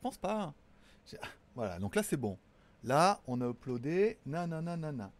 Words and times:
Je 0.00 0.02
pense 0.02 0.16
pas. 0.16 0.54
J'ai- 1.06 1.18
Voilà, 1.54 1.78
donc 1.78 1.94
là 1.94 2.02
c'est 2.02 2.16
bon. 2.16 2.38
Là, 2.84 3.20
on 3.26 3.38
a 3.42 3.48
uploadé. 3.50 4.16
Nanana, 4.24 4.76
nanana. 4.78 5.12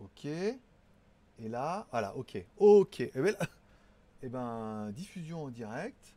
Ok. 0.00 0.24
Et 0.24 0.58
là, 1.48 1.86
voilà, 1.92 2.16
ok. 2.16 2.44
Ok. 2.58 3.00
Et 3.00 3.10
ben, 3.14 3.36
là- 3.38 3.46
eh 4.22 4.28
ben, 4.28 4.90
diffusion 4.90 5.44
en 5.44 5.48
direct. 5.48 6.16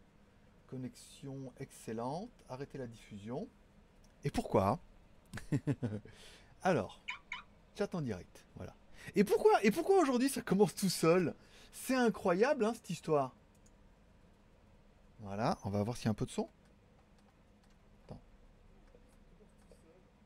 Connexion 0.67 1.53
excellente. 1.59 2.31
Arrêtez 2.49 2.79
la 2.79 2.87
diffusion. 2.87 3.47
Et 4.23 4.31
pourquoi? 4.31 4.79
Alors, 6.63 6.99
chat 7.77 7.93
en 7.93 8.01
direct. 8.01 8.43
Voilà. 8.55 8.73
Et 9.15 9.23
pourquoi, 9.23 9.63
et 9.63 9.69
pourquoi 9.69 9.99
aujourd'hui 10.01 10.29
ça 10.29 10.41
commence 10.41 10.73
tout 10.73 10.89
seul? 10.89 11.35
C'est 11.73 11.95
incroyable, 11.95 12.65
hein, 12.65 12.73
cette 12.73 12.89
histoire. 12.89 13.35
Voilà, 15.19 15.57
on 15.63 15.69
va 15.69 15.83
voir 15.83 15.95
s'il 15.95 16.05
y 16.05 16.07
a 16.07 16.11
un 16.11 16.15
peu 16.15 16.25
de 16.25 16.31
son. 16.31 16.49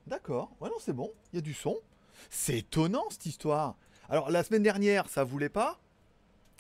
D'accord, 0.08 0.56
ouais, 0.62 0.70
c'est 0.80 0.94
bon, 0.94 1.12
il 1.34 1.36
y 1.36 1.40
a 1.40 1.42
du 1.42 1.54
son. 1.54 1.76
C'est 2.30 2.60
étonnant 2.60 3.04
cette 3.10 3.26
histoire. 3.26 3.76
Alors, 4.08 4.32
la 4.32 4.42
semaine 4.42 4.64
dernière, 4.64 5.10
ça 5.10 5.26
voulait 5.26 5.50
pas. 5.50 5.82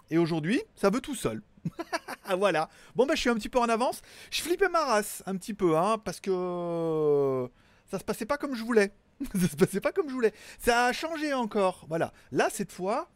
Et 0.09 0.17
aujourd'hui, 0.17 0.61
ça 0.75 0.89
veut 0.89 0.99
tout 0.99 1.15
seul. 1.15 1.41
voilà. 2.37 2.69
Bon, 2.95 3.05
bah, 3.05 3.15
je 3.15 3.21
suis 3.21 3.29
un 3.29 3.35
petit 3.35 3.47
peu 3.47 3.59
en 3.59 3.69
avance. 3.69 4.01
Je 4.31 4.41
flippais 4.41 4.67
ma 4.67 4.83
race 4.83 5.23
un 5.25 5.37
petit 5.37 5.53
peu, 5.53 5.77
hein, 5.77 5.97
parce 5.97 6.19
que 6.19 7.49
ça 7.89 7.97
se 7.97 8.03
passait 8.03 8.25
pas 8.25 8.37
comme 8.37 8.53
je 8.53 8.65
voulais. 8.65 8.91
ça 9.33 9.47
se 9.47 9.55
passait 9.55 9.79
pas 9.79 9.93
comme 9.93 10.09
je 10.09 10.13
voulais. 10.13 10.33
Ça 10.59 10.87
a 10.87 10.93
changé 10.93 11.33
encore. 11.33 11.85
Voilà. 11.87 12.11
Là, 12.33 12.49
cette 12.51 12.73
fois. 12.73 13.09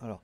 Alors. 0.00 0.22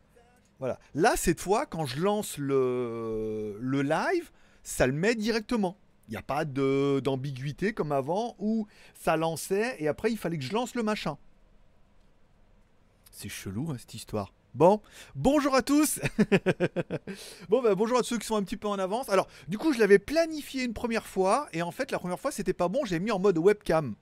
Voilà. 0.60 0.78
Là, 0.94 1.14
cette 1.16 1.40
fois, 1.40 1.66
quand 1.66 1.86
je 1.86 2.00
lance 2.00 2.38
le 2.38 3.58
live, 3.82 4.30
ça 4.62 4.86
le 4.86 4.92
met 4.92 5.16
directement. 5.16 5.76
Il 6.08 6.12
n'y 6.12 6.16
a 6.16 6.22
pas 6.22 6.44
d'ambiguïté 6.44 7.74
comme 7.74 7.92
avant 7.92 8.34
où 8.38 8.66
ça 8.94 9.16
lançait 9.16 9.76
et 9.78 9.88
après 9.88 10.10
il 10.10 10.16
fallait 10.16 10.38
que 10.38 10.44
je 10.44 10.52
lance 10.52 10.74
le 10.74 10.82
machin. 10.82 11.18
C'est 13.12 13.28
chelou 13.28 13.68
hein, 13.70 13.76
cette 13.78 13.94
histoire. 13.94 14.32
Bon, 14.54 14.80
bonjour 15.14 15.54
à 15.54 15.62
tous. 15.62 16.00
bon, 17.48 17.62
bah, 17.62 17.74
bonjour 17.74 17.98
à 17.98 18.02
ceux 18.02 18.16
qui 18.16 18.26
sont 18.26 18.36
un 18.36 18.42
petit 18.42 18.56
peu 18.56 18.66
en 18.66 18.78
avance. 18.78 19.08
Alors, 19.10 19.28
du 19.46 19.58
coup, 19.58 19.72
je 19.72 19.78
l'avais 19.78 19.98
planifié 19.98 20.64
une 20.64 20.72
première 20.72 21.06
fois 21.06 21.48
et 21.52 21.60
en 21.60 21.70
fait, 21.70 21.90
la 21.90 21.98
première 21.98 22.18
fois, 22.18 22.32
c'était 22.32 22.54
pas 22.54 22.68
bon. 22.68 22.84
J'ai 22.86 22.98
mis 22.98 23.10
en 23.10 23.18
mode 23.18 23.36
webcam. 23.36 23.94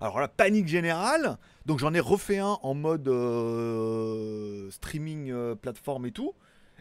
Alors 0.00 0.20
la 0.20 0.28
panique 0.28 0.68
générale. 0.68 1.38
Donc 1.66 1.80
j'en 1.80 1.92
ai 1.94 2.00
refait 2.00 2.38
un 2.38 2.58
en 2.62 2.74
mode 2.74 3.08
euh, 3.08 4.70
streaming 4.70 5.30
euh, 5.30 5.54
plateforme 5.54 6.06
et 6.06 6.12
tout. 6.12 6.32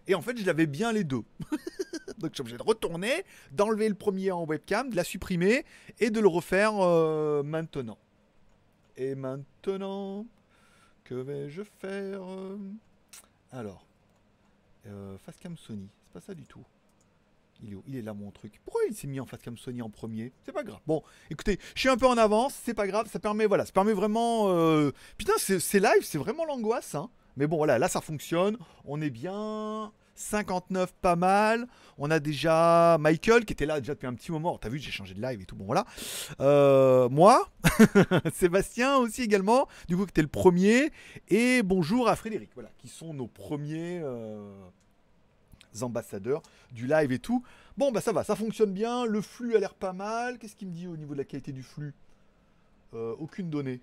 Et 0.08 0.16
en 0.16 0.22
fait, 0.22 0.38
je 0.38 0.46
l'avais 0.46 0.68
bien 0.68 0.92
les 0.92 1.04
deux. 1.04 1.24
Donc 2.20 2.32
je 2.32 2.36
suis 2.36 2.42
obligé 2.42 2.58
de 2.58 2.64
retourner, 2.64 3.26
d'enlever 3.52 3.90
le 3.90 3.96
premier 3.96 4.32
en 4.32 4.46
webcam, 4.46 4.90
de 4.90 4.96
la 4.96 5.04
supprimer 5.04 5.66
et 6.00 6.10
de 6.10 6.20
le 6.20 6.28
refaire 6.28 6.74
euh, 6.80 7.44
maintenant. 7.44 7.98
Et 8.98 9.16
maintenant, 9.16 10.26
que 11.04 11.16
vais-je 11.16 11.64
faire 11.64 12.24
euh? 12.24 12.58
Alors, 13.52 13.86
euh, 14.88 15.18
Sony, 15.58 15.90
c'est 16.04 16.14
pas 16.14 16.22
ça 16.22 16.34
du 16.34 16.46
tout. 16.46 16.64
Il 17.64 17.96
est 17.96 18.02
là 18.02 18.14
mon 18.14 18.32
truc. 18.32 18.60
Pourquoi 18.64 18.82
il 18.90 18.96
s'est 18.96 19.08
mis 19.08 19.20
en 19.20 19.26
Facecam 19.26 19.58
Sony 19.58 19.82
en 19.82 19.90
premier? 19.90 20.34
C'est 20.46 20.52
pas 20.52 20.64
grave. 20.64 20.80
Bon, 20.86 21.02
écoutez, 21.30 21.58
je 21.74 21.80
suis 21.80 21.90
un 21.90 21.98
peu 21.98 22.06
en 22.06 22.18
avance, 22.18 22.54
c'est 22.64 22.74
pas 22.74 22.86
grave, 22.86 23.10
ça 23.10 23.20
permet, 23.20 23.46
voilà, 23.46 23.66
ça 23.66 23.72
permet 23.72 23.94
vraiment. 23.94 24.50
euh, 24.50 24.92
Putain, 25.18 25.34
c'est 25.38 25.80
live, 25.80 26.04
c'est 26.04 26.18
vraiment 26.18 26.46
l'angoisse, 26.46 26.96
hein. 26.96 27.10
Mais 27.38 27.48
bon, 27.48 27.58
voilà, 27.58 27.78
là 27.80 27.88
ça 27.88 28.02
fonctionne, 28.02 28.58
on 28.86 29.02
est 29.02 29.10
bien. 29.10 29.92
59, 30.16 30.94
pas 31.02 31.16
mal. 31.16 31.68
On 31.98 32.10
a 32.10 32.20
déjà 32.20 32.98
Michael 33.00 33.46
qui 33.46 33.54
était 33.54 33.66
là 33.66 33.80
déjà 33.80 33.94
depuis 33.94 34.08
un 34.08 34.14
petit 34.14 34.32
moment. 34.32 34.58
T'as 34.58 34.70
vu, 34.70 34.80
j'ai 34.80 34.92
changé 34.92 35.14
de 35.14 35.22
live 35.22 35.42
et 35.42 35.46
tout. 35.46 35.56
Bon, 35.56 35.66
voilà. 35.66 35.86
Euh, 36.40 37.10
moi, 37.10 37.50
Sébastien 38.34 38.98
aussi 38.98 39.22
également, 39.24 39.68
du 39.88 39.98
coup, 39.98 40.06
qui 40.06 40.12
était 40.12 40.22
le 40.22 40.28
premier. 40.30 40.92
Et 41.28 41.64
bonjour 41.64 42.08
à 42.08 42.16
Frédéric, 42.16 42.52
voilà, 42.54 42.70
qui 42.78 42.88
sont 42.88 43.14
nos 43.14 43.28
premiers 43.28 44.00
euh, 44.02 44.54
ambassadeurs 45.82 46.42
du 46.72 46.88
live 46.88 47.12
et 47.12 47.20
tout. 47.20 47.44
Bon, 47.78 47.92
bah 47.92 48.00
ça 48.00 48.14
va, 48.14 48.24
ça 48.24 48.38
fonctionne 48.38 48.72
bien. 48.72 49.06
Le 49.06 49.22
flux 49.22 49.56
a 49.56 49.60
l'air 49.60 49.74
pas 49.74 49.92
mal. 49.94 50.38
Qu'est-ce 50.38 50.56
qu'il 50.56 50.70
me 50.70 50.74
dit 50.74 50.88
au 50.88 50.96
niveau 50.96 51.14
de 51.14 51.20
la 51.20 51.26
qualité 51.26 51.52
du 51.52 51.64
flux? 51.64 51.94
Euh, 52.94 53.14
Aucune 53.20 53.50
donnée. 53.50 53.82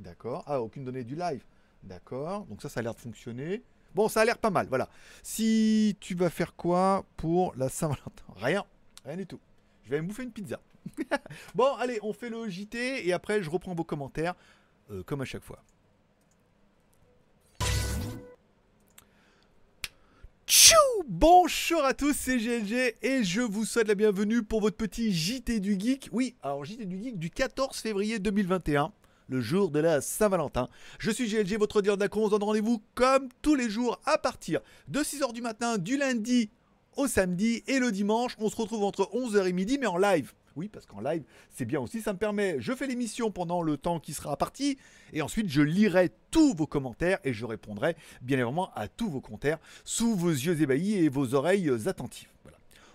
D'accord. 0.00 0.42
Ah, 0.46 0.60
aucune 0.60 0.84
donnée 0.84 1.04
du 1.04 1.14
live. 1.14 1.44
D'accord. 1.88 2.44
Donc 2.46 2.60
ça, 2.60 2.68
ça 2.68 2.80
a 2.80 2.82
l'air 2.82 2.94
de 2.94 3.00
fonctionner. 3.00 3.62
Bon, 3.94 4.08
ça 4.08 4.20
a 4.20 4.24
l'air 4.24 4.36
pas 4.36 4.50
mal, 4.50 4.66
voilà. 4.68 4.90
Si 5.22 5.96
tu 6.00 6.14
vas 6.14 6.28
faire 6.28 6.54
quoi 6.54 7.06
pour 7.16 7.54
la 7.56 7.70
Saint-Valentin? 7.70 8.24
Rien. 8.36 8.64
Rien 9.06 9.16
du 9.16 9.26
tout. 9.26 9.40
Je 9.84 9.90
vais 9.90 10.02
me 10.02 10.06
bouffer 10.06 10.24
une 10.24 10.30
pizza. 10.30 10.60
bon, 11.54 11.74
allez, 11.76 11.98
on 12.02 12.12
fait 12.12 12.28
le 12.28 12.46
JT 12.46 13.08
et 13.08 13.12
après, 13.14 13.42
je 13.42 13.48
reprends 13.48 13.74
vos 13.74 13.84
commentaires, 13.84 14.34
euh, 14.90 15.02
comme 15.02 15.22
à 15.22 15.24
chaque 15.24 15.42
fois. 15.42 15.62
Tchou 20.46 20.74
Bonjour 21.06 21.82
à 21.84 21.94
tous, 21.94 22.14
c'est 22.14 22.36
GLG 22.36 22.96
et 23.00 23.24
je 23.24 23.40
vous 23.40 23.64
souhaite 23.64 23.88
la 23.88 23.94
bienvenue 23.94 24.42
pour 24.42 24.60
votre 24.60 24.76
petit 24.76 25.10
JT 25.10 25.60
du 25.60 25.80
Geek. 25.80 26.10
Oui, 26.12 26.36
alors 26.42 26.66
JT 26.66 26.84
du 26.84 27.02
Geek 27.02 27.18
du 27.18 27.30
14 27.30 27.78
février 27.78 28.18
2021, 28.18 28.92
le 29.28 29.40
jour 29.40 29.70
de 29.70 29.78
la 29.78 30.00
Saint-Valentin. 30.00 30.68
Je 30.98 31.10
suis 31.10 31.28
GLG, 31.28 31.58
votre 31.58 31.82
dealer 31.82 31.96
d'acron. 31.96 32.22
On 32.22 32.26
se 32.26 32.30
donne 32.30 32.42
rendez-vous 32.42 32.82
comme 32.94 33.28
tous 33.42 33.54
les 33.54 33.70
jours 33.70 34.00
à 34.04 34.18
partir 34.18 34.60
de 34.88 35.00
6h 35.00 35.32
du 35.32 35.42
matin, 35.42 35.78
du 35.78 35.96
lundi 35.96 36.50
au 36.96 37.06
samedi 37.06 37.62
et 37.66 37.78
le 37.78 37.92
dimanche. 37.92 38.36
On 38.38 38.48
se 38.48 38.56
retrouve 38.56 38.84
entre 38.84 39.10
11h 39.12 39.46
et 39.46 39.52
midi, 39.52 39.78
mais 39.78 39.86
en 39.86 39.98
live. 39.98 40.32
Oui, 40.56 40.68
parce 40.68 40.86
qu'en 40.86 41.00
live, 41.00 41.22
c'est 41.50 41.66
bien 41.66 41.78
aussi. 41.78 42.00
Ça 42.00 42.12
me 42.12 42.18
permet, 42.18 42.56
je 42.58 42.72
fais 42.72 42.88
l'émission 42.88 43.30
pendant 43.30 43.62
le 43.62 43.76
temps 43.76 44.00
qui 44.00 44.12
sera 44.12 44.36
parti. 44.36 44.76
Et 45.12 45.22
ensuite, 45.22 45.48
je 45.48 45.62
lirai 45.62 46.10
tous 46.32 46.52
vos 46.54 46.66
commentaires 46.66 47.18
et 47.22 47.32
je 47.32 47.44
répondrai 47.44 47.94
bien 48.22 48.38
évidemment 48.38 48.72
à 48.74 48.88
tous 48.88 49.08
vos 49.08 49.20
commentaires 49.20 49.58
sous 49.84 50.16
vos 50.16 50.30
yeux 50.30 50.60
ébahis 50.60 50.96
et 50.96 51.08
vos 51.08 51.34
oreilles 51.34 51.70
attentives. 51.86 52.28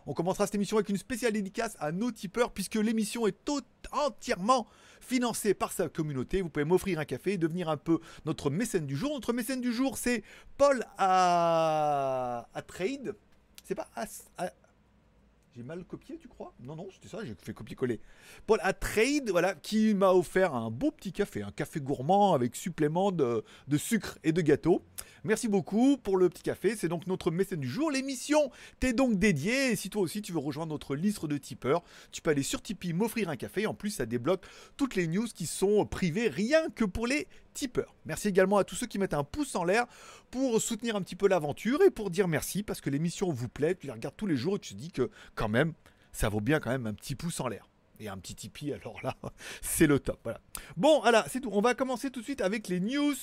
On 0.06 0.14
commencera 0.14 0.46
cette 0.46 0.56
émission 0.56 0.78
avec 0.78 0.90
une 0.90 0.98
spéciale 0.98 1.34
dédicace 1.34 1.76
à 1.80 1.92
nos 1.92 2.12
tipeurs 2.12 2.52
puisque 2.52 2.76
l'émission 2.76 3.28
est 3.28 3.38
tout 3.46 3.62
entièrement 3.92 4.68
financée 5.00 5.54
par 5.54 5.72
sa 5.72 5.90
communauté. 5.90 6.42
Vous 6.42 6.50
pouvez 6.50 6.66
m'offrir 6.66 7.00
un 7.00 7.06
café 7.06 7.34
et 7.34 7.38
devenir 7.38 7.70
un 7.70 7.78
peu 7.78 8.00
notre 8.26 8.50
mécène 8.50 8.86
du 8.86 8.96
jour. 8.96 9.14
Notre 9.14 9.34
mécène 9.34 9.62
du 9.62 9.74
jour, 9.74 9.98
c'est 9.98 10.24
Paul 10.58 10.86
à, 10.98 12.46
Trade. 12.68 13.16
C'est 13.64 13.76
pas 13.76 13.90
à- 13.96 14.06
j'ai 15.56 15.62
mal 15.62 15.84
copié, 15.86 16.18
tu 16.18 16.28
crois? 16.28 16.52
Non, 16.60 16.76
non, 16.76 16.88
c'était 16.92 17.10
ça, 17.10 17.24
j'ai 17.24 17.36
fait 17.36 17.54
copier-coller. 17.54 18.00
Paul 18.48 18.60
à 18.64 18.74
Trade, 18.74 19.30
voilà, 19.30 19.54
qui 19.54 19.94
m'a 19.94 20.12
offert 20.12 20.56
un 20.56 20.72
beau 20.72 20.90
petit 20.90 21.14
café, 21.14 21.44
un 21.44 21.52
café 21.52 21.80
gourmand 21.80 22.34
avec 22.34 22.56
supplément 22.56 23.12
de 23.12 23.44
sucre 23.78 24.18
et 24.24 24.32
de 24.32 24.42
gâteau. 24.42 24.84
Merci 25.26 25.48
beaucoup 25.48 25.98
pour 25.98 26.18
le 26.18 26.28
petit 26.28 26.44
café, 26.44 26.76
c'est 26.76 26.90
donc 26.90 27.08
notre 27.08 27.32
mécène 27.32 27.62
du 27.62 27.70
jour. 27.70 27.90
L'émission 27.90 28.52
t'est 28.82 28.92
donc 28.92 29.18
dédiée, 29.18 29.72
et 29.72 29.76
si 29.78 29.90
toi 29.90 30.02
aussi 30.02 30.22
tu 30.22 30.34
veux 30.34 30.40
rejoindre 30.40 30.74
notre 30.74 30.98
liste 30.98 31.26
de 31.26 31.38
tipeurs, 31.38 31.82
tu 32.12 32.22
peux 32.22 32.32
aller 32.32 32.44
sur 32.44 32.62
Tipeee, 32.62 32.92
m'offrir 32.92 33.30
un 33.30 33.38
café, 33.38 33.66
en 33.66 33.74
plus 33.74 33.92
ça 33.92 34.06
débloque 34.06 34.46
toutes 34.76 34.96
les 34.96 35.08
news 35.08 35.28
qui 35.34 35.46
sont 35.46 35.86
privées 35.86 36.28
rien 36.28 36.70
que 36.76 36.84
pour 36.84 37.08
les 37.08 37.28
tipeurs. 37.54 37.96
Merci 38.06 38.28
également 38.28 38.58
à 38.58 38.66
tous 38.66 38.76
ceux 38.76 38.88
qui 38.88 39.00
mettent 39.00 39.14
un 39.14 39.24
pouce 39.24 39.56
en 39.56 39.64
l'air 39.64 39.86
pour 40.30 40.62
soutenir 40.62 40.98
un 40.98 41.02
petit 41.02 41.16
peu 41.16 41.30
l'aventure 41.30 41.82
et 41.84 41.90
pour 41.90 42.10
dire 42.10 42.28
merci 42.28 42.62
parce 42.62 42.82
que 42.82 42.90
l'émission 42.90 43.32
vous 43.32 43.48
plaît, 43.48 43.76
tu 43.76 43.88
les 43.88 43.94
regardes 43.94 44.18
tous 44.18 44.28
les 44.28 44.36
jours 44.36 44.58
et 44.58 44.60
tu 44.60 44.74
te 44.74 44.80
dis 44.80 44.92
que 44.92 45.10
quand 45.36 45.48
même, 45.48 45.74
ça 46.12 46.28
vaut 46.28 46.42
bien 46.42 46.60
quand 46.60 46.70
même 46.70 46.86
un 46.86 46.94
petit 46.94 47.16
pouce 47.16 47.40
en 47.40 47.48
l'air. 47.48 47.70
Et 48.00 48.10
un 48.10 48.18
petit 48.18 48.36
Tipeee, 48.36 48.74
alors 48.74 49.00
là, 49.04 49.16
c'est 49.62 49.88
le 49.88 50.00
top. 50.00 50.20
Voilà. 50.24 50.42
Bon, 50.76 51.00
voilà, 51.00 51.26
c'est 51.30 51.40
tout. 51.40 51.50
On 51.54 51.62
va 51.62 51.76
commencer 51.76 52.10
tout 52.10 52.20
de 52.20 52.26
suite 52.26 52.42
avec 52.42 52.68
les 52.68 52.82
news 52.82 53.14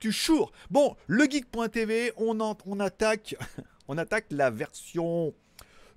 du 0.00 0.12
jour. 0.12 0.52
Bon, 0.70 0.96
legeek.tv, 1.08 2.12
on, 2.16 2.38
on 2.40 2.80
attaque, 2.80 3.34
on 3.88 3.98
attaque 3.98 4.26
la 4.30 4.50
version 4.50 5.32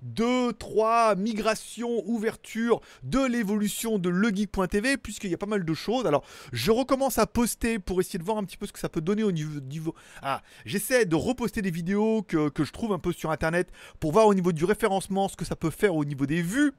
2, 0.02 0.54
3, 0.54 1.14
migration, 1.16 2.02
ouverture 2.06 2.80
de 3.02 3.20
l'évolution 3.20 3.98
de 3.98 4.08
legeek.tv, 4.08 4.96
puisqu'il 4.96 5.30
y 5.30 5.34
a 5.34 5.38
pas 5.38 5.44
mal 5.46 5.64
de 5.64 5.74
choses. 5.74 6.06
Alors, 6.06 6.24
je 6.52 6.70
recommence 6.70 7.18
à 7.18 7.26
poster 7.26 7.78
pour 7.78 8.00
essayer 8.00 8.18
de 8.18 8.24
voir 8.24 8.38
un 8.38 8.44
petit 8.44 8.56
peu 8.56 8.66
ce 8.66 8.72
que 8.72 8.78
ça 8.78 8.88
peut 8.88 9.02
donner 9.02 9.22
au 9.24 9.32
niveau. 9.32 9.60
niveau... 9.60 9.94
Ah, 10.22 10.42
j'essaie 10.64 11.04
de 11.04 11.16
reposter 11.16 11.60
des 11.60 11.70
vidéos 11.70 12.22
que, 12.22 12.48
que 12.48 12.64
je 12.64 12.72
trouve 12.72 12.92
un 12.92 12.98
peu 12.98 13.12
sur 13.12 13.30
internet 13.30 13.68
pour 13.98 14.12
voir 14.12 14.26
au 14.26 14.32
niveau 14.34 14.52
du 14.52 14.64
référencement 14.64 15.28
ce 15.28 15.36
que 15.36 15.44
ça 15.44 15.56
peut 15.56 15.70
faire 15.70 15.94
au 15.94 16.04
niveau 16.06 16.24
des 16.24 16.40
vues. 16.40 16.72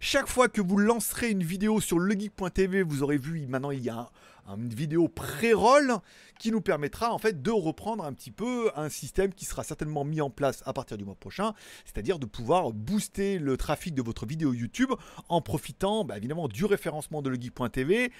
Chaque 0.00 0.26
fois 0.26 0.48
que 0.48 0.60
vous 0.60 0.78
lancerez 0.78 1.30
une 1.30 1.44
vidéo 1.44 1.80
sur 1.80 2.00
legeek.tv, 2.00 2.82
vous 2.82 3.02
aurez 3.04 3.16
vu, 3.18 3.46
maintenant 3.46 3.70
il 3.70 3.80
y 3.84 3.88
a 3.88 3.94
un- 4.00 4.08
une 4.48 4.74
vidéo 4.74 5.08
pré-roll 5.08 5.94
qui 6.38 6.50
nous 6.50 6.60
permettra 6.60 7.12
en 7.12 7.18
fait 7.18 7.42
de 7.42 7.50
reprendre 7.50 8.04
un 8.04 8.12
petit 8.12 8.30
peu 8.30 8.70
un 8.76 8.88
système 8.88 9.32
qui 9.32 9.44
sera 9.44 9.62
certainement 9.64 10.04
mis 10.04 10.20
en 10.20 10.30
place 10.30 10.62
à 10.66 10.72
partir 10.72 10.96
du 10.96 11.04
mois 11.04 11.14
prochain, 11.14 11.54
c'est-à-dire 11.84 12.18
de 12.18 12.26
pouvoir 12.26 12.72
booster 12.72 13.38
le 13.38 13.56
trafic 13.56 13.94
de 13.94 14.02
votre 14.02 14.26
vidéo 14.26 14.52
YouTube 14.52 14.90
en 15.28 15.40
profitant 15.40 16.04
bah, 16.04 16.16
évidemment 16.16 16.48
du 16.48 16.64
référencement 16.64 17.22
de 17.22 17.30
legeek.tv 17.30 18.12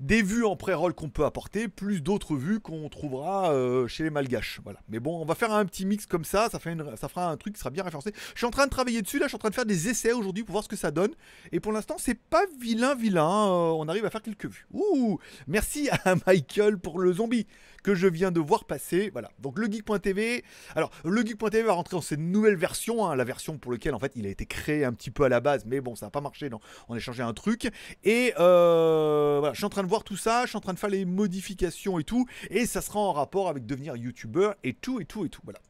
des 0.00 0.22
vues 0.22 0.44
en 0.44 0.56
pré-roll 0.56 0.94
qu'on 0.94 1.08
peut 1.08 1.24
apporter, 1.24 1.68
plus 1.68 2.02
d'autres 2.02 2.36
vues 2.36 2.60
qu'on 2.60 2.88
trouvera 2.88 3.52
euh, 3.52 3.86
chez 3.88 4.04
les 4.04 4.10
malgaches. 4.10 4.60
Voilà. 4.64 4.80
Mais 4.88 5.00
bon, 5.00 5.20
on 5.20 5.24
va 5.24 5.34
faire 5.34 5.52
un 5.52 5.64
petit 5.64 5.86
mix 5.86 6.06
comme 6.06 6.24
ça, 6.24 6.48
ça, 6.50 6.58
fera 6.58 7.30
un 7.30 7.36
truc 7.36 7.54
qui 7.54 7.60
sera 7.60 7.70
bien 7.70 7.84
référencé. 7.84 8.12
Je 8.32 8.38
suis 8.38 8.46
en 8.46 8.50
train 8.50 8.66
de 8.66 8.70
travailler 8.70 9.02
dessus, 9.02 9.18
là, 9.18 9.26
je 9.26 9.30
suis 9.30 9.36
en 9.36 9.38
train 9.38 9.50
de 9.50 9.54
faire 9.54 9.66
des 9.66 9.88
essais 9.88 10.12
aujourd'hui 10.12 10.44
pour 10.44 10.52
voir 10.52 10.64
ce 10.64 10.68
que 10.68 10.76
ça 10.76 10.90
donne. 10.90 11.12
Et 11.52 11.60
pour 11.60 11.72
l'instant, 11.72 11.96
c'est 11.98 12.18
pas 12.18 12.44
vilain, 12.60 12.94
vilain. 12.94 13.22
Euh, 13.22 13.72
on 13.76 13.88
arrive 13.88 14.04
à 14.04 14.10
faire 14.10 14.22
quelques 14.22 14.46
vues. 14.46 14.66
Ouh 14.72 15.18
Merci 15.46 15.88
à 16.04 16.14
Michael 16.26 16.78
pour 16.78 16.98
le 16.98 17.12
zombie 17.12 17.46
que 17.82 17.94
je 17.94 18.06
viens 18.06 18.30
de 18.30 18.40
voir 18.40 18.64
passer. 18.64 19.10
Voilà. 19.12 19.30
Donc 19.38 19.58
le 19.58 19.70
geek.tv. 19.70 20.44
Alors 20.74 20.90
le 21.04 21.24
geek.tv 21.24 21.62
va 21.62 21.72
rentrer 21.72 21.96
dans 21.96 22.02
cette 22.02 22.20
nouvelle 22.20 22.56
version, 22.56 23.06
hein, 23.06 23.16
la 23.16 23.24
version 23.24 23.58
pour 23.58 23.72
laquelle 23.72 23.94
en 23.94 23.98
fait 23.98 24.12
il 24.16 24.26
a 24.26 24.30
été 24.30 24.46
créé 24.46 24.84
un 24.84 24.92
petit 24.92 25.10
peu 25.10 25.24
à 25.24 25.28
la 25.28 25.40
base, 25.40 25.64
mais 25.66 25.80
bon 25.80 25.94
ça 25.94 26.06
n'a 26.06 26.10
pas 26.10 26.20
marché. 26.20 26.50
On 26.88 26.94
a 26.94 26.98
changé 26.98 27.22
un 27.22 27.32
truc. 27.32 27.70
Et 28.04 28.34
euh, 28.38 29.36
voilà, 29.40 29.52
je 29.52 29.58
suis 29.58 29.66
en 29.66 29.70
train 29.70 29.82
de 29.82 29.88
voir 29.88 30.04
tout 30.04 30.16
ça, 30.16 30.42
je 30.44 30.48
suis 30.48 30.56
en 30.56 30.60
train 30.60 30.74
de 30.74 30.78
faire 30.78 30.90
les 30.90 31.04
modifications 31.04 31.98
et 31.98 32.04
tout, 32.04 32.26
et 32.50 32.66
ça 32.66 32.80
sera 32.80 33.00
en 33.00 33.12
rapport 33.12 33.48
avec 33.48 33.66
devenir 33.66 33.96
youtubeur 33.96 34.54
et 34.64 34.74
tout 34.74 35.00
et 35.00 35.04
tout 35.04 35.24
et 35.24 35.28
tout. 35.28 35.40
Voilà. 35.44 35.60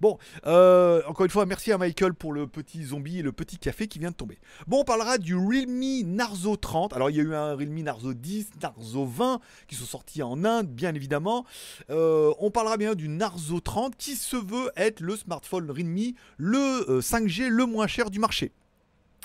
Bon, 0.00 0.18
euh, 0.46 1.02
encore 1.06 1.24
une 1.24 1.30
fois, 1.30 1.46
merci 1.46 1.72
à 1.72 1.78
Michael 1.78 2.14
pour 2.14 2.32
le 2.32 2.46
petit 2.46 2.84
zombie 2.84 3.18
et 3.18 3.22
le 3.22 3.32
petit 3.32 3.58
café 3.58 3.86
qui 3.86 3.98
vient 3.98 4.10
de 4.10 4.16
tomber. 4.16 4.38
Bon, 4.66 4.80
on 4.80 4.84
parlera 4.84 5.18
du 5.18 5.36
Realme 5.36 6.04
Narzo 6.04 6.56
30. 6.56 6.92
Alors, 6.92 7.10
il 7.10 7.16
y 7.16 7.20
a 7.20 7.22
eu 7.22 7.34
un 7.34 7.54
Realme 7.54 7.80
Narzo 7.80 8.14
10, 8.14 8.50
Narzo 8.62 9.04
20 9.04 9.40
qui 9.68 9.74
sont 9.74 9.84
sortis 9.84 10.22
en 10.22 10.44
Inde, 10.44 10.68
bien 10.68 10.94
évidemment. 10.94 11.44
Euh, 11.90 12.32
on 12.38 12.50
parlera 12.50 12.76
bien 12.76 12.94
du 12.94 13.08
Narzo 13.08 13.60
30 13.60 13.96
qui 13.96 14.16
se 14.16 14.36
veut 14.36 14.70
être 14.76 15.00
le 15.00 15.16
smartphone 15.16 15.70
Realme, 15.70 16.12
le 16.36 17.00
5G 17.00 17.44
euh, 17.44 17.48
le 17.48 17.66
moins 17.66 17.86
cher 17.86 18.10
du 18.10 18.18
marché. 18.18 18.52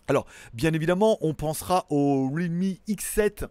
Alors, 0.08 0.26
bien 0.54 0.74
évidemment, 0.74 1.18
on 1.22 1.34
pensera 1.34 1.86
au 1.90 2.30
Realme 2.30 2.76
X7 2.88 3.48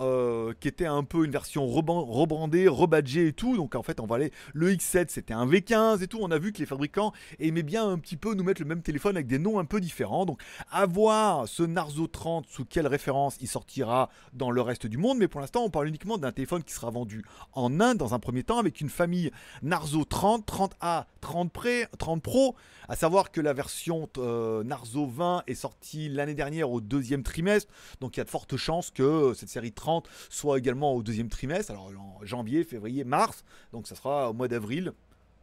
euh, 0.00 0.54
qui 0.58 0.68
était 0.68 0.86
un 0.86 1.04
peu 1.04 1.24
une 1.24 1.30
version 1.30 1.66
rebrandée, 1.66 2.68
rebadgée 2.68 3.28
et 3.28 3.32
tout. 3.32 3.56
Donc 3.56 3.74
en 3.74 3.82
fait, 3.82 4.00
on 4.00 4.06
va 4.06 4.16
aller. 4.16 4.32
Le 4.54 4.72
X7, 4.72 5.06
c'était 5.08 5.34
un 5.34 5.46
V15 5.46 6.02
et 6.02 6.06
tout. 6.06 6.18
On 6.22 6.30
a 6.30 6.38
vu 6.38 6.52
que 6.52 6.58
les 6.58 6.66
fabricants 6.66 7.12
aimaient 7.38 7.62
bien 7.62 7.86
un 7.86 7.98
petit 7.98 8.16
peu 8.16 8.34
nous 8.34 8.44
mettre 8.44 8.62
le 8.62 8.68
même 8.68 8.82
téléphone 8.82 9.16
avec 9.16 9.26
des 9.26 9.38
noms 9.38 9.58
un 9.58 9.64
peu 9.64 9.80
différents. 9.80 10.24
Donc 10.24 10.40
à 10.70 10.86
voir 10.86 11.46
ce 11.46 11.62
Narzo 11.62 12.06
30 12.06 12.46
sous 12.48 12.64
quelle 12.64 12.86
référence 12.86 13.36
il 13.40 13.48
sortira 13.48 14.08
dans 14.32 14.50
le 14.50 14.60
reste 14.60 14.86
du 14.86 14.96
monde. 14.96 15.18
Mais 15.18 15.28
pour 15.28 15.40
l'instant, 15.40 15.62
on 15.64 15.70
parle 15.70 15.88
uniquement 15.88 16.16
d'un 16.16 16.32
téléphone 16.32 16.62
qui 16.62 16.72
sera 16.72 16.90
vendu 16.90 17.22
en 17.52 17.80
Inde 17.80 17.98
dans 17.98 18.14
un 18.14 18.18
premier 18.18 18.44
temps 18.44 18.58
avec 18.58 18.80
une 18.80 18.88
famille 18.88 19.30
Narzo 19.62 20.04
30, 20.04 20.46
30A, 20.46 21.04
30, 21.20 21.52
30 21.98 22.22
Pro. 22.22 22.56
À 22.88 22.96
savoir 22.96 23.30
que 23.30 23.40
la 23.40 23.52
version 23.52 24.08
euh, 24.18 24.64
Narzo 24.64 25.06
20 25.06 25.44
est 25.46 25.54
sortie 25.54 26.08
l'année 26.08 26.34
dernière 26.34 26.70
au 26.70 26.80
deuxième 26.80 27.22
trimestre. 27.22 27.70
Donc 28.00 28.16
il 28.16 28.20
y 28.20 28.22
a 28.22 28.24
de 28.24 28.30
fortes 28.30 28.56
chances 28.56 28.90
que 28.90 29.32
cette 29.34 29.48
série 29.48 29.72
30 29.72 29.81
soit 30.30 30.58
également 30.58 30.94
au 30.94 31.02
deuxième 31.02 31.28
trimestre, 31.28 31.72
alors 31.72 31.90
en 31.98 32.24
janvier, 32.24 32.64
février, 32.64 33.04
mars, 33.04 33.44
donc 33.72 33.86
ça 33.86 33.94
sera 33.94 34.30
au 34.30 34.32
mois 34.32 34.48
d'avril. 34.48 34.92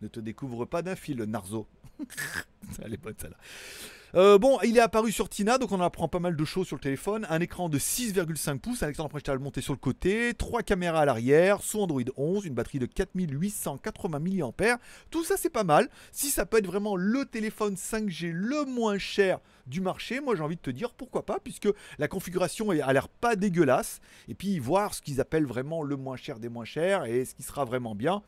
Ne 0.02 0.08
te 0.08 0.20
découvre 0.20 0.66
pas 0.66 0.82
d'un 0.82 0.96
fil, 0.96 1.18
Narzo. 1.24 1.68
Elle 2.82 2.94
est 2.94 2.98
bonne 2.98 3.16
celle-là. 3.20 3.38
Euh, 4.16 4.40
bon, 4.40 4.58
il 4.64 4.76
est 4.76 4.82
apparu 4.82 5.12
sur 5.12 5.30
Tina, 5.30 5.60
donc 5.60 5.72
on 5.72 5.80
apprend 5.82 6.08
pas 6.08 6.18
mal 6.18 6.36
de 6.36 6.46
choses 6.46 6.66
sur 6.66 6.76
le 6.76 6.82
téléphone. 6.82 7.28
Un 7.30 7.42
écran 7.42 7.70
de 7.70 7.78
6,5 7.78 8.60
pouces, 8.60 8.82
un 8.82 8.90
écran 8.90 9.04
d'apprentissage 9.04 9.38
monté 9.38 9.62
sur 9.62 9.74
le 9.74 9.78
côté, 9.80 10.34
trois 10.34 10.64
caméras 10.64 11.02
à 11.02 11.06
l'arrière, 11.06 11.62
sous 11.62 11.80
Android 11.80 12.02
11, 12.18 12.46
une 12.46 12.56
batterie 12.56 12.80
de 12.80 12.88
4880 12.88 14.20
mAh. 14.20 14.80
Tout 15.12 15.24
ça, 15.24 15.36
c'est 15.38 15.52
pas 15.52 15.64
mal. 15.64 15.90
Si 16.12 16.30
ça 16.30 16.48
peut 16.48 16.58
être 16.58 16.66
vraiment 16.66 16.96
le 16.96 17.26
téléphone 17.26 17.76
5G 17.76 18.32
le 18.32 18.66
moins 18.66 18.98
cher 18.98 19.40
du 19.68 19.80
marché, 19.80 20.20
moi 20.22 20.36
j'ai 20.36 20.42
envie 20.42 20.56
de 20.56 20.62
te 20.62 20.72
dire 20.72 20.92
pourquoi 20.94 21.24
pas, 21.24 21.38
puisque 21.40 21.70
la 22.00 22.08
configuration 22.08 22.72
a 22.72 22.94
l'air 22.94 23.10
pas 23.10 23.36
dégueulasse. 23.36 24.00
Et 24.28 24.34
puis 24.34 24.58
voir 24.58 24.96
ce 24.96 25.04
qu'ils 25.04 25.22
appellent 25.22 25.46
vraiment 25.46 25.84
le 25.84 25.98
moins 25.98 26.18
cher 26.18 26.40
des 26.40 26.50
moins 26.50 26.66
chers 26.66 27.06
et 27.06 27.26
ce 27.26 27.36
qui 27.36 27.44
sera 27.44 27.64
vraiment 27.64 27.94
bien. 27.94 28.24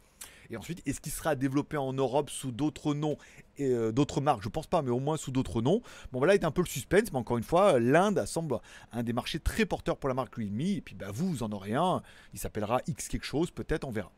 Et 0.51 0.57
ensuite, 0.57 0.81
est-ce 0.86 1.00
qu'il 1.00 1.13
sera 1.13 1.36
développé 1.36 1.77
en 1.77 1.94
Europe 1.94 2.30
sous 2.30 2.51
d'autres 2.51 2.94
noms 2.94 3.18
et 3.57 3.69
euh, 3.69 3.92
d'autres 3.94 4.19
marques? 4.19 4.44
Je 4.44 4.50
pense 4.50 4.68
pas, 4.68 4.81
mais 4.81 4.92
au 4.92 5.00
moins 5.00 5.15
sous 5.15 5.31
d'autres 5.31 5.62
noms. 5.62 5.81
Bon, 6.12 6.19
voilà, 6.19 6.36
est 6.36 6.44
un 6.44 6.51
peu 6.51 6.62
le 6.62 6.68
suspense, 6.68 7.12
mais 7.13 7.18
encore 7.18 7.38
une 7.38 7.44
fois, 7.44 7.80
l'Inde 7.80 8.25
semble 8.25 8.57
un 8.92 9.03
des 9.03 9.13
marchés 9.13 9.39
très 9.39 9.65
porteurs 9.65 9.98
pour 9.98 10.09
la 10.09 10.15
marque 10.15 10.36
Realme. 10.36 10.59
Et 10.59 10.81
puis, 10.81 10.95
bah, 10.95 11.07
vous, 11.13 11.30
vous 11.30 11.44
en 11.44 11.51
aurez 11.51 11.74
un. 11.74 12.01
Il 12.33 12.39
s'appellera 12.39 12.81
X 12.88 13.07
quelque 13.07 13.25
chose, 13.25 13.50
peut-être, 13.50 13.88
on 13.88 13.92
verra. 13.92 14.12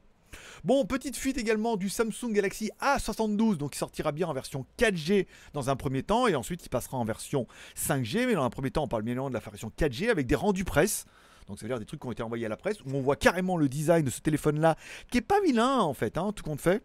Bon, 0.63 0.83
petite 0.85 1.15
fuite 1.15 1.37
également 1.37 1.77
du 1.77 1.89
Samsung 1.89 2.31
Galaxy 2.31 2.71
A72, 2.81 3.57
donc 3.57 3.75
il 3.75 3.77
sortira 3.77 4.11
bien 4.11 4.27
en 4.27 4.33
version 4.33 4.65
4G 4.79 5.27
dans 5.53 5.69
un 5.69 5.75
premier 5.75 6.01
temps, 6.01 6.25
et 6.27 6.33
ensuite 6.33 6.65
il 6.65 6.69
passera 6.69 6.97
en 6.97 7.05
version 7.05 7.47
5G, 7.77 8.25
mais 8.25 8.33
dans 8.33 8.43
un 8.43 8.49
premier 8.49 8.71
temps 8.71 8.83
on 8.83 8.87
parle 8.87 9.03
bien 9.03 9.29
de 9.29 9.33
la 9.33 9.39
version 9.39 9.71
4G 9.77 10.09
avec 10.09 10.25
des 10.25 10.35
rendus 10.35 10.63
presse. 10.63 11.05
Donc 11.47 11.59
ça 11.59 11.65
veut 11.65 11.69
dire 11.69 11.79
des 11.79 11.85
trucs 11.85 11.99
qui 12.01 12.07
ont 12.07 12.11
été 12.11 12.23
envoyés 12.23 12.45
à 12.45 12.49
la 12.49 12.57
presse, 12.57 12.81
où 12.81 12.93
on 12.93 13.01
voit 13.01 13.15
carrément 13.15 13.57
le 13.57 13.69
design 13.69 14.05
de 14.05 14.09
ce 14.09 14.21
téléphone-là, 14.21 14.77
qui 15.11 15.17
est 15.17 15.21
pas 15.21 15.41
vilain 15.41 15.79
en 15.79 15.93
fait, 15.93 16.17
hein, 16.17 16.31
tout 16.33 16.43
compte 16.43 16.61
fait. 16.61 16.83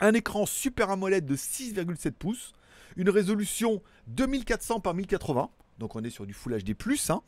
Un 0.00 0.14
écran 0.14 0.46
Super 0.46 0.90
AMOLED 0.90 1.26
de 1.26 1.36
6,7 1.36 2.12
pouces, 2.12 2.52
une 2.96 3.10
résolution 3.10 3.82
2400 4.08 4.80
par 4.80 4.94
1080, 4.94 5.50
donc 5.78 5.96
on 5.96 6.04
est 6.04 6.10
sur 6.10 6.26
du 6.26 6.34
Full 6.34 6.62
HD+, 6.62 6.74
hein. 7.10 7.22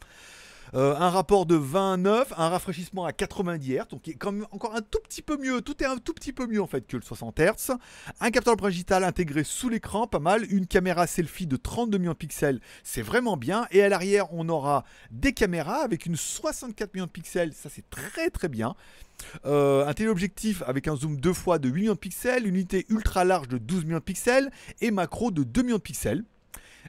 Euh, 0.74 0.94
un 0.96 1.10
rapport 1.10 1.46
de 1.46 1.56
29, 1.56 2.34
un 2.36 2.48
rafraîchissement 2.48 3.04
à 3.04 3.12
90 3.12 3.74
Hz, 3.74 3.88
donc 3.90 4.08
encore 4.52 4.74
un 4.76 4.82
tout 4.82 5.00
petit 5.02 5.22
peu 5.22 5.36
mieux, 5.36 5.60
tout 5.62 5.82
est 5.82 5.86
un 5.86 5.98
tout 5.98 6.14
petit 6.14 6.32
peu 6.32 6.46
mieux 6.46 6.62
en 6.62 6.66
fait 6.66 6.86
que 6.86 6.96
le 6.96 7.02
60 7.02 7.40
Hz. 7.40 7.72
Un 8.20 8.30
capteur 8.30 8.56
digital 8.56 9.04
intégré 9.04 9.42
sous 9.44 9.68
l'écran, 9.68 10.06
pas 10.06 10.18
mal. 10.18 10.44
Une 10.52 10.66
caméra 10.66 11.06
selfie 11.06 11.46
de 11.46 11.56
32 11.56 11.98
millions 11.98 12.12
de 12.12 12.16
pixels, 12.16 12.60
c'est 12.84 13.02
vraiment 13.02 13.36
bien. 13.36 13.66
Et 13.70 13.82
à 13.82 13.88
l'arrière, 13.88 14.32
on 14.32 14.48
aura 14.48 14.84
des 15.10 15.32
caméras 15.32 15.82
avec 15.82 16.06
une 16.06 16.16
64 16.16 16.94
millions 16.94 17.06
de 17.06 17.10
pixels, 17.10 17.52
ça 17.54 17.68
c'est 17.68 17.88
très 17.90 18.30
très 18.30 18.48
bien. 18.48 18.74
Euh, 19.44 19.86
un 19.86 19.92
téléobjectif 19.92 20.62
avec 20.66 20.88
un 20.88 20.96
zoom 20.96 21.20
deux 21.20 21.32
fois 21.32 21.58
de 21.58 21.68
8 21.68 21.80
millions 21.80 21.94
de 21.94 21.98
pixels, 21.98 22.46
une 22.46 22.54
unité 22.56 22.86
ultra 22.88 23.24
large 23.24 23.48
de 23.48 23.58
12 23.58 23.84
millions 23.84 23.98
de 23.98 24.02
pixels 24.02 24.50
et 24.80 24.90
macro 24.90 25.30
de 25.30 25.42
2 25.42 25.62
millions 25.62 25.76
de 25.76 25.82
pixels. 25.82 26.24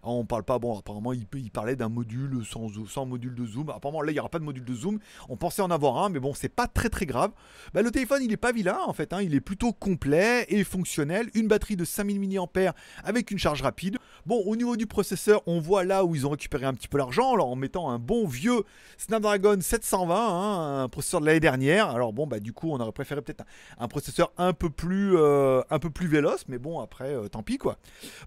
On 0.03 0.25
parle 0.25 0.43
pas, 0.43 0.59
bon, 0.59 0.77
apparemment, 0.79 1.13
il, 1.13 1.25
parlait 1.51 1.75
d'un 1.75 1.89
module 1.89 2.43
sans, 2.45 2.67
sans, 2.87 3.05
module 3.05 3.35
de 3.35 3.45
zoom. 3.45 3.69
Apparemment, 3.69 4.01
là, 4.01 4.11
il 4.11 4.15
n'y 4.15 4.19
aura 4.19 4.29
pas 4.29 4.39
de 4.39 4.43
module 4.43 4.65
de 4.65 4.73
zoom. 4.73 4.99
On 5.29 5.37
pensait 5.37 5.61
en 5.61 5.71
avoir 5.71 5.97
un, 5.97 6.09
mais 6.09 6.19
bon, 6.19 6.33
c'est 6.33 6.49
pas 6.49 6.67
très 6.67 6.89
très 6.89 7.05
grave. 7.05 7.31
Bah, 7.73 7.81
le 7.81 7.91
téléphone, 7.91 8.21
il 8.23 8.31
est 8.31 8.37
pas 8.37 8.51
vilain 8.51 8.79
en 8.85 8.93
fait. 8.93 9.13
Hein. 9.13 9.21
Il 9.21 9.35
est 9.35 9.41
plutôt 9.41 9.73
complet 9.73 10.45
et 10.49 10.63
fonctionnel. 10.63 11.29
Une 11.33 11.47
batterie 11.47 11.75
de 11.75 11.85
5000 11.85 12.19
mAh 12.19 12.73
avec 13.03 13.31
une 13.31 13.37
charge 13.37 13.61
rapide. 13.61 13.97
Bon, 14.25 14.41
au 14.45 14.55
niveau 14.55 14.75
du 14.75 14.87
processeur, 14.87 15.41
on 15.47 15.59
voit 15.59 15.83
là 15.83 16.05
où 16.05 16.15
ils 16.15 16.27
ont 16.27 16.31
récupéré 16.31 16.65
un 16.65 16.73
petit 16.73 16.87
peu 16.87 16.97
l'argent 16.97 17.31
en 17.31 17.55
mettant 17.55 17.89
un 17.89 17.99
bon 17.99 18.27
vieux 18.27 18.63
Snapdragon 18.97 19.59
720, 19.59 20.15
hein, 20.15 20.83
un 20.83 20.89
processeur 20.89 21.21
de 21.21 21.25
l'année 21.25 21.39
dernière. 21.39 21.89
Alors 21.89 22.13
bon, 22.13 22.27
bah 22.27 22.39
du 22.39 22.53
coup, 22.53 22.71
on 22.71 22.79
aurait 22.79 22.91
préféré 22.91 23.21
peut-être 23.21 23.43
un, 23.77 23.87
processeur 23.87 24.31
un 24.37 24.53
peu 24.53 24.69
plus, 24.69 25.15
euh, 25.15 25.61
un 25.69 25.79
peu 25.79 25.89
plus 25.89 26.07
véloce, 26.07 26.45
mais 26.47 26.57
bon, 26.57 26.79
après, 26.79 27.13
euh, 27.13 27.27
tant 27.27 27.43
pis 27.43 27.57
quoi. 27.57 27.77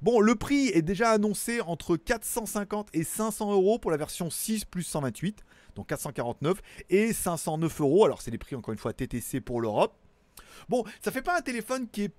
Bon, 0.02 0.20
le 0.20 0.34
prix 0.34 0.68
est 0.68 0.82
déjà 0.82 1.10
annoncé 1.10 1.53
entre 1.60 1.96
450 1.96 2.88
et 2.92 3.04
500 3.04 3.52
euros 3.52 3.78
pour 3.78 3.90
la 3.90 3.96
version 3.96 4.30
6 4.30 4.64
plus 4.64 4.82
128, 4.82 5.42
donc 5.74 5.88
449 5.88 6.60
et 6.90 7.12
509 7.12 7.80
euros. 7.80 8.04
Alors 8.04 8.22
c'est 8.22 8.30
les 8.30 8.38
prix 8.38 8.56
encore 8.56 8.72
une 8.72 8.78
fois 8.78 8.92
TTC 8.92 9.40
pour 9.40 9.60
l'Europe. 9.60 9.94
Bon, 10.68 10.84
ça 11.02 11.10
fait 11.10 11.22
pas 11.22 11.36
un 11.36 11.42
téléphone 11.42 11.88
qui 11.88 12.04
est 12.04 12.14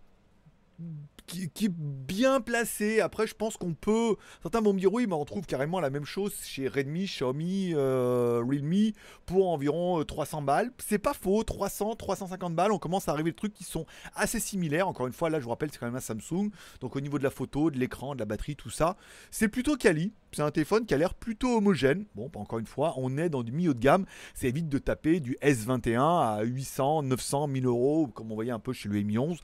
qui, 1.26 1.66
est 1.66 1.70
bien 1.70 2.42
placé. 2.42 3.00
Après, 3.00 3.28
je 3.28 3.34
pense 3.34 3.58
qu'on 3.58 3.74
peut. 3.74 4.16
Certains 4.42 4.62
vont 4.62 4.74
me 4.74 4.80
dire 4.80 4.94
oui, 4.94 5.08
mais 5.08 5.16
on 5.16 5.26
trouve 5.26 5.46
carrément 5.46 5.80
la 5.80 5.90
même 5.90 6.06
chose 6.06 6.34
chez 6.44 6.68
Redmi, 6.68 7.06
Xiaomi, 7.06 7.74
euh, 7.74 8.44
Realme 8.46 8.92
pour 9.26 9.50
environ 9.50 10.04
300 10.04 10.42
euh, 10.42 10.46
balles. 10.46 10.72
C'est 10.78 11.00
pas 11.00 11.14
faux, 11.14 11.44
300, 11.44 11.96
350 11.96 12.56
balles. 12.56 12.72
On 12.72 12.80
commence 12.80 13.08
à 13.08 13.12
arriver 13.12 13.32
des 13.32 13.36
trucs 13.36 13.54
qui 13.54 13.64
sont 13.64 13.86
assez 14.16 14.40
similaires. 14.40 14.88
Encore 14.88 15.08
une 15.08 15.14
fois, 15.14 15.30
là, 15.30 15.40
je 15.40 15.44
vous 15.44 15.50
rappelle, 15.50 15.70
c'est 15.72 15.78
quand 15.78 15.88
même 15.88 15.96
un 15.96 16.00
Samsung. 16.00 16.50
Donc, 16.82 16.96
au 16.96 17.02
niveau 17.02 17.18
de 17.18 17.24
la 17.24 17.32
photo, 17.32 17.72
de 17.72 17.78
l'écran, 17.78 18.14
de 18.14 18.20
la 18.20 18.26
batterie, 18.26 18.56
tout 18.56 18.70
ça, 18.70 18.98
c'est 19.32 19.48
plutôt 19.48 19.76
quali. 19.76 20.14
C'est 20.32 20.42
un 20.42 20.52
téléphone 20.52 20.86
qui 20.86 20.94
a 20.94 20.98
l'air 20.98 21.14
plutôt 21.14 21.58
homogène. 21.58 22.06
Bon, 22.14 22.30
encore 22.36 22.60
une 22.60 22.66
fois, 22.66 22.94
on 22.98 23.18
est 23.18 23.30
dans 23.30 23.42
du 23.42 23.54
milieu 23.54 23.74
de 23.74 23.80
gamme. 23.80 24.06
C'est 24.34 24.48
évite 24.48 24.68
de 24.68 24.78
taper 24.78 25.22
du 25.22 25.38
S21 25.42 26.40
à 26.40 26.44
800, 26.44 27.04
900, 27.04 27.48
1000 27.48 27.66
euros, 27.66 28.08
comme 28.08 28.32
on 28.32 28.36
voyait 28.36 28.52
un 28.52 28.60
peu 28.60 28.74
chez 28.74 28.90
le 28.90 29.02
Mi 29.02 29.18
11. 29.18 29.40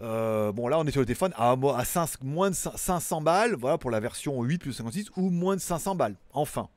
Euh, 0.00 0.52
bon, 0.52 0.68
là, 0.68 0.78
on 0.78 0.84
est 0.84 0.90
sur 0.90 1.00
le 1.00 1.06
téléphone 1.06 1.32
à, 1.36 1.52
à 1.52 1.84
5, 1.84 2.22
moins 2.22 2.50
de 2.50 2.54
500 2.54 3.20
balles, 3.20 3.54
voilà, 3.54 3.78
pour 3.78 3.90
la 3.90 4.00
version 4.00 4.42
8 4.42 4.58
plus 4.58 4.72
56, 4.72 5.10
ou 5.16 5.30
moins 5.30 5.56
de 5.56 5.60
500 5.60 5.94
balles. 5.94 6.16
Enfin, 6.32 6.68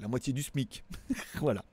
la 0.00 0.08
moitié 0.08 0.32
du 0.32 0.42
SMIC. 0.42 0.84
voilà. 1.40 1.64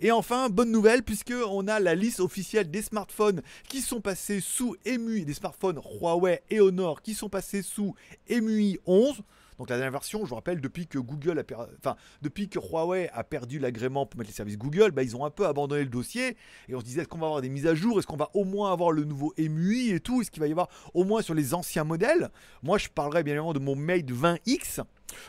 Et 0.00 0.10
enfin, 0.10 0.48
bonne 0.48 0.70
nouvelle, 0.70 1.02
puisque 1.02 1.34
on 1.46 1.68
a 1.68 1.80
la 1.80 1.94
liste 1.94 2.20
officielle 2.20 2.70
des 2.70 2.82
smartphones 2.82 3.42
qui 3.68 3.80
sont 3.80 4.00
passés 4.00 4.40
sous 4.40 4.76
EMUI, 4.86 5.24
des 5.24 5.34
smartphones 5.34 5.80
Huawei 6.00 6.42
et 6.50 6.60
Honor 6.60 7.02
qui 7.02 7.14
sont 7.14 7.28
passés 7.28 7.62
sous 7.62 7.94
EMUI 8.28 8.78
11. 8.86 9.22
Donc 9.60 9.68
la 9.68 9.76
dernière 9.76 9.92
version, 9.92 10.24
je 10.24 10.30
vous 10.30 10.36
rappelle, 10.36 10.62
depuis 10.62 10.86
que 10.86 10.98
Google 10.98 11.38
a 11.38 11.42
enfin, 11.76 11.94
depuis 12.22 12.48
que 12.48 12.58
Huawei 12.58 13.10
a 13.12 13.22
perdu 13.24 13.58
l'agrément 13.58 14.06
pour 14.06 14.16
mettre 14.16 14.30
les 14.30 14.34
services 14.34 14.56
Google, 14.56 14.90
bah, 14.90 15.02
ils 15.02 15.14
ont 15.18 15.26
un 15.26 15.30
peu 15.30 15.46
abandonné 15.46 15.82
le 15.82 15.90
dossier 15.90 16.38
et 16.70 16.74
on 16.74 16.80
se 16.80 16.84
disait 16.86 17.02
est-ce 17.02 17.08
qu'on 17.08 17.18
va 17.18 17.26
avoir 17.26 17.42
des 17.42 17.50
mises 17.50 17.66
à 17.66 17.74
jour, 17.74 17.98
est-ce 17.98 18.06
qu'on 18.06 18.16
va 18.16 18.30
au 18.32 18.44
moins 18.44 18.72
avoir 18.72 18.90
le 18.90 19.04
nouveau 19.04 19.34
MUI 19.36 19.90
et 19.90 20.00
tout, 20.00 20.22
est-ce 20.22 20.30
qu'il 20.30 20.40
va 20.40 20.46
y 20.46 20.50
avoir 20.50 20.70
au 20.94 21.04
moins 21.04 21.20
sur 21.20 21.34
les 21.34 21.52
anciens 21.52 21.84
modèles? 21.84 22.30
Moi, 22.62 22.78
je 22.78 22.88
parlerai 22.88 23.22
bien 23.22 23.34
évidemment 23.34 23.52
de 23.52 23.58
mon 23.58 23.76
Mate 23.76 24.10
20X. 24.10 24.82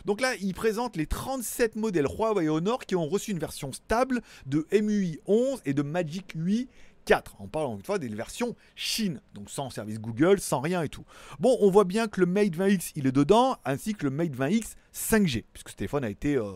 Donc 0.06 0.22
là, 0.22 0.34
ils 0.40 0.54
présentent 0.54 0.96
les 0.96 1.08
37 1.08 1.76
modèles 1.76 2.06
Huawei 2.06 2.48
Honor 2.48 2.86
qui 2.86 2.96
ont 2.96 3.10
reçu 3.10 3.32
une 3.32 3.40
version 3.40 3.74
stable 3.74 4.22
de 4.46 4.66
MUI 4.72 5.20
11 5.28 5.62
et 5.66 5.74
de 5.74 5.82
Magic 5.82 6.36
UI 6.36 6.70
4. 7.06 7.36
On 7.40 7.48
parle 7.48 7.74
une 7.76 7.84
fois 7.84 8.00
des 8.00 8.08
versions 8.08 8.56
Chine, 8.76 9.22
donc 9.34 9.50
sans 9.50 9.70
service 9.70 10.00
Google, 10.00 10.40
sans 10.40 10.60
rien 10.60 10.82
et 10.84 10.90
tout. 10.90 11.06
Bon, 11.40 11.58
on 11.62 11.70
voit 11.70 11.84
bien 11.84 12.08
que 12.08 12.20
le 12.20 12.26
Mate 12.26 12.56
20X, 12.56 12.92
il 12.96 13.08
est 13.08 13.12
dedans, 13.12 13.58
ainsi 13.66 13.94
que 13.94 14.06
le 14.06 14.12
Mate 14.12 14.36
20X 14.36 14.76
5G, 14.94 15.46
puisque 15.54 15.70
ce 15.70 15.76
téléphone 15.76 16.04
a 16.04 16.10
été 16.10 16.36
euh, 16.36 16.52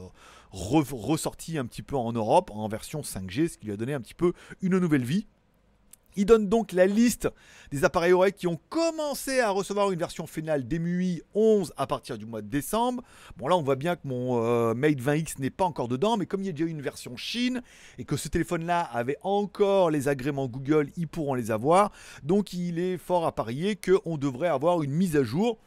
ressorti 0.52 1.58
un 1.58 1.66
petit 1.66 1.82
peu 1.82 1.96
en 1.96 2.12
Europe 2.14 2.52
en 2.54 2.68
version 2.68 3.02
5G, 3.02 3.50
ce 3.50 3.58
qui 3.58 3.68
lui 3.68 3.74
a 3.74 3.78
donné 3.78 3.94
un 3.94 4.02
petit 4.02 4.14
peu 4.14 4.34
une 4.62 4.78
nouvelle 4.78 5.04
vie. 5.04 5.28
Il 6.16 6.26
donne 6.26 6.48
donc 6.48 6.72
la 6.72 6.86
liste 6.86 7.28
des 7.72 7.84
appareils 7.84 8.14
oreilles 8.14 8.34
qui 8.34 8.48
ont 8.48 8.60
commencé 8.70 9.40
à 9.40 9.50
recevoir 9.50 9.92
une 9.92 10.00
version 10.00 10.28
finale 10.28 10.68
d'EMUI 10.68 11.22
11 11.34 11.74
à 11.78 11.88
partir 11.88 12.18
du 12.18 12.26
mois 12.26 12.42
de 12.42 12.48
décembre. 12.48 13.04
Bon 13.38 13.48
là 13.48 13.58
on 13.58 13.64
voit 13.64 13.76
bien 13.76 13.96
que 13.96 14.08
mon 14.08 14.42
euh, 14.44 14.74
Mate 14.74 15.00
20X 15.00 15.40
n'est 15.40 15.50
pas 15.50 15.66
encore 15.66 15.88
dedans, 15.88 16.18
mais 16.18 16.26
comme 16.26 16.42
il 16.42 16.46
y 16.46 16.50
a 16.50 16.54
déjà 16.54 16.70
une 16.70 16.82
version 16.82 17.18
Chine 17.18 17.62
et 17.98 18.06
que 18.06 18.18
ce 18.18 18.30
téléphone-là 18.30 18.82
avait 18.82 19.18
encore 19.24 19.90
les 19.90 20.08
agréments 20.08 20.48
Google, 20.48 20.90
ils 20.96 21.08
pourront 21.08 21.34
les 21.34 21.52
avoir. 21.52 21.92
Donc 22.24 22.54
il 22.54 22.80
est 22.80 22.98
fort 22.98 23.26
à 23.26 23.34
parier 23.34 23.76
qu'on 23.76 24.18
devrait 24.18 24.48
avoir 24.48 24.84
une 24.84 24.92
mise 24.92 25.16
à 25.16 25.24
jour. 25.24 25.60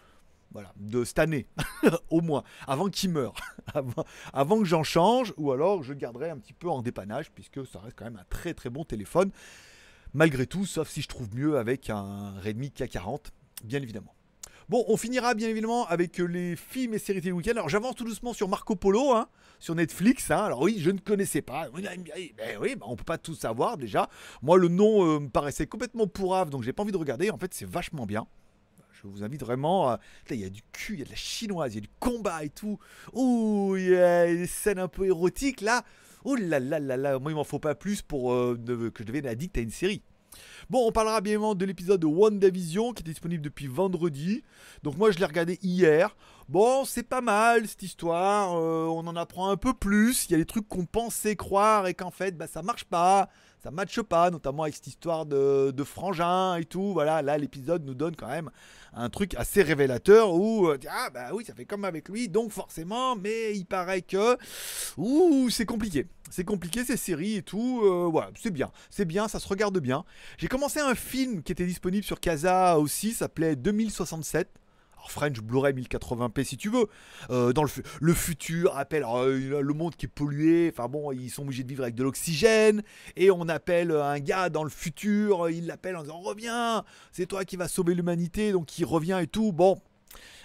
Voilà, 0.51 0.73
de 0.77 1.05
cette 1.05 1.19
année, 1.19 1.47
au 2.11 2.23
moins, 2.23 2.43
avant 2.67 2.89
qu'il 2.89 3.11
meure, 3.11 3.35
avant, 4.33 4.59
que 4.59 4.65
j'en 4.65 4.83
change, 4.83 5.35
ou 5.37 5.53
alors 5.53 5.83
je 5.83 5.93
garderai 5.93 6.31
un 6.31 6.39
petit 6.39 6.55
peu 6.55 6.71
en 6.71 6.81
dépannage, 6.81 7.31
puisque 7.33 7.67
ça 7.67 7.81
reste 7.81 7.97
quand 7.99 8.07
même 8.07 8.17
un 8.17 8.25
très 8.31 8.55
très 8.55 8.71
bon 8.71 8.83
téléphone 8.83 9.31
malgré 10.15 10.47
tout, 10.47 10.67
sauf 10.67 10.89
si 10.89 11.03
je 11.03 11.09
trouve 11.09 11.35
mieux 11.35 11.59
avec 11.59 11.91
un 11.91 12.39
Redmi 12.41 12.69
K40, 12.69 13.27
bien 13.65 13.83
évidemment. 13.83 14.15
Bon, 14.69 14.85
on 14.89 14.99
finira 14.99 15.33
bien 15.33 15.49
évidemment 15.49 15.87
avec 15.87 16.19
les 16.19 16.55
films 16.55 16.93
et 16.93 16.99
séries 16.99 17.23
télé 17.23 17.33
week-end. 17.33 17.53
Alors 17.53 17.71
j'avance 17.71 17.95
tout 17.95 18.05
doucement 18.05 18.35
sur 18.35 18.49
Marco 18.49 18.77
Polo, 18.77 19.13
hein, 19.15 19.29
sur 19.59 19.75
Netflix. 19.75 20.31
Hein. 20.31 20.45
Alors 20.45 20.61
oui, 20.61 20.77
je 20.79 20.91
ne 20.91 20.99
connaissais 20.99 21.41
pas. 21.41 21.71
Ben 21.71 21.89
oui, 22.61 22.77
ben, 22.77 22.83
on 22.83 22.95
peut 22.95 23.05
pas 23.05 23.17
tout 23.17 23.35
savoir 23.35 23.79
déjà. 23.79 24.11
Moi, 24.43 24.59
le 24.59 24.69
nom 24.69 25.07
euh, 25.07 25.21
me 25.21 25.29
paraissait 25.29 25.67
complètement 25.67 26.07
pourrave, 26.07 26.51
donc 26.51 26.65
j'ai 26.65 26.75
pas 26.75 26.83
envie 26.83 26.93
de 26.93 26.99
regarder. 26.99 27.31
En 27.31 27.39
fait, 27.39 27.55
c'est 27.55 27.67
vachement 27.67 28.05
bien. 28.05 28.27
Je 29.03 29.09
vous 29.09 29.25
invite 29.25 29.41
vraiment. 29.41 29.89
À... 29.89 30.01
il 30.29 30.37
y 30.37 30.45
a 30.45 30.51
du 30.51 30.61
cul, 30.73 30.95
il 30.95 30.99
y 30.99 31.03
a 31.03 31.07
de 31.07 31.11
la 31.11 31.17
chinoise, 31.17 31.73
il 31.73 31.77
y 31.77 31.79
a 31.79 31.83
du 31.83 31.91
combat 31.99 32.45
et 32.45 32.51
tout. 32.51 32.79
Ouh, 33.15 33.75
il 33.79 33.89
y 33.89 33.97
a 33.97 34.27
des 34.27 34.47
scènes 34.47 34.81
un 34.81 34.89
peu 34.89 35.07
érotiques 35.07 35.63
là. 35.63 35.83
Oh 36.31 36.37
là 36.37 36.61
là 36.61 36.79
là 36.79 36.99
là, 36.99 37.19
moi 37.19 37.33
il 37.33 37.37
m'en 37.37 37.43
faut 37.43 37.59
pas 37.59 37.75
plus 37.75 38.03
pour 38.03 38.35
euh, 38.35 38.55
que 38.93 39.03
je 39.03 39.05
devienne 39.05 39.25
addict 39.25 39.57
à 39.57 39.63
une 39.63 39.71
série. 39.71 40.03
Bon, 40.69 40.87
on 40.87 40.93
parlera 40.93 41.23
bien 41.23 41.33
évidemment 41.33 41.55
de 41.55 41.65
l'épisode 41.65 42.03
de 42.03 42.07
WandaVision 42.07 42.93
qui 42.93 43.01
était 43.01 43.13
disponible 43.13 43.43
depuis 43.43 43.67
vendredi. 43.67 44.43
Donc 44.83 44.99
moi 44.99 45.11
je 45.11 45.19
l'ai 45.19 45.25
regardé 45.25 45.59
hier. 45.63 46.15
Bon, 46.47 46.85
c'est 46.85 47.03
pas 47.03 47.23
mal 47.23 47.67
cette 47.67 47.83
histoire, 47.83 48.59
euh, 48.59 48.85
on 48.85 49.07
en 49.07 49.17
apprend 49.17 49.49
un 49.49 49.57
peu 49.57 49.73
plus. 49.73 50.27
Il 50.27 50.33
y 50.33 50.35
a 50.35 50.37
des 50.37 50.45
trucs 50.45 50.69
qu'on 50.69 50.85
pensait 50.85 51.35
croire 51.35 51.87
et 51.87 51.95
qu'en 51.95 52.11
fait 52.11 52.37
bah, 52.37 52.47
ça 52.47 52.61
marche 52.61 52.85
pas 52.85 53.31
ça 53.63 53.71
matche 53.71 54.01
pas, 54.03 54.31
notamment 54.31 54.63
avec 54.63 54.75
cette 54.75 54.87
histoire 54.87 55.27
de, 55.27 55.71
de 55.71 55.85
frangin 55.85 56.57
et 56.57 56.65
tout. 56.65 56.93
Voilà, 56.93 57.23
là, 57.23 57.39
l'épisode 57.39 57.85
nous 57.85 57.95
donne 57.95 58.17
quand 58.17 58.29
même 58.29 58.51
un 58.95 59.11
truc 59.11 59.35
assez 59.35 59.63
révélateur 59.63 60.33
où, 60.33 60.69
euh, 60.69 60.79
ah 60.91 61.11
bah 61.11 61.31
oui, 61.33 61.45
ça 61.45 61.55
fait 61.55 61.65
comme 61.65 61.85
avec 61.85 62.09
lui, 62.09 62.29
donc 62.29 62.51
forcément, 62.51 63.17
mais 63.17 63.55
il 63.55 63.65
paraît 63.67 64.03
que, 64.03 64.37
ouh, 64.97 65.51
c'est 65.51 65.67
compliqué. 65.67 66.07
C'est 66.31 66.45
compliqué 66.45 66.85
ces 66.85 66.97
séries 66.97 67.37
et 67.37 67.43
tout. 67.43 67.81
Euh, 67.85 68.09
voilà, 68.11 68.31
c'est 68.41 68.51
bien. 68.51 68.71
C'est 68.91 69.05
bien, 69.05 69.29
ça 69.29 69.41
se 69.41 69.49
regarde 69.49 69.79
bien. 69.79 70.05
J'ai 70.37 70.49
commencé 70.49 70.81
un 70.81 70.95
film 70.95 71.43
qui 71.43 71.53
était 71.53 71.67
disponible 71.67 72.05
sur 72.05 72.21
Casa 72.21 72.79
aussi, 72.79 73.13
s'appelait 73.13 73.57
2067. 73.57 74.49
French 75.07 75.41
Blu-ray 75.41 75.73
1080p 75.75 76.45
si 76.45 76.57
tu 76.57 76.71
veux. 76.71 76.87
Euh, 77.31 77.53
dans 77.53 77.65
le, 78.01 78.15
futur, 78.15 78.77
appelle 78.77 79.05
euh, 79.07 79.63
le 79.63 79.75
monde 79.75 79.95
qui 79.97 80.07
est 80.07 80.09
pollué. 80.09 80.73
Enfin 80.73 80.89
bon, 80.89 81.13
ils 81.13 81.31
sont 81.31 81.43
obligés 81.43 81.65
de 81.65 81.69
vivre 81.69 81.83
avec 81.83 81.95
de 81.95 82.03
l'oxygène. 82.03 82.83
Et 83.17 83.31
on 83.31 83.49
appelle 83.49 83.93
un 83.93 84.19
gars 84.19 84.49
dans 84.51 84.65
le 84.65 84.71
futur. 84.71 85.51
Il 85.51 85.67
l'appelle 85.67 85.97
en 85.97 86.03
disant 86.03 86.21
Reviens, 86.21 86.85
c'est 87.13 87.27
toi 87.27 87.45
qui 87.45 87.57
vas 87.57 87.69
sauver 87.69 87.95
l'humanité. 87.95 88.53
Donc 88.53 88.79
il 88.79 88.85
revient 88.85 89.21
et 89.23 89.27
tout. 89.27 89.53
Bon. 89.53 89.79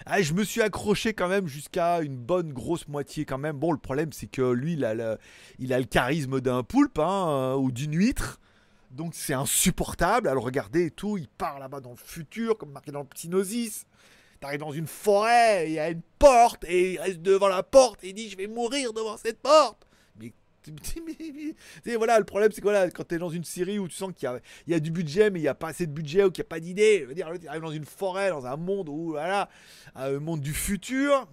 Ah, 0.06 0.20
je 0.20 0.34
me 0.34 0.44
suis 0.44 0.60
accroché 0.60 1.14
quand 1.14 1.28
même 1.28 1.46
jusqu'à 1.46 2.00
une 2.00 2.16
bonne 2.16 2.52
grosse 2.52 2.88
moitié 2.88 3.24
quand 3.24 3.38
même. 3.38 3.56
Bon, 3.56 3.72
le 3.72 3.78
problème 3.78 4.12
c'est 4.12 4.26
que 4.26 4.42
lui, 4.42 4.74
il 4.74 4.84
a 4.84 4.94
le, 4.94 5.18
il 5.58 5.72
a 5.72 5.78
le 5.78 5.86
charisme 5.86 6.40
d'un 6.40 6.62
poulpe 6.62 6.98
hein, 6.98 7.28
euh, 7.28 7.54
ou 7.56 7.72
d'une 7.72 7.94
huître. 7.94 8.38
Donc 8.90 9.14
c'est 9.14 9.34
insupportable 9.34 10.28
à 10.28 10.34
le 10.34 10.38
regarder 10.38 10.86
et 10.86 10.90
tout. 10.90 11.16
Il 11.16 11.28
part 11.28 11.58
là-bas 11.58 11.80
dans 11.80 11.90
le 11.90 11.96
futur, 11.96 12.56
comme 12.58 12.70
marqué 12.70 12.92
dans 12.92 13.00
le 13.00 13.06
Psygnosis. 13.06 13.86
T'arrives 14.44 14.60
dans 14.60 14.72
une 14.72 14.86
forêt, 14.86 15.64
il 15.68 15.72
y 15.72 15.78
a 15.78 15.88
une 15.88 16.02
porte, 16.18 16.64
et 16.64 16.92
il 16.92 17.00
reste 17.00 17.22
devant 17.22 17.48
la 17.48 17.62
porte, 17.62 18.04
et 18.04 18.08
il 18.08 18.12
dit 18.12 18.28
Je 18.28 18.36
vais 18.36 18.46
mourir 18.46 18.92
devant 18.92 19.16
cette 19.16 19.40
porte. 19.40 19.86
Mais 21.86 21.96
voilà, 21.96 22.18
le 22.18 22.26
problème 22.26 22.52
c'est 22.52 22.60
que 22.60 22.66
voilà, 22.66 22.90
quand 22.90 23.08
tu 23.08 23.14
es 23.14 23.18
dans 23.18 23.30
une 23.30 23.44
série 23.44 23.78
où 23.78 23.88
tu 23.88 23.96
sens 23.96 24.12
qu'il 24.14 24.30
y, 24.66 24.74
a 24.74 24.80
du 24.80 24.90
budget 24.90 25.30
mais 25.30 25.38
il 25.38 25.42
n'y 25.42 25.48
a 25.48 25.54
pas 25.54 25.68
assez 25.68 25.86
de 25.86 25.92
budget 25.92 26.24
ou 26.24 26.30
qu'il 26.30 26.42
n'y 26.42 26.46
a 26.46 26.50
pas 26.50 26.60
d'idée, 26.60 27.06
dire, 27.14 27.30
tu 27.40 27.48
arrives 27.48 27.62
dans 27.62 27.70
une 27.70 27.86
forêt, 27.86 28.28
dans 28.28 28.44
un 28.44 28.56
monde 28.58 28.90
où 28.90 29.12
voilà, 29.12 29.48
un 29.94 30.20
monde 30.20 30.40
du 30.42 30.52
futur, 30.52 31.26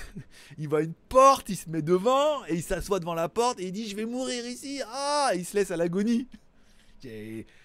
il 0.58 0.66
voit 0.66 0.84
une 0.84 0.94
porte, 1.10 1.50
il 1.50 1.56
se 1.56 1.68
met 1.68 1.82
devant 1.82 2.46
et 2.46 2.54
il 2.54 2.62
s'assoit 2.62 2.98
devant 2.98 3.14
la 3.14 3.28
porte 3.28 3.60
et 3.60 3.64
il 3.66 3.72
dit 3.72 3.90
je 3.90 3.96
vais 3.96 4.06
mourir 4.06 4.46
ici, 4.46 4.80
ah, 4.90 5.32
il 5.34 5.44
se 5.44 5.54
laisse 5.54 5.70
à 5.70 5.76
l'agonie 5.76 6.28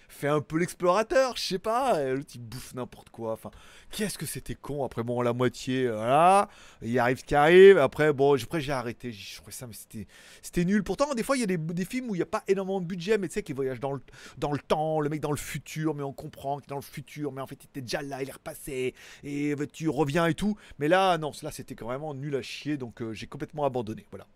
fait 0.09 0.27
un 0.27 0.41
peu 0.41 0.57
l'explorateur, 0.57 1.37
je 1.37 1.41
sais 1.41 1.59
pas, 1.59 2.03
le 2.03 2.23
type 2.23 2.41
bouffe 2.41 2.73
n'importe 2.73 3.09
quoi. 3.09 3.33
Enfin, 3.33 3.51
qu'est-ce 3.91 4.17
que 4.17 4.25
c'était 4.25 4.55
con. 4.55 4.83
Après, 4.83 5.03
bon, 5.03 5.21
la 5.21 5.33
moitié, 5.33 5.85
euh, 5.85 5.95
voilà, 5.95 6.49
il 6.81 6.97
arrive 6.99 7.19
ce 7.19 7.23
qui 7.23 7.35
arrive. 7.35 7.77
Après, 7.77 8.11
bon, 8.11 8.35
après 8.35 8.59
j'ai 8.59 8.71
arrêté. 8.71 9.11
Je 9.11 9.37
trouvais 9.37 9.51
ça, 9.51 9.67
mais 9.67 9.73
c'était, 9.73 10.07
c'était 10.41 10.65
nul. 10.65 10.83
Pourtant, 10.83 11.13
des 11.13 11.23
fois, 11.23 11.37
il 11.37 11.41
y 11.41 11.43
a 11.43 11.57
des, 11.57 11.85
films 11.85 12.09
où 12.09 12.15
il 12.15 12.19
n'y 12.19 12.23
a 12.23 12.27
pas 12.27 12.43
énormément 12.47 12.81
de 12.81 12.85
budget, 12.85 13.17
mais 13.17 13.27
tu 13.27 13.35
sais, 13.35 13.43
qui 13.43 13.53
voyagent 13.53 13.79
dans 13.79 13.93
le, 13.93 14.01
dans 14.37 14.51
le 14.51 14.59
temps, 14.59 14.99
le 14.99 15.09
mec 15.09 15.21
dans 15.21 15.31
le 15.31 15.37
futur, 15.37 15.93
mais 15.93 16.03
on 16.03 16.13
comprend 16.13 16.57
qu'il 16.57 16.65
est 16.65 16.69
dans 16.69 16.75
le 16.75 16.81
futur, 16.81 17.31
mais 17.31 17.41
en 17.41 17.47
fait, 17.47 17.57
il 17.63 17.67
était 17.67 17.81
déjà 17.81 18.01
là, 18.01 18.21
il 18.21 18.29
est 18.29 18.33
repassé, 18.33 18.93
et 19.23 19.55
tu 19.71 19.89
reviens 19.89 20.27
et 20.27 20.33
tout. 20.33 20.57
Mais 20.79 20.87
là, 20.87 21.17
non, 21.17 21.31
là, 21.43 21.51
c'était 21.51 21.75
vraiment 21.75 22.13
nul 22.13 22.35
à 22.35 22.41
chier, 22.41 22.77
donc 22.77 23.01
euh, 23.01 23.13
j'ai 23.13 23.27
complètement 23.27 23.65
abandonné. 23.65 24.05
Voilà. 24.11 24.27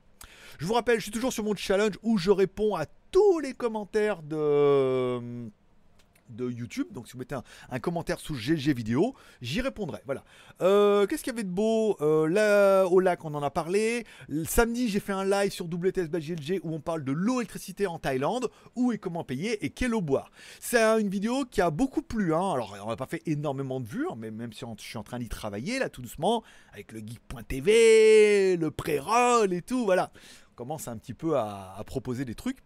Je 0.60 0.66
vous 0.66 0.74
rappelle, 0.74 0.98
je 0.98 1.04
suis 1.04 1.12
toujours 1.12 1.34
sur 1.34 1.44
mon 1.44 1.56
challenge 1.56 1.96
où 2.04 2.18
je 2.18 2.32
réponds 2.32 2.76
à 2.76 2.86
tous 3.12 3.40
les 3.40 3.54
commentaires 3.54 4.22
de 4.22 5.50
de 6.30 6.50
YouTube. 6.50 6.88
Donc 6.92 7.08
si 7.08 7.14
vous 7.14 7.20
mettez 7.20 7.36
un, 7.70 7.80
commentaire 7.80 8.20
sous 8.20 8.36
GG 8.36 8.74
vidéo, 8.74 9.16
j'y 9.42 9.62
répondrai. 9.62 10.02
Voilà. 10.06 10.24
Euh, 10.62 11.06
qu'est-ce 11.06 11.24
qu'il 11.24 11.34
y 11.34 11.36
avait 11.36 11.44
de 11.44 11.50
beau 11.50 11.98
euh, 12.02 12.28
là, 12.28 12.86
Au 12.86 13.00
lac, 13.00 13.26
on 13.26 13.34
en 13.34 13.44
a 13.44 13.50
parlé. 13.50 14.06
samedi, 14.46 14.90
j'ai 14.90 15.00
fait 15.00 15.14
un 15.14 15.26
live 15.26 15.52
sur 15.52 15.66
WTS 15.66 16.10
GLG 16.10 16.60
où 16.64 16.74
on 16.74 16.80
parle 16.80 17.04
de 17.04 17.12
l'eau 17.12 17.40
électricité 17.42 17.88
en 17.88 18.00
Thaïlande, 18.00 18.50
où 18.76 18.92
et 18.92 18.98
comment 18.98 19.24
payer 19.24 19.64
et 19.66 19.70
quelle 19.70 19.94
eau 19.94 20.02
boire. 20.02 20.32
C'est 20.60 20.84
une 21.00 21.10
vidéo 21.10 21.46
qui 21.46 21.62
a 21.62 21.70
beaucoup 21.70 22.02
plu. 22.02 22.34
Hein. 22.34 22.52
Alors 22.54 22.78
on 22.84 22.90
n'a 22.90 22.96
pas 22.96 23.08
fait 23.08 23.22
énormément 23.26 23.80
de 23.80 23.88
vues, 23.88 24.08
hein, 24.10 24.16
mais 24.18 24.32
même 24.32 24.54
si 24.54 24.66
je 24.78 24.84
suis 24.84 24.98
en 24.98 25.04
train 25.04 25.20
d'y 25.20 25.30
travailler 25.30 25.80
là 25.80 25.90
tout 25.90 26.02
doucement, 26.02 26.44
avec 26.72 26.92
le 26.92 27.00
geek.tv, 27.00 28.58
le 28.58 28.72
pré-roll 28.72 29.54
et 29.54 29.62
tout, 29.62 29.86
voilà. 29.86 30.12
On 30.52 30.56
commence 30.56 30.88
un 30.88 30.98
petit 30.98 31.14
peu 31.16 31.38
à 31.38 31.82
proposer 31.86 32.26
des 32.26 32.36
trucs. 32.36 32.60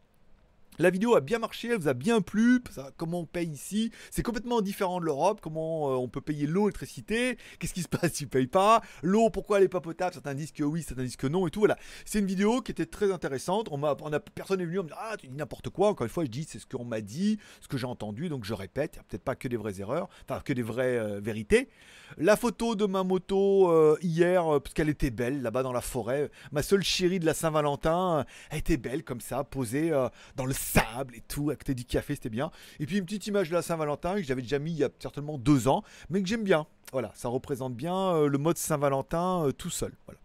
La 0.80 0.92
vidéo 0.92 1.16
a 1.16 1.22
bien 1.22 1.40
marché, 1.40 1.70
elle 1.70 1.80
vous 1.80 1.88
a 1.88 1.96
bien 1.96 2.22
plu, 2.22 2.62
comment 2.98 3.22
on 3.22 3.26
paye 3.26 3.50
ici, 3.50 3.92
c'est 4.12 4.22
complètement 4.22 4.62
différent 4.62 5.00
de 5.00 5.06
l'Europe, 5.06 5.40
comment 5.42 5.90
euh, 5.90 5.96
on 5.96 6.08
peut 6.08 6.22
payer 6.22 6.46
l'eau, 6.46 6.68
l'électricité, 6.68 7.40
qu'est-ce 7.58 7.74
qui 7.74 7.82
se 7.82 7.88
passe 7.88 8.12
si 8.14 8.26
tu 8.26 8.28
payes 8.28 8.46
pas, 8.46 8.84
l'eau 9.02 9.32
pourquoi 9.32 9.58
elle 9.58 9.64
est 9.64 9.70
pas 9.70 9.82
potable, 9.82 10.14
certains 10.14 10.36
disent 10.36 10.52
que 10.52 10.64
oui, 10.64 10.84
certains 10.84 11.02
disent 11.02 11.16
que 11.16 11.26
non 11.26 11.48
et 11.48 11.50
tout, 11.50 11.62
voilà. 11.62 11.78
C'est 12.06 12.20
une 12.20 12.28
vidéo 12.28 12.62
qui 12.62 12.72
était 12.72 12.86
très 12.86 13.12
intéressante, 13.12 13.70
on 13.72 13.78
m'a, 13.80 13.96
personne 14.36 14.60
n'est 14.60 14.66
venu 14.66 14.78
me 14.78 14.84
dire 14.84 14.98
ah 15.00 15.18
tu 15.18 15.26
dis 15.26 15.36
n'importe 15.36 15.72
quoi, 15.72 15.88
encore 15.88 16.06
une 16.06 16.12
fois 16.12 16.26
je 16.26 16.30
dis 16.30 16.46
c'est 16.48 16.60
ce 16.60 16.68
qu'on 16.68 16.86
m'a 16.86 17.02
dit, 17.02 17.40
ce 17.60 17.68
que 17.68 17.78
j'ai 17.80 17.88
entendu, 17.88 18.30
donc 18.30 18.46
je 18.46 18.54
répète, 18.54 18.92
il 18.94 18.98
n'y 18.98 19.02
a 19.02 19.04
peut-être 19.10 19.24
pas 19.24 19.36
que 19.36 19.48
des 19.48 19.58
vraies 19.58 19.82
erreurs, 19.82 20.10
enfin 20.30 20.42
que 20.46 20.54
des 20.54 20.62
vraies 20.62 21.00
euh, 21.00 21.20
vérités. 21.20 21.70
La 22.18 22.38
photo 22.38 22.76
de 22.76 22.86
ma 22.86 23.04
moto 23.04 23.72
euh, 23.72 23.98
hier, 24.04 24.44
parce 24.62 24.76
qu'elle 24.76 24.90
était 24.90 25.10
belle 25.10 25.42
là-bas 25.42 25.64
dans 25.64 25.74
la 25.74 25.82
forêt, 25.82 26.30
ma 26.52 26.62
seule 26.62 26.84
chérie 26.84 27.20
de 27.20 27.26
la 27.26 27.34
Saint-Valentin, 27.34 28.26
elle 28.52 28.60
était 28.60 28.78
belle 28.78 29.04
comme 29.04 29.22
ça, 29.22 29.44
posée 29.44 29.92
dans 30.36 30.46
le 30.46 30.54
sable 30.68 31.16
et 31.16 31.22
tout, 31.22 31.50
avec 31.50 31.70
du 31.72 31.86
café, 31.86 32.16
c'était 32.16 32.30
bien. 32.30 32.52
Et 32.80 32.86
puis 32.86 32.98
une 32.98 33.06
petite 33.06 33.28
image 33.28 33.50
de 33.50 33.54
la 33.54 33.62
Saint-Valentin 33.62 34.16
que 34.16 34.24
j'avais 34.24 34.42
déjà 34.42 34.60
mis 34.60 34.72
il 34.72 34.78
y 34.78 34.84
a 34.84 34.90
certainement 35.00 35.38
deux 35.38 35.68
ans, 35.68 35.84
mais 36.10 36.22
que 36.22 36.28
j'aime 36.28 36.44
bien. 36.44 36.68
Voilà, 36.92 37.12
ça 37.16 37.30
représente 37.30 37.76
bien 37.76 37.96
euh, 37.96 38.28
le 38.28 38.38
mode 38.38 38.58
Saint-Valentin 38.58 39.46
euh, 39.46 39.52
tout 39.52 39.70
seul. 39.70 39.94
Voilà. 40.06 40.20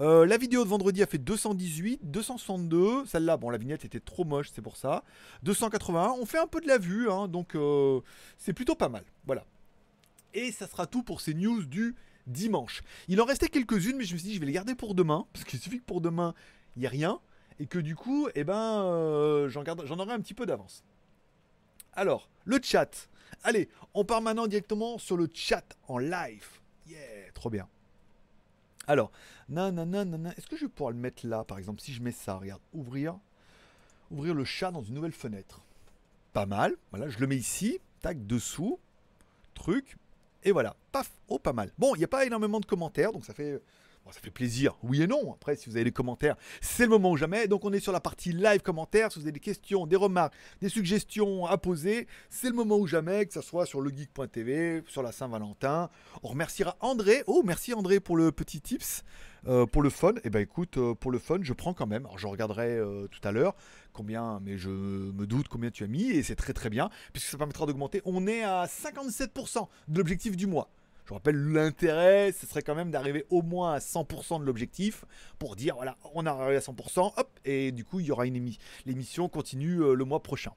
Euh, 0.00 0.26
la 0.26 0.36
vidéo 0.36 0.64
de 0.64 0.68
vendredi 0.68 1.02
a 1.02 1.06
fait 1.06 1.18
218, 1.18 2.00
262. 2.10 3.06
Celle-là, 3.06 3.36
bon, 3.36 3.50
la 3.50 3.58
vignette 3.58 3.84
était 3.84 4.00
trop 4.00 4.24
moche, 4.24 4.50
c'est 4.54 4.62
pour 4.62 4.76
ça. 4.76 5.04
281. 5.42 6.14
On 6.20 6.26
fait 6.26 6.38
un 6.38 6.46
peu 6.46 6.60
de 6.60 6.66
la 6.66 6.78
vue, 6.78 7.10
hein, 7.10 7.28
donc 7.28 7.56
c'est 8.38 8.52
plutôt 8.52 8.74
pas 8.74 8.88
mal. 8.88 9.04
Voilà. 9.26 9.44
Et 10.34 10.50
ça 10.50 10.66
sera 10.66 10.86
tout 10.86 11.02
pour 11.02 11.20
ces 11.20 11.32
news 11.32 11.64
du 11.64 11.94
dimanche. 12.26 12.82
Il 13.08 13.20
en 13.20 13.24
restait 13.24 13.48
quelques-unes, 13.48 13.96
mais 13.96 14.04
je 14.04 14.14
me 14.14 14.18
suis 14.18 14.28
dit, 14.28 14.34
je 14.34 14.40
vais 14.40 14.46
les 14.46 14.52
garder 14.52 14.74
pour 14.74 14.94
demain, 14.94 15.26
parce 15.32 15.44
qu'il 15.44 15.60
suffit 15.60 15.78
que 15.78 15.84
pour 15.84 16.00
demain, 16.00 16.34
il 16.76 16.80
n'y 16.80 16.86
a 16.86 16.90
rien, 16.90 17.20
et 17.58 17.66
que 17.66 17.78
du 17.78 17.96
coup, 17.96 18.28
eh 18.34 18.44
ben, 18.44 18.82
euh, 18.84 19.48
j'en, 19.48 19.64
aurai 19.64 20.12
un 20.12 20.20
petit 20.20 20.34
peu 20.34 20.46
d'avance. 20.46 20.84
Alors, 21.92 22.28
le 22.44 22.58
chat. 22.62 23.08
Allez, 23.42 23.68
on 23.94 24.04
part 24.04 24.22
maintenant 24.22 24.46
directement 24.46 24.98
sur 24.98 25.16
le 25.16 25.28
chat 25.32 25.64
en 25.88 25.98
live. 25.98 26.48
Yeah, 26.86 27.30
trop 27.32 27.50
bien. 27.50 27.68
Alors, 28.86 29.12
nanana. 29.48 30.32
Est-ce 30.36 30.46
que 30.46 30.56
je 30.56 30.66
vais 30.66 30.70
pouvoir 30.70 30.90
le 30.90 30.98
mettre 30.98 31.26
là, 31.26 31.44
par 31.44 31.58
exemple, 31.58 31.80
si 31.80 31.92
je 31.92 32.02
mets 32.02 32.12
ça, 32.12 32.36
regarde, 32.36 32.62
ouvrir, 32.72 33.18
ouvrir 34.10 34.34
le 34.34 34.44
chat 34.44 34.70
dans 34.70 34.82
une 34.82 34.94
nouvelle 34.94 35.12
fenêtre. 35.12 35.62
Pas 36.32 36.46
mal. 36.46 36.74
Voilà, 36.90 37.08
je 37.08 37.18
le 37.18 37.26
mets 37.26 37.36
ici, 37.36 37.78
tac, 38.00 38.26
dessous, 38.26 38.78
truc, 39.54 39.96
et 40.44 40.52
voilà, 40.52 40.76
paf, 40.92 41.10
oh, 41.28 41.38
pas 41.38 41.52
mal. 41.52 41.72
Bon, 41.78 41.94
il 41.94 41.98
n'y 41.98 42.04
a 42.04 42.08
pas 42.08 42.26
énormément 42.26 42.60
de 42.60 42.66
commentaires, 42.66 43.12
donc 43.12 43.24
ça 43.24 43.32
fait, 43.32 43.60
bon, 44.04 44.12
ça 44.12 44.20
fait 44.20 44.30
plaisir. 44.30 44.76
Oui 44.82 45.02
et 45.02 45.06
non. 45.06 45.32
Après, 45.32 45.56
si 45.56 45.68
vous 45.68 45.76
avez 45.76 45.84
des 45.84 45.92
commentaires, 45.92 46.36
c'est 46.60 46.84
le 46.84 46.90
moment 46.90 47.12
ou 47.12 47.16
jamais. 47.16 47.48
Donc, 47.48 47.64
on 47.64 47.72
est 47.72 47.80
sur 47.80 47.92
la 47.92 48.00
partie 48.00 48.32
live 48.32 48.60
commentaires. 48.60 49.12
Si 49.12 49.18
vous 49.18 49.24
avez 49.24 49.32
des 49.32 49.40
questions, 49.40 49.86
des 49.86 49.96
remarques, 49.96 50.34
des 50.60 50.68
suggestions 50.68 51.46
à 51.46 51.58
poser, 51.58 52.06
c'est 52.30 52.48
le 52.48 52.54
moment 52.54 52.76
ou 52.76 52.86
jamais, 52.86 53.26
que 53.26 53.32
ce 53.32 53.40
soit 53.40 53.66
sur 53.66 53.80
legeek.tv, 53.80 54.82
sur 54.86 55.02
la 55.02 55.12
Saint-Valentin. 55.12 55.90
On 56.22 56.28
remerciera 56.28 56.76
André. 56.80 57.22
Oh, 57.26 57.42
merci 57.44 57.74
André 57.74 58.00
pour 58.00 58.16
le 58.16 58.32
petit 58.32 58.60
tips. 58.60 59.02
Euh, 59.46 59.66
pour 59.66 59.82
le 59.82 59.90
fun, 59.90 60.12
eh 60.24 60.30
ben 60.30 60.40
écoute, 60.40 60.78
euh, 60.78 60.94
pour 60.94 61.10
le 61.10 61.18
fun, 61.18 61.38
je 61.42 61.52
prends 61.52 61.74
quand 61.74 61.86
même. 61.86 62.06
Alors 62.06 62.18
je 62.18 62.26
regarderai 62.26 62.78
euh, 62.78 63.08
tout 63.08 63.20
à 63.28 63.32
l'heure 63.32 63.54
combien, 63.92 64.40
mais 64.42 64.56
je 64.56 64.70
me 64.70 65.26
doute 65.26 65.48
combien 65.48 65.70
tu 65.70 65.84
as 65.84 65.86
mis, 65.86 66.04
et 66.04 66.22
c'est 66.22 66.34
très 66.34 66.52
très 66.52 66.70
bien, 66.70 66.88
puisque 67.12 67.28
ça 67.28 67.36
permettra 67.36 67.66
d'augmenter. 67.66 68.00
On 68.06 68.26
est 68.26 68.42
à 68.42 68.64
57% 68.64 69.68
de 69.88 69.98
l'objectif 69.98 70.36
du 70.36 70.46
mois. 70.46 70.70
Je 71.04 71.10
vous 71.10 71.14
rappelle, 71.16 71.36
l'intérêt, 71.36 72.32
ce 72.32 72.46
serait 72.46 72.62
quand 72.62 72.74
même 72.74 72.90
d'arriver 72.90 73.26
au 73.28 73.42
moins 73.42 73.74
à 73.74 73.78
100% 73.78 74.40
de 74.40 74.44
l'objectif 74.44 75.04
pour 75.38 75.54
dire, 75.54 75.74
voilà, 75.76 75.98
on 76.14 76.24
a 76.24 76.30
arrivé 76.30 76.56
à 76.56 76.60
100%, 76.60 77.12
hop, 77.16 77.30
et 77.44 77.72
du 77.72 77.84
coup, 77.84 78.00
il 78.00 78.06
y 78.06 78.10
aura 78.10 78.24
une 78.26 78.36
émission. 78.36 78.60
L'émission 78.86 79.28
continue 79.28 79.80
euh, 79.82 79.94
le 79.94 80.04
mois 80.04 80.22
prochain. 80.22 80.52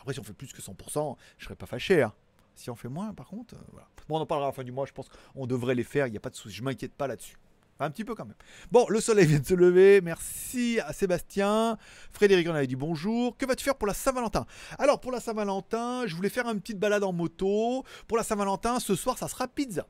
Après, 0.00 0.12
si 0.12 0.20
on 0.20 0.24
fait 0.24 0.32
plus 0.32 0.52
que 0.52 0.60
100%, 0.60 1.16
je 1.38 1.44
serais 1.44 1.56
pas 1.56 1.66
fâché. 1.66 2.02
hein. 2.02 2.12
Si 2.56 2.70
on 2.70 2.74
fait 2.76 2.88
moins, 2.88 3.12
par 3.14 3.26
contre, 3.28 3.54
euh, 3.54 3.58
voilà. 3.72 3.88
Bon, 4.08 4.18
on 4.18 4.20
en 4.20 4.26
parlera 4.26 4.48
à 4.48 4.50
la 4.50 4.54
fin 4.54 4.64
du 4.64 4.72
mois, 4.72 4.86
je 4.86 4.92
pense 4.92 5.08
qu'on 5.08 5.46
devrait 5.46 5.74
les 5.74 5.84
faire, 5.84 6.06
il 6.06 6.10
n'y 6.10 6.16
a 6.16 6.20
pas 6.20 6.30
de 6.30 6.36
souci, 6.36 6.54
je 6.54 6.62
m'inquiète 6.62 6.94
pas 6.94 7.06
là-dessus. 7.06 7.36
Un 7.80 7.90
petit 7.90 8.04
peu 8.04 8.14
quand 8.14 8.24
même. 8.24 8.36
Bon, 8.70 8.86
le 8.88 9.00
soleil 9.00 9.26
vient 9.26 9.40
de 9.40 9.46
se 9.46 9.54
lever. 9.54 10.00
Merci 10.00 10.78
à 10.86 10.92
Sébastien. 10.92 11.76
Frédéric 12.12 12.48
en 12.48 12.54
avait 12.54 12.68
dit 12.68 12.76
bonjour. 12.76 13.36
Que 13.36 13.46
vas-tu 13.46 13.64
faire 13.64 13.74
pour 13.74 13.88
la 13.88 13.94
Saint-Valentin? 13.94 14.46
Alors, 14.78 15.00
pour 15.00 15.10
la 15.10 15.18
Saint-Valentin, 15.18 16.06
je 16.06 16.14
voulais 16.14 16.28
faire 16.28 16.48
une 16.48 16.60
petite 16.60 16.78
balade 16.78 17.02
en 17.02 17.12
moto. 17.12 17.84
Pour 18.06 18.16
la 18.16 18.22
Saint-Valentin, 18.22 18.78
ce 18.78 18.94
soir, 18.94 19.18
ça 19.18 19.26
sera 19.26 19.48
pizza. 19.48 19.88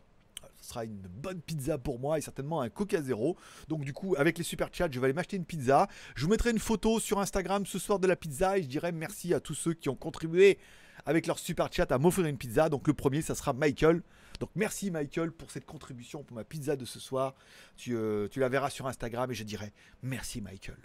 Ce 0.61 0.71
sera 0.71 0.85
une 0.87 1.03
bonne 1.03 1.43
pizza 1.43 1.77
pour 1.77 1.99
moi 1.99 2.17
et 2.17 2.23
certainement 2.23 2.63
un 2.63 2.71
Coca 2.71 3.03
Zéro. 3.03 3.37
Donc, 3.69 3.85
du 3.85 3.93
coup, 3.93 4.15
avec 4.17 4.39
les 4.39 4.45
super 4.45 4.71
chats, 4.73 4.89
je 4.91 4.99
vais 4.99 5.05
aller 5.05 5.13
m'acheter 5.13 5.37
une 5.37 5.45
pizza. 5.45 5.87
Je 6.17 6.25
vous 6.25 6.31
mettrai 6.31 6.53
une 6.53 6.59
photo 6.59 6.99
sur 7.01 7.21
Instagram 7.21 7.67
ce 7.67 7.79
soir 7.79 7.99
de 7.99 8.07
la 8.07 8.17
pizza 8.17 8.57
et 8.57 8.63
je 8.63 8.69
dirai 8.69 8.93
merci 8.93 9.35
à 9.35 9.41
tous 9.41 9.55
ceux 9.55 9.75
qui 9.75 9.91
ont 9.91 9.95
contribué 9.95 10.59
avec 11.05 11.27
leur 11.27 11.39
super 11.39 11.71
chat 11.71 11.93
à 11.93 11.99
m'offrir 11.99 12.25
une 12.25 12.39
pizza. 12.39 12.71
Donc, 12.71 12.89
le 12.89 12.95
premier, 12.95 13.21
ça 13.21 13.35
sera 13.35 13.53
Michael. 13.53 14.03
Donc 14.45 14.51
merci 14.57 14.91
Michael 14.91 15.33
pour 15.33 15.51
cette 15.51 15.65
contribution 15.65 16.23
pour 16.23 16.37
ma 16.37 16.45
pizza 16.45 16.77
de 16.77 16.85
ce 16.85 17.01
soir. 17.01 17.35
Tu, 17.79 17.97
euh, 17.97 18.29
la 18.37 18.51
verras 18.51 18.69
sur 18.69 18.87
Instagram 18.87 19.31
et 19.31 19.35
je 19.35 19.43
dirai 19.43 19.73
merci 20.03 20.43
Michael. 20.43 20.77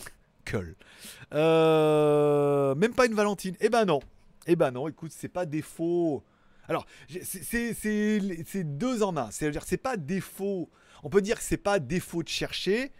Cool. 0.50 0.76
Euh, 1.32 2.74
même 2.74 2.92
pas 2.92 3.06
une 3.06 3.14
Valentine. 3.14 3.56
Eh 3.60 3.70
ben 3.70 3.86
non. 3.86 4.00
Eh 4.46 4.54
ben 4.54 4.70
non, 4.70 4.86
écoute, 4.86 5.12
c'est 5.16 5.30
pas 5.30 5.46
défaut. 5.46 6.22
Alors, 6.68 6.84
c'est 7.08 8.64
deux 8.64 9.02
en 9.02 9.16
un. 9.16 9.30
C'est-à-dire, 9.30 9.62
c'est 9.64 9.78
pas 9.78 9.96
défaut. 9.96 10.68
On 11.02 11.08
peut 11.08 11.22
dire 11.22 11.38
que 11.38 11.44
c'est 11.44 11.56
pas 11.56 11.78
défaut 11.78 12.22
de 12.22 12.28
chercher. 12.28 12.92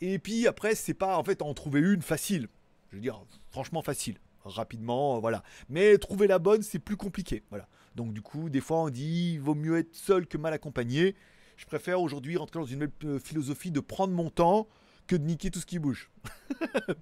Et 0.00 0.18
puis 0.18 0.46
après, 0.46 0.74
c'est 0.74 0.94
pas 0.94 1.18
en 1.18 1.24
fait 1.24 1.42
en 1.42 1.52
trouver 1.52 1.80
une 1.80 2.00
facile. 2.00 2.48
Je 2.90 2.96
veux 2.96 3.02
dire, 3.02 3.22
franchement 3.50 3.82
facile. 3.82 4.16
Rapidement, 4.44 5.16
euh, 5.16 5.20
voilà. 5.20 5.42
Mais 5.68 5.98
trouver 5.98 6.26
la 6.26 6.38
bonne, 6.38 6.62
c'est 6.62 6.78
plus 6.78 6.96
compliqué. 6.96 7.42
Voilà. 7.50 7.68
Donc 7.94 8.12
du 8.12 8.22
coup, 8.22 8.48
des 8.50 8.60
fois 8.60 8.78
on 8.78 8.90
dit 8.90 9.32
il 9.34 9.40
vaut 9.40 9.54
mieux 9.54 9.78
être 9.78 9.94
seul 9.94 10.26
que 10.26 10.38
mal 10.38 10.52
accompagné. 10.52 11.14
Je 11.56 11.66
préfère 11.66 12.00
aujourd'hui 12.00 12.36
rentrer 12.36 12.58
dans 12.58 12.66
une 12.66 12.88
euh, 13.04 13.18
philosophie 13.18 13.70
de 13.70 13.80
prendre 13.80 14.12
mon 14.12 14.30
temps 14.30 14.66
que 15.06 15.16
de 15.16 15.24
niquer 15.24 15.50
tout 15.50 15.60
ce 15.60 15.66
qui 15.66 15.78
bouge. 15.78 16.10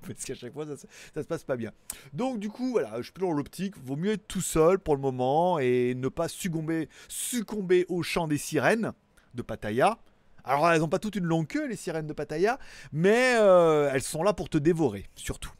Parce 0.06 0.24
qu'à 0.24 0.34
chaque 0.34 0.52
fois, 0.52 0.66
ça, 0.66 0.76
ça 1.14 1.22
se 1.22 1.28
passe 1.28 1.44
pas 1.44 1.56
bien. 1.56 1.72
Donc 2.12 2.38
du 2.38 2.48
coup, 2.48 2.72
voilà, 2.72 2.96
je 2.98 3.04
suis 3.04 3.12
dans 3.18 3.32
l'optique. 3.32 3.76
Vaut 3.78 3.96
mieux 3.96 4.12
être 4.12 4.26
tout 4.26 4.40
seul 4.40 4.78
pour 4.78 4.96
le 4.96 5.00
moment 5.00 5.58
et 5.58 5.94
ne 5.94 6.08
pas 6.08 6.28
succomber, 6.28 6.88
succomber 7.08 7.86
au 7.88 8.02
chant 8.02 8.26
des 8.26 8.38
sirènes 8.38 8.92
de 9.34 9.42
Pattaya. 9.42 9.98
Alors 10.44 10.70
elles 10.70 10.80
n'ont 10.80 10.88
pas 10.88 10.98
toute 10.98 11.16
une 11.16 11.24
longue 11.24 11.46
queue, 11.46 11.68
les 11.68 11.76
sirènes 11.76 12.06
de 12.06 12.12
Pattaya, 12.12 12.58
mais 12.92 13.34
euh, 13.36 13.90
elles 13.92 14.02
sont 14.02 14.22
là 14.22 14.32
pour 14.32 14.48
te 14.48 14.58
dévorer, 14.58 15.06
surtout. 15.14 15.52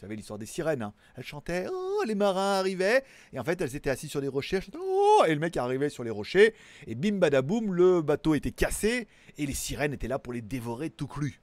Vous 0.00 0.06
savez 0.06 0.16
l'histoire 0.16 0.38
des 0.38 0.46
sirènes, 0.46 0.80
hein. 0.80 0.94
elles 1.14 1.24
chantaient 1.24 1.66
Oh, 1.70 2.02
les 2.06 2.14
marins 2.14 2.54
arrivaient, 2.58 3.04
et 3.34 3.38
en 3.38 3.44
fait 3.44 3.60
elles 3.60 3.76
étaient 3.76 3.90
assises 3.90 4.08
sur 4.08 4.22
des 4.22 4.28
rochers, 4.28 4.60
Oh, 4.74 5.24
et 5.28 5.34
le 5.34 5.38
mec 5.38 5.58
arrivait 5.58 5.90
sur 5.90 6.04
les 6.04 6.10
rochers, 6.10 6.54
et 6.86 6.94
bim 6.94 7.18
badaboum, 7.18 7.74
le 7.74 8.00
bateau 8.00 8.34
était 8.34 8.50
cassé, 8.50 9.08
et 9.36 9.44
les 9.44 9.52
sirènes 9.52 9.92
étaient 9.92 10.08
là 10.08 10.18
pour 10.18 10.32
les 10.32 10.40
dévorer 10.40 10.88
tout 10.88 11.06
cru. 11.06 11.42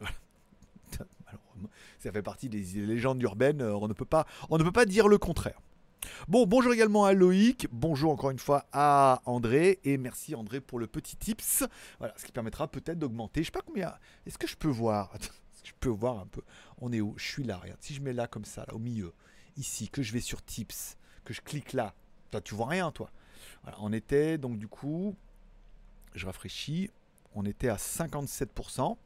Ça 1.98 2.12
fait 2.12 2.22
partie 2.22 2.48
des 2.48 2.62
légendes 2.86 3.20
urbaines, 3.20 3.62
euh, 3.62 3.74
on 3.74 3.88
ne 3.88 3.94
peut 3.94 4.04
pas, 4.04 4.28
on 4.48 4.58
ne 4.58 4.62
peut 4.62 4.70
pas 4.70 4.84
dire 4.86 5.08
le 5.08 5.18
contraire. 5.18 5.60
Bon, 6.28 6.46
bonjour 6.46 6.72
également 6.72 7.04
à 7.04 7.14
Loïc, 7.14 7.66
bonjour 7.72 8.12
encore 8.12 8.30
une 8.30 8.38
fois 8.38 8.66
à 8.70 9.22
André, 9.24 9.80
et 9.82 9.98
merci 9.98 10.36
André 10.36 10.60
pour 10.60 10.78
le 10.78 10.86
petit 10.86 11.16
tips. 11.16 11.64
Voilà, 11.98 12.14
ce 12.16 12.26
qui 12.26 12.30
permettra 12.30 12.68
peut-être 12.68 13.00
d'augmenter. 13.00 13.40
Je 13.40 13.46
sais 13.46 13.50
pas 13.50 13.62
combien. 13.66 13.92
Est-ce 14.24 14.38
que 14.38 14.46
je 14.46 14.54
peux 14.54 14.68
voir? 14.68 15.10
Est-ce 15.16 15.28
que 15.28 15.68
je 15.68 15.72
peux 15.80 15.88
voir 15.88 16.20
un 16.20 16.26
peu? 16.26 16.42
On 16.78 16.92
est 16.92 17.00
où? 17.00 17.14
Je 17.16 17.24
suis 17.24 17.44
là, 17.44 17.56
regarde. 17.58 17.80
Si 17.80 17.94
je 17.94 18.00
mets 18.00 18.12
là 18.12 18.26
comme 18.26 18.44
ça, 18.44 18.64
là, 18.66 18.74
au 18.74 18.78
milieu, 18.78 19.12
ici, 19.56 19.88
que 19.88 20.02
je 20.02 20.12
vais 20.12 20.20
sur 20.20 20.42
tips, 20.42 20.96
que 21.24 21.32
je 21.32 21.40
clique 21.40 21.72
là. 21.72 21.94
Toi, 22.30 22.40
tu 22.40 22.54
vois 22.54 22.68
rien, 22.68 22.90
toi. 22.90 23.10
Voilà, 23.62 23.78
on 23.80 23.92
était 23.92 24.38
donc 24.38 24.58
du 24.58 24.68
coup, 24.68 25.14
je 26.14 26.26
rafraîchis, 26.26 26.90
on 27.34 27.44
était 27.44 27.68
à 27.68 27.76
57%. 27.76 28.96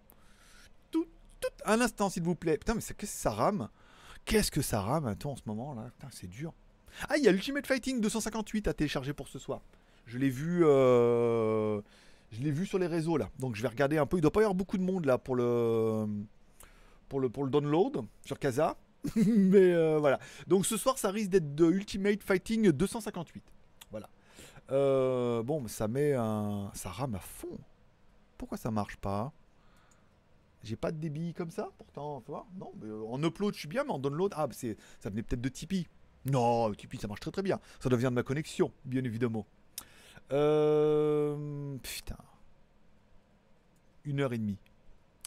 Tout, 0.90 1.06
tout, 1.40 1.48
un 1.64 1.80
instant, 1.80 2.10
s'il 2.10 2.22
vous 2.22 2.34
plaît. 2.34 2.58
Putain, 2.58 2.74
mais 2.74 2.80
qu'est-ce 2.80 2.94
que 2.94 3.06
ça 3.06 3.30
rame? 3.30 3.68
Qu'est-ce 4.24 4.50
que 4.50 4.62
ça 4.62 4.80
rame 4.80 5.06
Attends, 5.06 5.32
en 5.32 5.36
ce 5.36 5.42
moment 5.46 5.74
là? 5.74 5.90
Putain, 5.98 6.08
c'est 6.12 6.28
dur. 6.28 6.52
Ah, 7.08 7.16
il 7.16 7.24
y 7.24 7.28
a 7.28 7.32
l'Ultimate 7.32 7.66
Fighting 7.66 8.00
258 8.00 8.68
à 8.68 8.74
télécharger 8.74 9.12
pour 9.12 9.28
ce 9.28 9.38
soir. 9.38 9.60
Je 10.06 10.18
l'ai 10.18 10.28
vu, 10.28 10.64
euh, 10.64 11.80
je 12.32 12.40
l'ai 12.40 12.50
vu 12.50 12.66
sur 12.66 12.78
les 12.78 12.86
réseaux 12.86 13.16
là. 13.16 13.30
Donc 13.38 13.54
je 13.54 13.62
vais 13.62 13.68
regarder 13.68 13.98
un 13.98 14.06
peu. 14.06 14.18
Il 14.18 14.20
doit 14.20 14.32
pas 14.32 14.40
y 14.40 14.42
avoir 14.42 14.54
beaucoup 14.54 14.76
de 14.76 14.82
monde 14.82 15.04
là 15.06 15.16
pour 15.18 15.36
le, 15.36 16.06
pour 17.10 17.20
le, 17.20 17.28
pour 17.28 17.44
le 17.44 17.50
download 17.50 18.06
sur 18.24 18.38
Casa. 18.38 18.78
Mais 19.26 19.72
euh, 19.72 19.98
voilà. 19.98 20.18
Donc 20.46 20.64
ce 20.64 20.78
soir, 20.78 20.96
ça 20.96 21.10
risque 21.10 21.28
d'être 21.28 21.54
de 21.54 21.66
Ultimate 21.66 22.22
Fighting 22.22 22.70
258. 22.70 23.42
Voilà. 23.90 24.08
Euh, 24.70 25.42
bon, 25.42 25.66
ça 25.68 25.88
met 25.88 26.14
un, 26.14 26.70
ça 26.72 26.88
rame 26.88 27.16
à 27.16 27.18
fond. 27.18 27.58
Pourquoi 28.38 28.56
ça 28.56 28.70
marche 28.70 28.96
pas? 28.96 29.32
J'ai 30.62 30.76
pas 30.76 30.92
de 30.92 30.98
débit 30.98 31.34
comme 31.34 31.50
ça, 31.50 31.70
pourtant, 31.78 32.22
Non, 32.58 32.72
euh, 32.84 33.02
en 33.08 33.22
upload, 33.22 33.54
je 33.54 33.60
suis 33.60 33.68
bien, 33.68 33.82
mais 33.82 33.92
en 33.92 33.98
download, 33.98 34.32
ah, 34.36 34.46
c'est, 34.52 34.76
ça 35.00 35.08
venait 35.10 35.22
peut-être 35.22 35.40
de 35.40 35.48
Tipeee. 35.48 35.86
Non, 36.26 36.70
Tipeee, 36.74 36.98
ça 36.98 37.08
marche 37.08 37.20
très 37.20 37.30
très 37.30 37.42
bien. 37.42 37.58
Ça 37.80 37.88
doit 37.88 37.96
venir 37.96 38.10
de 38.10 38.14
ma 38.14 38.22
connexion, 38.22 38.70
bien 38.84 39.02
évidemment. 39.04 39.46
Putain. 40.28 42.16
Une 44.04 44.20
heure 44.20 44.32
et 44.34 44.38
demie. 44.38 44.58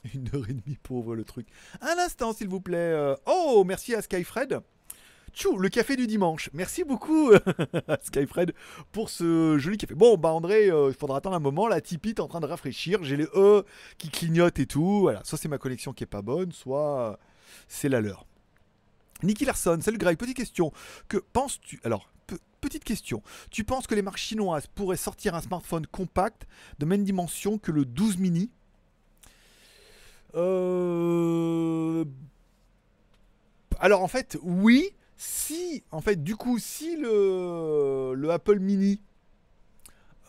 Une 0.14 0.28
heure 0.36 0.50
et 0.50 0.54
demie 0.54 0.78
pour 0.84 1.16
le 1.16 1.24
truc. 1.24 1.48
Un 1.82 1.98
instant, 1.98 2.34
s'il 2.34 2.48
vous 2.50 2.62
plaît. 2.62 2.78
Euh, 2.78 3.16
Oh, 3.26 3.64
merci 3.66 3.96
à 3.96 4.02
Skyfred. 4.02 4.60
Tchou, 5.34 5.58
le 5.58 5.70
café 5.70 5.96
du 5.96 6.06
dimanche. 6.06 6.50
Merci 6.54 6.84
beaucoup, 6.84 7.32
Skyfred, 8.04 8.54
pour 8.92 9.10
ce 9.10 9.58
joli 9.58 9.78
café. 9.78 9.96
Bon, 9.96 10.16
bah 10.16 10.30
André, 10.32 10.70
euh, 10.70 10.90
il 10.90 10.94
faudra 10.96 11.18
attendre 11.18 11.36
un 11.36 11.40
moment. 11.40 11.68
La 11.68 11.82
Tipeee 11.82 12.10
est 12.12 12.20
en 12.20 12.28
train 12.28 12.40
de 12.40 12.46
rafraîchir. 12.46 13.04
J'ai 13.04 13.18
les 13.18 13.28
E 13.34 13.64
qui 13.98 14.10
clignotent 14.10 14.60
et 14.60 14.68
tout. 14.68 15.00
Voilà, 15.02 15.22
soit 15.24 15.40
c'est 15.40 15.48
ma 15.48 15.58
connexion 15.58 15.92
qui 15.92 16.04
est 16.04 16.08
pas 16.08 16.22
bonne, 16.22 16.52
soit 16.52 17.00
euh, 17.14 17.16
c'est 17.68 17.90
la 17.90 18.00
leur. 18.00 18.28
Nicky 19.24 19.46
Larson, 19.46 19.80
salut 19.82 19.98
Greg, 19.98 20.18
petite 20.18 20.36
question. 20.38 20.72
Que 21.08 21.18
penses-tu 21.18 21.80
Alors, 21.84 22.10
pe- 22.28 22.38
petite 22.62 22.84
question. 22.84 23.24
Tu 23.50 23.64
penses 23.64 23.88
que 23.88 23.96
les 23.96 24.02
marques 24.04 24.18
chinoises 24.18 24.68
pourraient 24.68 24.98
sortir 24.98 25.34
un 25.34 25.42
smartphone 25.42 25.88
compact 25.88 26.46
de 26.78 26.86
même 26.86 27.04
dimension 27.04 27.58
que 27.58 27.72
le 27.72 27.86
12 27.86 28.18
mini? 28.18 28.52
Euh, 30.36 32.06
Alors 33.80 34.02
en 34.04 34.08
fait, 34.08 34.38
oui. 34.44 34.90
Si, 35.16 35.84
en 35.92 36.02
fait, 36.02 36.22
du 36.24 36.36
coup, 36.36 36.58
si 36.60 36.98
le, 36.98 38.14
le 38.16 38.32
Apple 38.32 38.60
Mini 38.60 39.00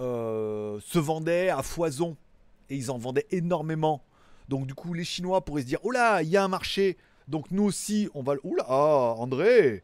euh, 0.00 0.78
se 0.84 0.98
vendait 0.98 1.48
à 1.50 1.62
foison 1.62 2.16
et 2.70 2.76
ils 2.76 2.90
en 2.90 2.98
vendaient 2.98 3.26
énormément, 3.30 4.04
donc 4.48 4.66
du 4.66 4.74
coup, 4.74 4.94
les 4.94 5.04
Chinois 5.04 5.44
pourraient 5.44 5.62
se 5.62 5.66
dire, 5.66 5.80
oh 5.82 5.90
là, 5.90 6.22
il 6.22 6.28
y 6.28 6.36
a 6.36 6.44
un 6.44 6.48
marché, 6.48 6.96
donc 7.28 7.50
nous 7.50 7.64
aussi, 7.64 8.08
on 8.14 8.22
va... 8.22 8.34
le- 8.34 8.40
Oula, 8.44 8.64
ah, 8.68 9.14
André 9.18 9.82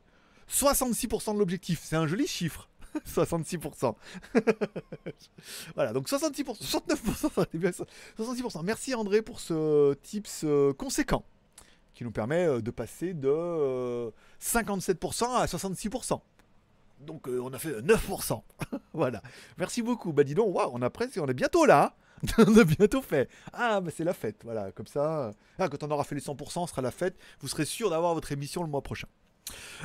66% 0.48 1.35
de 1.35 1.38
l'objectif, 1.38 1.80
c'est 1.85 1.96
un 1.96 2.06
joli 2.06 2.26
chiffre. 2.26 2.69
66%. 3.07 3.94
voilà, 5.74 5.92
donc 5.92 6.09
66%, 6.09 6.61
69%, 6.61 7.85
66%. 8.18 8.62
Merci 8.64 8.94
André 8.94 9.22
pour 9.22 9.40
ce 9.40 9.94
tips 9.94 10.42
euh, 10.44 10.72
conséquent 10.72 11.24
qui 11.94 12.05
nous 12.05 12.11
permet 12.11 12.46
euh, 12.46 12.61
de 12.61 12.70
passer 12.70 13.14
de 13.14 14.12
57% 14.40 15.37
à 15.37 15.46
66%. 15.46 16.20
Donc 17.00 17.29
on 17.29 17.53
a 17.53 17.59
fait 17.59 17.81
9%. 17.81 18.42
voilà. 18.92 19.22
Merci 19.57 19.83
beaucoup. 19.83 20.12
Bah 20.12 20.24
dis 20.24 20.35
donc, 20.35 20.55
on 20.55 20.83
a 20.83 20.90
presque, 20.90 21.18
on 21.20 21.26
est 21.26 21.35
bientôt 21.35 21.64
là. 21.64 21.94
Hein. 21.94 22.00
on 22.38 22.59
a 22.59 22.64
bientôt 22.64 23.00
fait. 23.00 23.29
Ah, 23.53 23.81
bah 23.81 23.90
c'est 23.94 24.05
la 24.05 24.12
fête. 24.12 24.42
Voilà, 24.44 24.72
comme 24.72 24.87
ça. 24.87 25.33
Ah, 25.59 25.68
quand 25.68 25.83
on 25.83 25.90
aura 25.90 26.05
fait 26.05 26.14
les 26.14 26.20
100%, 26.20 26.66
ce 26.66 26.70
sera 26.70 26.83
la 26.83 26.90
fête. 26.90 27.16
Vous 27.40 27.48
serez 27.48 27.64
sûr 27.64 27.90
d'avoir 27.90 28.14
votre 28.14 28.33
émission 28.33 28.62
le 28.62 28.68
mois 28.68 28.83
prochain. 28.83 29.09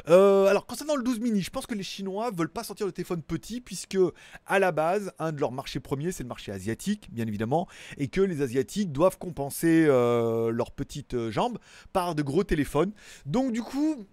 Euh, 0.09 0.45
alors 0.47 0.65
concernant 0.65 0.95
le 0.95 1.03
12 1.03 1.19
mini, 1.19 1.41
je 1.41 1.49
pense 1.49 1.65
que 1.65 1.75
les 1.75 1.83
Chinois 1.83 2.31
veulent 2.31 2.49
pas 2.49 2.63
sortir 2.63 2.85
le 2.85 2.91
téléphone 2.91 3.21
petit 3.21 3.61
puisque 3.61 3.97
à 4.45 4.59
la 4.59 4.71
base, 4.71 5.11
un 5.19 5.31
de 5.31 5.39
leurs 5.39 5.51
marchés 5.51 5.79
premiers 5.79 6.11
c'est 6.11 6.23
le 6.23 6.29
marché 6.29 6.51
asiatique, 6.51 7.09
bien 7.11 7.27
évidemment, 7.27 7.67
et 7.97 8.07
que 8.07 8.21
les 8.21 8.41
Asiatiques 8.41 8.91
doivent 8.91 9.17
compenser 9.17 9.85
euh, 9.87 10.51
leurs 10.51 10.71
petites 10.71 11.29
jambes 11.29 11.57
par 11.93 12.15
de 12.15 12.21
gros 12.21 12.43
téléphones. 12.43 12.91
Donc 13.25 13.51
du 13.51 13.61
coup, 13.61 14.05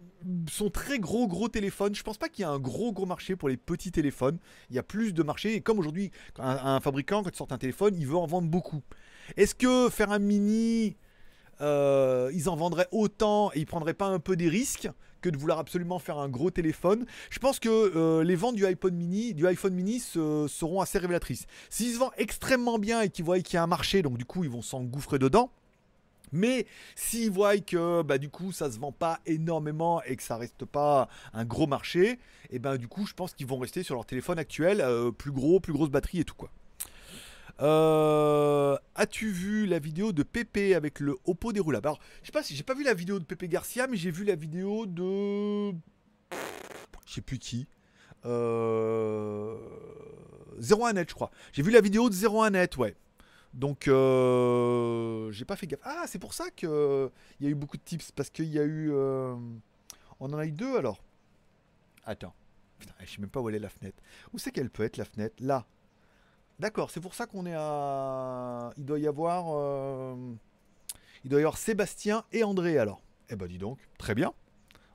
son 0.50 0.70
très 0.70 0.98
gros 0.98 1.26
gros 1.26 1.48
téléphone, 1.48 1.94
je 1.94 2.02
pense 2.02 2.18
pas 2.18 2.28
qu'il 2.28 2.42
y 2.42 2.46
a 2.46 2.50
un 2.50 2.58
gros 2.58 2.92
gros 2.92 3.06
marché 3.06 3.36
pour 3.36 3.48
les 3.48 3.56
petits 3.56 3.92
téléphones. 3.92 4.38
Il 4.70 4.76
y 4.76 4.78
a 4.78 4.82
plus 4.82 5.12
de 5.12 5.22
marché 5.22 5.54
et 5.54 5.60
comme 5.60 5.78
aujourd'hui, 5.78 6.10
un, 6.38 6.80
fabricant 6.80 7.22
quand 7.22 7.30
il 7.30 7.36
sort 7.36 7.48
un 7.50 7.58
téléphone, 7.58 7.94
il 7.98 8.06
veut 8.06 8.16
en 8.16 8.26
vendre 8.26 8.48
beaucoup. 8.48 8.82
Est-ce 9.36 9.54
que 9.54 9.88
faire 9.90 10.10
un 10.10 10.18
mini 10.18 10.96
euh, 11.60 12.30
ils 12.34 12.48
en 12.48 12.56
vendraient 12.56 12.88
autant 12.90 13.52
et 13.54 13.60
ils 13.60 13.66
prendraient 13.66 13.94
pas 13.94 14.06
un 14.06 14.18
peu 14.18 14.36
des 14.36 14.48
risques 14.48 14.88
que 15.22 15.30
de 15.30 15.38
vouloir 15.38 15.58
absolument 15.58 15.98
faire 15.98 16.18
un 16.18 16.28
gros 16.28 16.50
téléphone. 16.50 17.06
Je 17.30 17.38
pense 17.38 17.58
que 17.58 17.68
euh, 17.70 18.22
les 18.24 18.36
ventes 18.36 18.56
du 18.56 18.66
iPhone 18.66 18.94
mini, 18.94 19.32
du 19.32 19.46
iPhone 19.46 19.72
mini 19.72 20.00
seront 20.00 20.80
assez 20.80 20.98
révélatrices. 20.98 21.46
S'ils 21.70 21.94
se 21.94 21.98
vendent 21.98 22.12
extrêmement 22.18 22.78
bien 22.78 23.00
et 23.00 23.08
qu'ils 23.08 23.24
voient 23.24 23.40
qu'il 23.40 23.54
y 23.54 23.56
a 23.56 23.62
un 23.62 23.66
marché, 23.68 24.02
donc 24.02 24.18
du 24.18 24.26
coup 24.26 24.44
ils 24.44 24.50
vont 24.50 24.62
s'engouffrer 24.62 25.18
dedans. 25.18 25.50
Mais 26.32 26.66
s'ils 26.96 27.30
voient 27.30 27.58
que 27.58 28.02
bah, 28.02 28.18
du 28.18 28.30
coup 28.30 28.52
ça 28.52 28.70
se 28.70 28.78
vend 28.78 28.92
pas 28.92 29.20
énormément 29.26 30.02
et 30.02 30.16
que 30.16 30.22
ça 30.22 30.36
reste 30.36 30.64
pas 30.64 31.08
un 31.34 31.44
gros 31.44 31.66
marché, 31.66 32.12
et 32.12 32.18
eh 32.52 32.58
ben 32.58 32.76
du 32.76 32.88
coup 32.88 33.06
je 33.06 33.14
pense 33.14 33.34
qu'ils 33.34 33.46
vont 33.46 33.58
rester 33.58 33.82
sur 33.82 33.94
leur 33.94 34.06
téléphone 34.06 34.38
actuel, 34.38 34.80
euh, 34.80 35.10
plus 35.10 35.30
gros, 35.30 35.60
plus 35.60 35.72
grosse 35.72 35.90
batterie 35.90 36.20
et 36.20 36.24
tout 36.24 36.34
quoi. 36.34 36.50
Euh, 37.60 38.76
as-tu 38.94 39.30
vu 39.30 39.66
la 39.66 39.78
vidéo 39.78 40.12
de 40.12 40.22
Pépé 40.22 40.74
avec 40.74 41.00
le 41.00 41.16
Oppo 41.24 41.52
déroulable 41.52 41.86
Alors, 41.86 42.00
je 42.22 42.26
sais 42.26 42.32
pas 42.32 42.42
si 42.42 42.56
j'ai 42.56 42.62
pas 42.62 42.74
vu 42.74 42.82
la 42.82 42.94
vidéo 42.94 43.18
de 43.18 43.24
Pépé 43.24 43.48
Garcia, 43.48 43.86
mais 43.86 43.96
j'ai 43.96 44.10
vu 44.10 44.24
la 44.24 44.34
vidéo 44.34 44.86
de. 44.86 45.72
Je 47.06 47.14
sais 47.14 47.20
plus 47.20 47.38
qui. 47.38 47.66
Euh... 48.24 49.56
01net, 50.60 51.08
je 51.08 51.14
crois. 51.14 51.30
J'ai 51.52 51.62
vu 51.62 51.70
la 51.70 51.80
vidéo 51.80 52.08
de 52.08 52.14
01net, 52.14 52.76
ouais. 52.78 52.96
Donc, 53.54 53.86
euh... 53.86 55.30
j'ai 55.30 55.44
pas 55.44 55.56
fait 55.56 55.66
gaffe. 55.66 55.80
Ah, 55.84 56.04
c'est 56.06 56.18
pour 56.18 56.32
ça 56.32 56.50
qu'il 56.50 56.68
y 57.40 57.46
a 57.46 57.48
eu 57.48 57.54
beaucoup 57.54 57.76
de 57.76 57.82
tips. 57.82 58.12
Parce 58.12 58.30
qu'il 58.30 58.46
y 58.46 58.58
a 58.58 58.64
eu. 58.64 58.90
Euh, 58.92 59.34
on 60.20 60.32
en 60.32 60.38
a 60.38 60.46
eu 60.46 60.52
deux 60.52 60.76
alors. 60.76 61.02
Attends. 62.04 62.34
Putain, 62.78 62.94
je 63.04 63.10
sais 63.10 63.20
même 63.20 63.30
pas 63.30 63.40
où 63.40 63.48
elle 63.48 63.54
est 63.56 63.60
la 63.60 63.68
fenêtre. 63.68 64.02
Où 64.32 64.38
c'est 64.38 64.50
qu'elle 64.50 64.70
peut 64.70 64.82
être 64.84 64.96
la 64.96 65.04
fenêtre? 65.04 65.36
Là. 65.38 65.66
D'accord, 66.58 66.90
c'est 66.90 67.00
pour 67.00 67.14
ça 67.14 67.26
qu'on 67.26 67.46
est 67.46 67.54
à. 67.54 68.72
Il 68.76 68.84
doit 68.84 68.98
y 68.98 69.06
avoir. 69.06 69.46
Euh, 69.48 70.14
il 71.24 71.30
doit 71.30 71.40
y 71.40 71.42
avoir 71.42 71.56
Sébastien 71.56 72.24
et 72.32 72.44
André 72.44 72.78
alors. 72.78 73.02
Eh 73.30 73.36
ben 73.36 73.46
dis 73.46 73.58
donc, 73.58 73.78
très 73.98 74.14
bien. 74.14 74.32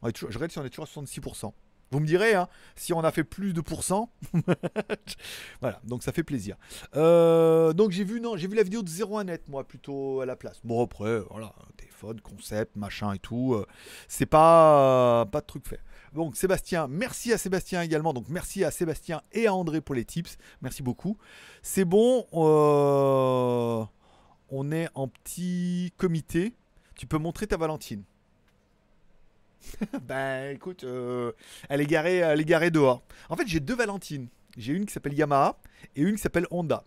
Je 0.03 0.25
regarde 0.25 0.51
si 0.51 0.59
on 0.59 0.65
est 0.65 0.69
toujours 0.69 0.85
à 0.85 1.01
66%. 1.01 1.51
Vous 1.91 1.99
me 2.01 2.05
direz, 2.05 2.33
hein, 2.33 2.49
si 2.75 2.91
on 2.91 2.99
a 2.99 3.11
fait 3.11 3.23
plus 3.23 3.53
de 3.53 3.61
pourcents. 3.61 4.11
voilà, 5.61 5.79
donc 5.85 6.03
ça 6.03 6.11
fait 6.11 6.23
plaisir. 6.23 6.57
Euh, 6.95 7.71
donc 7.71 7.91
j'ai 7.91 8.03
vu, 8.03 8.19
non, 8.19 8.35
j'ai 8.35 8.47
vu 8.47 8.55
la 8.55 8.63
vidéo 8.63 8.81
de 8.81 8.89
01net, 8.89 9.39
moi, 9.47 9.65
plutôt 9.65 10.19
à 10.19 10.25
la 10.25 10.35
place. 10.35 10.59
Bon, 10.65 10.83
après, 10.83 11.19
voilà, 11.31 11.53
téléphone, 11.77 12.19
concept, 12.19 12.75
machin 12.75 13.13
et 13.13 13.19
tout. 13.19 13.53
Euh, 13.53 13.65
c'est 14.09 14.25
pas, 14.25 15.25
pas 15.31 15.39
de 15.39 15.45
truc 15.45 15.65
fait. 15.65 15.79
Donc 16.17 16.35
Sébastien, 16.35 16.87
merci 16.87 17.31
à 17.31 17.37
Sébastien 17.37 17.83
également. 17.83 18.11
Donc 18.11 18.25
merci 18.27 18.63
à 18.63 18.71
Sébastien 18.71 19.21
et 19.33 19.45
à 19.45 19.53
André 19.53 19.81
pour 19.81 19.93
les 19.93 20.03
tips. 20.03 20.39
Merci 20.63 20.81
beaucoup. 20.81 21.15
C'est 21.61 21.85
bon. 21.85 22.25
Euh, 22.33 23.85
on 24.49 24.71
est 24.71 24.89
en 24.95 25.09
petit 25.09 25.93
comité. 25.95 26.55
Tu 26.95 27.05
peux 27.05 27.19
montrer 27.19 27.45
ta 27.45 27.55
Valentine. 27.55 28.01
ben 30.01 30.55
écoute, 30.55 30.85
euh, 30.85 31.33
elle, 31.69 31.81
est 31.81 31.85
garée, 31.85 32.17
elle 32.17 32.41
est 32.41 32.45
garée 32.45 32.71
dehors. 32.71 33.03
En 33.29 33.35
fait, 33.35 33.47
j'ai 33.47 33.59
deux 33.59 33.75
Valentines. 33.75 34.27
J'ai 34.57 34.73
une 34.73 34.87
qui 34.87 34.93
s'appelle 34.93 35.13
Yamaha 35.13 35.59
et 35.95 36.01
une 36.01 36.15
qui 36.15 36.21
s'appelle 36.23 36.47
Honda. 36.49 36.83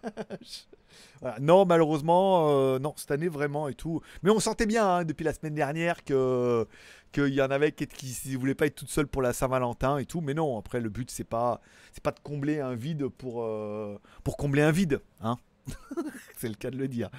Non, 1.40 1.66
malheureusement, 1.66 2.48
euh, 2.50 2.78
non, 2.78 2.94
cette 2.96 3.10
année 3.10 3.28
vraiment 3.28 3.68
et 3.68 3.74
tout. 3.74 4.00
Mais 4.22 4.30
on 4.30 4.40
sentait 4.40 4.66
bien 4.66 4.86
hein, 4.86 5.04
depuis 5.04 5.24
la 5.24 5.32
semaine 5.32 5.54
dernière 5.54 6.04
que 6.04 6.66
qu'il 7.10 7.32
y 7.32 7.40
en 7.40 7.50
avait 7.50 7.72
qui, 7.72 7.86
ne 8.26 8.36
voulaient 8.36 8.54
pas 8.54 8.66
être 8.66 8.74
toutes 8.74 8.90
seules 8.90 9.06
pour 9.06 9.22
la 9.22 9.32
Saint-Valentin 9.32 9.98
et 9.98 10.04
tout. 10.04 10.20
Mais 10.20 10.34
non, 10.34 10.58
après 10.58 10.80
le 10.80 10.90
but 10.90 11.10
c'est 11.10 11.24
pas 11.24 11.60
c'est 11.92 12.02
pas 12.02 12.12
de 12.12 12.20
combler 12.20 12.60
un 12.60 12.74
vide 12.74 13.08
pour 13.08 13.42
euh, 13.42 13.98
pour 14.24 14.36
combler 14.36 14.62
un 14.62 14.72
vide, 14.72 15.00
hein. 15.20 15.36
c'est 16.36 16.48
le 16.48 16.54
cas 16.54 16.70
de 16.70 16.76
le 16.76 16.88
dire. 16.88 17.10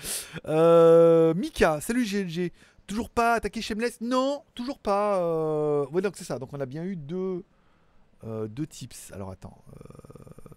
Euh, 0.45 1.33
Mika, 1.33 1.81
salut 1.81 2.05
GLG. 2.05 2.51
Toujours 2.87 3.09
pas 3.11 3.33
attaqué 3.35 3.61
Shameless? 3.61 4.01
Non, 4.01 4.43
toujours 4.55 4.79
pas. 4.79 5.85
Ouais, 5.91 6.01
donc 6.01 6.15
c'est 6.15 6.23
ça. 6.23 6.39
Donc 6.39 6.53
on 6.53 6.59
a 6.59 6.65
bien 6.65 6.83
eu 6.83 6.95
deux, 6.95 7.43
deux 8.23 8.65
tips. 8.65 9.11
Alors 9.11 9.29
attends, 9.29 9.63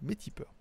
mes 0.01 0.17
tipeurs. 0.17 0.55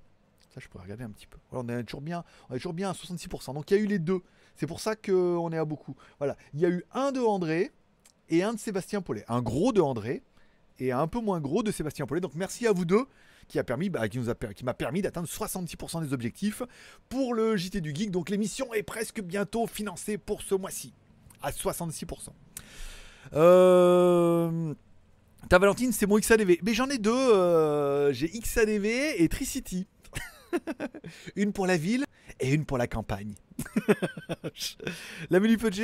Ça, 0.53 0.59
je 0.59 0.67
pourrais 0.67 0.83
regarder 0.83 1.03
un 1.03 1.09
petit 1.09 1.27
peu. 1.27 1.37
on 1.51 1.67
est 1.69 1.83
toujours 1.83 2.01
bien, 2.01 2.23
on 2.49 2.55
est 2.55 2.57
toujours 2.57 2.73
bien 2.73 2.89
à 2.89 2.93
66%. 2.93 3.53
Donc 3.53 3.71
il 3.71 3.77
y 3.77 3.79
a 3.79 3.81
eu 3.81 3.87
les 3.87 3.99
deux. 3.99 4.21
C'est 4.55 4.67
pour 4.67 4.81
ça 4.81 4.95
qu'on 4.95 5.51
est 5.51 5.57
à 5.57 5.65
beaucoup. 5.65 5.95
Voilà. 6.19 6.35
Il 6.53 6.59
y 6.59 6.65
a 6.65 6.69
eu 6.69 6.83
un 6.93 7.11
de 7.11 7.21
André 7.21 7.71
et 8.29 8.43
un 8.43 8.53
de 8.53 8.59
Sébastien 8.59 9.01
Paulet. 9.01 9.23
Un 9.29 9.41
gros 9.41 9.71
de 9.71 9.79
André 9.79 10.23
et 10.79 10.91
un 10.91 11.07
peu 11.07 11.19
moins 11.19 11.39
gros 11.39 11.63
de 11.63 11.71
Sébastien 11.71 12.05
Paulet. 12.05 12.19
Donc 12.19 12.35
merci 12.35 12.67
à 12.67 12.73
vous 12.73 12.85
deux 12.85 13.05
qui 13.47 13.59
a 13.59 13.63
permis, 13.63 13.89
bah, 13.89 14.07
qui 14.09 14.17
nous 14.17 14.29
a, 14.29 14.35
qui 14.35 14.65
m'a 14.65 14.73
permis 14.73 15.01
d'atteindre 15.01 15.27
66% 15.27 16.03
des 16.03 16.13
objectifs 16.13 16.63
pour 17.09 17.33
le 17.33 17.55
JT 17.55 17.81
du 17.81 17.93
Geek. 17.95 18.11
Donc 18.11 18.29
l'émission 18.29 18.73
est 18.73 18.83
presque 18.83 19.21
bientôt 19.21 19.67
financée 19.67 20.17
pour 20.17 20.41
ce 20.41 20.55
mois-ci 20.55 20.93
à 21.41 21.51
66%. 21.51 22.29
Euh, 23.33 24.73
ta 25.49 25.59
Valentine, 25.59 25.91
c'est 25.91 26.07
mon 26.07 26.17
XADV. 26.17 26.59
Mais 26.63 26.73
j'en 26.73 26.89
ai 26.89 26.97
deux. 26.97 27.11
Euh, 27.11 28.11
j'ai 28.13 28.27
XADV 28.27 29.21
et 29.21 29.27
Tricity. 29.29 29.87
une 31.35 31.53
pour 31.53 31.67
la 31.67 31.77
ville 31.77 32.05
et 32.39 32.53
une 32.53 32.65
pour 32.65 32.77
la 32.77 32.87
campagne. 32.87 33.35
la 35.29 35.39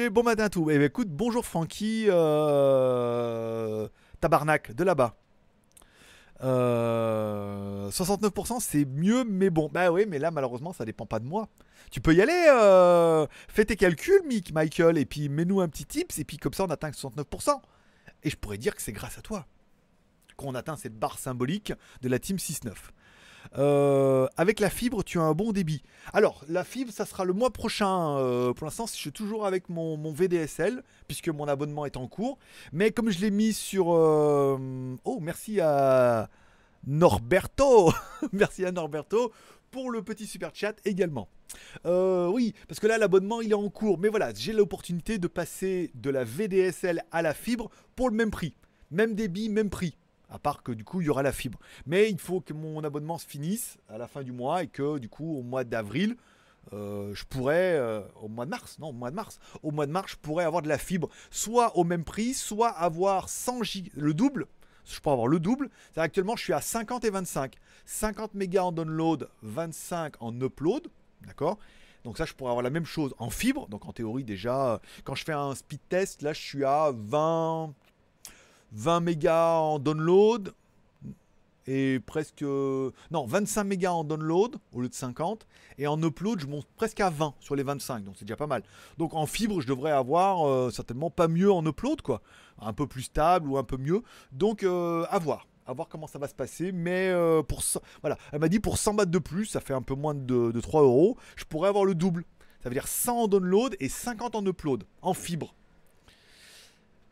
bon 0.09 0.23
matin 0.23 0.45
à 0.45 0.49
tout. 0.49 0.69
Eh 0.71 0.77
ben, 0.77 0.85
écoute, 0.85 1.09
bonjour 1.09 1.45
Francky, 1.45 2.05
euh, 2.07 3.87
tabarnak, 4.19 4.75
de 4.75 4.83
là-bas. 4.83 5.15
69% 6.39 6.45
euh, 6.45 7.89
c'est 8.59 8.85
mieux, 8.85 9.23
mais 9.23 9.49
bon, 9.49 9.69
bah 9.73 9.91
oui, 9.91 10.05
mais 10.07 10.19
là 10.19 10.29
malheureusement 10.29 10.71
ça 10.71 10.85
dépend 10.85 11.07
pas 11.07 11.19
de 11.19 11.25
moi. 11.25 11.49
Tu 11.89 11.99
peux 11.99 12.13
y 12.13 12.21
aller, 12.21 12.45
euh, 12.49 13.25
fais 13.47 13.65
tes 13.65 13.75
calculs, 13.75 14.21
Mick, 14.27 14.53
Michael, 14.53 14.99
et 14.99 15.05
puis 15.05 15.29
mets-nous 15.29 15.61
un 15.61 15.67
petit 15.67 15.85
tips, 15.85 16.19
et 16.19 16.25
puis 16.25 16.37
comme 16.37 16.53
ça 16.53 16.65
on 16.65 16.69
atteint 16.69 16.91
69%. 16.91 17.59
Et 18.23 18.29
je 18.29 18.35
pourrais 18.35 18.59
dire 18.59 18.75
que 18.75 18.81
c'est 18.81 18.91
grâce 18.91 19.17
à 19.17 19.21
toi 19.21 19.47
qu'on 20.37 20.55
atteint 20.55 20.77
cette 20.77 20.97
barre 20.97 21.17
symbolique 21.17 21.73
de 22.01 22.07
la 22.07 22.19
team 22.19 22.37
6-9. 22.37 22.71
Euh, 23.57 24.27
avec 24.37 24.59
la 24.59 24.69
fibre, 24.69 25.03
tu 25.03 25.19
as 25.19 25.23
un 25.23 25.33
bon 25.33 25.51
débit. 25.51 25.83
Alors, 26.13 26.43
la 26.47 26.63
fibre, 26.63 26.91
ça 26.91 27.05
sera 27.05 27.25
le 27.25 27.33
mois 27.33 27.51
prochain. 27.51 28.17
Euh, 28.17 28.53
pour 28.53 28.65
l'instant, 28.65 28.85
je 28.87 28.93
suis 28.93 29.11
toujours 29.11 29.45
avec 29.45 29.69
mon, 29.69 29.97
VDSL, 30.11 30.83
puisque 31.07 31.29
mon 31.29 31.47
abonnement 31.47 31.85
est 31.85 31.97
en 31.97 32.07
cours. 32.07 32.37
Mais 32.71 32.91
comme 32.91 33.09
je 33.09 33.19
l'ai 33.19 33.31
mis 33.31 33.53
sur... 33.53 33.93
Euh, 33.93 34.95
oh, 35.05 35.19
merci 35.21 35.59
à 35.61 36.29
Norberto. 36.85 37.91
merci 38.31 38.65
à 38.65 38.71
Norberto 38.71 39.31
pour 39.71 39.91
le 39.91 40.01
petit 40.01 40.25
super 40.25 40.51
chat 40.53 40.75
également. 40.85 41.27
oui, 41.85 42.53
parce 42.67 42.79
que 42.79 42.87
là 42.87 42.97
l'abonnement 42.97 43.41
il 43.41 43.51
est 43.51 43.55
en 43.55 43.69
cours, 43.69 43.99
mais 43.99 44.07
voilà, 44.07 44.33
j'ai 44.33 44.53
l'opportunité 44.53 45.17
de 45.17 45.27
passer 45.27 45.91
de 45.93 46.09
la 46.09 46.23
VDSL 46.23 47.03
à 47.11 47.21
la 47.21 47.33
fibre 47.33 47.69
pour 47.95 48.09
le 48.09 48.15
même 48.15 48.31
prix, 48.31 48.55
même 48.91 49.13
débit, 49.13 49.49
même 49.49 49.69
prix. 49.69 49.97
À 50.29 50.39
part 50.39 50.63
que 50.63 50.71
du 50.71 50.83
coup, 50.83 51.01
il 51.01 51.07
y 51.07 51.09
aura 51.09 51.23
la 51.23 51.31
fibre. 51.31 51.59
Mais 51.85 52.09
il 52.09 52.19
faut 52.19 52.41
que 52.41 52.53
mon 52.53 52.83
abonnement 52.83 53.17
se 53.17 53.25
finisse 53.25 53.77
à 53.87 53.97
la 53.97 54.07
fin 54.07 54.23
du 54.23 54.31
mois 54.31 54.63
et 54.63 54.67
que 54.67 54.97
du 54.97 55.09
coup, 55.09 55.37
au 55.37 55.41
mois 55.41 55.63
d'avril, 55.63 56.17
euh, 56.73 57.13
je 57.13 57.23
pourrais, 57.25 57.75
euh, 57.77 58.01
au 58.21 58.27
mois 58.27 58.45
de 58.45 58.51
mars, 58.51 58.77
non, 58.79 58.89
au 58.89 58.93
mois 58.93 59.09
de 59.09 59.15
mars, 59.15 59.39
au 59.63 59.71
mois 59.71 59.85
de 59.85 59.91
mars, 59.91 60.11
je 60.11 60.17
pourrais 60.17 60.43
avoir 60.43 60.61
de 60.61 60.67
la 60.67 60.77
fibre, 60.77 61.09
soit 61.31 61.77
au 61.77 61.83
même 61.83 62.03
prix, 62.03 62.33
soit 62.33 62.69
avoir 62.69 63.29
100 63.29 63.59
Go, 63.59 63.63
le 63.95 64.13
double. 64.13 64.47
Je 64.85 64.99
pourrais 64.99 65.13
avoir 65.13 65.27
le 65.27 65.39
double. 65.39 65.69
Actuellement, 65.95 66.35
je 66.35 66.43
suis 66.43 66.53
à 66.53 66.61
50 66.61 67.03
et 67.05 67.09
25. 67.09 67.55
50 67.85 68.33
mégas 68.33 68.63
en 68.63 68.71
download, 68.71 69.29
25 69.41 70.15
en 70.21 70.39
upload. 70.39 70.87
D'accord? 71.25 71.57
Donc 72.03 72.17
ça, 72.17 72.25
je 72.25 72.33
pourrais 72.33 72.51
avoir 72.51 72.63
la 72.63 72.69
même 72.69 72.85
chose 72.85 73.13
en 73.17 73.29
fibre. 73.29 73.67
Donc 73.67 73.85
en 73.85 73.91
théorie, 73.91 74.23
déjà, 74.23 74.79
quand 75.03 75.15
je 75.15 75.25
fais 75.25 75.33
un 75.33 75.55
speed 75.55 75.81
test, 75.89 76.21
là, 76.21 76.31
je 76.31 76.41
suis 76.41 76.63
à 76.63 76.91
20, 76.93 77.73
20 78.71 78.99
mégas 79.01 79.57
en 79.57 79.79
download 79.79 80.53
et 81.67 81.99
presque. 82.05 82.41
Non, 82.41 83.25
25 83.25 83.63
mégas 83.65 83.91
en 83.91 84.03
download 84.03 84.55
au 84.71 84.81
lieu 84.81 84.89
de 84.89 84.93
50. 84.93 85.45
Et 85.77 85.87
en 85.87 86.01
upload, 86.01 86.39
je 86.39 86.47
monte 86.47 86.65
presque 86.75 86.99
à 87.01 87.09
20 87.09 87.35
sur 87.39 87.55
les 87.55 87.63
25. 87.63 88.03
Donc 88.03 88.15
c'est 88.17 88.25
déjà 88.25 88.37
pas 88.37 88.47
mal. 88.47 88.63
Donc 88.97 89.13
en 89.13 89.25
fibre, 89.25 89.61
je 89.61 89.67
devrais 89.67 89.91
avoir 89.91 90.47
euh, 90.47 90.71
certainement 90.71 91.09
pas 91.09 91.27
mieux 91.27 91.51
en 91.51 91.65
upload, 91.65 92.01
quoi. 92.01 92.21
Un 92.59 92.73
peu 92.73 92.87
plus 92.87 93.03
stable 93.03 93.49
ou 93.49 93.57
un 93.57 93.63
peu 93.63 93.77
mieux. 93.77 94.01
Donc 94.31 94.63
euh, 94.63 95.05
à 95.09 95.19
voir. 95.19 95.47
À 95.65 95.73
voir 95.73 95.89
comment 95.89 96.07
ça 96.07 96.17
va 96.17 96.29
se 96.29 96.35
passer. 96.35 96.71
Mais 96.71 97.09
euh, 97.09 97.43
pour. 97.43 97.61
Voilà. 98.01 98.17
Elle 98.31 98.39
m'a 98.39 98.49
dit 98.49 98.59
pour 98.59 98.77
100 98.77 98.93
bahts 98.93 99.05
de 99.05 99.19
plus, 99.19 99.45
ça 99.45 99.59
fait 99.59 99.73
un 99.73 99.81
peu 99.81 99.95
moins 99.95 100.15
de, 100.15 100.51
de 100.51 100.61
3 100.61 100.81
euros. 100.81 101.17
Je 101.35 101.43
pourrais 101.43 101.69
avoir 101.69 101.83
le 101.83 101.93
double. 101.93 102.23
Ça 102.63 102.69
veut 102.69 102.75
dire 102.75 102.87
100 102.87 103.23
en 103.23 103.27
download 103.27 103.75
et 103.79 103.89
50 103.89 104.35
en 104.35 104.45
upload. 104.45 104.85
En 105.01 105.13
fibre 105.13 105.53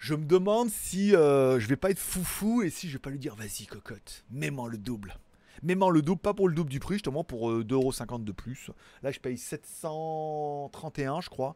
je 0.05 0.13
me 0.13 0.25
demande 0.25 0.69
si 0.69 1.15
euh, 1.15 1.59
je 1.59 1.67
vais 1.67 1.75
pas 1.75 1.89
être 1.89 1.97
foufou 1.97 2.61
et 2.61 2.69
si 2.69 2.87
je 2.87 2.93
vais 2.93 2.99
pas 2.99 3.09
lui 3.09 3.17
dire 3.17 3.33
vas-y 3.33 3.65
cocotte, 3.65 4.23
mets-moi 4.29 4.69
le 4.69 4.77
double. 4.77 5.17
Mets-moi 5.63 5.91
le 5.91 6.03
double, 6.03 6.21
pas 6.21 6.35
pour 6.35 6.47
le 6.47 6.53
double 6.53 6.69
du 6.69 6.79
prix, 6.79 6.95
justement 6.95 7.23
pour 7.23 7.51
2,50€ 7.51 8.23
de 8.23 8.31
plus. 8.31 8.69
Là 9.01 9.09
je 9.09 9.19
paye 9.19 9.35
731 9.35 11.21
je 11.21 11.29
crois. 11.29 11.55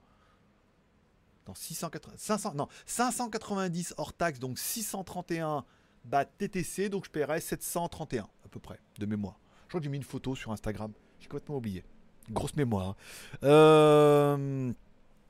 Non, 1.47 1.53
680, 1.53 2.13
500, 2.17 2.55
non, 2.55 2.67
590 2.87 3.93
hors 3.97 4.13
taxe, 4.13 4.39
donc 4.39 4.57
631 4.57 5.63
bah 6.05 6.25
TTC, 6.25 6.89
donc 6.89 7.05
je 7.05 7.11
paierai 7.11 7.41
731 7.41 8.23
à 8.23 8.47
peu 8.49 8.59
près, 8.59 8.79
de 8.97 9.05
mémoire. 9.05 9.39
Je 9.65 9.67
crois 9.67 9.79
que 9.79 9.83
j'ai 9.83 9.91
mis 9.91 9.97
une 9.97 10.03
photo 10.03 10.35
sur 10.35 10.51
Instagram, 10.51 10.91
j'ai 11.19 11.27
complètement 11.27 11.57
oublié. 11.57 11.83
Grosse 12.31 12.55
mémoire. 12.55 12.87
Hein. 12.87 12.95
Euh, 13.43 14.73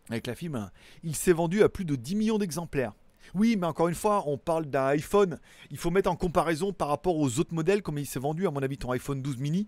avec 0.09 0.25
la 0.25 0.35
film, 0.35 0.71
il 1.03 1.17
s'est 1.17 1.33
vendu 1.33 1.63
à 1.63 1.67
plus 1.67 1.83
de 1.83 1.97
10 1.97 2.15
millions 2.15 2.37
d'exemplaires. 2.37 2.93
Oui, 3.35 3.55
mais 3.57 3.67
encore 3.67 3.87
une 3.87 3.95
fois, 3.95 4.23
on 4.27 4.37
parle 4.37 4.65
d'un 4.65 4.85
iPhone. 4.87 5.39
Il 5.71 5.77
faut 5.77 5.91
mettre 5.91 6.09
en 6.09 6.15
comparaison 6.15 6.73
par 6.73 6.87
rapport 6.87 7.17
aux 7.17 7.39
autres 7.39 7.53
modèles, 7.53 7.81
comme 7.81 7.97
il 7.97 8.05
s'est 8.05 8.19
vendu, 8.19 8.47
à 8.47 8.51
mon 8.51 8.61
avis, 8.61 8.77
ton 8.77 8.91
iPhone 8.91 9.21
12 9.21 9.37
mini. 9.37 9.67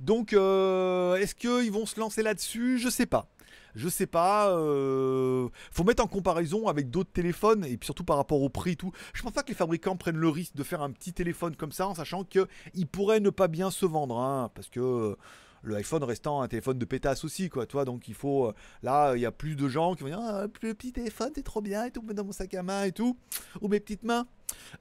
Donc, 0.00 0.32
euh, 0.32 1.16
est-ce 1.16 1.34
qu'ils 1.34 1.70
vont 1.70 1.86
se 1.86 2.00
lancer 2.00 2.22
là-dessus? 2.22 2.78
Je 2.78 2.88
sais 2.88 3.06
pas. 3.06 3.28
Je 3.74 3.88
sais 3.88 4.06
pas. 4.06 4.50
Euh, 4.50 5.48
faut 5.70 5.84
mettre 5.84 6.02
en 6.02 6.06
comparaison 6.06 6.68
avec 6.68 6.90
d'autres 6.90 7.12
téléphones 7.12 7.64
et 7.64 7.76
puis 7.76 7.86
surtout 7.86 8.04
par 8.04 8.16
rapport 8.16 8.42
au 8.42 8.48
prix 8.48 8.72
et 8.72 8.76
tout. 8.76 8.92
Je 9.14 9.22
pense 9.22 9.32
pas 9.32 9.42
que 9.42 9.48
les 9.48 9.54
fabricants 9.54 9.96
prennent 9.96 10.16
le 10.16 10.28
risque 10.28 10.54
de 10.54 10.62
faire 10.62 10.82
un 10.82 10.90
petit 10.90 11.12
téléphone 11.12 11.56
comme 11.56 11.72
ça 11.72 11.88
en 11.88 11.94
sachant 11.94 12.24
qu'il 12.24 12.86
pourrait 12.90 13.20
ne 13.20 13.30
pas 13.30 13.48
bien 13.48 13.70
se 13.70 13.86
vendre. 13.86 14.18
Hein, 14.18 14.50
parce 14.54 14.68
que 14.68 15.16
le 15.62 15.76
iPhone 15.76 16.02
restant 16.02 16.42
un 16.42 16.48
téléphone 16.48 16.78
de 16.78 16.84
pétasse 16.84 17.24
aussi, 17.24 17.48
quoi, 17.48 17.66
toi. 17.66 17.84
Donc 17.84 18.08
il 18.08 18.14
faut. 18.14 18.46
Euh, 18.46 18.54
là, 18.82 19.14
il 19.14 19.20
y 19.20 19.26
a 19.26 19.32
plus 19.32 19.56
de 19.56 19.68
gens 19.68 19.94
qui 19.94 20.02
vont 20.02 20.08
dire 20.08 20.20
ah, 20.20 20.46
le 20.62 20.74
petit 20.74 20.92
téléphone, 20.92 21.30
c'est 21.34 21.44
trop 21.44 21.60
bien 21.60 21.84
et 21.84 21.90
tout, 21.90 22.02
dans 22.02 22.24
mon 22.24 22.32
sac 22.32 22.52
à 22.54 22.62
main 22.62 22.84
et 22.84 22.92
tout. 22.92 23.16
Ou 23.60 23.68
mes 23.68 23.80
petites 23.80 24.02
mains. 24.02 24.26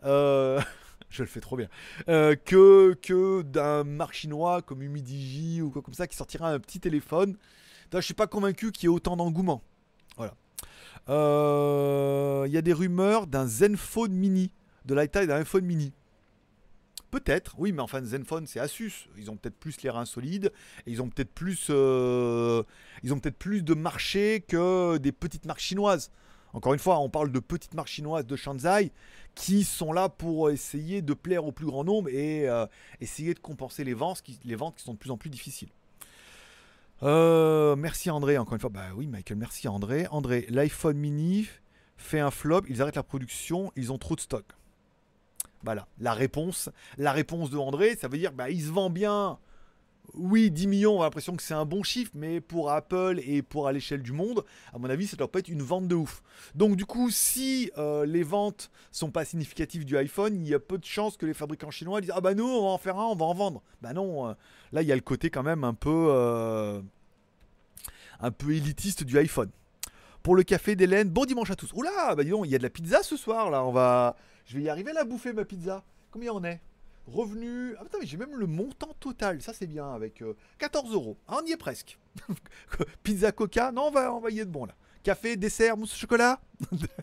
Euh, 0.04 0.60
je 1.10 1.24
le 1.24 1.28
fais 1.28 1.40
trop 1.40 1.56
bien. 1.56 1.68
Euh, 2.10 2.36
que 2.36 2.96
que 3.02 3.44
d'un 3.44 3.84
marque 3.84 4.14
chinois 4.14 4.62
comme 4.62 4.82
Humidigi 4.82 5.62
ou 5.62 5.70
quoi 5.70 5.82
comme 5.82 5.94
ça 5.94 6.08
qui 6.08 6.16
sortira 6.16 6.52
un 6.52 6.60
petit 6.60 6.80
téléphone. 6.80 7.38
Je 7.94 8.00
suis 8.00 8.14
pas 8.14 8.28
convaincu 8.28 8.72
qu'il 8.72 8.84
y 8.84 8.92
ait 8.92 8.96
autant 8.96 9.18
d'engouement. 9.18 9.62
Voilà. 10.16 10.34
Il 11.10 12.52
y 12.52 12.58
a 12.58 12.62
des 12.62 12.74
rumeurs 12.74 13.28
d'un 13.28 13.46
Zenfone 13.46 14.14
mini, 14.14 14.54
de 14.86 14.94
la 14.94 15.08
taille 15.08 15.28
d'un 15.28 15.36
iPhone 15.36 15.66
mini. 15.66 15.92
Peut-être, 17.12 17.56
oui, 17.58 17.74
mais 17.74 17.82
enfin 17.82 18.02
Zenfone 18.02 18.48
c'est 18.48 18.62
Asus. 18.62 19.10
Ils 19.18 19.30
ont 19.30 19.36
peut-être 19.36 19.60
plus 19.60 19.82
les 19.84 19.90
reins 19.90 20.06
solides. 20.06 20.52
Et 20.88 20.92
ils 20.92 21.02
ont 21.02 21.10
peut-être 21.10 21.34
plus, 21.34 21.68
euh, 21.70 22.64
ils 23.04 23.14
ont 23.14 23.20
peut-être 23.20 23.38
plus 23.38 23.64
de 23.64 23.74
marché 23.74 24.44
que 24.48 24.98
des 24.98 25.12
petites 25.12 25.46
marques 25.46 25.60
chinoises. 25.60 26.10
Encore 26.54 26.74
une 26.74 26.80
fois, 26.80 27.00
on 27.00 27.10
parle 27.10 27.32
de 27.32 27.40
petites 27.40 27.74
marques 27.74 27.90
chinoises 27.90 28.26
de 28.26 28.36
Shanzai 28.36 28.92
qui 29.36 29.64
sont 29.64 29.94
là 29.94 30.10
pour 30.10 30.50
essayer 30.50 31.02
de 31.02 31.14
plaire 31.14 31.46
au 31.46 31.52
plus 31.52 31.66
grand 31.66 31.84
nombre 31.84 32.10
et 32.10 32.48
euh, 32.50 32.66
essayer 33.00 33.34
de 33.34 33.40
compenser 33.40 33.84
les 33.84 33.94
ventes, 33.94 34.22
qui, 34.22 34.40
les 34.44 34.56
ventes 34.56 34.76
qui 34.76 34.84
sont 34.84 34.94
de 34.94 34.98
plus 34.98 35.12
en 35.12 35.18
plus 35.18 35.30
difficiles. 35.30 35.70
Euh, 37.04 37.76
merci 37.76 38.10
André, 38.10 38.38
encore 38.38 38.54
une 38.54 38.60
fois. 38.62 38.70
Bah 38.70 38.90
oui, 38.96 39.08
Michael, 39.08 39.38
merci 39.38 39.68
André. 39.68 40.08
André, 40.12 40.46
l'iPhone 40.50 40.98
mini 40.98 41.48
fait 41.98 42.20
un 42.20 42.32
flop, 42.32 42.62
ils 42.68 42.82
arrêtent 42.82 42.96
la 42.96 43.04
production, 43.04 43.72
ils 43.76 43.92
ont 43.92 43.98
trop 43.98 44.16
de 44.16 44.22
stock. 44.22 44.46
Voilà, 45.64 45.88
la 46.00 46.14
réponse. 46.14 46.70
La 46.98 47.12
réponse 47.12 47.50
de 47.50 47.58
André, 47.58 47.96
ça 47.96 48.08
veut 48.08 48.18
dire, 48.18 48.32
bah, 48.32 48.50
il 48.50 48.62
se 48.62 48.70
vend 48.70 48.90
bien. 48.90 49.38
Oui, 50.14 50.52
10 50.52 50.68
millions, 50.68 50.98
on 50.98 51.02
a 51.02 51.06
l'impression 51.06 51.36
que 51.38 51.44
c'est 51.44 51.54
un 51.54 51.66
bon 51.66 51.84
chiffre, 51.84 52.12
mais 52.16 52.42
pour 52.42 52.72
Apple 52.72 53.22
et 53.24 53.42
pour 53.42 53.68
à 53.68 53.72
l'échelle 53.72 54.02
du 54.02 54.12
monde, 54.12 54.44
à 54.74 54.78
mon 54.78 54.90
avis, 54.90 55.08
ça 55.08 55.16
doit 55.16 55.32
pas 55.32 55.40
être 55.40 55.48
une 55.48 55.62
vente 55.62 55.88
de 55.88 55.96
ouf. 55.96 56.22
Donc 56.54 56.76
du 56.76 56.86
coup, 56.86 57.10
si 57.10 57.72
euh, 57.78 58.06
les 58.06 58.24
ventes 58.24 58.72
sont 58.92 59.10
pas 59.10 59.24
significatives 59.24 59.86
du 59.86 59.96
iPhone, 59.96 60.36
il 60.36 60.48
y 60.50 60.54
a 60.54 60.60
peu 60.60 60.78
de 60.78 60.84
chances 60.84 61.16
que 61.16 61.26
les 61.26 61.34
fabricants 61.34 61.72
chinois 61.72 62.02
disent 62.02 62.12
ah 62.14 62.20
bah 62.20 62.34
nous 62.34 62.46
on 62.46 62.64
va 62.64 62.70
en 62.70 62.78
faire 62.78 63.00
un, 63.00 63.06
on 63.06 63.16
va 63.16 63.26
en 63.26 63.34
vendre. 63.34 63.64
Bah 63.82 63.94
non, 63.94 64.28
euh, 64.28 64.34
là 64.74 64.82
il 64.82 64.88
y 64.88 64.92
a 64.92 64.96
le 64.96 65.02
côté 65.02 65.30
quand 65.30 65.44
même 65.44 65.64
un 65.64 65.74
peu 65.74 66.08
euh, 66.10 66.82
un 68.20 68.32
peu 68.32 68.54
élitiste 68.54 69.06
du 69.06 69.18
iPhone. 69.18 69.50
Pour 70.24 70.36
le 70.36 70.44
café 70.44 70.76
d'Hélène, 70.76 71.10
bon 71.10 71.26
dimanche 71.26 71.52
à 71.52 71.56
tous. 71.56 71.72
Oula, 71.74 72.16
bah 72.16 72.24
dis 72.24 72.32
donc, 72.32 72.46
il 72.46 72.52
y 72.52 72.56
a 72.56 72.58
de 72.58 72.64
la 72.64 72.70
pizza 72.70 73.02
ce 73.02 73.16
soir 73.16 73.50
là, 73.50 73.64
on 73.64 73.72
va 73.72 74.18
je 74.46 74.58
vais 74.58 74.64
y 74.64 74.70
arriver 74.70 74.92
à 74.92 74.96
la 74.96 75.04
bouffer 75.04 75.34
ma 75.34 75.46
pizza. 75.46 75.84
Combien 76.12 76.34
on 76.34 76.44
est? 76.44 76.60
Revenu. 77.08 77.76
Ah 77.80 77.84
putain, 77.84 77.98
mais 78.00 78.06
j'ai 78.06 78.18
même 78.18 78.36
le 78.36 78.48
montant 78.48 78.94
total. 79.00 79.42
Ça, 79.42 79.54
c'est 79.54 79.68
bien 79.68 79.94
avec 79.94 80.24
14 80.60 80.92
euh, 80.92 80.94
euros. 80.94 81.18
Ah, 81.28 81.40
on 81.42 81.46
y 81.46 81.52
est 81.52 81.58
presque. 81.58 81.98
pizza 83.04 83.32
Coca. 83.32 83.72
Non, 83.72 83.88
on 83.88 83.92
va, 83.92 84.14
on 84.14 84.20
va 84.20 84.30
y 84.30 84.40
être 84.40 84.52
bon 84.52 84.66
là. 84.66 84.76
Café, 85.04 85.36
dessert, 85.36 85.78
mousse 85.78 85.96
au 85.96 85.98
chocolat, 85.98 86.40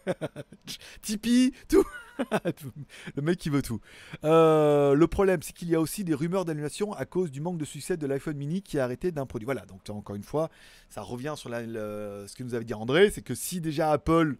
Tipeee, 1.02 1.52
tout. 1.68 1.84
le 3.16 3.22
mec 3.22 3.38
qui 3.38 3.50
veut 3.50 3.62
tout. 3.62 3.80
Euh, 4.24 4.94
le 4.94 5.06
problème, 5.06 5.42
c'est 5.42 5.52
qu'il 5.52 5.68
y 5.68 5.74
a 5.74 5.80
aussi 5.80 6.04
des 6.04 6.14
rumeurs 6.14 6.44
d'annulation 6.44 6.92
à 6.92 7.04
cause 7.04 7.30
du 7.30 7.40
manque 7.40 7.58
de 7.58 7.64
succès 7.64 7.96
de 7.96 8.06
l'iPhone 8.06 8.36
mini 8.36 8.62
qui 8.62 8.78
a 8.78 8.84
arrêté 8.84 9.12
d'un 9.12 9.26
produit. 9.26 9.44
Voilà, 9.44 9.64
donc 9.66 9.80
encore 9.88 10.16
une 10.16 10.22
fois, 10.22 10.50
ça 10.88 11.02
revient 11.02 11.34
sur 11.36 11.50
ce 11.50 12.34
que 12.34 12.42
nous 12.42 12.54
avait 12.54 12.64
dit 12.64 12.74
André, 12.74 13.10
c'est 13.10 13.22
que 13.22 13.34
si 13.34 13.60
déjà 13.60 13.92
Apple, 13.92 14.36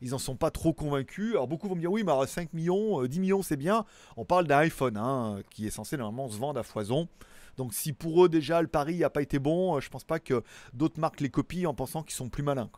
ils 0.00 0.14
en 0.14 0.18
sont 0.18 0.36
pas 0.36 0.50
trop 0.50 0.72
convaincus, 0.72 1.32
alors 1.32 1.48
beaucoup 1.48 1.68
vont 1.68 1.74
me 1.74 1.80
dire 1.80 1.92
oui, 1.92 2.04
mais 2.04 2.12
5 2.26 2.52
millions, 2.52 3.04
10 3.04 3.16
euh, 3.16 3.20
millions 3.20 3.42
c'est 3.42 3.56
bien, 3.56 3.84
on 4.16 4.24
parle 4.24 4.46
d'un 4.46 4.58
iPhone 4.58 4.96
hein, 4.96 5.40
qui 5.50 5.66
est 5.66 5.70
censé 5.70 5.96
normalement 5.96 6.28
se 6.28 6.38
vendre 6.38 6.60
à 6.60 6.62
foison. 6.62 7.08
Donc 7.56 7.74
si 7.74 7.92
pour 7.92 8.24
eux 8.24 8.28
déjà 8.28 8.62
le 8.62 8.68
pari 8.68 8.98
n'a 8.98 9.10
pas 9.10 9.22
été 9.22 9.38
bon, 9.38 9.76
euh, 9.76 9.80
je 9.80 9.90
pense 9.90 10.04
pas 10.04 10.20
que 10.20 10.42
d'autres 10.72 11.00
marques 11.00 11.20
les 11.20 11.30
copient 11.30 11.70
en 11.70 11.74
pensant 11.74 12.02
qu'ils 12.02 12.14
sont 12.14 12.28
plus 12.28 12.42
malins. 12.42 12.70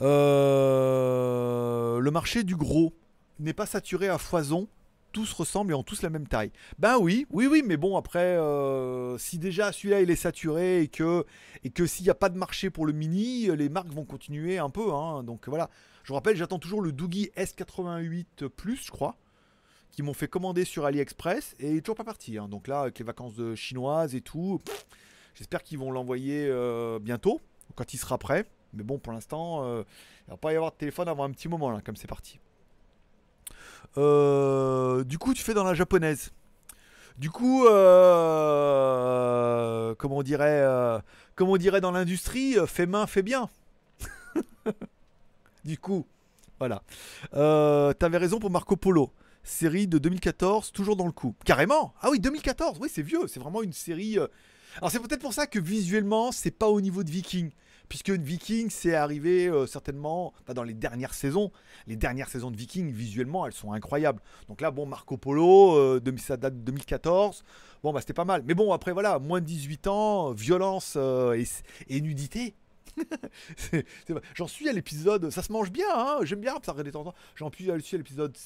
Le 0.00 2.10
marché 2.10 2.44
du 2.44 2.54
gros 2.54 2.94
n'est 3.38 3.52
pas 3.52 3.66
saturé 3.66 4.08
à 4.08 4.18
foison. 4.18 4.68
Tous 5.12 5.32
ressemblent 5.32 5.72
et 5.72 5.74
ont 5.74 5.82
tous 5.82 6.02
la 6.02 6.10
même 6.10 6.26
taille. 6.26 6.52
Ben 6.78 6.98
oui, 6.98 7.26
oui, 7.30 7.46
oui, 7.46 7.62
mais 7.64 7.78
bon, 7.78 7.96
après, 7.96 8.36
euh, 8.36 9.16
si 9.16 9.38
déjà 9.38 9.72
celui-là 9.72 10.02
il 10.02 10.10
est 10.10 10.16
saturé 10.16 10.82
et 10.82 10.88
que, 10.88 11.24
et 11.64 11.70
que 11.70 11.86
s'il 11.86 12.04
n'y 12.04 12.10
a 12.10 12.14
pas 12.14 12.28
de 12.28 12.36
marché 12.36 12.68
pour 12.68 12.84
le 12.84 12.92
mini, 12.92 13.46
les 13.56 13.70
marques 13.70 13.88
vont 13.88 14.04
continuer 14.04 14.58
un 14.58 14.68
peu. 14.68 14.92
Hein. 14.92 15.22
donc 15.22 15.48
voilà, 15.48 15.70
je 16.04 16.08
vous 16.08 16.14
rappelle, 16.14 16.36
j'attends 16.36 16.58
toujours 16.58 16.82
le 16.82 16.92
Doogie 16.92 17.30
S88 17.36 18.48
Plus, 18.48 18.84
je 18.84 18.90
crois, 18.90 19.16
qui 19.90 20.02
m'ont 20.02 20.14
fait 20.14 20.28
commander 20.28 20.64
sur 20.64 20.84
AliExpress 20.84 21.54
et 21.58 21.70
il 21.70 21.76
est 21.78 21.80
toujours 21.80 21.96
pas 21.96 22.04
parti. 22.04 22.36
Hein. 22.38 22.48
donc 22.48 22.68
là, 22.68 22.80
avec 22.80 22.98
les 22.98 23.04
vacances 23.04 23.34
de 23.34 23.54
chinoises 23.54 24.14
et 24.14 24.20
tout, 24.20 24.60
j'espère 25.34 25.62
qu'ils 25.62 25.78
vont 25.78 25.90
l'envoyer 25.90 26.46
euh, 26.48 26.98
bientôt, 26.98 27.40
quand 27.74 27.94
il 27.94 27.98
sera 27.98 28.18
prêt. 28.18 28.44
Mais 28.74 28.82
bon, 28.82 28.98
pour 28.98 29.12
l'instant, 29.12 29.64
euh, 29.64 29.82
il 30.26 30.30
va 30.30 30.36
pas 30.36 30.52
y 30.52 30.56
avoir 30.56 30.72
de 30.72 30.76
téléphone 30.76 31.08
avant 31.08 31.24
un 31.24 31.30
petit 31.30 31.48
moment, 31.48 31.70
là, 31.70 31.80
comme 31.80 31.96
c'est 31.96 32.06
parti. 32.06 32.38
Euh, 33.96 35.04
du 35.04 35.18
coup, 35.18 35.34
tu 35.34 35.42
fais 35.42 35.54
dans 35.54 35.64
la 35.64 35.74
japonaise. 35.74 36.30
Du 37.18 37.30
coup, 37.30 37.66
euh, 37.66 37.74
comment 39.96 40.18
on 40.18 40.22
dirait, 40.22 40.62
comme 41.34 41.48
on 41.48 41.56
dirait 41.56 41.80
dans 41.80 41.90
l'industrie, 41.90 42.56
fait 42.66 42.86
main, 42.86 43.06
fait 43.06 43.22
bien. 43.22 43.48
du 45.64 45.78
coup, 45.78 46.06
voilà. 46.58 46.82
T'avais 47.32 48.18
raison 48.18 48.38
pour 48.38 48.50
Marco 48.50 48.76
Polo. 48.76 49.10
Série 49.42 49.86
de 49.86 49.96
2014, 49.98 50.72
toujours 50.72 50.96
dans 50.96 51.06
le 51.06 51.12
coup. 51.12 51.34
Carrément 51.44 51.94
Ah 52.02 52.10
oui, 52.10 52.20
2014, 52.20 52.78
oui, 52.80 52.90
c'est 52.92 53.02
vieux. 53.02 53.26
C'est 53.26 53.40
vraiment 53.40 53.62
une 53.62 53.72
série. 53.72 54.18
Alors, 54.76 54.90
c'est 54.90 55.00
peut-être 55.00 55.22
pour 55.22 55.32
ça 55.32 55.46
que 55.46 55.58
visuellement, 55.58 56.30
c'est 56.32 56.50
pas 56.50 56.68
au 56.68 56.80
niveau 56.80 57.02
de 57.02 57.10
Viking 57.10 57.50
puisque 57.88 58.10
Viking 58.10 58.70
c'est 58.70 58.94
arrivé 58.94 59.46
euh, 59.46 59.66
certainement 59.66 60.32
dans 60.48 60.62
les 60.62 60.74
dernières 60.74 61.14
saisons. 61.14 61.50
Les 61.86 61.96
dernières 61.96 62.28
saisons 62.28 62.50
de 62.50 62.56
Viking, 62.56 62.92
visuellement, 62.92 63.46
elles 63.46 63.52
sont 63.52 63.72
incroyables. 63.72 64.20
Donc 64.48 64.60
là, 64.60 64.70
bon, 64.70 64.86
Marco 64.86 65.16
Polo, 65.16 65.76
euh, 65.76 66.00
ça 66.18 66.36
date 66.36 66.54
de 66.54 66.60
2014. 66.60 67.44
Bon, 67.82 67.92
bah 67.92 68.00
c'était 68.00 68.12
pas 68.12 68.24
mal. 68.24 68.42
Mais 68.44 68.54
bon, 68.54 68.72
après, 68.72 68.92
voilà, 68.92 69.18
moins 69.18 69.40
de 69.40 69.46
18 69.46 69.86
ans, 69.86 70.32
violence 70.32 70.94
euh, 70.96 71.42
et, 71.88 72.00
nudité. 72.00 72.54
J'en 74.34 74.48
suis 74.48 74.68
à 74.68 74.72
l'épisode. 74.72 75.30
Ça 75.30 75.42
se 75.42 75.52
mange 75.52 75.70
bien, 75.70 75.86
hein 75.94 76.18
j'aime 76.22 76.40
bien 76.40 76.54
ça 76.64 76.72
de. 76.72 76.92
J'en 77.36 77.50
suis 77.50 77.70
à 77.70 77.76
l'épisode 77.76 78.36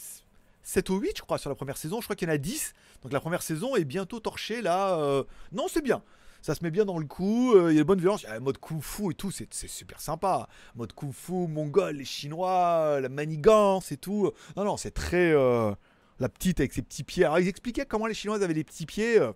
7 0.62 0.90
ou 0.90 0.98
8, 0.98 1.16
je 1.16 1.22
crois, 1.22 1.38
sur 1.38 1.50
la 1.50 1.56
première 1.56 1.76
saison. 1.76 2.00
Je 2.00 2.06
crois 2.06 2.16
qu'il 2.16 2.28
y 2.28 2.30
en 2.30 2.34
a 2.34 2.38
10. 2.38 2.74
Donc 3.02 3.12
la 3.12 3.20
première 3.20 3.42
saison 3.42 3.74
est 3.76 3.84
bientôt 3.84 4.20
torchée 4.20 4.62
là. 4.62 5.24
Non, 5.52 5.66
c'est 5.68 5.82
bien 5.82 6.02
ça 6.42 6.54
se 6.54 6.62
met 6.62 6.70
bien 6.70 6.84
dans 6.84 6.98
le 6.98 7.06
coup, 7.06 7.54
euh, 7.54 7.72
il 7.72 7.76
y 7.76 7.78
a 7.78 7.82
de 7.82 7.86
bonne 7.86 8.00
violence, 8.00 8.22
il 8.22 8.26
y 8.26 8.28
a 8.28 8.34
le 8.34 8.40
mode 8.40 8.58
kung 8.58 8.82
fu 8.82 9.10
et 9.12 9.14
tout, 9.14 9.30
c'est 9.30 9.48
super 9.50 10.00
sympa. 10.00 10.48
Mode 10.74 10.92
kung 10.92 11.12
fu, 11.12 11.32
mongol, 11.32 11.96
les 11.96 12.04
chinois, 12.04 12.98
la 13.00 13.08
manigance 13.08 13.90
et 13.92 13.96
tout. 13.96 14.30
Non, 14.56 14.64
non, 14.64 14.76
c'est 14.76 14.90
très. 14.90 15.32
Euh, 15.32 15.72
La 16.20 16.28
petite 16.28 16.60
avec 16.60 16.72
ses 16.72 16.82
petits 16.82 17.02
pieds. 17.04 17.24
Alors 17.24 17.40
ils 17.40 17.48
expliquaient 17.48 17.86
comment 17.86 18.06
les 18.06 18.14
Chinoises 18.14 18.42
avaient 18.44 18.54
des 18.54 18.62
petits 18.64 18.86
pieds. 18.86 19.18
euh, 19.18 19.32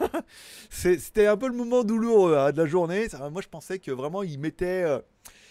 C'était 0.70 1.26
un 1.26 1.36
peu 1.36 1.46
le 1.48 1.54
moment 1.54 1.84
douloureux 1.84 2.36
hein, 2.36 2.50
de 2.52 2.58
la 2.60 2.66
journée. 2.66 3.06
Moi 3.30 3.42
je 3.42 3.48
pensais 3.48 3.78
que 3.78 3.90
vraiment 3.92 4.22
ils 4.24 4.38
mettaient, 4.38 4.84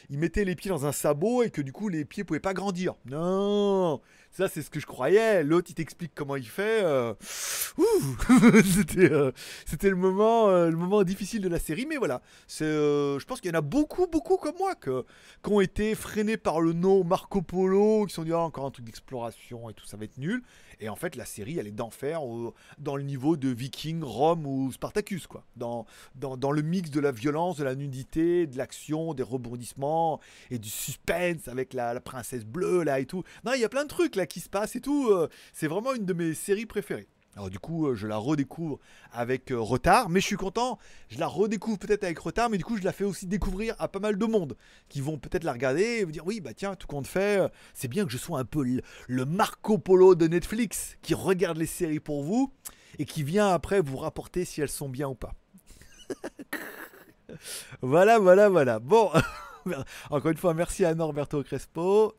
ils 0.10 0.18
mettaient 0.20 0.44
les 0.44 0.56
pieds 0.56 0.70
dans 0.70 0.86
un 0.86 0.92
sabot 0.92 1.44
et 1.44 1.50
que 1.50 1.62
du 1.62 1.72
coup 1.72 1.88
les 1.88 2.04
pieds 2.04 2.24
pouvaient 2.26 2.40
pas 2.42 2.54
grandir. 2.54 2.96
Non, 3.06 4.02
ça 4.36 4.48
c'est 4.50 4.62
ce 4.62 4.70
que 4.70 4.80
je 4.80 4.86
croyais. 4.86 5.44
L'autre 5.44 5.68
il 5.70 5.76
t'explique 5.76 6.12
comment 6.14 6.36
il 6.36 6.48
fait. 6.48 6.82
euh, 6.84 7.14
C'était 8.64 9.12
euh, 9.12 9.32
le 9.84 9.96
moment, 9.96 10.50
euh, 10.50 10.70
le 10.70 10.78
moment 10.78 11.04
difficile 11.04 11.42
de 11.42 11.50
la 11.50 11.60
série, 11.60 11.86
mais 11.86 11.98
voilà. 11.98 12.22
Euh, 12.62 13.20
je 13.20 13.26
pense 13.26 13.42
qu'il 13.42 13.52
y 13.52 13.56
en 13.56 13.58
a 13.58 13.62
beaucoup, 13.62 14.08
beaucoup 14.08 14.38
comme 14.38 14.56
moi 14.58 14.76
qui 14.76 14.90
ont 15.52 15.62
été 15.62 15.96
freinés 15.96 16.38
par 16.38 16.62
le 16.62 16.74
nom 16.74 17.04
Marco 17.04 17.42
Polo, 17.42 18.06
qui 18.06 18.12
se 18.12 18.16
sont 18.16 18.24
dit 18.24 18.34
ah, 18.34 18.40
encore 18.40 18.66
un 18.66 18.72
truc 18.72 18.86
d'exploration 18.86 19.70
et 19.70 19.74
tout, 19.74 19.86
ça 19.86 19.98
va 19.98 20.06
être 20.06 20.18
nul. 20.18 20.42
Et 20.82 20.90
en 20.90 20.96
fait, 20.98 21.16
la 21.16 21.26
série, 21.26 21.58
elle 21.58 21.68
est 21.68 21.72
d'enfer 21.72 22.20
dans 22.80 22.98
le 22.98 23.04
niveau 23.04 23.38
de 23.38 23.48
Viking, 23.48 24.04
Rome 24.04 24.46
ou 24.46 24.74
Spartacus, 24.74 25.26
quoi. 25.26 25.46
Dans, 25.56 25.86
dans, 26.16 26.36
dans 26.36 26.52
le 26.52 26.62
mix 26.62 26.90
de 26.90 27.00
la 27.00 27.12
violence, 27.14 27.56
de 27.58 27.64
la 27.64 27.76
nudité, 27.76 28.46
de 28.46 28.58
l'action, 28.58 29.14
des 29.14 29.24
rebondissements 29.24 30.20
et 30.52 30.60
du 30.60 30.70
suspense 30.70 31.48
avec 31.48 31.74
la, 31.74 31.94
la 31.94 32.02
princesse 32.02 32.44
bleue 32.46 32.84
là 32.84 33.00
et 33.00 33.06
tout. 33.06 33.24
Non, 33.46 33.54
il 33.54 33.62
y 33.62 33.66
a 33.66 33.70
plein 33.70 33.84
de 33.84 33.90
trucs 33.90 34.18
là 34.18 34.25
qui 34.26 34.40
se 34.40 34.50
passent 34.50 34.76
et 34.76 34.82
tout. 34.82 35.10
euh, 35.10 35.28
C'est 35.54 35.68
vraiment 35.68 35.94
une 35.94 36.06
de 36.06 36.14
mes 36.14 36.34
séries 36.34 36.66
préférées. 36.66 37.08
Alors 37.36 37.50
du 37.50 37.60
coup, 37.60 37.88
euh, 37.88 37.96
je 37.96 38.08
la 38.08 38.16
redécouvre 38.16 38.80
avec 39.12 39.52
euh, 39.52 39.60
retard, 39.60 40.10
mais 40.10 40.22
je 40.22 40.26
suis 40.26 40.38
content. 40.38 40.80
Je 41.10 41.20
la 41.20 41.28
redécouvre 41.28 41.78
peut-être 41.78 42.06
avec 42.06 42.18
retard, 42.18 42.50
mais 42.50 42.58
du 42.58 42.64
coup, 42.64 42.78
je 42.78 42.84
la 42.84 42.94
fais 42.94 43.04
aussi 43.04 43.28
découvrir 43.28 43.76
à 43.78 43.90
pas 43.90 44.00
mal 44.00 44.18
de 44.18 44.26
monde 44.26 44.56
qui 44.88 45.02
vont 45.02 45.18
peut-être 45.18 45.44
la 45.44 45.52
regarder 45.52 45.84
et 45.84 46.04
vous 46.06 46.14
dire 46.14 46.26
oui, 46.26 46.40
bah 46.40 46.54
tiens, 46.54 46.76
tout 46.76 46.88
compte 46.88 47.08
fait, 47.08 47.42
c'est 47.74 47.90
bien 47.90 48.06
que 48.06 48.12
je 48.12 48.18
sois 48.18 48.40
un 48.40 48.46
peu 48.46 48.66
le 49.08 49.26
Marco 49.26 49.78
Polo 49.78 50.16
de 50.16 50.28
Netflix 50.28 50.96
qui 51.02 51.14
regarde 51.14 51.58
les 51.58 51.66
séries 51.66 52.00
pour 52.00 52.24
vous 52.24 52.54
et 53.00 53.06
qui 53.06 53.24
vient 53.24 53.50
après 53.50 53.82
vous 53.82 53.98
rapporter 53.98 54.46
si 54.46 54.62
elles 54.62 54.70
sont 54.70 54.88
bien 54.88 55.10
ou 55.10 55.16
pas. 55.16 55.34
voilà, 57.82 58.18
voilà, 58.18 58.48
voilà. 58.48 58.80
Bon, 58.80 59.12
encore 60.10 60.32
une 60.32 60.38
fois, 60.38 60.54
merci 60.54 60.86
à 60.86 60.96
Norberto 60.96 61.44
Crespo. 61.44 62.16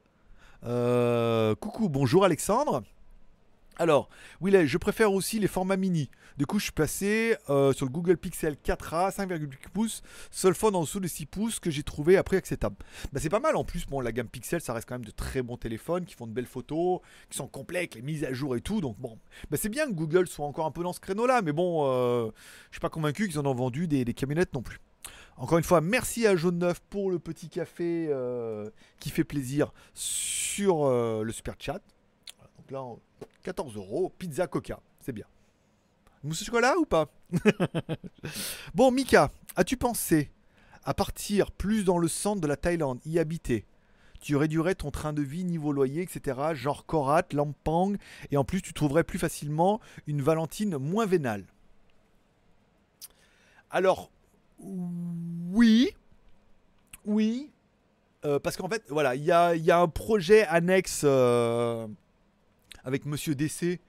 Euh, 0.65 1.55
coucou, 1.55 1.89
bonjour 1.89 2.25
Alexandre. 2.25 2.83
Alors, 3.79 4.09
oui, 4.41 4.55
je 4.67 4.79
préfère 4.79 5.13
aussi 5.13 5.39
les 5.39 5.49
formats 5.49 5.77
mini. 5.77 6.11
Du 6.39 6.47
coup, 6.47 6.59
je 6.59 6.65
suis 6.65 6.73
passé 6.73 7.37
euh, 7.51 7.75
sur 7.75 7.85
le 7.85 7.91
Google 7.91 8.17
Pixel 8.17 8.55
4a 8.55 9.15
5,8 9.15 9.49
pouces, 9.73 10.03
seul 10.31 10.55
phone 10.55 10.75
en 10.77 10.83
dessous 10.83 11.01
de 11.01 11.07
6 11.07 11.27
pouces 11.27 11.61
que 11.61 11.71
j'ai 11.71 11.83
trouvé 11.83 12.23
prix 12.23 12.37
acceptable. 12.37 12.77
Bah, 13.13 13.21
c'est 13.23 13.29
pas 13.29 13.41
mal 13.41 13.55
en 13.55 13.65
plus. 13.65 13.87
Bon, 13.87 14.01
la 14.01 14.13
gamme 14.13 14.29
Pixel, 14.29 14.63
ça 14.63 14.73
reste 14.73 14.89
quand 14.89 14.95
même 14.95 15.05
de 15.05 15.11
très 15.11 15.43
bons 15.43 15.59
téléphones 15.59 16.07
qui 16.07 16.15
font 16.15 16.27
de 16.27 16.33
belles 16.33 16.47
photos, 16.47 17.01
qui 17.31 17.37
sont 17.37 17.49
complets 17.49 17.81
avec 17.81 17.95
les 17.95 18.03
mises 18.03 18.25
à 18.25 18.33
jour 18.33 18.57
et 18.57 18.63
tout. 18.63 18.81
Donc, 18.81 18.99
bon, 18.99 19.19
bah, 19.51 19.59
c'est 19.61 19.69
bien 19.69 19.87
que 19.87 19.93
Google 19.93 20.27
soit 20.27 20.47
encore 20.47 20.65
un 20.65 20.71
peu 20.71 20.83
dans 20.83 20.95
ce 20.95 21.01
créneau-là, 21.01 21.43
mais 21.43 21.53
bon, 21.53 21.85
euh, 21.87 22.31
je 22.71 22.77
suis 22.77 22.81
pas 22.81 22.91
convaincu 22.91 23.29
qu'ils 23.29 23.39
en 23.39 23.45
ont 23.45 23.55
vendu 23.55 23.89
des, 23.89 24.07
des 24.07 24.15
camionnettes 24.15 24.55
non 24.55 24.63
plus. 24.63 24.79
Encore 25.39 25.59
une 25.59 25.65
fois, 25.65 25.81
merci 25.83 26.27
à 26.27 26.35
Jaune 26.35 26.59
9 26.59 26.81
pour 26.89 27.11
le 27.11 27.19
petit 27.19 27.49
café 27.49 28.07
euh, 28.11 28.71
qui 28.99 29.11
fait 29.11 29.25
plaisir 29.25 29.73
sur 29.93 30.87
euh, 30.87 31.23
le 31.23 31.33
super 31.33 31.55
chat. 31.59 31.81
Donc 32.59 32.71
là, 32.71 32.83
on- 32.83 32.99
14 33.43 33.77
euros, 33.77 34.13
pizza 34.19 34.47
coca, 34.47 34.81
c'est 35.01 35.13
bien. 35.13 35.27
Mousse 36.25 36.43
au 36.43 36.45
chocolat 36.47 36.77
ou 36.79 36.87
pas? 36.87 37.09
Bon, 38.75 38.91
Mika, 38.91 39.31
as-tu 39.57 39.77
pensé 39.77 40.31
à 40.85 40.95
partir 40.95 41.51
plus 41.53 41.85
dans 41.85 41.99
le 41.99 42.09
centre 42.09 42.41
de 42.41 42.47
la 42.47 42.57
Thaïlande, 42.57 43.01
y 43.05 43.19
habiter? 43.19 43.67
Tu 44.21 44.35
réduirais 44.37 44.75
ton 44.75 44.91
train 44.91 45.13
de 45.13 45.23
vie 45.23 45.45
niveau 45.45 45.71
loyer, 45.73 46.03
etc. 46.03 46.41
Genre 46.55 46.87
Korat, 46.87 47.27
Lampang, 47.33 47.93
et 48.31 48.37
en 48.39 48.45
plus 48.45 48.63
tu 48.63 48.73
trouverais 48.73 49.05
plus 49.05 49.19
facilement 49.19 49.81
une 50.07 50.23
Valentine 50.23 50.79
moins 50.79 51.07
vénale. 51.07 51.45
Alors, 53.71 54.11
oui, 54.59 55.91
oui, 57.05 57.51
euh, 58.25 58.39
parce 58.39 58.57
qu'en 58.57 58.69
fait, 58.69 58.83
voilà, 58.89 59.15
il 59.15 59.25
y 59.25 59.31
a, 59.31 59.79
un 59.79 59.89
projet 59.89 60.47
annexe 60.47 61.03
euh, 61.05 61.87
avec 62.85 63.07
Monsieur 63.07 63.35
DC. 63.35 63.81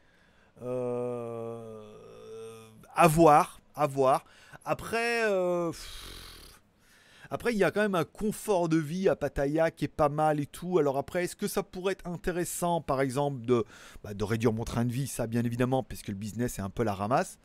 Euh, 0.63 1.83
à 2.95 3.07
voir, 3.07 3.61
à 3.75 3.85
voir. 3.85 4.25
Après, 4.65 5.23
euh, 5.25 5.71
après, 7.29 7.53
il 7.53 7.57
y 7.57 7.63
a 7.63 7.71
quand 7.71 7.81
même 7.81 7.95
un 7.95 8.05
confort 8.05 8.69
de 8.69 8.77
vie 8.77 9.07
à 9.07 9.15
Pattaya 9.15 9.69
qui 9.71 9.85
est 9.85 9.89
pas 9.89 10.09
mal 10.09 10.39
et 10.39 10.45
tout. 10.45 10.79
Alors 10.79 10.97
après, 10.97 11.25
est-ce 11.25 11.35
que 11.35 11.47
ça 11.47 11.61
pourrait 11.63 11.93
être 11.93 12.07
intéressant, 12.07 12.81
par 12.81 13.01
exemple, 13.01 13.45
de, 13.45 13.65
bah, 14.03 14.13
de 14.13 14.23
réduire 14.23 14.53
mon 14.53 14.63
train 14.63 14.85
de 14.85 14.91
vie? 14.91 15.07
Ça, 15.07 15.27
bien 15.27 15.43
évidemment, 15.43 15.83
parce 15.83 16.01
que 16.01 16.11
le 16.11 16.17
business 16.17 16.57
est 16.59 16.61
un 16.61 16.69
peu 16.69 16.83
la 16.83 16.93
ramasse. 16.93 17.37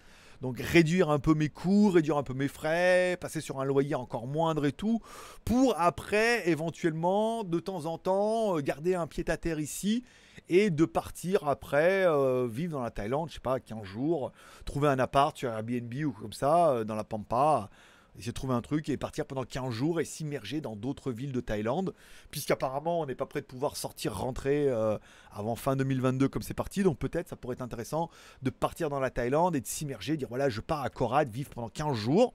Donc 0.43 0.59
réduire 0.59 1.09
un 1.09 1.21
peu 1.21 1.35
mes 1.35 1.49
coûts, 1.49 1.91
réduire 1.91 2.17
un 2.17 2.25
peu 2.25 2.35
mes 2.35 2.49
frais, 2.49 3.17
passer 3.21 3.41
sur 3.41 3.61
un 3.61 3.65
loyer 3.65 3.95
encore 3.95 4.27
moindre 4.27 4.67
et 4.67 4.73
tout, 4.73 5.01
pour 5.45 5.81
après 5.81 6.49
éventuellement 6.49 7.45
de 7.45 7.61
temps 7.61 7.87
en 7.87 7.97
temps 7.97 8.59
euh, 8.59 8.61
garder 8.61 8.97
un 8.97 9.07
pied 9.07 9.23
à 9.31 9.37
terre 9.37 9.61
ici 9.61 10.03
et 10.49 10.71
de 10.71 10.85
partir 10.85 11.49
après 11.49 12.05
euh, 12.05 12.49
vivre 12.51 12.73
dans 12.73 12.83
la 12.83 12.91
Thaïlande, 12.91 13.29
je 13.29 13.35
sais 13.35 13.41
pas, 13.41 13.61
15 13.61 13.85
jours, 13.85 14.33
trouver 14.65 14.89
un 14.89 14.99
appart 14.99 15.37
sur 15.37 15.49
Airbnb 15.49 15.95
ou 16.05 16.11
comme 16.11 16.33
ça, 16.33 16.71
euh, 16.71 16.85
dans 16.85 16.97
la 16.97 17.05
Pampa, 17.05 17.71
essayer 18.17 18.33
de 18.33 18.37
trouver 18.37 18.55
un 18.55 18.61
truc 18.61 18.89
et 18.89 18.97
partir 18.97 19.27
pendant 19.27 19.45
15 19.45 19.71
jours 19.71 20.01
et 20.01 20.05
s'immerger 20.05 20.61
dans 20.61 20.77
d'autres 20.77 21.13
villes 21.13 21.33
de 21.33 21.41
Thaïlande, 21.41 21.95
puisqu'apparemment 22.31 23.01
on 23.01 23.07
n'est 23.07 23.15
pas 23.15 23.27
prêt 23.27 23.41
de 23.41 23.47
pouvoir 23.47 23.77
sortir, 23.77 24.17
rentrer 24.17 24.69
euh, 24.69 24.99
avant 25.31 25.57
fin 25.57 25.77
2022 25.77 26.29
comme 26.29 26.43
c'est 26.43 26.55
parti, 26.55 26.83
donc 26.83 26.99
peut-être 26.99 27.29
ça 27.29 27.37
pourrait 27.37 27.55
être 27.55 27.63
intéressant 27.63 28.11
de 28.43 28.51
partir 28.51 28.91
dans 28.91 29.01
la 29.01 29.11
Thaïlande 29.11 29.57
et 29.57 29.61
de 29.61 29.67
s'immerger, 29.67 30.17
dire 30.17 30.29
voilà 30.29 30.49
je 30.49 30.61
pars 30.61 30.83
à 30.83 30.91
Korat, 30.91 31.25
vivre 31.25 31.51
pendant 31.51 31.69
15 31.69 31.97
jours, 31.97 32.35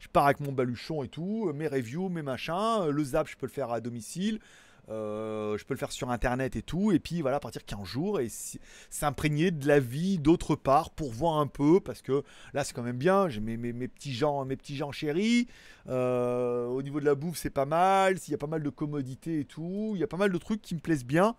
je 0.00 0.08
pars 0.08 0.26
avec 0.26 0.40
mon 0.40 0.52
baluchon 0.52 1.02
et 1.02 1.08
tout, 1.08 1.52
mes 1.54 1.68
reviews, 1.68 2.08
mes 2.08 2.22
machins, 2.22 2.82
euh, 2.82 2.90
le 2.90 3.04
zap 3.04 3.28
je 3.28 3.36
peux 3.36 3.46
le 3.46 3.52
faire 3.52 3.70
à 3.70 3.80
domicile, 3.80 4.40
je 4.88 5.64
peux 5.64 5.74
le 5.74 5.78
faire 5.78 5.90
sur 5.92 6.10
internet 6.10 6.54
et 6.56 6.62
tout, 6.62 6.92
et 6.92 6.98
puis 6.98 7.20
voilà, 7.22 7.40
partir 7.40 7.64
15 7.64 7.84
jours 7.84 8.20
et 8.20 8.28
si- 8.28 8.60
s'imprégner 8.90 9.50
de 9.50 9.66
la 9.66 9.80
vie 9.80 10.18
d'autre 10.18 10.54
part 10.54 10.90
pour 10.90 11.10
voir 11.12 11.38
un 11.38 11.46
peu, 11.46 11.80
parce 11.80 12.02
que 12.02 12.22
là 12.54 12.62
c'est 12.64 12.72
quand 12.72 12.82
même 12.82 12.96
bien, 12.98 13.28
j'ai 13.28 13.40
mes, 13.40 13.56
mes- 13.56 13.72
mes 13.72 13.88
petits 13.88 14.12
gens, 14.14 14.44
mes 14.44 14.56
petits 14.56 14.76
gens 14.76 14.92
chéris, 14.92 15.48
euh, 15.88 16.66
au 16.66 16.82
niveau 16.82 17.00
de 17.00 17.04
la 17.04 17.14
bouffe 17.14 17.36
c'est 17.38 17.50
pas 17.50 17.64
mal, 17.66 18.16
il 18.26 18.30
y 18.30 18.34
a 18.34 18.38
pas 18.38 18.46
mal 18.46 18.62
de 18.62 18.70
commodités 18.70 19.40
et 19.40 19.44
tout, 19.44 19.92
il 19.94 20.00
y 20.00 20.04
a 20.04 20.06
pas 20.08 20.16
mal 20.16 20.30
de 20.32 20.38
trucs 20.38 20.62
qui 20.62 20.74
me 20.74 20.80
plaisent 20.80 21.04
bien. 21.04 21.34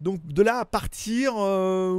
Donc 0.00 0.24
de 0.26 0.42
là 0.42 0.58
à 0.58 0.64
partir, 0.64 1.32
euh, 1.38 1.98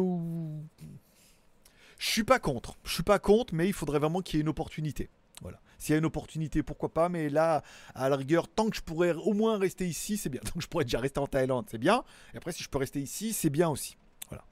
je 1.97 2.07
suis 2.07 2.23
pas 2.23 2.39
contre, 2.39 2.75
je 2.83 2.93
suis 2.93 3.03
pas 3.03 3.19
contre, 3.19 3.53
mais 3.55 3.67
il 3.67 3.73
faudrait 3.73 3.99
vraiment 3.99 4.21
qu'il 4.21 4.37
y 4.37 4.39
ait 4.39 4.43
une 4.43 4.49
opportunité. 4.49 5.09
Voilà. 5.41 5.59
S'il 5.85 5.93
y 5.93 5.95
a 5.97 5.99
une 5.99 6.05
opportunité, 6.05 6.63
pourquoi 6.63 6.91
pas, 6.91 7.09
mais 7.09 7.29
là, 7.29 7.61
à 7.93 8.09
la 8.09 8.15
rigueur, 8.15 8.47
tant 8.47 8.71
que 8.71 8.75
je 8.75 8.81
pourrais 8.81 9.13
au 9.13 9.33
moins 9.33 9.59
rester 9.59 9.85
ici, 9.85 10.17
c'est 10.17 10.29
bien. 10.29 10.41
Tant 10.43 10.53
que 10.53 10.61
je 10.61 10.67
pourrais 10.67 10.83
déjà 10.83 10.97
rester 10.99 11.19
en 11.19 11.27
Thaïlande, 11.27 11.65
c'est 11.69 11.77
bien. 11.77 12.03
Et 12.33 12.37
après, 12.37 12.51
si 12.53 12.63
je 12.63 12.69
peux 12.69 12.79
rester 12.79 12.99
ici, 12.99 13.33
c'est 13.33 13.51
bien 13.51 13.69
aussi. 13.69 13.95
Voilà. 14.29 14.43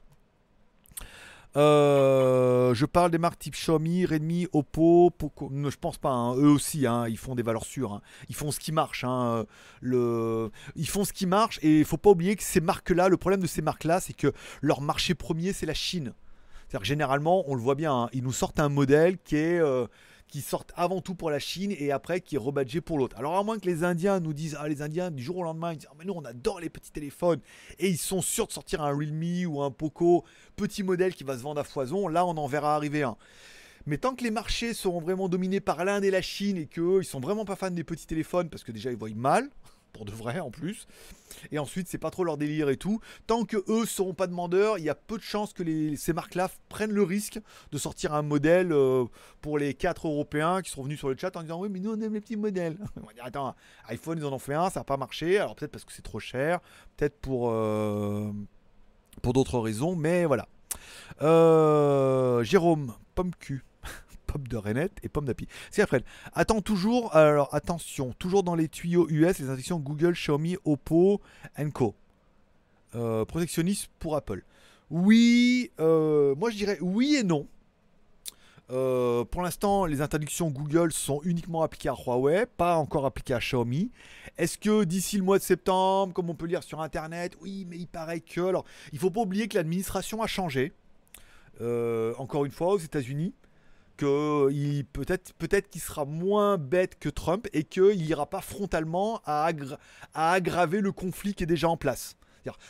Euh, 1.55 2.73
je 2.75 2.85
parle 2.85 3.09
des 3.09 3.17
marques 3.17 3.39
type 3.39 3.53
Xiaomi, 3.55 4.05
Redmi, 4.05 4.47
Oppo, 4.53 5.09
Poco. 5.09 5.49
Non, 5.51 5.71
je 5.71 5.77
pense 5.77 5.97
pas. 5.97 6.11
hein. 6.11 6.35
Eux 6.35 6.49
aussi, 6.49 6.85
hein, 6.85 7.07
ils 7.07 7.17
font 7.17 7.33
des 7.33 7.41
valeurs 7.43 7.65
sûres. 7.65 7.93
hein. 7.93 8.01
Ils 8.29 8.35
font 8.35 8.51
ce 8.51 8.59
qui 8.59 8.71
marche. 8.71 9.03
hein. 9.03 9.45
Le... 9.81 10.51
Ils 10.75 10.87
font 10.87 11.03
ce 11.03 11.13
qui 11.13 11.25
marche. 11.25 11.57
Et 11.63 11.79
il 11.79 11.85
faut 11.85 11.97
pas 11.97 12.11
oublier 12.11 12.35
que 12.35 12.43
ces 12.43 12.61
marques-là, 12.61 13.09
le 13.09 13.17
problème 13.17 13.41
de 13.41 13.47
ces 13.47 13.63
marques-là, 13.63 13.99
c'est 13.99 14.13
que 14.13 14.31
leur 14.61 14.81
marché 14.81 15.15
premier, 15.15 15.51
c'est 15.51 15.65
la 15.65 15.73
Chine. 15.73 16.13
C'est-à-dire 16.67 16.85
généralement, 16.85 17.43
on 17.47 17.55
le 17.55 17.61
voit 17.61 17.75
bien, 17.75 18.07
ils 18.13 18.23
nous 18.23 18.31
sortent 18.31 18.59
un 18.59 18.69
modèle 18.69 19.17
qui 19.19 19.35
est 19.35 19.59
euh, 19.59 19.85
qui 20.33 20.41
sortent 20.41 20.73
avant 20.75 20.99
tout 20.99 21.13
pour 21.13 21.29
la 21.29 21.37
Chine 21.37 21.75
et 21.77 21.91
après 21.91 22.19
qui 22.19 22.33
est 22.33 22.39
rebadgé 22.39 22.81
pour 22.81 22.97
l'autre. 22.97 23.15
Alors 23.19 23.37
à 23.37 23.43
moins 23.43 23.59
que 23.59 23.67
les 23.67 23.83
Indiens 23.83 24.19
nous 24.19 24.33
disent, 24.33 24.57
ah 24.59 24.67
les 24.67 24.81
Indiens 24.81 25.11
du 25.11 25.21
jour 25.21 25.37
au 25.37 25.43
lendemain, 25.43 25.73
ils 25.73 25.77
disent, 25.77 25.89
Ah, 25.91 25.95
mais 25.99 26.05
nous 26.05 26.13
on 26.13 26.25
adore 26.25 26.59
les 26.59 26.71
petits 26.71 26.91
téléphones 26.91 27.39
et 27.77 27.87
ils 27.87 27.99
sont 27.99 28.23
sûrs 28.23 28.47
de 28.47 28.51
sortir 28.51 28.81
un 28.81 28.89
Realme 28.89 29.45
ou 29.45 29.61
un 29.61 29.69
Poco 29.69 30.25
petit 30.55 30.81
modèle 30.81 31.13
qui 31.13 31.23
va 31.23 31.37
se 31.37 31.43
vendre 31.43 31.61
à 31.61 31.63
foison, 31.63 32.07
là 32.07 32.25
on 32.25 32.35
en 32.35 32.47
verra 32.47 32.75
arriver 32.75 33.03
un. 33.03 33.15
Mais 33.85 33.99
tant 33.99 34.15
que 34.15 34.23
les 34.23 34.31
marchés 34.31 34.73
seront 34.73 35.01
vraiment 35.01 35.29
dominés 35.29 35.59
par 35.59 35.85
l'Inde 35.85 36.03
et 36.03 36.09
la 36.09 36.23
Chine 36.23 36.57
et 36.57 36.65
qu'eux, 36.65 37.01
ils 37.03 37.05
sont 37.05 37.19
vraiment 37.19 37.45
pas 37.45 37.55
fans 37.55 37.69
des 37.69 37.83
petits 37.83 38.07
téléphones 38.07 38.49
parce 38.49 38.63
que 38.63 38.71
déjà 38.71 38.89
ils 38.89 38.97
voient 38.97 39.09
mal, 39.15 39.51
pour 39.93 40.05
de 40.05 40.11
vrai 40.11 40.39
en 40.39 40.49
plus, 40.51 40.87
et 41.51 41.59
ensuite 41.59 41.87
c'est 41.87 41.97
pas 41.99 42.09
trop 42.09 42.23
leur 42.23 42.35
délire 42.37 42.69
et 42.69 42.77
tout, 42.77 42.99
tant 43.27 43.45
que 43.45 43.57
eux 43.69 43.85
seront 43.85 44.13
pas 44.15 44.27
demandeurs, 44.27 44.79
il 44.79 44.83
y 44.83 44.89
a 44.89 44.95
peu 44.95 45.17
de 45.17 45.23
chances 45.23 45.53
que 45.53 45.61
les- 45.63 45.95
ces 45.95 46.13
marques-là 46.13 46.49
prennent 46.67 46.91
le 46.91 47.03
risque 47.03 47.39
de 47.71 47.77
sortir 47.77 48.13
un 48.13 48.23
modèle 48.23 48.71
euh, 48.71 49.05
pour 49.41 49.57
les 49.59 49.73
quatre 49.75 50.07
Européens 50.07 50.61
qui 50.63 50.71
sont 50.71 50.83
venus 50.83 50.97
sur 50.99 51.09
le 51.09 51.15
chat 51.17 51.35
en 51.37 51.43
disant 51.43 51.59
oui 51.61 51.69
mais 51.71 51.79
nous 51.79 51.91
on 51.91 52.01
aime 52.01 52.13
les 52.13 52.21
petits 52.21 52.35
modèles. 52.37 52.77
On 53.01 53.05
va 53.05 53.13
dire 53.13 53.23
attends, 53.23 53.55
iPhone 53.87 54.17
ils 54.17 54.25
en 54.25 54.33
ont 54.33 54.39
fait 54.39 54.55
un, 54.55 54.69
ça 54.69 54.79
n'a 54.79 54.83
pas 54.83 54.97
marché, 54.97 55.37
alors 55.37 55.55
peut-être 55.55 55.71
parce 55.71 55.85
que 55.85 55.93
c'est 55.93 56.01
trop 56.01 56.19
cher, 56.19 56.59
peut-être 56.97 57.17
pour, 57.19 57.49
euh, 57.51 58.31
pour 59.21 59.33
d'autres 59.33 59.59
raisons, 59.59 59.95
mais 59.95 60.25
voilà. 60.25 60.47
Euh, 61.21 62.43
Jérôme, 62.43 62.93
pomme 63.15 63.31
cul. 63.39 63.63
Pomme 64.33 64.47
de 64.47 64.57
Renette 64.57 64.97
et 65.03 65.09
pomme 65.09 65.25
d'api. 65.25 65.47
C'est 65.69 65.83
après. 65.83 66.03
Attends 66.33 66.61
toujours, 66.61 67.15
alors 67.15 67.53
attention, 67.53 68.13
toujours 68.17 68.41
dans 68.41 68.55
les 68.55 68.67
tuyaux 68.67 69.07
US, 69.09 69.37
les 69.37 69.47
instructions 69.47 69.77
Google, 69.77 70.13
Xiaomi, 70.13 70.57
Oppo 70.65 71.21
Co. 71.71 71.93
Euh, 72.95 73.25
pour 73.99 74.15
Apple. 74.15 74.43
Oui, 74.89 75.69
euh, 75.79 76.33
moi 76.33 76.49
je 76.49 76.57
dirais 76.57 76.79
oui 76.81 77.17
et 77.17 77.23
non. 77.23 77.47
Euh, 78.71 79.23
pour 79.23 79.43
l'instant, 79.43 79.85
les 79.85 80.01
interdictions 80.01 80.49
Google 80.49 80.91
sont 80.91 81.21
uniquement 81.23 81.61
appliquées 81.61 81.89
à 81.89 81.95
Huawei, 81.95 82.47
pas 82.57 82.77
encore 82.77 83.05
appliquées 83.05 83.35
à 83.35 83.39
Xiaomi. 83.39 83.91
Est-ce 84.39 84.57
que 84.57 84.83
d'ici 84.83 85.17
le 85.17 85.23
mois 85.23 85.37
de 85.37 85.43
septembre, 85.43 86.11
comme 86.11 86.31
on 86.31 86.35
peut 86.35 86.47
lire 86.47 86.63
sur 86.63 86.81
Internet, 86.81 87.37
oui, 87.41 87.67
mais 87.69 87.77
il 87.77 87.87
paraît 87.87 88.21
que... 88.21 88.41
Alors, 88.41 88.65
il 88.93 88.97
faut 88.97 89.11
pas 89.11 89.21
oublier 89.21 89.47
que 89.47 89.57
l'administration 89.57 90.23
a 90.23 90.27
changé. 90.27 90.71
Euh, 91.61 92.13
encore 92.17 92.45
une 92.45 92.51
fois, 92.51 92.73
aux 92.73 92.79
États-Unis, 92.79 93.33
que 93.97 94.81
peut-être 94.93 95.33
peut-être 95.33 95.69
qu'il 95.69 95.81
sera 95.81 96.05
moins 96.05 96.57
bête 96.57 96.97
que 96.99 97.09
Trump 97.09 97.47
et 97.53 97.63
qu'il 97.63 97.97
n'ira 97.97 98.25
pas 98.29 98.41
frontalement 98.41 99.21
à, 99.25 99.49
aggraver 100.13 100.81
le 100.81 100.91
conflit 100.91 101.33
qui 101.33 101.43
est 101.43 101.47
déjà 101.47 101.69
en 101.69 101.77
place. 101.77 102.17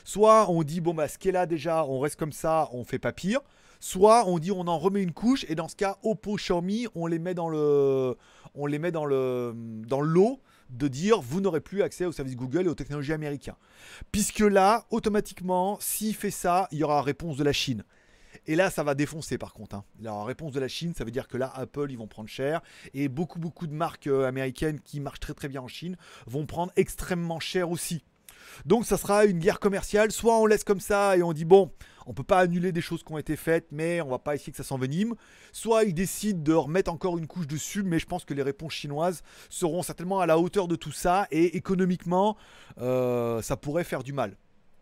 Soit 0.04 0.50
on 0.50 0.64
dit, 0.64 0.82
bon, 0.82 0.94
bah, 0.94 1.08
ce 1.08 1.18
qui 1.18 1.30
est 1.30 1.32
là 1.32 1.46
déjà, 1.46 1.86
on 1.86 2.00
reste 2.00 2.18
comme 2.18 2.32
ça, 2.32 2.70
on 2.74 2.84
fait 2.84 3.00
pas 3.00 3.12
pire. 3.12 3.40
Soit 3.80 4.28
on 4.28 4.40
dit, 4.40 4.52
on 4.52 4.68
en 4.68 4.78
remet 4.78 5.04
une 5.04 5.12
couche, 5.12 5.46
et 5.50 5.56
dans 5.56 5.68
ce 5.68 5.76
cas, 5.76 5.98
Oppo, 6.04 6.36
Xiaomi, 6.36 6.88
on 6.96 7.06
les 7.06 7.20
met 7.20 7.34
dans 7.34 7.50
le, 7.50 8.16
on 8.56 8.66
les 8.66 8.80
met 8.80 8.92
dans 8.92 9.06
le, 9.06 9.54
dans 9.56 10.00
l'eau 10.00 10.40
de 10.70 10.88
dire 10.88 11.22
vous 11.22 11.42
n'aurez 11.42 11.60
plus 11.60 11.82
accès 11.82 12.06
aux 12.06 12.12
services 12.12 12.36
Google 12.36 12.66
et 12.66 12.70
aux 12.70 12.76
technologies 12.76 13.14
américaines. 13.14 13.56
Puisque 14.12 14.40
là, 14.40 14.86
automatiquement, 14.90 15.78
s'il 15.82 16.16
fait 16.16 16.32
ça, 16.32 16.68
il 16.72 16.80
y 16.80 16.84
aura 16.84 17.02
réponse 17.02 17.38
de 17.38 17.44
la 17.44 17.54
Chine. 17.54 17.84
Et 18.46 18.56
là, 18.56 18.70
ça 18.70 18.84
va 18.84 18.96
défoncer 18.96 19.38
par 19.38 19.54
contre. 19.54 19.76
Hein. 19.76 19.86
La 20.02 20.24
réponse 20.24 20.52
de 20.52 20.60
la 20.60 20.68
Chine, 20.68 20.94
ça 20.94 21.04
veut 21.04 21.12
dire 21.12 21.28
que 21.28 21.38
là, 21.38 21.52
Apple, 21.56 21.88
ils 21.90 21.98
vont 21.98 22.08
prendre 22.08 22.30
cher. 22.30 22.62
Et 22.94 23.08
beaucoup, 23.08 23.40
beaucoup 23.40 23.68
de 23.68 23.74
marques 23.74 24.08
euh, 24.08 24.28
américaines 24.28 24.80
qui 24.80 25.00
marchent 25.00 25.22
très, 25.22 25.34
très 25.34 25.48
bien 25.48 25.62
en 25.62 25.68
Chine 25.68 25.98
vont 26.28 26.46
prendre 26.46 26.72
extrêmement 26.76 27.40
cher 27.40 27.70
aussi. 27.70 28.04
Donc 28.66 28.86
ça 28.86 28.98
sera 28.98 29.26
une 29.26 29.40
guerre 29.40 29.60
commerciale. 29.60 30.12
Soit 30.12 30.38
on 30.38 30.46
laisse 30.46 30.64
comme 30.64 30.80
ça 30.80 31.18
et 31.18 31.24
on 31.24 31.34
dit 31.34 31.46
bon, 31.46 31.72
on 32.06 32.14
peut 32.14 32.24
pas 32.24 32.40
annuler 32.40 32.72
des 32.72 32.82
choses 32.82 33.04
qui 33.04 33.12
ont 33.12 33.18
été 33.18 33.36
faites, 33.36 33.68
mais 33.72 34.02
on 34.02 34.10
va 34.10 34.20
pas 34.20 34.36
essayer 34.36 34.52
que 34.52 34.58
ça 34.58 34.64
s'envenime. 34.64 35.16
Soit 35.52 35.86
ils 35.86 35.94
décident 35.94 36.42
de 36.42 36.54
remettre 36.54 36.92
encore 36.92 37.18
une 37.18 37.28
couche 37.28 37.48
dessus, 37.48 37.84
mais 37.84 38.00
je 38.00 38.06
pense 38.06 38.26
que 38.26 38.34
les 38.34 38.44
réponses 38.44 38.74
chinoises 38.74 39.24
seront 39.50 39.84
certainement 39.84 40.20
à 40.20 40.26
la 40.26 40.38
hauteur 40.38 40.68
de 40.68 40.76
tout 40.76 40.92
ça 40.92 41.28
et 41.32 41.56
économiquement, 41.58 42.38
euh, 42.80 43.42
ça 43.42 43.58
pourrait 43.58 43.84
faire 43.84 44.04
du 44.04 44.14
mal. 44.14 44.36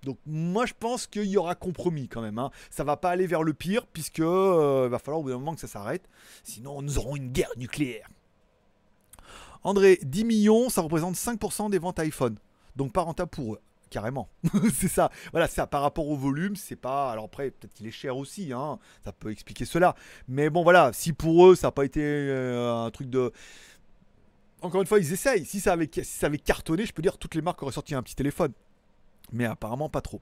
Donc 0.04 0.18
moi 0.26 0.66
je 0.66 0.74
pense 0.78 1.08
qu'il 1.08 1.26
y 1.26 1.38
aura 1.38 1.56
compromis 1.56 2.08
quand 2.08 2.22
même. 2.22 2.40
Hein. 2.40 2.52
Ça 2.70 2.84
va 2.84 2.98
pas 2.98 3.10
aller 3.10 3.28
vers 3.28 3.44
le 3.44 3.54
pire 3.54 3.86
puisque 3.86 4.20
euh, 4.20 4.88
va 4.90 5.00
falloir 5.00 5.20
au 5.20 5.24
bout 5.24 5.30
d'un 5.30 5.38
moment 5.38 5.54
que 5.54 5.62
ça 5.62 5.68
s'arrête. 5.68 6.08
Sinon 6.44 6.82
nous 6.82 6.98
aurons 6.98 7.16
une 7.16 7.32
guerre 7.32 7.52
nucléaire. 7.58 8.08
André, 9.64 10.00
10 10.02 10.26
millions, 10.26 10.70
ça 10.70 10.82
représente 10.82 11.16
5% 11.16 11.70
des 11.70 11.78
ventes 11.78 12.00
iPhone 12.00 12.38
donc 12.76 12.94
pas 12.94 13.02
rentable 13.02 13.30
pour 13.30 13.56
eux 13.56 13.62
carrément. 13.90 14.30
c'est 14.74 14.88
ça. 14.88 15.12
Voilà, 15.32 15.48
ça 15.48 15.68
par 15.68 15.82
rapport 15.82 16.08
au 16.08 16.16
volume, 16.16 16.56
c'est 16.56 16.78
pas. 16.78 17.12
Alors 17.12 17.26
après, 17.26 17.52
peut-être 17.52 17.74
qu'il 17.74 17.86
est 17.88 17.92
cher 17.92 18.16
aussi, 18.16 18.54
hein. 18.54 18.80
Ça 19.04 19.12
peut 19.12 19.32
expliquer 19.32 19.66
cela. 19.66 19.96
Mais 20.30 20.50
bon, 20.50 20.64
voilà, 20.64 20.92
si 20.94 21.12
pour 21.12 21.48
eux, 21.48 21.56
ça 21.56 21.68
n'a 21.68 21.72
pas 21.72 21.84
été 21.84 22.02
euh, 22.02 22.86
un 22.86 22.90
truc 22.90 23.10
de. 23.10 23.34
Encore 24.62 24.80
une 24.80 24.88
fois, 24.88 25.00
ils 25.00 25.12
essayent. 25.12 25.44
Si 25.44 25.60
ça, 25.60 25.74
avait, 25.74 25.90
si 25.92 26.06
ça 26.06 26.28
avait 26.28 26.38
cartonné, 26.38 26.86
je 26.86 26.94
peux 26.94 27.02
dire 27.02 27.18
toutes 27.18 27.36
les 27.36 27.42
marques 27.42 27.62
auraient 27.62 27.74
sorti 27.74 27.94
un 27.94 28.02
petit 28.02 28.16
téléphone. 28.16 28.54
Mais 29.32 29.46
apparemment, 29.46 29.90
pas 29.90 30.02
trop. 30.02 30.22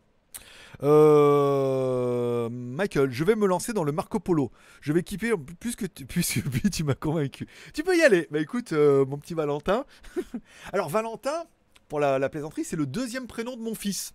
Euh, 0.84 2.48
Michael, 2.50 3.12
je 3.12 3.24
vais 3.24 3.36
me 3.36 3.48
lancer 3.48 3.74
dans 3.74 3.84
le 3.84 3.92
Marco 3.92 4.20
Polo. 4.20 4.52
Je 4.82 4.94
vais 4.94 5.04
kiffer 5.04 5.34
plus 5.60 5.76
que 5.76 5.86
tu, 5.86 6.06
tu 6.72 6.84
m'as 6.84 6.96
convaincu. 6.96 7.48
Tu 7.74 7.84
peux 7.84 7.98
y 7.98 8.02
aller. 8.02 8.28
Bah 8.32 8.40
écoute, 8.40 8.74
euh, 8.74 9.06
mon 9.06 9.18
petit 9.18 9.34
Valentin. 9.34 9.86
Alors 10.74 10.90
Valentin, 10.90 11.46
pour 11.88 12.00
la, 12.00 12.30
plaisanterie, 12.30 12.64
c'est 12.64 12.76
le 12.76 12.86
deuxième 12.86 13.28
prénom 13.28 13.58
de 13.58 13.62
mon 13.62 13.76
fils. 13.76 14.14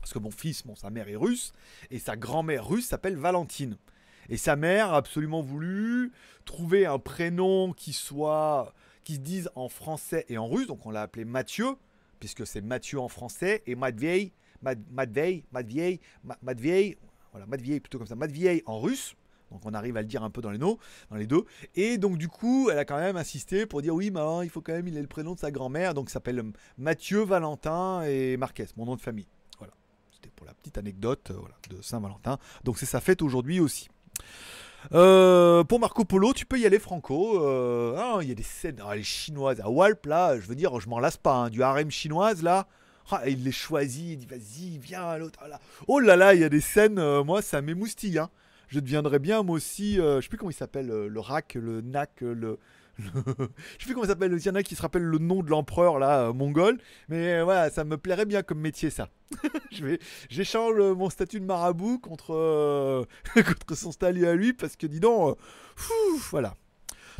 Parce 0.00 0.12
que 0.12 0.18
mon 0.18 0.30
fils, 0.30 0.64
sa 0.74 0.90
mère 0.90 1.08
est 1.08 1.16
russe, 1.16 1.52
et 1.90 1.98
sa 1.98 2.14
grand-mère 2.14 2.66
russe 2.66 2.88
s'appelle 2.88 3.16
Valentine. 3.16 3.78
Et 4.28 4.36
sa 4.36 4.56
mère 4.56 4.92
a 4.92 4.98
absolument 4.98 5.40
voulu 5.40 6.12
trouver 6.44 6.84
un 6.84 6.98
prénom 6.98 7.72
qui 7.72 7.94
soit, 7.94 8.74
qui 9.04 9.14
se 9.14 9.20
dise 9.20 9.50
en 9.54 9.70
français 9.70 10.26
et 10.28 10.36
en 10.36 10.46
russe, 10.46 10.66
donc 10.66 10.84
on 10.84 10.90
l'a 10.90 11.02
appelé 11.02 11.24
Mathieu, 11.24 11.76
puisque 12.18 12.46
c'est 12.46 12.60
Mathieu 12.60 12.98
en 13.00 13.08
français, 13.08 13.62
et 13.66 13.74
Matvei, 13.74 14.32
Matvei, 14.62 15.44
Matvei, 15.52 16.00
Matvei, 16.42 16.98
voilà, 17.32 17.46
plutôt 17.46 17.98
comme 17.98 18.06
ça, 18.06 18.16
Matvei 18.16 18.62
en 18.66 18.80
russe. 18.80 19.14
Donc 19.50 19.60
on 19.64 19.74
arrive 19.74 19.96
à 19.96 20.02
le 20.02 20.08
dire 20.08 20.24
un 20.24 20.30
peu 20.30 20.40
dans 20.40 20.50
les, 20.50 20.58
dans 20.58 20.78
les 21.12 21.26
deux. 21.26 21.44
Et 21.76 21.96
donc 21.96 22.18
du 22.18 22.28
coup, 22.28 22.70
elle 22.70 22.78
a 22.78 22.84
quand 22.84 22.98
même 22.98 23.16
insisté 23.16 23.66
pour 23.66 23.82
dire 23.82 23.94
oui, 23.94 24.10
mais 24.10 24.20
il 24.42 24.50
faut 24.50 24.60
quand 24.60 24.72
même, 24.72 24.88
il 24.88 24.96
ait 24.96 25.02
le 25.02 25.06
prénom 25.06 25.34
de 25.34 25.38
sa 25.38 25.50
grand-mère. 25.50 25.94
Donc 25.94 26.10
s'appelle 26.10 26.42
Mathieu, 26.76 27.22
Valentin 27.22 28.02
et 28.02 28.36
Marquez, 28.36 28.66
mon 28.76 28.86
nom 28.86 28.96
de 28.96 29.00
famille. 29.00 29.28
Voilà. 29.58 29.72
C'était 30.10 30.30
pour 30.30 30.46
la 30.46 30.54
petite 30.54 30.76
anecdote 30.76 31.30
euh, 31.30 31.74
de 31.76 31.80
Saint-Valentin. 31.82 32.38
Donc 32.64 32.78
c'est 32.78 32.86
sa 32.86 33.00
fête 33.00 33.22
aujourd'hui 33.22 33.60
aussi. 33.60 33.88
Euh, 34.92 35.64
pour 35.64 35.80
Marco 35.80 36.04
Polo, 36.04 36.32
tu 36.32 36.46
peux 36.46 36.58
y 36.58 36.66
aller 36.66 36.78
franco. 36.78 37.42
Euh, 37.42 37.96
ah, 37.98 38.18
il 38.22 38.28
y 38.28 38.32
a 38.32 38.34
des 38.34 38.42
scènes, 38.42 38.82
ah, 38.86 39.00
chinoises 39.02 39.60
à 39.60 39.70
Walp 39.70 40.06
là, 40.06 40.38
je 40.38 40.46
veux 40.46 40.54
dire, 40.54 40.78
je 40.80 40.88
m'en 40.88 40.98
lasse 40.98 41.16
pas. 41.16 41.34
Hein, 41.34 41.50
du 41.50 41.62
harem 41.62 41.90
chinoise 41.90 42.42
là, 42.42 42.66
ah, 43.10 43.22
il 43.26 43.44
les 43.44 43.52
choisit, 43.52 44.12
il 44.12 44.16
dit 44.18 44.26
vas-y, 44.26 44.78
viens 44.78 45.16
l'autre. 45.16 45.40
là. 45.48 45.60
Oh 45.88 46.00
là 46.00 46.16
là, 46.16 46.34
il 46.34 46.40
y 46.40 46.44
a 46.44 46.48
des 46.48 46.60
scènes, 46.60 47.00
moi 47.22 47.42
ça 47.42 47.62
m'émoustille. 47.62 48.18
Hein 48.18 48.30
je 48.74 48.80
deviendrais 48.80 49.18
bien 49.18 49.42
moi 49.42 49.56
aussi, 49.56 50.00
euh, 50.00 50.16
je 50.16 50.22
sais 50.22 50.28
plus 50.28 50.38
comment 50.38 50.50
il 50.50 50.54
s'appelle, 50.54 50.90
euh, 50.90 51.08
le 51.08 51.20
rack, 51.20 51.54
le 51.54 51.80
nac, 51.80 52.20
le... 52.20 52.58
je 52.98 53.12
sais 53.12 53.48
plus 53.78 53.94
comment 53.94 54.04
il 54.04 54.08
s'appelle, 54.08 54.32
il 54.32 54.44
y 54.44 54.50
en 54.50 54.54
a 54.54 54.62
qui 54.62 54.74
se 54.74 54.82
rappelle 54.82 55.02
le 55.02 55.18
nom 55.18 55.42
de 55.42 55.50
l'empereur 55.50 55.98
là, 55.98 56.28
euh, 56.28 56.32
mongol, 56.32 56.78
mais 57.08 57.42
voilà, 57.42 57.70
ça 57.70 57.84
me 57.84 57.96
plairait 57.96 58.26
bien 58.26 58.42
comme 58.42 58.60
métier 58.60 58.90
ça. 58.90 59.08
je 59.72 59.84
vais, 59.84 59.98
j'échange 60.28 60.76
mon 60.78 61.10
statut 61.10 61.40
de 61.40 61.44
marabout 61.44 61.98
contre, 61.98 63.06
contre 63.34 63.74
son 63.74 63.92
statut 63.92 64.26
à 64.26 64.34
lui 64.34 64.52
parce 64.52 64.76
que 64.76 64.86
dis 64.86 65.00
donc, 65.00 65.36
voilà. 66.30 66.54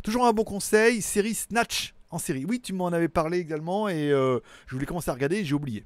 Toujours 0.03 0.25
un 0.25 0.33
bon 0.33 0.43
conseil, 0.43 1.01
série 1.01 1.33
Snatch 1.33 1.93
en 2.11 2.19
série. 2.19 2.45
Oui, 2.45 2.61
tu 2.61 2.73
m'en 2.73 2.87
avais 2.87 3.07
parlé 3.07 3.39
également 3.39 3.89
et 3.89 4.09
je 4.09 4.41
voulais 4.71 4.85
commencer 4.85 5.09
à 5.09 5.13
regarder 5.13 5.43
j'ai 5.43 5.55
oublié. 5.55 5.85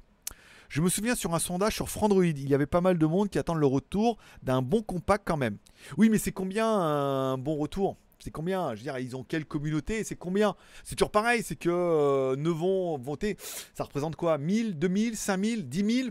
Je 0.70 0.82
me 0.82 0.88
souviens 0.88 1.16
sur 1.16 1.34
un 1.34 1.40
sondage 1.40 1.74
sur 1.74 1.88
Frandroid, 1.88 2.24
il 2.24 2.48
y 2.48 2.54
avait 2.54 2.64
pas 2.64 2.80
mal 2.80 2.96
de 2.96 3.04
monde 3.04 3.28
qui 3.28 3.40
attendent 3.40 3.58
le 3.58 3.66
retour 3.66 4.18
d'un 4.44 4.62
bon 4.62 4.82
compact 4.82 5.24
quand 5.26 5.36
même. 5.36 5.58
Oui, 5.96 6.08
mais 6.10 6.18
c'est 6.18 6.30
combien 6.30 6.68
un 6.68 7.36
bon 7.38 7.56
retour? 7.56 7.96
C'est 8.22 8.30
combien? 8.30 8.74
Je 8.74 8.80
veux 8.80 8.82
dire, 8.82 8.98
ils 8.98 9.16
ont 9.16 9.24
quelle 9.24 9.46
communauté? 9.46 10.04
C'est 10.04 10.16
combien? 10.16 10.54
C'est 10.84 10.94
toujours 10.94 11.10
pareil, 11.10 11.42
c'est 11.42 11.56
que 11.56 11.70
euh, 11.70 12.36
ne 12.36 12.50
vont 12.50 12.98
voter. 12.98 13.36
Ça 13.74 13.84
représente 13.84 14.16
quoi? 14.16 14.38
1000, 14.38 14.78
2000, 14.78 15.16
5000, 15.16 15.68
10 15.68 15.94
000 16.02 16.08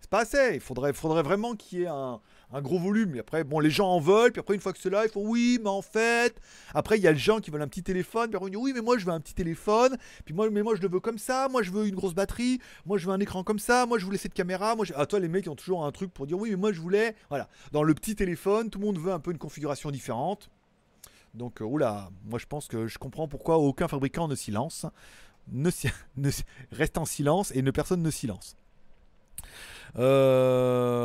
C'est 0.00 0.10
pas 0.10 0.20
assez. 0.20 0.54
Il 0.54 0.60
faudrait, 0.60 0.92
vraiment 0.92 1.54
qu'il 1.54 1.80
y 1.80 1.82
ait 1.82 1.88
un, 1.88 2.20
gros 2.60 2.78
volume. 2.78 3.16
Et 3.16 3.20
après, 3.20 3.44
bon, 3.44 3.60
les 3.60 3.70
gens 3.70 3.88
en 3.88 3.98
veulent. 3.98 4.30
Puis 4.30 4.40
après, 4.40 4.54
une 4.54 4.60
fois 4.60 4.72
que 4.72 4.78
c'est 4.78 4.90
là, 4.90 5.04
ils 5.04 5.10
font 5.10 5.26
oui, 5.26 5.58
mais 5.62 5.70
en 5.70 5.82
fait. 5.82 6.40
Après, 6.74 6.96
il 6.98 7.02
y 7.02 7.08
a 7.08 7.12
les 7.12 7.18
gens 7.18 7.40
qui 7.40 7.50
veulent 7.50 7.62
un 7.62 7.68
petit 7.68 7.82
téléphone. 7.82 8.28
Puis 8.28 8.36
après, 8.36 8.50
ils 8.50 8.56
oui, 8.56 8.72
mais 8.74 8.82
moi, 8.82 8.98
je 8.98 9.06
veux 9.06 9.12
un 9.12 9.20
petit 9.20 9.34
téléphone. 9.34 9.96
Puis 10.24 10.34
moi, 10.34 10.48
mais 10.50 10.62
moi, 10.62 10.76
je 10.76 10.82
le 10.82 10.88
veux 10.88 11.00
comme 11.00 11.18
ça. 11.18 11.48
Moi, 11.48 11.62
je 11.62 11.70
veux 11.72 11.86
une 11.86 11.96
grosse 11.96 12.14
batterie. 12.14 12.60
Moi, 12.86 12.98
je 12.98 13.06
veux 13.06 13.12
un 13.12 13.20
écran 13.20 13.42
comme 13.42 13.58
ça. 13.58 13.86
Moi, 13.86 13.98
je 13.98 14.04
voulais 14.04 14.18
cette 14.18 14.34
caméra. 14.34 14.76
Moi, 14.76 14.86
ah, 14.94 15.06
toi, 15.06 15.18
les 15.18 15.28
mecs, 15.28 15.46
ils 15.46 15.50
ont 15.50 15.56
toujours 15.56 15.84
un 15.84 15.92
truc 15.92 16.12
pour 16.12 16.26
dire 16.26 16.38
oui, 16.38 16.50
mais 16.50 16.56
moi, 16.56 16.72
je 16.72 16.80
voulais. 16.80 17.16
Voilà. 17.30 17.48
Dans 17.72 17.82
le 17.82 17.94
petit 17.94 18.14
téléphone, 18.14 18.70
tout 18.70 18.78
le 18.78 18.84
monde 18.84 18.98
veut 18.98 19.12
un 19.12 19.20
peu 19.20 19.32
une 19.32 19.38
configuration 19.38 19.90
différente. 19.90 20.50
Donc, 21.34 21.62
euh, 21.62 21.64
oula, 21.64 22.10
moi, 22.24 22.38
je 22.38 22.46
pense 22.46 22.68
que 22.68 22.86
je 22.86 22.98
comprends 22.98 23.26
pourquoi 23.28 23.58
aucun 23.58 23.88
fabricant 23.88 24.28
ne 24.28 24.34
s'y 24.34 24.50
lance. 24.50 24.86
Ne, 25.48 25.70
reste 26.72 26.98
en 26.98 27.04
silence 27.04 27.52
et 27.54 27.62
ne 27.62 27.70
personne 27.70 28.02
ne 28.02 28.10
s'y 28.10 28.26
lance. 28.26 28.56
Euh, 29.98 30.96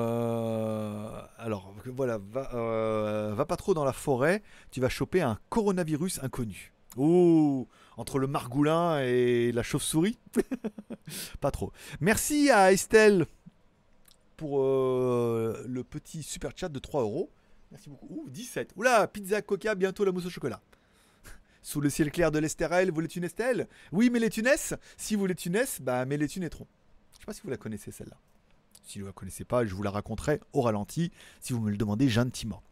alors 1.38 1.74
voilà, 1.88 2.20
euh, 2.54 3.34
va, 3.36 3.46
pas 3.46 3.58
trop 3.58 3.74
dans 3.74 3.84
la 3.84 3.92
forêt, 3.92 4.42
tu 4.72 4.80
vas 4.80 4.88
choper 4.90 5.22
un 5.22 5.38
coronavirus 5.50 6.24
inconnu. 6.24 6.72
Oh, 6.96 7.68
entre 7.98 8.20
le 8.20 8.28
margoulin 8.28 9.02
et 9.02 9.52
la 9.52 9.64
chauve-souris? 9.64 10.18
Pas 11.42 11.52
trop. 11.52 11.74
Merci 12.00 12.50
à 12.50 12.72
Estelle 12.72 13.26
pour 14.36 14.60
le 14.60 15.82
petit 15.84 16.24
super 16.24 16.52
chat 16.56 16.70
de 16.70 16.80
3 16.80 17.02
euros. 17.02 17.30
Merci 17.72 17.90
beaucoup. 17.90 18.08
Ouh, 18.10 18.30
17. 18.30 18.74
Oula, 18.76 19.08
pizza 19.08 19.42
coca, 19.42 19.76
bientôt 19.76 20.06
la 20.06 20.12
mousse 20.12 20.26
au 20.26 20.30
chocolat. 20.30 20.62
Sous 21.62 21.82
le 21.82 21.90
ciel 21.90 22.12
clair 22.12 22.32
de 22.32 22.40
l'Estérel, 22.40 22.92
vous 22.92 23.02
les 23.02 23.16
une 23.16 23.24
Estelle? 23.24 23.68
Oui, 23.92 24.10
mais 24.10 24.20
les 24.20 24.30
tunesses? 24.30 24.74
Si 24.96 25.16
vous 25.16 25.26
les 25.26 25.36
tunesses, 25.36 25.82
bah 25.82 26.06
mais 26.06 26.18
les 26.18 26.28
tunétrons. 26.28 26.68
Je 27.14 27.20
sais 27.20 27.26
pas 27.26 27.34
si 27.34 27.42
vous 27.44 27.50
la 27.50 27.58
connaissez 27.58 27.92
celle-là. 27.92 28.18
Si 28.88 29.00
vous 29.00 29.04
ne 29.04 29.10
la 29.10 29.14
connaissez 29.14 29.44
pas, 29.44 29.66
je 29.66 29.76
vous 29.76 29.84
la 29.84 29.92
raconterai 29.92 30.40
au 30.54 30.62
ralenti 30.62 31.12
si 31.42 31.52
vous 31.52 31.60
me 31.60 31.70
le 31.70 31.76
demandez 31.76 32.08
gentiment. 32.08 32.64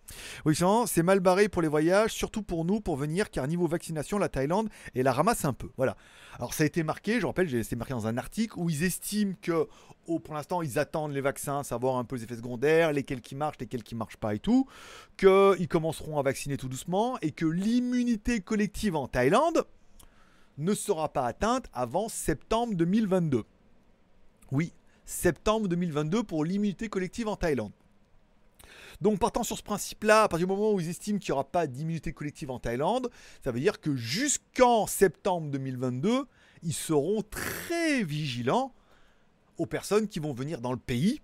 Oui, 0.46 0.58
c'est 0.86 1.04
mal 1.04 1.20
barré 1.20 1.50
pour 1.50 1.62
les 1.62 1.68
voyages, 1.68 2.14
surtout 2.14 2.42
pour 2.42 2.64
nous, 2.64 2.80
pour 2.80 2.96
venir, 2.96 3.30
car 3.30 3.46
niveau 3.50 3.68
vaccination, 3.68 4.18
la 4.18 4.30
Thaïlande, 4.30 4.70
et 4.94 5.04
la 5.04 5.12
ramasse 5.12 5.44
un 5.44 5.52
peu. 5.52 5.72
Voilà. 5.76 5.98
Alors 6.40 6.54
ça 6.54 6.64
a 6.64 6.68
été 6.68 6.84
marqué, 6.84 7.20
je 7.20 7.26
rappelle, 7.26 7.66
c'est 7.66 7.76
marqué 7.76 7.94
dans 7.94 8.08
un 8.08 8.18
article 8.18 8.58
où 8.58 8.70
ils 8.70 8.84
estiment 8.84 9.34
que, 9.42 9.68
oh, 10.08 10.20
pour 10.20 10.36
l'instant, 10.36 10.62
ils 10.62 10.80
attendent 10.80 11.12
les 11.12 11.20
vaccins, 11.20 11.64
savoir 11.64 11.98
un 11.98 12.06
peu 12.06 12.16
les 12.16 12.24
effets 12.24 12.38
secondaires, 12.38 12.94
lesquels 12.94 13.22
qui 13.22 13.36
marchent, 13.36 13.60
lesquels 13.60 13.84
qui 13.84 13.96
marchent 13.96 14.16
pas 14.16 14.36
et 14.36 14.40
tout, 14.40 14.70
qu'ils 15.18 15.68
commenceront 15.68 16.18
à 16.18 16.24
vacciner 16.24 16.56
tout 16.56 16.70
doucement, 16.70 17.18
et 17.22 17.32
que 17.32 17.46
l'immunité 17.46 18.40
collective 18.40 18.96
en 18.96 19.10
Thaïlande 19.10 19.66
ne 20.58 20.74
sera 20.74 21.12
pas 21.12 21.26
atteinte 21.26 21.66
avant 21.74 22.08
septembre 22.08 22.74
2022. 22.76 23.44
Oui, 24.54 24.72
septembre 25.06 25.68
2022 25.68 26.24
pour 26.24 26.44
l'immunité 26.44 26.90
collective 26.90 27.28
en 27.28 27.36
Thaïlande. 27.36 27.72
Donc 29.02 29.20
partant 29.20 29.44
sur 29.44 29.58
ce 29.58 29.64
principe-là, 29.64 30.24
à 30.24 30.28
partir 30.28 30.48
du 30.48 30.54
moment 30.54 30.72
où 30.72 30.80
ils 30.80 30.90
estiment 30.90 31.20
qu'il 31.20 31.32
n'y 31.32 31.34
aura 31.34 31.44
pas 31.44 31.68
d'immunité 31.68 32.14
collective 32.14 32.50
en 32.50 32.60
Thaïlande, 32.60 33.10
ça 33.44 33.52
veut 33.52 33.60
dire 33.60 33.80
que 33.80 33.96
jusqu'en 33.96 34.88
septembre 34.88 35.50
2022, 35.52 36.26
ils 36.64 36.74
seront 36.74 37.22
très 37.22 38.04
vigilants 38.04 38.74
aux 39.58 39.66
personnes 39.66 40.08
qui 40.08 40.20
vont 40.20 40.34
venir 40.34 40.62
dans 40.62 40.72
le 40.72 40.78
pays 40.78 41.22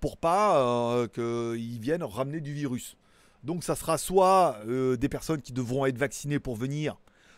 pour 0.00 0.16
pas 0.16 0.60
euh, 0.60 1.08
qu'ils 1.08 1.80
viennent 1.80 2.02
ramener 2.02 2.40
du 2.40 2.52
virus. 2.52 2.96
Donc 3.42 3.64
ça 3.64 3.76
sera 3.76 3.98
soit 3.98 4.58
euh, 4.66 4.96
des 4.96 5.08
personnes 5.08 5.40
qui 5.40 5.52
devront 5.52 5.86
être 5.86 5.98
vaccinées 5.98 6.38
pour 6.38 6.56
venir, 6.56 6.96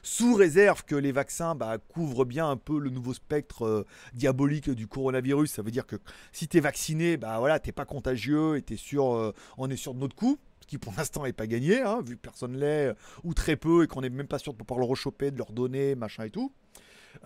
sous 0.09 0.34
réserve 0.34 0.84
que 0.84 0.94
les 0.94 1.12
vaccins 1.12 1.54
bah, 1.54 1.76
couvrent 1.78 2.24
bien 2.24 2.48
un 2.48 2.56
peu 2.56 2.78
le 2.78 2.88
nouveau 2.88 3.12
spectre 3.12 3.66
euh, 3.66 3.86
diabolique 4.14 4.70
du 4.70 4.86
coronavirus. 4.86 5.50
Ça 5.50 5.62
veut 5.62 5.70
dire 5.70 5.86
que 5.86 5.96
si 6.32 6.48
tu 6.48 6.56
es 6.56 6.61
vacciné, 6.61 7.18
bah 7.18 7.38
voilà, 7.38 7.61
t'es 7.61 7.72
pas 7.72 7.84
contagieux 7.84 8.56
et 8.56 8.76
sûr, 8.76 9.34
on 9.59 9.68
est 9.68 9.76
sûr 9.76 9.92
de 9.94 10.00
notre 10.00 10.16
coup. 10.16 10.38
Ce 10.61 10.66
qui 10.66 10.78
pour 10.78 10.94
l'instant 10.96 11.24
n'est 11.24 11.32
pas 11.32 11.46
gagné, 11.46 11.82
hein, 11.82 12.00
vu 12.04 12.16
que 12.16 12.20
personne 12.20 12.56
l'est, 12.56 12.94
ou 13.22 13.34
très 13.34 13.56
peu, 13.56 13.84
et 13.84 13.86
qu'on 13.86 14.00
n'est 14.00 14.11
même 14.11 14.26
pas 14.26 14.38
sûr 14.38 14.52
de 14.54 14.59
pouvoir 14.59 14.80
le 14.80 14.86
rechoper, 14.86 15.30
de 15.30 15.38
leur 15.38 15.52
donner, 15.52 15.94
machin 15.94 16.24
et 16.24 16.30
tout. 16.30 16.52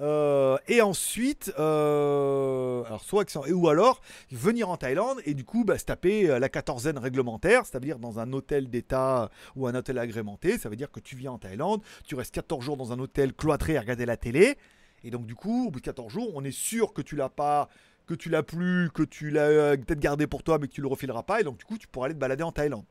Euh, 0.01 0.57
et 0.69 0.81
ensuite, 0.81 1.53
euh, 1.59 2.83
alors 2.85 3.03
soit 3.03 3.25
ou 3.51 3.69
alors 3.69 4.01
venir 4.31 4.71
en 4.71 4.77
Thaïlande 4.77 5.19
et 5.25 5.35
du 5.35 5.45
coup 5.45 5.65
bah, 5.65 5.79
se 5.79 5.85
taper 5.85 6.31
euh, 6.31 6.39
la 6.39 6.49
quatorzaine 6.49 6.99
réglementaire, 6.99 7.67
c'est-à-dire 7.67 7.99
dans 7.99 8.19
un 8.19 8.33
hôtel 8.33 8.69
d'État 8.69 9.31
ou 9.57 9.67
un 9.67 9.75
hôtel 9.75 9.99
agrémenté. 9.99 10.59
Ça 10.59 10.69
veut 10.69 10.77
dire 10.77 10.91
que 10.91 11.01
tu 11.01 11.17
viens 11.17 11.33
en 11.33 11.39
Thaïlande, 11.39 11.83
tu 12.05 12.15
restes 12.15 12.35
14 12.35 12.65
jours 12.65 12.77
dans 12.77 12.93
un 12.93 12.99
hôtel 12.99 13.35
cloîtré 13.35 13.77
à 13.77 13.81
regarder 13.81 14.07
la 14.07 14.17
télé. 14.17 14.57
Et 15.05 15.11
donc 15.11 15.27
du 15.27 15.35
coup, 15.35 15.69
au 15.69 15.71
bout 15.71 15.81
de 15.81 15.85
14 15.85 16.13
jours, 16.13 16.31
on 16.35 16.45
est 16.45 16.57
sûr 16.57 16.93
que 16.93 17.03
tu 17.03 17.17
l'as 17.17 17.29
pas, 17.29 17.69
que 18.07 18.15
tu 18.15 18.29
l'as 18.29 18.43
plus, 18.43 18.91
que 18.91 19.03
tu 19.03 19.31
l'as 19.31 19.77
peut-être 19.77 20.01
gardé 20.01 20.27
pour 20.27 20.43
toi, 20.43 20.59
mais 20.59 20.69
que 20.69 20.73
tu 20.73 20.81
le 20.81 20.89
refileras 20.89 21.23
pas. 21.23 21.41
Et 21.41 21.45
donc 21.45 21.59
du 21.59 21.65
coup, 21.65 21.77
tu 21.77 21.89
pourras 21.89 22.07
aller 22.07 22.15
te 22.15 22.21
balader 22.21 22.45
en 22.45 22.53
Thaïlande. 22.53 22.85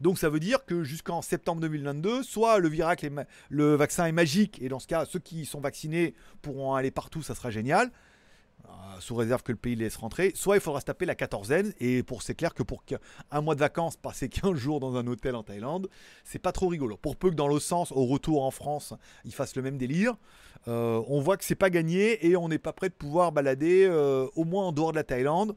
Donc 0.00 0.18
ça 0.18 0.28
veut 0.28 0.40
dire 0.40 0.64
que 0.64 0.84
jusqu'en 0.84 1.22
septembre 1.22 1.60
2022, 1.60 2.22
soit 2.22 2.58
le, 2.58 2.70
le 3.50 3.74
vaccin 3.74 4.06
est 4.06 4.12
magique, 4.12 4.60
et 4.62 4.68
dans 4.68 4.78
ce 4.78 4.86
cas, 4.86 5.04
ceux 5.04 5.18
qui 5.18 5.46
sont 5.46 5.60
vaccinés 5.60 6.14
pourront 6.42 6.74
aller 6.74 6.90
partout, 6.90 7.22
ça 7.22 7.34
sera 7.34 7.50
génial. 7.50 7.90
Euh, 8.66 9.00
sous 9.00 9.14
réserve 9.14 9.42
que 9.42 9.52
le 9.52 9.58
pays 9.58 9.76
laisse 9.76 9.96
rentrer, 9.96 10.32
soit 10.34 10.56
il 10.56 10.60
faudra 10.60 10.80
se 10.80 10.84
taper 10.84 11.06
la 11.06 11.14
quatorzaine, 11.14 11.72
et 11.78 12.02
pour 12.02 12.22
c'est 12.22 12.34
clair 12.34 12.52
que 12.52 12.62
pour 12.62 12.82
un 13.30 13.40
mois 13.40 13.54
de 13.54 13.60
vacances, 13.60 13.96
passer 13.96 14.28
15 14.28 14.54
jours 14.54 14.80
dans 14.80 14.96
un 14.96 15.06
hôtel 15.06 15.36
en 15.36 15.42
Thaïlande, 15.42 15.88
c'est 16.24 16.38
pas 16.38 16.52
trop 16.52 16.68
rigolo. 16.68 16.96
Pour 16.96 17.16
peu 17.16 17.30
que 17.30 17.34
dans 17.34 17.48
le 17.48 17.60
sens, 17.60 17.92
au 17.92 18.04
retour 18.04 18.42
en 18.42 18.50
France, 18.50 18.94
ils 19.24 19.32
fassent 19.32 19.56
le 19.56 19.62
même 19.62 19.78
délire, 19.78 20.16
euh, 20.66 21.02
on 21.06 21.20
voit 21.20 21.36
que 21.36 21.44
c'est 21.44 21.54
pas 21.54 21.70
gagné 21.70 22.26
et 22.26 22.36
on 22.36 22.48
n'est 22.48 22.58
pas 22.58 22.72
prêt 22.72 22.88
de 22.88 22.94
pouvoir 22.94 23.32
balader 23.32 23.86
euh, 23.86 24.26
au 24.34 24.44
moins 24.44 24.66
en 24.66 24.72
dehors 24.72 24.90
de 24.90 24.96
la 24.96 25.04
Thaïlande 25.04 25.54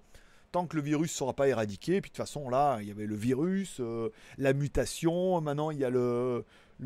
tant 0.52 0.68
que 0.68 0.76
le 0.76 0.82
virus 0.82 1.12
ne 1.12 1.16
sera 1.16 1.34
pas 1.34 1.48
éradiqué. 1.48 2.02
Puis 2.02 2.10
de 2.10 2.16
toute 2.16 2.26
façon, 2.26 2.50
là, 2.50 2.80
il 2.82 2.88
y 2.88 2.92
avait 2.92 3.06
le 3.06 3.16
virus, 3.16 3.78
euh, 3.80 4.10
la 4.38 4.54
mutation, 4.54 5.40
maintenant 5.42 5.72
il 5.72 5.80
y 5.80 5.86
a 5.86 5.90
le, 5.90 6.44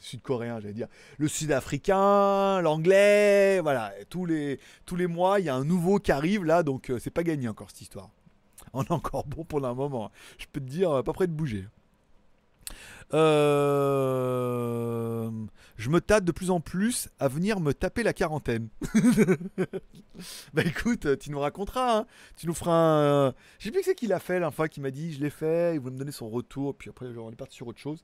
sud-coréen, 0.00 0.60
j'allais 0.60 0.74
dire, 0.74 0.88
le 1.18 1.28
sud-africain, 1.28 2.60
l'anglais, 2.60 3.60
voilà, 3.60 3.92
tous 4.10 4.26
les, 4.26 4.58
mois, 5.06 5.40
il 5.40 5.46
y 5.46 5.48
a 5.48 5.54
un 5.54 5.64
nouveau 5.64 5.98
qui 5.98 6.12
arrive 6.12 6.44
là, 6.44 6.62
donc 6.62 6.90
euh, 6.90 6.98
c'est 6.98 7.10
pas 7.10 7.22
gagné 7.22 7.48
encore 7.48 7.70
cette 7.70 7.82
histoire. 7.82 8.10
On 8.74 8.84
est 8.84 8.92
encore 8.92 9.26
bon 9.26 9.44
pour 9.44 9.64
un 9.64 9.74
moment. 9.74 10.10
Je 10.38 10.46
peux 10.52 10.60
te 10.60 10.66
dire, 10.66 11.02
pas 11.02 11.12
prêt 11.12 11.26
de 11.26 11.32
bouger. 11.32 11.64
Euh, 13.14 15.30
je 15.78 15.90
me 15.90 16.00
tâte 16.00 16.24
de 16.24 16.32
plus 16.32 16.50
en 16.50 16.60
plus 16.60 17.08
à 17.20 17.28
venir 17.28 17.60
me 17.60 17.72
taper 17.72 18.02
la 18.02 18.12
quarantaine. 18.12 18.68
bah 20.52 20.62
écoute, 20.64 21.18
tu 21.18 21.30
nous 21.30 21.38
raconteras. 21.38 21.98
Hein. 21.98 22.06
Tu 22.36 22.48
nous 22.48 22.54
feras 22.54 22.72
un. 22.72 23.28
Je 23.58 23.64
sais 23.64 23.70
plus 23.70 23.80
que 23.80 23.86
c'est 23.86 23.94
qu'il 23.94 24.12
a 24.12 24.18
fait 24.18 24.38
fois 24.50 24.68
qui 24.68 24.80
m'a 24.80 24.90
dit 24.90 25.12
je 25.12 25.20
l'ai 25.20 25.30
fait, 25.30 25.74
il 25.74 25.80
voulait 25.80 25.94
me 25.94 25.98
donner 25.98 26.10
son 26.10 26.28
retour, 26.28 26.74
puis 26.76 26.90
après 26.90 27.06
on 27.16 27.30
est 27.30 27.36
parti 27.36 27.56
sur 27.56 27.68
autre 27.68 27.78
chose. 27.78 28.02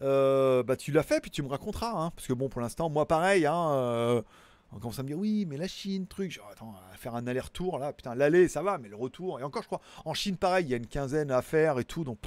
Euh, 0.00 0.62
bah 0.62 0.76
tu 0.76 0.92
l'as 0.92 1.02
fait, 1.02 1.20
puis 1.20 1.30
tu 1.30 1.42
me 1.42 1.48
raconteras. 1.48 1.92
Hein. 1.92 2.10
Parce 2.16 2.26
que 2.26 2.32
bon, 2.32 2.48
pour 2.48 2.62
l'instant, 2.62 2.88
moi 2.88 3.06
pareil, 3.06 3.44
hein, 3.44 3.70
euh, 3.72 4.22
on 4.72 4.78
commence 4.78 4.98
à 4.98 5.02
me 5.02 5.08
dire 5.08 5.18
oui, 5.18 5.44
mais 5.46 5.58
la 5.58 5.68
Chine, 5.68 6.06
truc. 6.06 6.30
Genre, 6.30 6.48
attends, 6.50 6.74
faire 6.96 7.14
un 7.14 7.26
aller-retour 7.26 7.78
là, 7.78 7.92
putain, 7.92 8.14
l'aller 8.14 8.48
ça 8.48 8.62
va, 8.62 8.78
mais 8.78 8.88
le 8.88 8.96
retour. 8.96 9.40
Et 9.40 9.42
encore, 9.42 9.62
je 9.62 9.66
crois, 9.68 9.82
en 10.06 10.14
Chine 10.14 10.38
pareil, 10.38 10.64
il 10.64 10.70
y 10.70 10.74
a 10.74 10.78
une 10.78 10.86
quinzaine 10.86 11.30
à 11.30 11.42
faire 11.42 11.78
et 11.78 11.84
tout, 11.84 12.02
donc. 12.04 12.18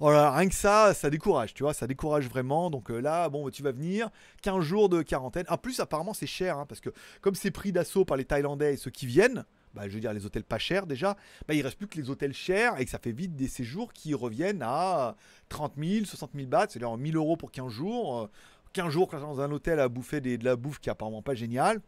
Voilà, 0.00 0.30
rien 0.32 0.48
que 0.48 0.54
ça, 0.54 0.94
ça 0.94 1.10
décourage, 1.10 1.52
tu 1.52 1.62
vois, 1.62 1.74
ça 1.74 1.86
décourage 1.86 2.26
vraiment. 2.26 2.70
Donc 2.70 2.90
euh, 2.90 3.00
là, 3.00 3.28
bon, 3.28 3.50
tu 3.50 3.62
vas 3.62 3.70
venir, 3.70 4.08
15 4.40 4.64
jours 4.64 4.88
de 4.88 5.02
quarantaine. 5.02 5.44
En 5.50 5.58
plus, 5.58 5.78
apparemment, 5.78 6.14
c'est 6.14 6.26
cher, 6.26 6.56
hein, 6.56 6.64
parce 6.66 6.80
que 6.80 6.88
comme 7.20 7.34
c'est 7.34 7.50
pris 7.50 7.70
d'assaut 7.70 8.06
par 8.06 8.16
les 8.16 8.24
Thaïlandais 8.24 8.72
et 8.72 8.76
ceux 8.78 8.90
qui 8.90 9.04
viennent, 9.04 9.44
bah, 9.74 9.82
je 9.88 9.94
veux 9.94 10.00
dire 10.00 10.14
les 10.14 10.24
hôtels 10.24 10.42
pas 10.42 10.58
chers 10.58 10.86
déjà, 10.86 11.18
bah, 11.46 11.52
il 11.52 11.60
reste 11.60 11.76
plus 11.76 11.86
que 11.86 11.98
les 11.98 12.08
hôtels 12.08 12.32
chers 12.32 12.80
et 12.80 12.84
que 12.86 12.90
ça 12.90 12.98
fait 12.98 13.12
vite 13.12 13.36
des 13.36 13.46
séjours 13.46 13.92
qui 13.92 14.14
reviennent 14.14 14.62
à 14.62 15.16
30 15.50 15.74
000, 15.76 16.06
60 16.06 16.30
000 16.34 16.48
bahts, 16.48 16.68
c'est-à-dire 16.70 16.96
1000 16.96 17.16
euros 17.16 17.36
pour 17.36 17.50
15 17.50 17.70
jours. 17.70 18.30
15 18.72 18.86
euh, 18.86 18.90
jours 18.90 19.08
dans 19.08 19.42
un 19.42 19.52
hôtel 19.52 19.78
à 19.80 19.88
bouffer 19.90 20.22
de 20.22 20.42
la 20.42 20.56
bouffe 20.56 20.78
qui 20.78 20.88
est 20.88 20.92
apparemment 20.92 21.20
pas 21.20 21.34
génial. 21.34 21.82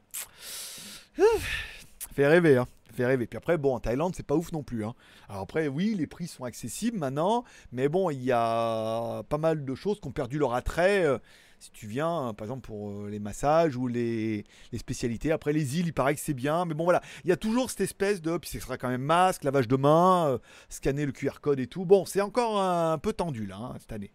Fait 2.14 2.26
rêver, 2.26 2.56
hein 2.56 2.66
fait 2.92 3.06
rêver. 3.06 3.26
Puis 3.26 3.36
après, 3.36 3.58
bon, 3.58 3.74
en 3.74 3.80
Thaïlande, 3.80 4.14
c'est 4.14 4.26
pas 4.26 4.36
ouf 4.36 4.52
non 4.52 4.62
plus. 4.62 4.84
Hein. 4.84 4.94
Alors 5.28 5.42
après, 5.42 5.68
oui, 5.68 5.94
les 5.96 6.06
prix 6.06 6.28
sont 6.28 6.44
accessibles 6.44 6.98
maintenant, 6.98 7.44
mais 7.72 7.88
bon, 7.88 8.10
il 8.10 8.22
y 8.22 8.32
a 8.32 9.22
pas 9.28 9.38
mal 9.38 9.64
de 9.64 9.74
choses 9.74 10.00
qui 10.00 10.08
ont 10.08 10.12
perdu 10.12 10.38
leur 10.38 10.54
attrait. 10.54 11.04
Euh, 11.04 11.18
si 11.58 11.70
tu 11.70 11.86
viens, 11.86 12.34
par 12.36 12.46
exemple, 12.46 12.62
pour 12.62 12.90
euh, 12.90 13.08
les 13.08 13.20
massages 13.20 13.76
ou 13.76 13.86
les, 13.86 14.44
spécialités. 14.76 15.30
Après, 15.30 15.52
les 15.52 15.78
îles, 15.78 15.86
il 15.86 15.92
paraît 15.92 16.14
que 16.14 16.20
c'est 16.20 16.34
bien. 16.34 16.64
Mais 16.64 16.74
bon, 16.74 16.84
voilà. 16.84 17.00
Il 17.24 17.30
y 17.30 17.32
a 17.32 17.36
toujours 17.36 17.70
cette 17.70 17.82
espèce 17.82 18.20
de. 18.20 18.36
Puis 18.36 18.50
ce 18.50 18.58
sera 18.58 18.76
quand 18.76 18.88
même 18.88 19.02
masque, 19.02 19.44
lavage 19.44 19.68
de 19.68 19.76
main, 19.76 20.26
euh, 20.26 20.38
scanner 20.68 21.06
le 21.06 21.12
QR 21.12 21.40
code 21.40 21.60
et 21.60 21.68
tout. 21.68 21.84
Bon, 21.84 22.04
c'est 22.04 22.20
encore 22.20 22.60
un, 22.60 22.98
peu 22.98 23.12
tendu, 23.12 23.46
là, 23.46 23.56
hein, 23.56 23.76
cette 23.78 23.92
année. 23.92 24.12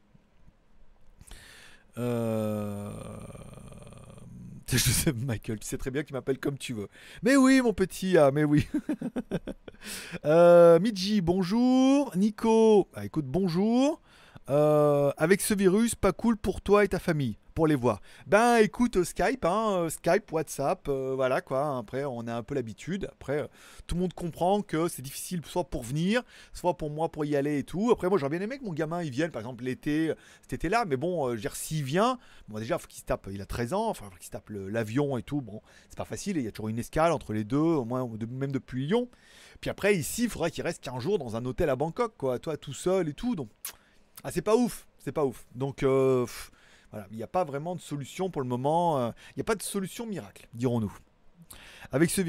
Euh. 1.98 2.92
Je 4.72 4.78
sais, 4.78 5.14
Michael, 5.14 5.60
tu 5.60 5.66
sais 5.66 5.78
très 5.78 5.92
bien 5.92 6.02
que 6.04 6.08
tu 6.08 6.14
m'appelles 6.14 6.40
comme 6.40 6.58
tu 6.58 6.74
veux. 6.74 6.90
Mais 7.24 7.38
oui, 7.38 7.62
mon 7.62 7.72
petit, 7.72 8.18
ah, 8.18 8.32
mais 8.34 8.44
oui. 8.44 8.68
euh, 10.26 10.78
Midji, 10.80 11.22
bonjour. 11.22 12.12
Nico, 12.18 12.90
bah, 12.94 13.06
écoute, 13.06 13.28
bonjour. 13.28 14.02
Euh, 14.50 15.12
avec 15.18 15.42
ce 15.42 15.54
virus, 15.54 15.94
pas 15.96 16.14
cool 16.14 16.38
pour 16.38 16.62
toi 16.62 16.86
et 16.86 16.88
ta 16.88 17.00
famille 17.00 17.38
pour 17.54 17.68
les 17.68 17.76
voir 17.76 18.02
Ben 18.28 18.58
écoute, 18.58 18.96
euh, 18.96 19.04
Skype, 19.04 19.44
hein, 19.44 19.72
euh, 19.72 19.90
Skype, 19.90 20.32
WhatsApp, 20.32 20.88
voilà 20.88 21.42
quoi. 21.42 21.78
Après, 21.78 22.06
on 22.06 22.28
a 22.28 22.34
un 22.34 22.44
peu 22.44 22.56
l'habitude. 22.56 23.10
Après, 23.12 23.50
tout 23.88 23.96
le 23.96 24.02
monde 24.02 24.14
comprend 24.14 24.62
que 24.62 24.88
c'est 24.88 25.02
difficile 25.02 25.42
soit 25.46 25.66
pour 25.66 25.84
venir, 25.84 26.22
soit 26.54 26.78
pour 26.78 26.90
moi 26.90 27.12
pour 27.12 27.26
y 27.26 27.36
aller 27.36 27.60
et 27.60 27.64
tout. 27.64 27.92
Après, 27.92 28.08
moi 28.08 28.18
j'aurais 28.18 28.38
bien 28.38 28.42
aimé 28.42 28.58
que 28.58 28.64
mon 28.64 28.72
gamin 28.72 29.04
il 29.04 29.12
vienne, 29.12 29.32
par 29.32 29.42
exemple 29.42 29.66
l'été, 29.66 30.14
cet 30.44 30.54
été-là. 30.54 30.86
Mais 30.86 30.96
bon, 30.96 31.36
je 31.36 31.50
s'il 31.54 31.84
vient, 31.84 32.18
bon 32.48 32.60
déjà, 32.60 32.78
faut 32.78 32.88
qu'il 32.88 33.02
se 33.02 33.06
tape, 33.06 33.28
il 33.30 33.42
a 33.42 33.46
13 33.46 33.74
ans, 33.74 33.90
enfin, 33.90 34.06
faut 34.06 34.18
qu'il 34.18 34.28
se 34.28 34.32
tape 34.32 34.50
l'avion 34.50 35.18
et 35.18 35.24
tout. 35.24 35.42
Bon, 35.42 35.62
c'est 35.90 35.98
pas 35.98 36.06
facile, 36.06 36.38
il 36.38 36.44
y 36.44 36.48
a 36.48 36.52
toujours 36.52 36.70
une 36.70 36.80
escale 36.80 37.12
entre 37.12 37.34
les 37.34 37.44
deux, 37.44 37.58
au 37.58 37.84
moins, 37.84 38.10
même 38.30 38.54
depuis 38.54 38.88
Lyon. 38.88 39.10
Puis 39.60 39.70
après, 39.70 39.96
ici, 39.96 40.24
il 40.24 40.30
faudrait 40.30 40.52
qu'il 40.52 40.64
reste 40.64 40.82
15 40.84 41.02
jours 41.04 41.20
dans 41.20 41.36
un 41.36 41.44
hôtel 41.44 41.70
à 41.70 41.76
Bangkok, 41.76 42.14
quoi, 42.18 42.40
toi 42.40 42.56
tout 42.56 42.74
seul 42.74 43.10
et 43.10 43.14
tout. 43.14 43.36
Donc, 43.36 43.50
ah, 44.24 44.32
c'est 44.32 44.42
pas 44.42 44.56
ouf, 44.56 44.88
c'est 44.98 45.12
pas 45.12 45.26
ouf. 45.26 45.46
Donc, 45.56 45.84
il 47.12 47.18
n'y 47.18 47.24
a 47.24 47.28
pas 47.28 47.44
vraiment 47.44 47.76
de 47.76 47.82
solution 47.82 48.30
pour 48.30 48.42
le 48.42 48.48
moment. 48.48 49.00
Euh, 49.00 49.12
il 49.32 49.38
n'y 49.38 49.42
a 49.42 49.46
pas 49.46 49.56
de 49.56 49.64
solution 49.64 50.06
miracle, 50.06 50.48
dirons-nous. 50.54 50.94
Avec 51.94 52.10
ce 52.10 52.22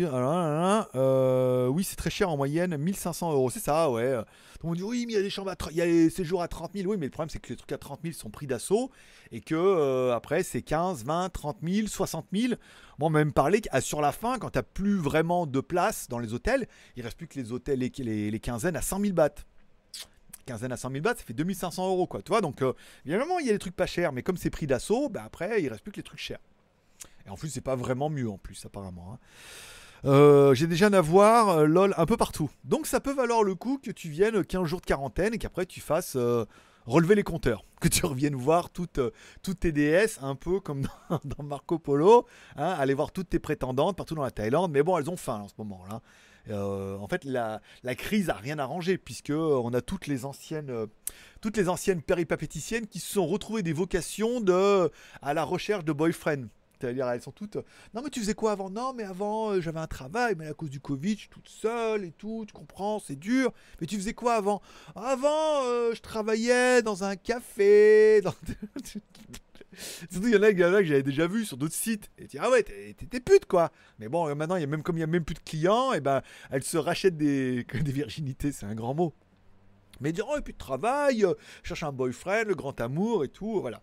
euh, 0.95 1.66
oui, 1.66 1.82
c'est 1.82 1.97
très 1.97 2.11
cher 2.11 2.30
en 2.30 2.36
moyenne, 2.36 2.76
1500 2.76 3.32
euros. 3.32 3.51
C'est 3.51 3.59
ça, 3.59 3.91
ouais. 3.91 4.14
Tout 4.61 4.66
le 4.66 4.68
monde 4.68 4.76
dit 4.76 4.82
oui, 4.84 5.05
mais 5.07 5.14
il 5.14 5.16
y 5.16 5.18
a 5.18 5.22
des 5.22 5.30
chambres, 5.30 5.53
il 5.70 5.76
y 5.76 5.82
a 5.82 5.86
des 5.86 6.11
séjours 6.11 6.43
à 6.43 6.49
30 6.49 6.72
000. 6.74 6.89
Oui, 6.89 6.97
mais 6.97 7.07
le 7.07 7.11
problème, 7.11 7.30
c'est 7.30 7.41
que 7.41 7.49
les 7.49 7.57
trucs 7.57 7.72
à 7.72 7.78
30 7.78 8.01
000 8.05 8.14
sont 8.14 8.30
pris 8.30 8.47
d'assaut 8.47 8.91
et 9.32 9.41
que 9.41 9.57
euh, 9.57 10.14
après, 10.14 10.45
c'est 10.45 10.62
15, 10.62 11.05
20, 11.05 11.30
30 11.30 11.59
000, 11.62 11.89
60 11.89 12.26
000. 12.32 12.55
Bon, 12.99 13.11
même 13.11 13.32
parler 13.32 13.61
sur 13.80 14.01
la 14.01 14.12
fin, 14.12 14.39
quand 14.39 14.51
tu 14.51 14.59
n'as 14.59 14.62
plus 14.62 14.99
vraiment 14.99 15.47
de 15.47 15.61
place 15.61 16.09
dans 16.09 16.20
les 16.20 16.34
hôtels, 16.34 16.68
il 16.95 17.03
reste 17.03 17.16
plus 17.16 17.26
que 17.26 17.39
les 17.41 17.51
hôtels, 17.51 17.80
les, 17.80 17.91
les, 17.99 18.30
les 18.30 18.41
quinzaines 18.41 18.76
à 18.76 18.82
100 18.82 19.01
000 19.01 19.12
bahts 19.12 19.45
quinzaine 20.49 20.72
à 20.72 20.76
100 20.76 20.90
000 20.90 21.03
bahts, 21.03 21.14
ça 21.16 21.24
fait 21.24 21.34
2500 21.34 21.88
euros, 21.88 22.07
quoi. 22.07 22.22
Tu 22.22 22.30
vois, 22.30 22.40
donc, 22.40 22.62
euh, 22.62 22.72
évidemment, 23.05 23.38
il 23.38 23.46
y 23.46 23.51
a 23.51 23.53
des 23.53 23.59
trucs 23.59 23.76
pas 23.76 23.86
chers, 23.86 24.12
mais 24.12 24.22
comme 24.22 24.36
c'est 24.36 24.51
pris 24.51 24.66
d'assaut, 24.66 25.09
bah, 25.09 25.22
après, 25.24 25.62
il 25.62 25.68
reste 25.68 25.82
plus 25.82 25.92
que 25.92 25.99
les 25.99 26.03
trucs 26.03 26.20
chers. 26.20 26.40
Et 27.26 27.30
en 27.30 27.36
plus, 27.36 27.49
c'est 27.49 27.61
pas 27.61 27.76
vraiment 27.76 28.09
mieux, 28.09 28.28
en 28.28 28.38
plus, 28.38 28.64
apparemment. 28.64 29.12
Hein. 29.12 29.18
Euh, 30.05 30.55
j'ai 30.55 30.66
déjà 30.66 30.86
un 30.86 30.92
avoir, 30.92 31.51
euh, 31.51 31.66
lol, 31.66 31.94
un 31.96 32.07
peu 32.07 32.16
partout. 32.16 32.51
Donc, 32.64 32.86
ça 32.86 33.01
peut 33.01 33.12
valoir 33.12 33.42
le 33.42 33.55
coup 33.55 33.78
que 33.82 33.90
tu 33.90 34.09
viennes 34.09 34.44
15 34.44 34.64
jours 34.64 34.80
de 34.80 34.86
quarantaine 34.86 35.34
et 35.34 35.38
qu'après, 35.38 35.66
tu 35.66 35.80
fasses 35.80 36.16
relever 36.86 37.14
les 37.14 37.24
compteurs. 37.24 37.64
Que 37.80 37.86
tu 37.86 38.05
reviennes 38.07 38.34
voir 38.34 38.70
toutes, 38.70 38.99
tes 39.61 39.70
DS, 39.70 40.18
un 40.20 40.34
peu 40.34 40.59
comme 40.59 40.82
dans, 41.24 41.44
Marco 41.44 41.78
Polo. 41.78 42.26
Hein, 42.57 42.74
aller 42.76 42.92
voir 42.92 43.12
toutes 43.12 43.28
tes 43.28 43.38
prétendantes 43.38 43.96
partout 43.96 44.16
dans 44.16 44.24
la 44.24 44.32
Thaïlande. 44.32 44.72
Mais 44.72 44.82
bon, 44.82 44.99
elles 44.99 45.09
ont 45.09 45.16
faim 45.16 45.42
en 45.44 45.46
ce 45.46 45.55
moment 45.59 45.84
là. 45.88 46.01
Euh, 46.51 46.97
en 46.99 47.09
fait, 47.09 47.24
la, 47.24 47.61
crise 47.95 48.30
a 48.30 48.34
rien 48.34 48.59
arrangé 48.59 48.99
puisque 48.99 49.30
euh, 49.30 49.61
on 49.62 49.72
a 49.74 49.80
toutes 49.80 50.07
les 50.07 50.24
anciennes, 50.24 50.70
euh, 50.70 50.86
toutes 51.41 51.57
les 51.57 51.68
anciennes 51.68 52.03
péripapéticiennes 52.03 52.86
qui 52.86 53.01
se 53.01 53.12
sont 53.12 53.26
retrouvées 53.26 53.62
des 53.62 53.72
vocations 53.72 54.41
de 54.41 54.91
à 55.22 55.34
la 55.34 55.45
recherche 55.45 55.84
de 55.84 55.93
boyfriend. 55.93 56.47
C'est-à-dire, 56.80 57.09
elles 57.09 57.20
sont 57.20 57.32
toutes. 57.32 57.57
Non, 57.93 58.03
mais 58.05 58.11
tu 58.11 58.20
faisais 58.20 58.34
quoi 58.34 58.53
avant? 58.53 58.70
Non, 58.70 58.93
mais 58.95 59.03
avant, 59.03 59.61
j'avais 59.61 59.80
un 59.80 59.89
travail, 59.89 60.36
mais 60.39 60.47
à 60.47 60.55
cause 60.55 60.70
du 60.70 60.78
Covid, 60.78 61.14
je 61.14 61.18
suis 61.22 61.28
toute 61.28 61.49
seule 61.49 62.05
et 62.05 62.12
tout, 62.12 62.45
tu 62.47 62.53
comprends, 62.53 63.01
c'est 63.01 63.16
dur. 63.16 63.53
Mais 63.80 63.89
tu 63.89 63.97
faisais 63.97 64.14
quoi 64.14 64.34
avant? 64.34 64.62
Avant, 64.95 65.64
je 65.93 66.01
travaillais 66.01 66.80
dans 66.82 67.03
un 67.03 67.16
café. 67.16 68.22
Surtout, 70.10 70.28
il 70.28 70.34
y 70.34 70.36
en 70.36 70.42
a, 70.42 70.52
que 70.52 70.84
j'avais 70.84 71.02
déjà 71.02 71.26
vu 71.26 71.44
sur 71.44 71.56
d'autres 71.56 71.74
sites. 71.74 72.10
Et 72.18 72.22
tu 72.22 72.36
dis, 72.36 72.38
ah 72.38 72.50
ouais, 72.50 72.62
t'es 72.62 73.20
pute, 73.20 73.46
quoi. 73.46 73.70
Mais 73.98 74.08
bon, 74.08 74.34
maintenant, 74.34 74.56
y 74.56 74.62
a 74.62 74.66
même, 74.66 74.82
comme 74.82 74.96
il 74.96 75.00
n'y 75.00 75.04
a 75.04 75.08
même 75.08 75.24
plus 75.24 75.34
de 75.34 75.40
clients, 75.40 75.92
et 75.92 76.00
ben, 76.00 76.22
elles 76.50 76.64
se 76.64 76.78
rachètent 76.78 77.16
des, 77.18 77.64
virginités, 77.72 78.52
c'est 78.52 78.66
un 78.66 78.74
grand 78.74 78.94
mot. 78.94 79.14
Mais 80.00 80.12
dire, 80.12 80.26
oh, 80.28 80.36
et 80.38 80.42
puis 80.42 80.52
de 80.52 80.58
travail, 80.58 81.24
euh, 81.24 81.34
cherche 81.62 81.82
un 81.82 81.92
boyfriend, 81.92 82.44
le 82.44 82.54
grand 82.54 82.80
amour 82.80 83.24
et 83.24 83.28
tout, 83.28 83.60
voilà. 83.60 83.82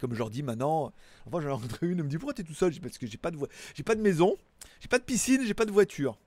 Comme 0.00 0.12
je 0.12 0.18
leur 0.18 0.28
dis 0.28 0.42
maintenant, 0.42 0.92
enfin 1.24 1.40
j'en 1.40 1.48
ai 1.48 1.52
rencontré 1.52 1.86
une, 1.86 1.98
elle 1.98 2.04
me 2.04 2.10
dit 2.10 2.18
pourquoi 2.18 2.34
t'es 2.34 2.42
tout 2.42 2.52
seul? 2.52 2.74
Parce 2.82 2.98
que 2.98 3.06
j'ai 3.06 3.16
pas 3.16 3.30
j'ai 3.74 3.84
pas 3.84 3.94
de 3.94 4.02
maison, 4.02 4.36
j'ai 4.80 4.88
pas 4.88 4.98
de 4.98 5.04
piscine, 5.04 5.42
j'ai 5.46 5.54
pas 5.54 5.64
de 5.64 5.70
voiture. 5.70 6.18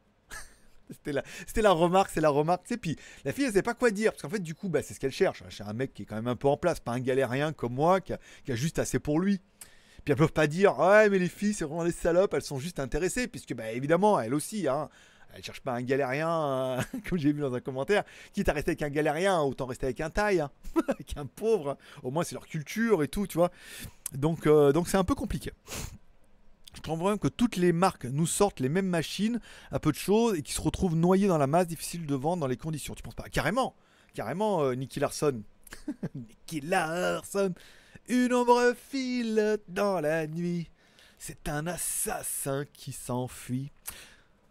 C'était 0.90 1.14
la, 1.14 1.24
c'était 1.46 1.62
la 1.62 1.72
remarque, 1.72 2.10
c'est 2.14 2.22
la 2.22 2.30
remarque. 2.30 2.68
Sais, 2.68 2.78
puis 2.78 2.96
la 3.26 3.34
fille, 3.34 3.46
elle 3.46 3.54
sait 3.54 3.62
pas 3.62 3.74
quoi 3.74 3.92
dire. 3.92 4.12
Parce 4.12 4.22
qu'en 4.22 4.30
fait, 4.30 4.40
du 4.40 4.56
coup, 4.56 4.70
bah, 4.70 4.82
c'est 4.82 4.94
ce 4.94 5.00
qu'elle 5.00 5.12
cherche. 5.12 5.44
C'est 5.50 5.64
un 5.64 5.74
mec 5.74 5.94
qui 5.94 6.04
est 6.04 6.06
quand 6.06 6.16
même 6.16 6.28
un 6.28 6.36
peu 6.36 6.48
en 6.48 6.58
place, 6.58 6.80
pas 6.80 6.94
un 6.94 7.00
galérien 7.00 7.54
comme 7.54 7.74
moi, 7.74 8.02
qui 8.02 8.14
a, 8.14 8.20
juste 8.48 8.80
assez 8.80 9.00
pour 9.00 9.20
lui. 9.20 9.40
Puis 10.04 10.14
elles 10.14 10.16
peuvent 10.16 10.32
pas 10.32 10.48
dire, 10.48 10.80
ouais, 10.80 11.10
mais 11.10 11.20
les 11.20 11.28
filles, 11.28 11.54
c'est 11.54 11.66
vraiment 11.66 11.84
des 11.84 11.92
salopes, 11.92 12.34
elles 12.34 12.42
sont 12.42 12.60
juste 12.60 12.80
intéressées. 12.80 13.28
Puisque, 13.28 13.54
bah, 13.54 13.72
évidemment, 13.72 14.20
elles 14.20 14.34
aussi, 14.34 14.68
hein. 14.68 14.90
Elle 15.34 15.44
cherche 15.44 15.60
pas 15.60 15.74
un 15.74 15.82
galérien, 15.82 16.30
euh, 16.30 16.82
comme 17.10 17.18
j'ai 17.18 17.32
vu 17.32 17.42
dans 17.42 17.54
un 17.54 17.60
commentaire. 17.60 18.04
Quitte 18.34 18.50
à 18.50 18.54
rester 18.54 18.72
avec 18.72 18.82
un 18.82 18.90
galérien, 18.90 19.40
autant 19.42 19.66
rester 19.66 19.86
avec 19.86 20.02
un 20.02 20.10
taille, 20.10 20.40
hein. 20.40 20.50
avec 20.88 21.16
un 21.18 21.26
pauvre. 21.26 21.72
Hein. 21.72 21.78
Au 22.02 22.12
moins, 22.12 22.24
c'est 22.24 22.34
leur 22.34 22.48
culture 22.48 23.04
et 23.04 23.08
tout, 23.08 23.28
tu 23.28 23.38
vois. 23.38 23.52
Donc, 24.14 24.48
euh, 24.48 24.72
donc 24.72 24.88
c'est 24.88 24.98
un 24.98 25.04
peu 25.04 25.16
compliqué. 25.16 25.52
Je 26.78 26.82
trouve 26.84 27.00
vraiment 27.00 27.18
que 27.18 27.28
toutes 27.28 27.56
les 27.56 27.74
marques 27.74 28.06
nous 28.06 28.28
sortent 28.28 28.60
les 28.60 28.70
mêmes 28.70 28.86
machines 28.86 29.40
à 29.72 29.80
peu 29.80 29.92
de 29.92 29.98
choses 29.98 30.38
et 30.38 30.44
qui 30.44 30.54
se 30.54 30.62
retrouvent 30.62 30.96
noyées 30.96 31.28
dans 31.28 31.40
la 31.40 31.48
masse, 31.48 31.66
difficile 31.66 32.06
de 32.06 32.14
vendre 32.14 32.42
dans 32.42 32.48
les 32.48 32.56
conditions. 32.56 32.94
Tu 32.94 33.02
penses 33.02 33.16
pas? 33.16 33.30
Carrément, 33.30 33.74
carrément, 34.14 34.62
euh, 34.62 34.76
Nicky 34.76 35.00
Larson. 35.00 35.42
Nicky 36.16 36.62
Larson, 36.62 37.56
une 38.08 38.32
ombre 38.32 38.76
file 38.92 39.58
dans 39.68 40.00
la 40.00 40.28
nuit. 40.28 40.70
C'est 41.18 41.50
un 41.50 41.66
assassin 41.66 42.64
qui 42.74 42.92
s'enfuit. 42.92 43.72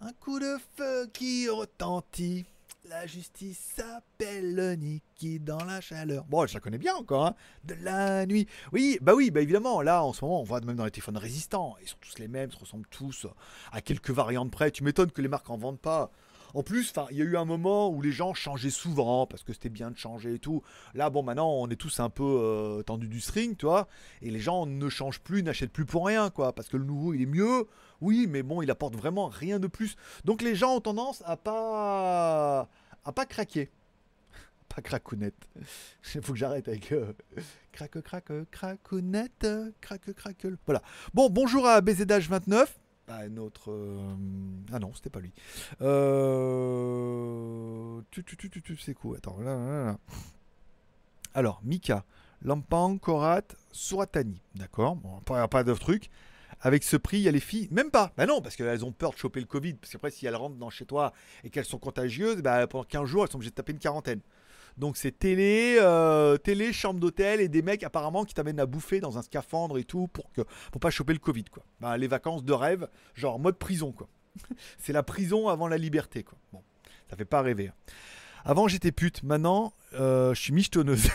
Un 0.01 0.13
coup 0.15 0.41
de 0.41 0.57
feu 0.77 1.09
qui 1.13 1.49
retentit. 1.49 2.45
La 2.89 3.05
justice 3.07 3.75
s'appelle 3.75 4.77
Niki 4.79 5.41
dans 5.41 5.65
la 5.65 5.81
chaleur. 5.81 6.25
Bon, 6.27 6.47
je 6.47 6.55
la 6.55 6.61
connais 6.61 6.79
bien 6.79 6.95
encore, 6.95 7.27
hein. 7.27 7.35
De 7.65 7.75
la 7.75 8.27
nuit. 8.27 8.47
Oui, 8.73 8.99
bah 9.03 9.15
oui, 9.15 9.33
bah 9.33 9.41
évidemment, 9.41 9.83
là, 9.83 10.05
en 10.05 10.13
ce 10.13 10.25
moment, 10.25 10.41
on 10.41 10.45
voit 10.45 10.61
même 10.61 10.77
dans 10.77 10.85
les 10.85 10.93
téléphones 10.93 11.17
résistants. 11.17 11.75
Ils 11.83 11.89
sont 11.89 11.97
tous 12.01 12.19
les 12.21 12.29
mêmes, 12.29 12.51
se 12.53 12.59
ressemblent 12.59 12.87
tous 12.89 13.27
à 13.73 13.81
quelques 13.81 14.11
variantes 14.11 14.53
près. 14.53 14.71
Tu 14.71 14.85
m'étonnes 14.85 15.11
que 15.11 15.21
les 15.21 15.29
marques 15.29 15.51
en 15.51 15.57
vendent 15.57 15.81
pas. 15.81 16.13
En 16.57 16.63
plus, 16.63 16.95
il 17.11 17.19
y 17.19 17.21
a 17.21 17.25
eu 17.27 17.37
un 17.37 17.45
moment 17.45 17.91
où 17.91 18.01
les 18.01 18.13
gens 18.13 18.33
changeaient 18.33 18.71
souvent 18.71 19.27
parce 19.27 19.43
que 19.43 19.53
c'était 19.53 19.69
bien 19.69 19.91
de 19.91 19.99
changer 19.99 20.37
et 20.37 20.39
tout. 20.39 20.63
Là, 20.95 21.11
bon, 21.11 21.23
maintenant, 21.23 21.53
on 21.53 21.69
est 21.69 21.77
tous 21.77 22.01
un 22.01 22.09
peu 22.09 22.25
euh, 22.25 22.83
tendus 22.83 23.09
du 23.09 23.21
string, 23.21 23.57
tu 23.57 23.67
vois. 23.67 23.89
Et 24.23 24.31
les 24.31 24.41
gens 24.41 24.65
ne 24.65 24.89
changent 24.89 25.21
plus, 25.21 25.43
n'achètent 25.43 25.71
plus 25.71 25.85
pour 25.85 26.07
rien, 26.07 26.31
quoi. 26.31 26.55
Parce 26.55 26.71
que 26.71 26.79
le 26.79 26.85
nouveau, 26.85 27.13
il 27.13 27.21
est 27.21 27.27
mieux. 27.27 27.67
Oui, 28.01 28.27
mais 28.27 28.43
bon, 28.43 28.63
il 28.63 28.71
apporte 28.71 28.97
vraiment 28.97 29.29
rien 29.29 29.59
de 29.59 29.67
plus. 29.67 29.97
Donc 30.25 30.41
les 30.41 30.55
gens 30.55 30.77
ont 30.77 30.81
tendance 30.81 31.23
à 31.27 31.37
pas 31.37 32.71
à 33.05 33.13
pas 33.13 33.27
craquer. 33.27 33.71
Pas 34.75 34.81
cracounette. 34.81 35.49
Il 36.15 36.23
faut 36.23 36.33
que 36.33 36.39
j'arrête 36.39 36.69
avec 36.69 36.91
euh, 36.91 37.13
craque 37.73 38.01
craque 38.01 38.33
cracounette, 38.51 39.47
craque 39.83 40.15
craque. 40.15 40.47
Voilà. 40.65 40.83
Bon, 41.13 41.29
bonjour 41.29 41.67
à 41.67 41.83
BZH29. 41.83 42.67
Ah, 43.09 43.29
notre. 43.29 43.71
Euh, 43.71 44.17
ah 44.73 44.79
non, 44.81 44.93
c'était 44.95 45.11
pas 45.11 45.21
lui. 45.21 45.33
Euh... 45.81 47.07
Tu, 48.11 48.25
tu, 48.25 48.37
tu, 48.37 48.51
tu, 48.51 48.77
c'est 48.77 48.95
quoi 48.95 49.17
Attends, 49.19 49.39
là, 49.39 49.57
là, 49.57 49.85
là. 49.85 49.99
Alors, 51.35 51.61
Mika, 51.65 52.05
Lampang, 52.43 52.99
Korat, 52.99 53.43
Suratani. 53.71 54.41
D'accord 54.55 54.97
Bon, 54.97 55.21
pas, 55.21 55.47
pas 55.49 55.63
d'autres 55.63 55.81
trucs. 55.81 56.11
Avec 56.61 56.83
ce 56.83 56.97
prix, 56.97 57.19
il 57.19 57.23
y 57.23 57.29
a 57.29 57.33
les 57.33 57.41
filles, 57.41 57.69
même 57.71 57.91
pas. 57.91 58.13
Bah 58.17 58.27
non, 58.27 58.41
parce 58.41 58.57
qu'elles 58.57 58.85
ont 58.85 58.93
peur 58.93 59.11
de 59.11 59.17
choper 59.17 59.41
le 59.41 59.47
Covid. 59.47 59.75
Parce 59.75 59.93
qu'après, 59.93 60.11
si 60.11 60.27
elles 60.27 60.35
rentrent 60.35 60.57
dans 60.57 60.71
chez 60.71 60.87
toi 60.87 61.13
et 61.45 61.51
qu'elles 61.51 61.67
sont 61.67 61.79
contagieuses, 61.79 62.43
bah, 62.43 62.67
pendant 62.67 62.85
15 62.85 63.05
jours, 63.05 63.25
elles 63.25 63.31
sont 63.31 63.37
obligées 63.37 63.51
de 63.51 63.57
taper 63.57 63.73
une 63.73 63.79
quarantaine. 63.79 64.21
Donc 64.77 64.97
c'est 64.97 65.19
télé, 65.19 65.79
euh, 65.81 66.37
télé, 66.37 66.73
chambre 66.73 67.01
d'hôtel 67.01 67.41
et 67.41 67.49
des 67.49 67.63
mecs 67.63 67.83
apparemment 67.83 68.25
qui 68.25 68.35
t'amènent 68.35 68.61
à 68.61 68.67
bouffer 68.67 69.01
dans 69.01 69.17
un 69.17 69.23
scaphandre 69.23 69.79
et 69.79 69.85
tout 69.85 70.07
pour 70.09 70.31
que 70.33 70.43
pour 70.71 70.81
pas 70.81 70.91
choper 70.91 71.15
le 71.15 71.19
Covid 71.19 71.45
quoi. 71.45 71.65
Bah, 71.81 71.97
les 71.97 72.09
vacances 72.09 72.45
de 72.45 72.53
rêve, 72.53 72.89
genre 73.15 73.39
mode 73.39 73.57
prison 73.57 73.93
quoi. 73.93 74.09
c'est 74.79 74.93
la 74.93 75.03
prison 75.03 75.49
avant 75.49 75.67
la 75.67 75.79
liberté 75.79 76.25
quoi. 76.25 76.39
Bon, 76.53 76.63
ça 77.09 77.17
fait 77.17 77.25
pas 77.25 77.41
rêver. 77.41 77.69
Hein. 77.69 77.93
Avant 78.45 78.69
j'étais 78.69 78.93
pute, 78.93 79.23
maintenant 79.23 79.73
euh, 79.95 80.35
je 80.35 80.41
suis 80.41 80.53
michetonneuse. 80.53 81.09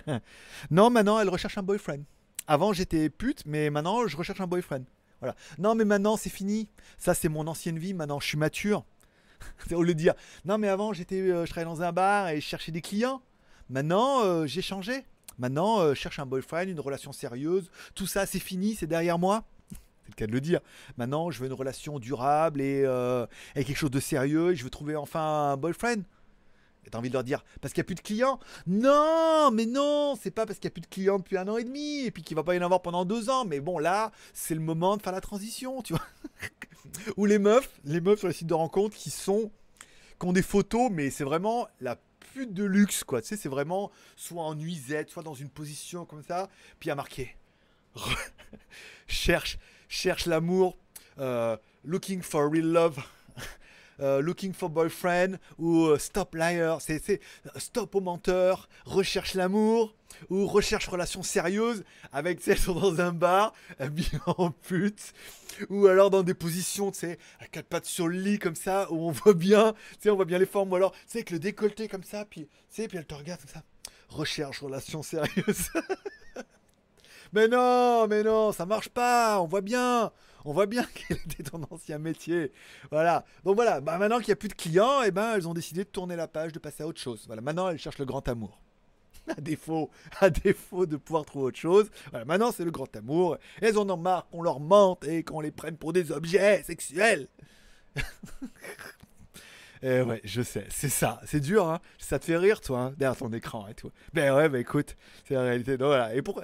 non, 0.70 0.90
maintenant 0.90 1.20
elle 1.20 1.28
recherche 1.28 1.56
un 1.56 1.62
boyfriend. 1.62 2.02
Avant 2.48 2.72
j'étais 2.72 3.10
pute, 3.10 3.44
mais 3.46 3.70
maintenant 3.70 4.08
je 4.08 4.16
recherche 4.16 4.40
un 4.40 4.46
boyfriend. 4.46 4.84
Voilà. 5.20 5.34
Non, 5.58 5.74
mais 5.74 5.84
maintenant 5.84 6.16
c'est 6.16 6.30
fini. 6.30 6.68
Ça 6.96 7.14
c'est 7.14 7.28
mon 7.28 7.46
ancienne 7.46 7.78
vie. 7.78 7.94
Maintenant 7.94 8.20
je 8.20 8.26
suis 8.26 8.38
mature. 8.38 8.84
C'est 9.66 9.74
au 9.74 9.82
lieu 9.82 9.94
de 9.94 9.98
dire 9.98 10.14
non 10.44 10.58
mais 10.58 10.68
avant 10.68 10.92
j'étais 10.92 11.20
euh, 11.20 11.44
je 11.44 11.50
travaillais 11.50 11.70
dans 11.70 11.82
un 11.82 11.92
bar 11.92 12.28
et 12.28 12.40
je 12.40 12.46
cherchais 12.46 12.72
des 12.72 12.80
clients. 12.80 13.22
Maintenant 13.70 14.22
euh, 14.24 14.46
j'ai 14.46 14.62
changé. 14.62 15.04
Maintenant 15.38 15.80
euh, 15.80 15.94
je 15.94 16.00
cherche 16.00 16.18
un 16.18 16.26
boyfriend, 16.26 16.68
une 16.68 16.80
relation 16.80 17.12
sérieuse. 17.12 17.70
Tout 17.94 18.06
ça 18.06 18.26
c'est 18.26 18.38
fini, 18.38 18.74
c'est 18.74 18.86
derrière 18.86 19.18
moi. 19.18 19.44
C'est 20.04 20.12
le 20.12 20.14
cas 20.14 20.26
de 20.26 20.32
le 20.32 20.40
dire. 20.40 20.60
Maintenant 20.96 21.30
je 21.30 21.38
veux 21.40 21.46
une 21.46 21.52
relation 21.52 21.98
durable 21.98 22.62
et, 22.62 22.82
et 23.54 23.64
quelque 23.64 23.76
chose 23.76 23.90
de 23.90 24.00
sérieux. 24.00 24.52
Et 24.52 24.56
je 24.56 24.64
veux 24.64 24.70
trouver 24.70 24.96
enfin 24.96 25.52
un 25.52 25.56
boyfriend. 25.56 26.02
T'as 26.90 26.98
envie 26.98 27.08
de 27.08 27.14
leur 27.14 27.24
dire 27.24 27.44
parce 27.60 27.72
qu'il 27.72 27.82
n'y 27.82 27.86
a 27.86 27.88
plus 27.88 27.94
de 27.94 28.00
clients 28.00 28.38
Non, 28.66 29.50
mais 29.52 29.66
non, 29.66 30.16
c'est 30.20 30.30
pas 30.30 30.46
parce 30.46 30.58
qu'il 30.58 30.68
n'y 30.68 30.72
a 30.72 30.74
plus 30.74 30.80
de 30.82 30.86
clients 30.86 31.18
depuis 31.18 31.36
un 31.36 31.48
an 31.48 31.56
et 31.56 31.64
demi 31.64 32.04
et 32.04 32.10
puis 32.10 32.22
qu'il 32.22 32.36
va 32.36 32.42
pas 32.42 32.54
y 32.54 32.58
en 32.58 32.62
avoir 32.62 32.82
pendant 32.82 33.04
deux 33.04 33.30
ans. 33.30 33.44
Mais 33.44 33.60
bon, 33.60 33.78
là, 33.78 34.12
c'est 34.32 34.54
le 34.54 34.60
moment 34.60 34.96
de 34.96 35.02
faire 35.02 35.12
la 35.12 35.20
transition, 35.20 35.82
tu 35.82 35.94
vois. 35.94 36.06
Ou 37.16 37.26
les 37.26 37.38
meufs, 37.38 37.70
les 37.84 38.00
meufs 38.00 38.18
sur 38.18 38.28
les 38.28 38.34
sites 38.34 38.46
de 38.46 38.54
rencontres 38.54 38.96
qui 38.96 39.10
sont, 39.10 39.50
qui 40.18 40.26
ont 40.26 40.32
des 40.32 40.42
photos, 40.42 40.90
mais 40.90 41.10
c'est 41.10 41.24
vraiment 41.24 41.68
la 41.80 41.98
pute 42.32 42.52
de 42.52 42.64
luxe, 42.64 43.04
quoi. 43.04 43.20
Tu 43.22 43.28
sais, 43.28 43.36
c'est 43.36 43.48
vraiment 43.48 43.90
soit 44.16 44.42
en 44.42 44.54
nuisette, 44.54 45.10
soit 45.10 45.22
dans 45.22 45.34
une 45.34 45.50
position 45.50 46.04
comme 46.04 46.22
ça, 46.22 46.48
puis 46.80 46.90
à 46.90 46.94
marquer. 46.94 47.36
cherche, 49.06 49.58
cherche 49.88 50.26
l'amour. 50.26 50.76
Euh, 51.18 51.56
looking 51.84 52.22
for 52.22 52.50
real 52.50 52.66
love. 52.66 52.98
Euh, 54.00 54.20
looking 54.20 54.52
for 54.52 54.70
boyfriend 54.70 55.38
ou 55.58 55.86
euh, 55.86 55.98
Stop 55.98 56.34
liar, 56.34 56.80
c'est 56.80 57.20
Stop 57.56 57.94
au 57.96 58.00
menteur, 58.00 58.68
recherche 58.84 59.34
l'amour 59.34 59.94
ou 60.30 60.46
recherche 60.46 60.86
relation 60.88 61.22
sérieuse 61.22 61.84
avec 62.12 62.40
celles 62.40 62.58
sont 62.58 62.74
dans 62.74 63.00
un 63.00 63.12
bar 63.12 63.52
habillées 63.78 64.18
en 64.26 64.50
pute 64.50 65.12
ou 65.68 65.86
alors 65.86 66.10
dans 66.10 66.22
des 66.22 66.34
positions 66.34 66.90
tu 66.90 67.00
sais 67.00 67.18
à 67.40 67.46
quatre 67.46 67.66
pattes 67.66 67.84
sur 67.84 68.08
le 68.08 68.16
lit 68.16 68.38
comme 68.38 68.54
ça 68.54 68.90
où 68.90 69.08
on 69.08 69.10
voit 69.10 69.34
bien 69.34 69.72
tu 69.72 69.96
sais 70.00 70.10
on 70.10 70.16
voit 70.16 70.24
bien 70.24 70.38
les 70.38 70.46
formes 70.46 70.72
ou 70.72 70.76
alors 70.76 70.92
tu 70.92 70.98
sais 71.06 71.18
avec 71.18 71.30
le 71.30 71.38
décolleté 71.38 71.88
comme 71.88 72.04
ça 72.04 72.24
puis 72.24 72.46
tu 72.46 72.48
sais 72.68 72.88
puis 72.88 72.98
elle 72.98 73.06
te 73.06 73.14
regarde 73.14 73.40
comme 73.40 73.50
ça. 73.50 73.62
Recherche 74.08 74.60
relation 74.60 75.02
sérieuse 75.02 75.70
mais 77.32 77.48
non 77.48 78.06
mais 78.08 78.22
non 78.22 78.52
ça 78.52 78.64
marche 78.64 78.88
pas 78.88 79.40
on 79.40 79.46
voit 79.46 79.60
bien 79.60 80.10
on 80.44 80.52
voit 80.52 80.66
bien 80.66 80.84
qu'elle 80.94 81.18
était 81.18 81.42
ton 81.42 81.62
ancien 81.70 81.98
métier. 81.98 82.52
Voilà. 82.90 83.24
Donc 83.44 83.56
voilà, 83.56 83.80
bah, 83.80 83.98
maintenant 83.98 84.18
qu'il 84.18 84.28
n'y 84.28 84.32
a 84.32 84.36
plus 84.36 84.48
de 84.48 84.54
clients, 84.54 85.02
eh 85.04 85.10
ben, 85.10 85.34
elles 85.34 85.48
ont 85.48 85.54
décidé 85.54 85.84
de 85.84 85.88
tourner 85.88 86.16
la 86.16 86.28
page, 86.28 86.52
de 86.52 86.58
passer 86.58 86.82
à 86.82 86.86
autre 86.86 87.00
chose. 87.00 87.24
Voilà, 87.26 87.42
maintenant 87.42 87.68
elles 87.68 87.78
cherchent 87.78 87.98
le 87.98 88.06
grand 88.06 88.26
amour. 88.28 88.60
À 89.36 89.42
défaut, 89.42 89.90
à 90.20 90.30
défaut 90.30 90.86
de 90.86 90.96
pouvoir 90.96 91.26
trouver 91.26 91.46
autre 91.46 91.58
chose. 91.58 91.90
Voilà, 92.10 92.24
maintenant 92.24 92.50
c'est 92.50 92.64
le 92.64 92.70
grand 92.70 92.96
amour. 92.96 93.36
Elles 93.60 93.76
en 93.76 93.88
ont 93.90 93.96
marre 93.98 94.26
qu'on 94.30 94.40
leur 94.40 94.58
mente 94.58 95.06
et 95.06 95.22
qu'on 95.22 95.42
les 95.42 95.50
prenne 95.50 95.76
pour 95.76 95.92
des 95.92 96.12
objets 96.12 96.62
sexuels. 96.62 97.28
Eh 99.82 100.02
ouais, 100.02 100.20
je 100.24 100.42
sais, 100.42 100.66
c'est 100.70 100.88
ça, 100.88 101.20
c'est 101.24 101.40
dur, 101.40 101.68
hein. 101.68 101.80
Ça 101.98 102.18
te 102.18 102.24
fait 102.24 102.36
rire, 102.36 102.60
toi, 102.60 102.80
hein, 102.80 102.94
derrière 102.96 103.16
ton 103.16 103.32
écran 103.32 103.66
et 103.68 103.74
tout. 103.74 103.90
Ben 104.12 104.34
ouais, 104.34 104.48
bah 104.48 104.58
écoute, 104.58 104.96
c'est 105.26 105.34
la 105.34 105.42
réalité. 105.42 105.76
Donc, 105.76 105.88
voilà. 105.88 106.14
Et 106.14 106.22
pour, 106.22 106.42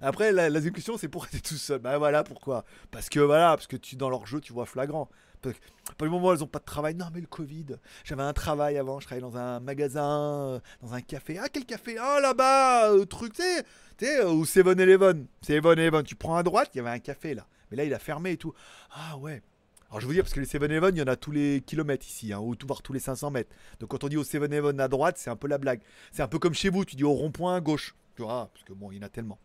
Après, 0.00 0.32
la, 0.32 0.60
question, 0.60 0.96
c'est 0.96 1.08
pourquoi 1.08 1.30
t'es 1.30 1.40
tout 1.48 1.54
seul. 1.54 1.78
Ben 1.80 1.98
voilà, 1.98 2.22
pourquoi? 2.24 2.64
Parce 2.90 3.08
que 3.08 3.20
voilà, 3.20 3.56
parce 3.56 3.66
que 3.66 3.76
tu 3.76 3.96
dans 3.96 4.10
leur 4.10 4.26
jeu, 4.26 4.40
tu 4.40 4.52
vois 4.52 4.66
flagrant. 4.66 5.08
Parce 5.40 5.54
que, 5.54 6.04
le 6.04 6.10
moment, 6.10 6.32
elles 6.32 6.42
ont 6.42 6.48
pas 6.48 6.58
de 6.58 6.64
travail. 6.64 6.94
Non, 6.94 7.06
mais 7.12 7.20
le 7.20 7.26
Covid. 7.26 7.66
J'avais 8.04 8.22
un 8.22 8.32
travail 8.32 8.76
avant. 8.76 9.00
Je 9.00 9.06
travaillais 9.06 9.22
dans 9.22 9.36
un 9.36 9.60
magasin, 9.60 10.54
euh, 10.54 10.60
dans 10.82 10.94
un 10.94 11.00
café. 11.00 11.38
Ah, 11.38 11.48
quel 11.52 11.64
café? 11.64 11.96
Ah, 11.98 12.18
là-bas, 12.20 12.90
euh, 12.90 13.04
truc, 13.04 13.34
tu 13.34 13.42
sais, 13.42 13.64
sais, 13.98 14.24
ou 14.24 14.44
7-Eleven. 14.44 15.26
7-Eleven, 15.46 16.02
tu 16.04 16.14
prends 16.14 16.36
à 16.36 16.42
droite, 16.42 16.70
il 16.74 16.78
y 16.78 16.80
avait 16.80 16.90
un 16.90 16.98
café 16.98 17.34
là. 17.34 17.46
Mais 17.70 17.76
là, 17.76 17.84
il 17.84 17.94
a 17.94 17.98
fermé 17.98 18.32
et 18.32 18.36
tout. 18.36 18.54
Ah 18.90 19.16
ouais. 19.18 19.42
Alors 19.90 20.00
je 20.00 20.06
vous 20.06 20.12
dire, 20.12 20.22
parce 20.22 20.34
que 20.34 20.40
les 20.40 20.46
7-Eleven, 20.46 20.94
il 20.94 20.98
y 20.98 21.02
en 21.02 21.06
a 21.06 21.16
tous 21.16 21.30
les 21.30 21.62
kilomètres 21.62 22.06
ici, 22.06 22.32
hein, 22.32 22.40
ou 22.40 22.54
tout 22.54 22.66
voir 22.66 22.82
tous 22.82 22.92
les 22.92 23.00
500 23.00 23.30
mètres. 23.30 23.50
Donc 23.80 23.90
quand 23.90 24.04
on 24.04 24.08
dit 24.08 24.18
au 24.18 24.24
7-Eleven 24.24 24.78
à 24.80 24.88
droite, 24.88 25.16
c'est 25.18 25.30
un 25.30 25.36
peu 25.36 25.48
la 25.48 25.56
blague. 25.56 25.80
C'est 26.12 26.22
un 26.22 26.28
peu 26.28 26.38
comme 26.38 26.54
chez 26.54 26.68
vous, 26.68 26.84
tu 26.84 26.96
dis 26.96 27.04
au 27.04 27.12
rond-point 27.12 27.56
à 27.56 27.60
gauche. 27.60 27.94
Tu 28.16 28.22
vois, 28.22 28.50
parce 28.52 28.64
que 28.64 28.74
bon, 28.74 28.90
il 28.90 28.98
y 28.98 29.00
en 29.00 29.06
a 29.06 29.08
tellement. 29.08 29.38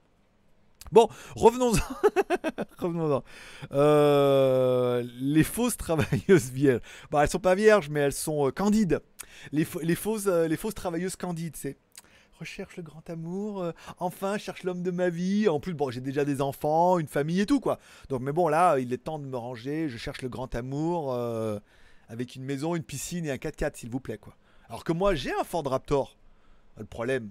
Bon, 0.92 1.08
revenons-en. 1.36 1.80
revenons-en. 2.78 3.24
Euh, 3.72 5.04
les 5.20 5.44
fausses 5.44 5.78
travailleuses 5.78 6.52
vierges. 6.52 6.82
Bon, 7.10 7.20
elles 7.22 7.30
sont 7.30 7.40
pas 7.40 7.56
vierges, 7.56 7.90
mais 7.90 8.02
elles 8.02 8.14
sont 8.14 8.48
euh, 8.48 8.52
candides. 8.52 9.02
Les, 9.52 9.66
les, 9.82 9.96
fausses, 9.96 10.28
euh, 10.28 10.48
les 10.48 10.58
fausses 10.58 10.76
travailleuses 10.76 11.16
candides, 11.16 11.56
c'est 11.56 11.78
recherche 12.44 12.78
le 12.78 12.84
grand 12.84 13.10
amour, 13.10 13.72
enfin 14.00 14.38
cherche 14.38 14.64
l'homme 14.64 14.84
de 14.84 14.92
ma 14.92 15.10
vie. 15.10 15.50
En 15.50 15.60
plus, 15.60 15.74
bon, 15.74 15.90
j'ai 15.90 16.02
déjà 16.02 16.26
des 16.26 16.42
enfants, 16.42 17.00
une 17.00 17.08
famille 17.08 17.42
et 17.42 17.46
tout 17.46 17.60
quoi. 17.60 17.80
Donc, 18.10 18.22
mais 18.22 18.32
bon, 18.32 18.48
là, 18.48 18.78
il 18.80 18.92
est 18.94 18.98
temps 18.98 19.20
de 19.20 19.26
me 19.26 19.38
ranger. 19.38 19.90
Je 19.90 19.98
cherche 19.98 20.22
le 20.22 20.30
grand 20.30 20.54
amour 20.56 21.14
avec 22.10 22.36
une 22.36 22.44
maison, 22.44 22.76
une 22.76 22.84
piscine 22.84 23.26
et 23.26 23.32
un 23.32 23.36
4x4, 23.36 23.76
s'il 23.76 23.90
vous 23.90 24.00
plaît 24.00 24.18
quoi. 24.18 24.36
Alors 24.70 24.84
que 24.84 24.94
moi, 24.94 25.16
j'ai 25.16 25.34
un 25.34 25.44
Ford 25.44 25.64
Raptor. 25.66 26.18
Le 26.78 26.86
problème, 26.86 27.30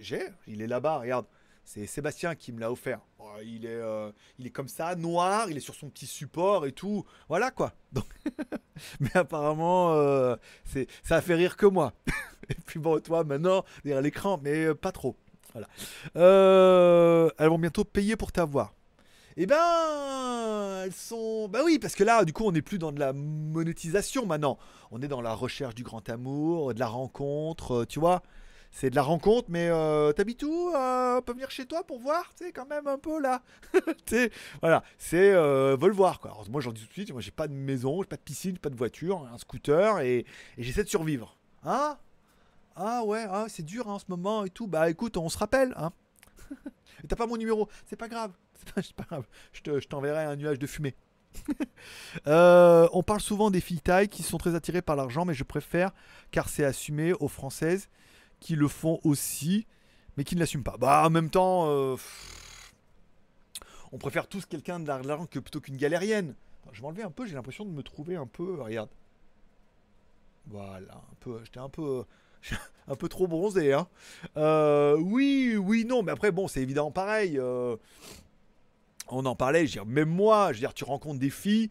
j'ai, 0.00 0.26
il 0.46 0.60
est 0.62 0.66
là-bas, 0.66 0.98
regarde. 0.98 1.26
C'est 1.64 1.86
Sébastien 1.86 2.34
qui 2.34 2.52
me 2.52 2.60
l'a 2.60 2.72
offert. 2.72 3.00
Oh, 3.18 3.36
il, 3.42 3.64
est, 3.64 3.68
euh, 3.68 4.10
il 4.38 4.46
est 4.46 4.50
comme 4.50 4.68
ça, 4.68 4.96
noir, 4.96 5.48
il 5.48 5.56
est 5.56 5.60
sur 5.60 5.74
son 5.74 5.88
petit 5.88 6.06
support 6.06 6.66
et 6.66 6.72
tout. 6.72 7.06
Voilà 7.28 7.50
quoi. 7.50 7.72
Donc 7.92 8.06
mais 9.00 9.14
apparemment, 9.14 9.94
euh, 9.94 10.36
ça 11.04 11.16
a 11.16 11.20
fait 11.20 11.34
rire 11.34 11.56
que 11.56 11.66
moi. 11.66 11.92
et 12.52 12.62
puis 12.66 12.78
bon, 12.78 13.00
toi 13.00 13.24
maintenant, 13.24 13.64
derrière 13.84 14.02
l'écran, 14.02 14.40
mais 14.42 14.66
euh, 14.66 14.74
pas 14.74 14.92
trop. 14.92 15.16
Voilà. 15.52 15.68
elles 16.14 17.48
vont 17.48 17.58
bientôt 17.58 17.84
payer 17.84 18.16
pour 18.16 18.32
t'avoir. 18.32 18.72
Eh 19.36 19.46
ben, 19.46 20.82
elles 20.84 20.92
sont. 20.92 21.48
Bah 21.48 21.60
oui, 21.64 21.78
parce 21.78 21.94
que 21.94 22.04
là, 22.04 22.24
du 22.24 22.32
coup, 22.32 22.44
on 22.44 22.52
n'est 22.52 22.62
plus 22.62 22.78
dans 22.78 22.92
de 22.92 23.00
la 23.00 23.12
monétisation 23.12 24.24
maintenant. 24.24 24.58
On 24.90 25.00
est 25.02 25.08
dans 25.08 25.20
la 25.20 25.34
recherche 25.34 25.74
du 25.74 25.82
grand 25.82 26.08
amour, 26.08 26.74
de 26.74 26.80
la 26.80 26.86
rencontre, 26.86 27.84
tu 27.84 28.00
vois 28.00 28.22
c'est 28.72 28.90
de 28.90 28.96
la 28.96 29.02
rencontre, 29.02 29.48
mais 29.50 29.68
euh, 29.68 30.12
t'habites 30.12 30.42
où 30.42 30.72
euh, 30.74 31.18
On 31.18 31.22
peut 31.22 31.32
venir 31.32 31.50
chez 31.50 31.66
toi 31.66 31.84
pour 31.84 32.00
voir, 32.00 32.32
tu 32.36 32.46
sais, 32.46 32.52
quand 32.52 32.66
même 32.66 32.88
un 32.88 32.98
peu 32.98 33.20
là. 33.20 33.42
tu 34.06 34.30
voilà, 34.60 34.82
c'est 34.98 35.32
euh, 35.32 35.76
veulent 35.78 35.92
voir 35.92 36.18
quoi. 36.18 36.32
Alors, 36.32 36.48
moi, 36.50 36.60
j'en 36.60 36.72
dis 36.72 36.80
tout 36.80 36.88
de 36.88 36.92
suite, 36.92 37.12
moi, 37.12 37.20
j'ai 37.20 37.30
pas 37.30 37.46
de 37.46 37.52
maison, 37.52 38.02
j'ai 38.02 38.08
pas 38.08 38.16
de 38.16 38.22
piscine, 38.22 38.58
pas 38.58 38.70
de 38.70 38.76
voiture, 38.76 39.28
un 39.32 39.38
scooter 39.38 40.00
et, 40.00 40.24
j'essaie 40.58 40.82
de 40.82 40.88
survivre. 40.88 41.36
Hein? 41.64 41.98
Ah 42.76 43.04
ouais, 43.04 43.26
ah, 43.28 43.46
c'est 43.48 43.62
dur 43.62 43.88
hein, 43.88 43.94
en 43.94 43.98
ce 43.98 44.06
moment 44.08 44.44
et 44.44 44.50
tout. 44.50 44.66
Bah 44.66 44.90
écoute, 44.90 45.16
on 45.16 45.28
se 45.28 45.38
rappelle, 45.38 45.74
hein. 45.76 45.92
T'as 47.08 47.16
pas 47.16 47.26
mon 47.26 47.36
numéro, 47.36 47.68
c'est 47.86 47.96
pas 47.96 48.08
grave, 48.08 48.32
c'est 48.76 48.92
pas, 48.92 49.04
grave. 49.04 49.26
Je 49.52 49.86
t'enverrai 49.86 50.24
un 50.24 50.36
nuage 50.36 50.58
de 50.58 50.66
fumée. 50.66 50.94
Euh, 52.26 52.88
on 52.92 53.02
parle 53.02 53.20
souvent 53.20 53.50
des 53.50 53.60
filles 53.60 53.80
taille 53.80 54.08
qui 54.08 54.22
sont 54.22 54.38
très 54.38 54.54
attirées 54.54 54.82
par 54.82 54.94
l'argent, 54.94 55.24
mais 55.24 55.34
je 55.34 55.42
préfère 55.42 55.90
car 56.30 56.48
c'est 56.48 56.64
assumé 56.64 57.12
aux 57.14 57.26
françaises 57.26 57.88
qui 58.38 58.54
le 58.54 58.68
font 58.68 59.00
aussi, 59.02 59.66
mais 60.16 60.24
qui 60.24 60.36
ne 60.36 60.40
l'assument 60.40 60.62
pas. 60.62 60.76
Bah, 60.76 61.02
en 61.04 61.10
même 61.10 61.30
temps, 61.30 61.66
euh, 61.66 61.96
on 63.90 63.98
préfère 63.98 64.28
tous 64.28 64.46
quelqu'un 64.46 64.78
de 64.78 64.86
l'argent 64.86 65.26
que 65.26 65.38
plutôt 65.38 65.60
qu'une 65.60 65.76
galérienne. 65.76 66.34
je 66.72 66.78
vais 66.78 66.82
m'enlever 66.82 67.02
un 67.02 67.10
peu, 67.10 67.26
j'ai 67.26 67.34
l'impression 67.34 67.64
de 67.64 67.70
me 67.70 67.82
trouver 67.82 68.14
un 68.14 68.26
peu. 68.26 68.60
Regarde. 68.60 68.90
Voilà, 70.46 70.94
un 70.94 71.14
peu. 71.20 71.40
J'étais 71.44 71.60
un 71.60 71.68
peu. 71.68 72.04
un 72.88 72.96
peu 72.96 73.08
trop 73.08 73.26
bronzé, 73.26 73.72
hein. 73.72 73.88
Euh, 74.36 74.96
oui, 74.98 75.56
oui, 75.56 75.84
non, 75.84 76.02
mais 76.02 76.12
après, 76.12 76.30
bon, 76.32 76.48
c'est 76.48 76.60
évidemment 76.60 76.90
pareil. 76.90 77.38
Euh, 77.38 77.76
on 79.08 79.24
en 79.26 79.36
parlait, 79.36 79.66
je 79.66 79.78
veux 79.78 79.84
dire, 79.84 79.86
même 79.86 80.08
moi, 80.08 80.48
je 80.48 80.58
veux 80.58 80.60
dire, 80.60 80.74
tu 80.74 80.84
rencontres 80.84 81.20
des 81.20 81.30
filles, 81.30 81.70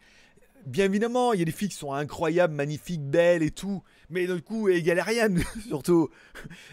bien 0.65 0.85
évidemment, 0.85 1.33
il 1.33 1.39
y 1.39 1.41
a 1.41 1.45
des 1.45 1.51
filles 1.51 1.69
qui 1.69 1.75
sont 1.75 1.93
incroyables, 1.93 2.53
magnifiques, 2.53 3.03
belles 3.03 3.43
et 3.43 3.51
tout, 3.51 3.83
mais 4.09 4.27
du 4.27 4.41
coup, 4.41 4.69
galériennes 4.69 5.41
surtout. 5.67 6.09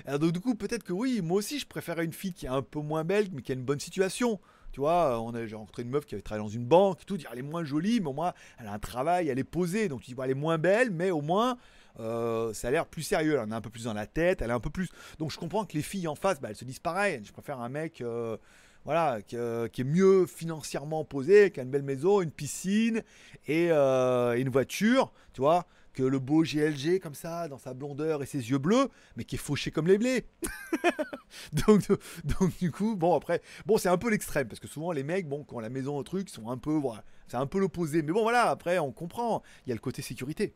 Alors, 0.07 0.18
donc, 0.18 0.32
du 0.32 0.40
coup, 0.40 0.55
peut-être 0.55 0.84
que 0.84 0.92
oui, 0.92 1.20
moi 1.22 1.38
aussi, 1.38 1.59
je 1.59 1.66
préférerais 1.66 2.05
une 2.05 2.12
fille 2.12 2.32
qui 2.32 2.46
est 2.46 2.51
un 2.51 2.62
peu 2.62 2.80
moins 2.80 3.05
belle, 3.05 3.28
mais 3.32 3.42
qui 3.42 3.53
a 3.53 3.55
une 3.55 3.64
bonne 3.64 3.80
situation. 3.80 4.40
Tu 4.72 4.80
vois, 4.80 5.20
on 5.20 5.34
a, 5.34 5.46
j'ai 5.46 5.57
rencontré 5.57 5.82
une 5.82 5.88
meuf 5.88 6.05
qui 6.05 6.14
avait 6.14 6.22
travaillé 6.22 6.44
dans 6.44 6.53
une 6.53 6.66
banque, 6.66 7.05
tout, 7.07 7.16
dire 7.16 7.30
elle 7.32 7.38
est 7.38 7.42
moins 7.42 7.64
jolie, 7.64 8.01
mais 8.01 8.09
au 8.09 8.12
moins, 8.12 8.34
elle 8.59 8.66
a 8.66 8.72
un 8.72 8.78
travail, 8.78 9.28
elle 9.28 9.38
est 9.38 9.44
posée. 9.44 9.88
Donc, 9.88 10.03
tu 10.03 10.12
dis, 10.12 10.16
elle 10.22 10.30
est 10.30 10.34
moins 10.34 10.59
belle, 10.59 10.90
mais 10.90 11.11
au 11.11 11.22
moins, 11.22 11.57
euh, 12.01 12.53
ça 12.53 12.68
a 12.68 12.70
l'air 12.70 12.86
plus 12.86 13.03
sérieux. 13.03 13.34
Elle 13.34 13.40
en 13.40 13.51
a 13.51 13.57
un 13.57 13.61
peu 13.61 13.70
plus 13.70 13.84
dans 13.84 13.94
la 13.94 14.07
tête, 14.07 14.42
elle 14.42 14.51
est 14.51 14.55
un 14.55 14.61
peu 14.61 14.70
plus. 14.70 14.88
Donc, 15.18 15.30
je 15.30 15.38
comprends 15.38 15.64
que 15.64 15.74
les 15.74 15.82
filles 15.82 16.09
en 16.09 16.14
face, 16.14 16.40
bah, 16.40 16.49
elles 16.51 16.57
se 16.57 16.64
disent 16.64 16.78
pareil. 16.78 17.20
Je 17.24 17.32
préfère 17.32 17.61
un 17.61 17.68
mec. 17.68 18.01
Euh, 18.01 18.36
voilà, 18.84 19.18
euh, 19.34 19.68
qui, 19.68 19.82
est 19.82 19.84
mieux 19.84 20.24
financièrement 20.24 21.05
posé, 21.05 21.51
qui 21.51 21.61
a 21.61 21.62
une 21.62 21.70
belle 21.70 21.82
maison, 21.82 22.22
une 22.22 22.30
piscine 22.30 23.03
et 23.46 23.70
une 23.70 24.49
voiture, 24.49 25.12
tu 25.34 25.42
vois, 25.42 25.66
que 25.92 26.03
le 26.05 26.20
beau 26.20 26.42
GLG 26.42 27.01
comme 27.01 27.14
ça, 27.14 27.49
dans 27.49 27.59
sa 27.59 27.74
blondeur 27.74 28.22
et 28.22 28.26
ses 28.26 28.51
yeux 28.51 28.59
bleus, 28.59 28.88
mais 29.16 29.24
qui 29.24 29.34
est 29.34 29.38
fauché 29.38 29.70
comme 29.70 29.88
les 29.88 29.99
blés. 29.99 30.24
donc, 31.66 31.82
donc 32.24 32.57
du 32.59 32.70
coup, 32.70 32.96
bon 32.96 33.14
après, 33.14 33.42
bon 33.66 33.78
c'est 33.78 33.88
un 33.88 33.99
peu 33.99 34.09
l'extrême 34.09 34.46
parce 34.46 34.61
que 34.61 34.68
souvent 34.68 34.92
les 34.92 35.03
mecs, 35.03 35.28
bon, 35.28 35.44
quand 35.44 35.61
la 35.61 35.70
maison 35.70 35.99
au 35.99 36.03
truc, 36.05 36.30
sont 36.30 36.49
un 36.49 36.57
peu, 36.57 36.72
voilà, 36.72 37.05
c'est 37.26 37.36
un 37.36 37.46
peu 37.46 37.59
l'opposé. 37.59 38.03
Mais 38.03 38.12
bon 38.12 38.22
voilà, 38.22 38.49
après 38.49 38.78
on 38.78 38.92
comprend, 38.92 39.42
il 39.66 39.70
y 39.70 39.72
a 39.72 39.74
le 39.74 39.80
côté 39.80 40.01
sécurité. 40.01 40.55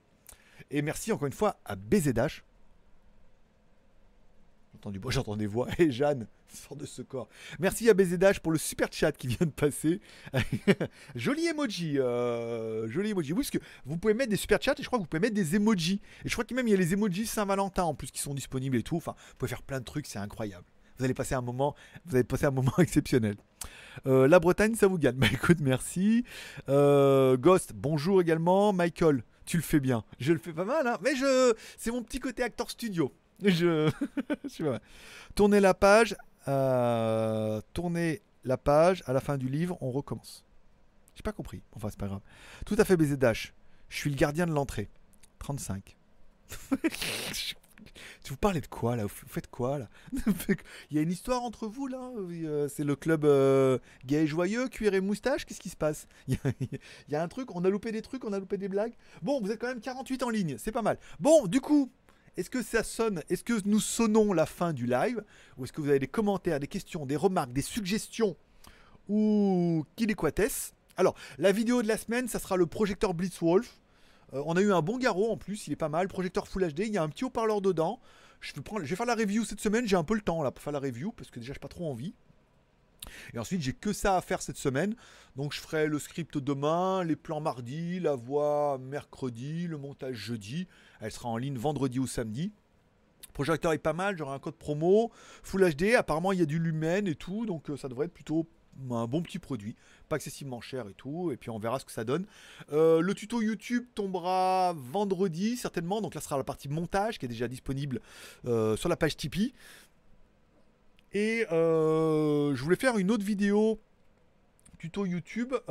Et 0.71 0.83
merci 0.83 1.13
encore 1.13 1.27
une 1.27 1.33
fois 1.33 1.57
à 1.65 1.77
BZH 1.77 2.43
entendu, 4.83 5.01
j'entends 5.11 5.37
des 5.37 5.47
voix. 5.47 5.69
Et 5.79 5.91
Jeanne 5.91 6.27
sort 6.49 6.77
de 6.77 6.85
ce 6.85 7.03
corps. 7.03 7.29
Merci 7.59 7.89
à 7.89 7.95
BZH 7.95 8.41
pour 8.43 8.53
le 8.53 8.59
super 8.59 8.89
chat 8.91 9.13
qui 9.13 9.29
vient 9.29 9.47
de 9.47 9.53
passer. 9.53 10.01
joli 11.15 11.47
emoji. 11.47 11.99
Euh, 11.99 12.89
joli 12.89 13.11
emoji. 13.11 13.33
Oui, 13.33 13.39
parce 13.39 13.51
que 13.51 13.59
vous 13.87 13.97
pouvez 13.97 14.15
mettre 14.15 14.31
des 14.31 14.37
super 14.37 14.61
chats 14.61 14.75
et 14.77 14.83
je 14.83 14.87
crois 14.87 14.99
que 14.99 15.05
vous 15.05 15.09
pouvez 15.09 15.21
mettre 15.21 15.35
des 15.35 15.57
emojis. 15.57 16.01
Et 16.25 16.29
je 16.29 16.33
crois 16.33 16.45
qu'il 16.45 16.57
même 16.57 16.69
il 16.69 16.73
y 16.73 16.75
a 16.75 16.77
les 16.77 16.93
emojis 16.93 17.27
Saint-Valentin 17.27 17.85
en 17.85 17.95
plus 17.95 18.11
qui 18.11 18.21
sont 18.21 18.35
disponibles 18.35 18.77
et 18.77 18.83
tout. 18.83 18.97
Enfin, 18.97 19.15
vous 19.17 19.37
pouvez 19.39 19.49
faire 19.49 19.63
plein 19.63 19.79
de 19.79 19.85
trucs, 19.85 20.07
c'est 20.07 20.19
incroyable. 20.19 20.65
Vous 20.99 21.05
allez 21.05 21.15
passer 21.15 21.35
un 21.35 21.41
moment, 21.41 21.75
vous 22.05 22.17
allez 22.17 22.25
passer 22.25 22.47
un 22.47 22.51
moment 22.51 22.75
exceptionnel. 22.79 23.37
Euh, 24.07 24.27
la 24.27 24.41
Bretagne, 24.41 24.75
ça 24.75 24.89
vous 24.89 24.99
gagne. 24.99 25.17
Bah 25.17 25.29
écoute, 25.33 25.59
merci. 25.61 26.25
Euh, 26.69 27.37
Ghost, 27.37 27.73
bonjour 27.75 28.21
également. 28.21 28.73
Michael, 28.73 29.23
tu 29.45 29.57
le 29.57 29.63
fais 29.63 29.81
bien. 29.81 30.05
Je 30.19 30.33
le 30.33 30.39
fais 30.39 30.53
pas 30.53 30.65
mal, 30.65 30.87
hein. 30.87 30.99
Mais 31.03 31.17
je, 31.17 31.55
c'est 31.77 31.91
mon 31.91 32.03
petit 32.03 32.21
côté 32.21 32.43
acteur 32.43 32.71
studio. 32.71 33.13
Je. 33.43 33.91
Tournez 35.35 35.61
la 35.61 35.75
page. 35.75 36.17
Euh... 36.49 37.61
Tournez 37.73 38.23
la 38.45 38.57
page. 38.57 39.03
À 39.07 39.13
la 39.13 39.21
fin 39.21 39.37
du 39.39 39.49
livre, 39.49 39.79
on 39.81 39.91
recommence. 39.91 40.45
J'ai 41.15 41.23
pas 41.23 41.33
compris. 41.33 41.63
Enfin, 41.75 41.89
c'est 41.91 41.99
pas 41.99 42.09
grave. 42.09 42.23
Tout 42.65 42.77
à 42.79 42.85
fait 42.85 42.97
baiser 42.97 43.17
Dash. 43.17 43.55
Je 43.89 43.97
suis 43.97 44.11
le 44.11 44.17
gardien 44.17 44.47
de 44.47 44.53
l'entrée. 44.53 44.89
35. 45.39 45.97
vous 48.29 48.37
parlez 48.37 48.61
de 48.61 48.67
quoi 48.67 48.97
là? 48.97 49.05
Vous 49.05 49.29
faites 49.29 49.51
quoi 49.51 49.79
là? 49.79 49.89
Il 50.91 50.97
y 50.97 50.99
a 50.99 51.03
une 51.03 51.11
histoire 51.11 51.43
entre 51.43 51.67
vous 51.67 51.87
là? 51.87 52.11
Euh, 52.17 52.69
C'est 52.69 52.85
le 52.85 52.97
club 52.97 53.25
euh, 53.25 53.79
gay 54.07 54.25
et 54.25 54.27
joyeux, 54.27 54.69
cuir 54.69 54.95
et 54.95 55.01
moustache? 55.01 55.45
Qu'est-ce 55.45 55.61
qui 55.61 55.69
se 55.69 55.77
passe? 55.77 56.07
Il 56.29 56.39
y, 57.09 57.15
a, 57.15 57.23
un 57.23 57.29
truc, 57.29 57.55
on 57.55 57.65
a 57.65 57.69
loupé 57.69 57.93
des 57.93 58.03
trucs, 58.03 58.25
on 58.25 58.33
a 58.33 58.39
loupé 58.39 58.57
des 58.57 58.69
blagues. 58.69 58.95
Bon, 59.23 59.41
vous 59.41 59.51
êtes 59.51 59.61
quand 59.61 59.69
même 59.69 59.81
48 59.81 60.23
en 60.23 60.31
ligne, 60.31 60.57
c'est 60.59 60.73
pas 60.73 60.83
mal. 60.83 60.99
Bon, 61.21 61.47
du 61.47 61.61
coup, 61.61 61.91
est-ce 62.37 62.49
que 62.49 62.63
ça 62.63 62.83
sonne 62.83 63.23
Est-ce 63.29 63.45
que 63.45 63.67
nous 63.67 63.81
sonnons 63.81 64.33
la 64.33 64.47
fin 64.47 64.73
du 64.73 64.87
live? 64.87 65.23
Ou 65.59 65.65
est-ce 65.65 65.73
que 65.73 65.81
vous 65.81 65.89
avez 65.89 65.99
des 65.99 66.09
commentaires, 66.09 66.61
des 66.61 66.67
questions, 66.67 67.05
des 67.05 67.17
remarques, 67.17 67.53
des 67.53 67.63
suggestions? 67.63 68.37
Ou 69.09 69.85
qu'il 69.97 70.11
est 70.11 70.65
Alors, 70.97 71.15
la 71.39 71.53
vidéo 71.53 71.83
de 71.83 71.89
la 71.89 71.99
semaine, 71.99 72.29
ça 72.29 72.39
sera 72.39 72.57
le 72.57 72.67
projecteur 72.67 73.13
Blitzwolf. 73.13 73.82
Euh, 74.35 74.43
on 74.47 74.57
a 74.57 74.63
eu 74.63 74.73
un 74.73 74.83
bon 74.83 74.99
garrot 74.99 75.31
en 75.31 75.37
plus, 75.37 75.67
il 75.67 75.73
est 75.73 75.77
pas 75.77 75.89
mal. 75.89 76.09
Projecteur 76.09 76.49
Full 76.49 76.73
HD, 76.73 76.81
il 76.81 76.93
y 76.93 76.99
a 76.99 77.03
un 77.03 77.09
petit 77.09 77.25
haut-parleur 77.25 77.61
dedans. 77.61 78.01
Je 78.41 78.53
vais, 78.55 78.97
faire 78.97 79.07
la 79.07 79.15
review 79.15 79.45
cette 79.45 79.61
semaine, 79.61 79.87
j'ai 79.87 79.97
un 79.97 80.03
peu 80.03 80.15
le 80.15 80.21
temps 80.21 80.43
là 80.43 80.51
pour 80.51 80.63
faire 80.63 80.73
la 80.73 80.81
review 80.81 81.13
parce 81.13 81.31
que 81.31 81.39
déjà 81.39 81.53
j'ai 81.53 81.61
pas 81.61 81.69
trop 81.69 81.89
envie. 81.89 82.15
Et 83.35 83.39
ensuite, 83.39 83.63
j'ai 83.63 83.73
que 83.73 83.93
ça 83.93 84.17
à 84.17 84.21
faire 84.21 84.43
cette 84.43 84.57
semaine. 84.57 84.95
Donc, 85.37 85.53
je 85.53 85.61
ferai 85.61 85.87
le 85.87 85.99
script 85.99 86.39
demain, 86.39 87.05
les 87.05 87.17
plans 87.17 87.41
mardi, 87.41 88.01
la 88.01 88.15
voix 88.15 88.79
mercredi, 88.79 89.67
le 89.67 89.77
montage 89.77 90.15
jeudi. 90.15 90.69
Elle 91.01 91.11
sera 91.11 91.29
en 91.29 91.37
ligne 91.37 91.57
vendredi 91.57 91.99
ou 91.99 92.07
samedi. 92.07 92.53
Projecteur 93.33 93.73
est 93.73 93.79
pas 93.79 93.93
mal, 93.93 94.17
j'aurai 94.17 94.35
un 94.35 94.39
code 94.39 94.57
promo. 94.57 95.11
Full 95.43 95.75
HD, 95.75 95.95
apparemment, 95.95 96.33
il 96.33 96.39
y 96.39 96.43
a 96.43 96.47
du 96.47 96.59
lumen 96.59 97.09
et 97.09 97.15
tout. 97.15 97.47
Donc, 97.47 97.71
euh, 97.71 97.77
ça 97.77 97.89
devrait 97.89 98.07
être 98.07 98.15
plutôt 98.15 98.47
un 98.91 99.07
bon 99.07 99.23
petit 99.23 99.39
produit, 99.39 99.77
pas 100.13 100.17
excessivement 100.17 100.61
cher 100.61 100.87
et 100.91 100.93
tout, 100.93 101.33
et 101.33 101.39
puis 101.39 101.49
on 101.49 101.59
verra 101.59 101.79
ce 101.79 101.87
que 101.87 101.91
ça 101.91 102.05
donne. 102.05 102.27
Euh, 102.71 103.01
le 103.01 103.15
tuto 103.15 103.41
YouTube 103.41 103.87
tombera 103.95 104.75
vendredi 104.77 105.57
certainement, 105.57 106.03
donc 106.03 106.15
là 106.15 106.21
sera 106.21 106.37
la 106.37 106.45
partie 106.45 106.69
montage 106.69 107.19
qui 107.19 107.25
est 107.25 107.31
déjà 107.31 107.49
disponible 107.49 108.03
euh, 108.45 108.77
sur 108.77 108.91
la 108.91 108.97
page 108.97 109.17
Tipeee. 109.17 109.55
Et 111.15 111.47
euh, 111.51 112.55
je 112.55 112.63
voulais 112.63 112.77
faire 112.77 112.99
une 112.99 113.11
autre 113.11 113.25
vidéo 113.25 113.81
tuto 114.79 115.07
YouTube. 115.07 115.55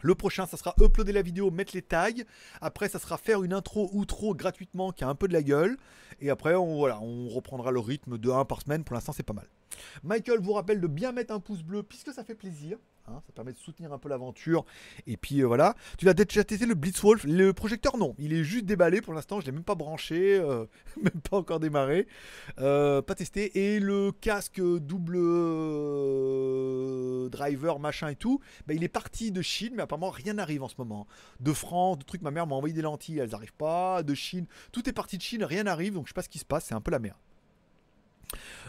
Le 0.00 0.14
prochain, 0.14 0.46
ça 0.46 0.56
sera 0.56 0.74
uploader 0.80 1.12
la 1.12 1.22
vidéo, 1.22 1.50
mettre 1.50 1.74
les 1.74 1.82
tags. 1.82 2.10
Après, 2.60 2.90
ça 2.90 2.98
sera 2.98 3.16
faire 3.16 3.42
une 3.42 3.54
intro 3.54 3.90
outro 3.92 4.34
gratuitement 4.34 4.92
qui 4.92 5.02
a 5.02 5.08
un 5.08 5.14
peu 5.14 5.28
de 5.28 5.32
la 5.32 5.42
gueule. 5.42 5.78
Et 6.20 6.28
après, 6.28 6.54
on, 6.54 6.76
voilà, 6.76 7.00
on 7.00 7.28
reprendra 7.28 7.70
le 7.70 7.80
rythme 7.80 8.18
de 8.18 8.30
1 8.30 8.44
par 8.44 8.60
semaine. 8.60 8.84
Pour 8.84 8.94
l'instant, 8.94 9.12
c'est 9.12 9.22
pas 9.22 9.32
mal. 9.32 9.46
Michael 10.02 10.40
vous 10.40 10.52
rappelle 10.52 10.80
de 10.80 10.86
bien 10.86 11.12
mettre 11.12 11.32
un 11.34 11.40
pouce 11.40 11.62
bleu 11.62 11.82
puisque 11.82 12.12
ça 12.12 12.24
fait 12.24 12.34
plaisir. 12.34 12.78
Hein, 13.06 13.20
ça 13.26 13.32
permet 13.34 13.52
de 13.52 13.58
soutenir 13.58 13.92
un 13.92 13.98
peu 13.98 14.08
l'aventure. 14.08 14.64
Et 15.06 15.18
puis 15.18 15.42
euh, 15.42 15.46
voilà. 15.46 15.74
Tu 15.98 16.06
l'as 16.06 16.14
déjà 16.14 16.42
testé 16.42 16.64
le 16.64 16.74
Blitzwolf? 16.74 17.24
Le 17.24 17.52
projecteur, 17.52 17.98
non. 17.98 18.14
Il 18.18 18.32
est 18.32 18.44
juste 18.44 18.64
déballé 18.64 19.02
pour 19.02 19.12
l'instant. 19.12 19.40
Je 19.40 19.46
l'ai 19.46 19.52
même 19.52 19.62
pas 19.62 19.74
branché. 19.74 20.38
euh, 20.38 20.64
même 21.02 21.20
pas 21.28 21.36
encore 21.36 21.60
démarré. 21.60 22.06
Euh, 22.60 23.02
pas 23.02 23.14
testé. 23.14 23.74
Et 23.74 23.78
le 23.78 24.10
casque 24.10 24.58
double 24.60 25.18
driver, 27.28 27.78
machin 27.78 28.08
et 28.08 28.16
tout. 28.16 28.40
bah, 28.66 28.72
il 28.72 28.82
est 28.82 28.88
parti 28.88 29.30
de 29.32 29.42
Chine. 29.42 29.74
Mais 29.76 29.82
apparemment, 29.82 30.10
rien 30.10 30.34
n'arrive 30.34 30.62
en 30.62 30.68
ce 30.68 30.76
moment. 30.78 31.06
De 31.40 31.52
France, 31.52 31.98
de 31.98 32.04
trucs. 32.04 32.22
Ma 32.22 32.30
mère 32.30 32.46
m'a 32.46 32.54
envoyé 32.54 32.74
des 32.74 32.82
lentilles. 32.82 33.18
Elles 33.18 33.30
n'arrivent 33.30 33.52
pas. 33.52 34.02
De 34.02 34.14
Chine. 34.14 34.46
Tout 34.72 34.88
est 34.88 34.94
parti 34.94 35.18
de 35.18 35.22
Chine. 35.22 35.44
Rien 35.44 35.64
n'arrive. 35.64 35.92
Donc 35.92 36.06
je 36.06 36.10
sais 36.10 36.14
pas 36.14 36.22
ce 36.22 36.30
qui 36.30 36.38
se 36.38 36.46
passe. 36.46 36.64
C'est 36.66 36.74
un 36.74 36.80
peu 36.80 36.90
la 36.90 37.00
merde. 37.00 37.18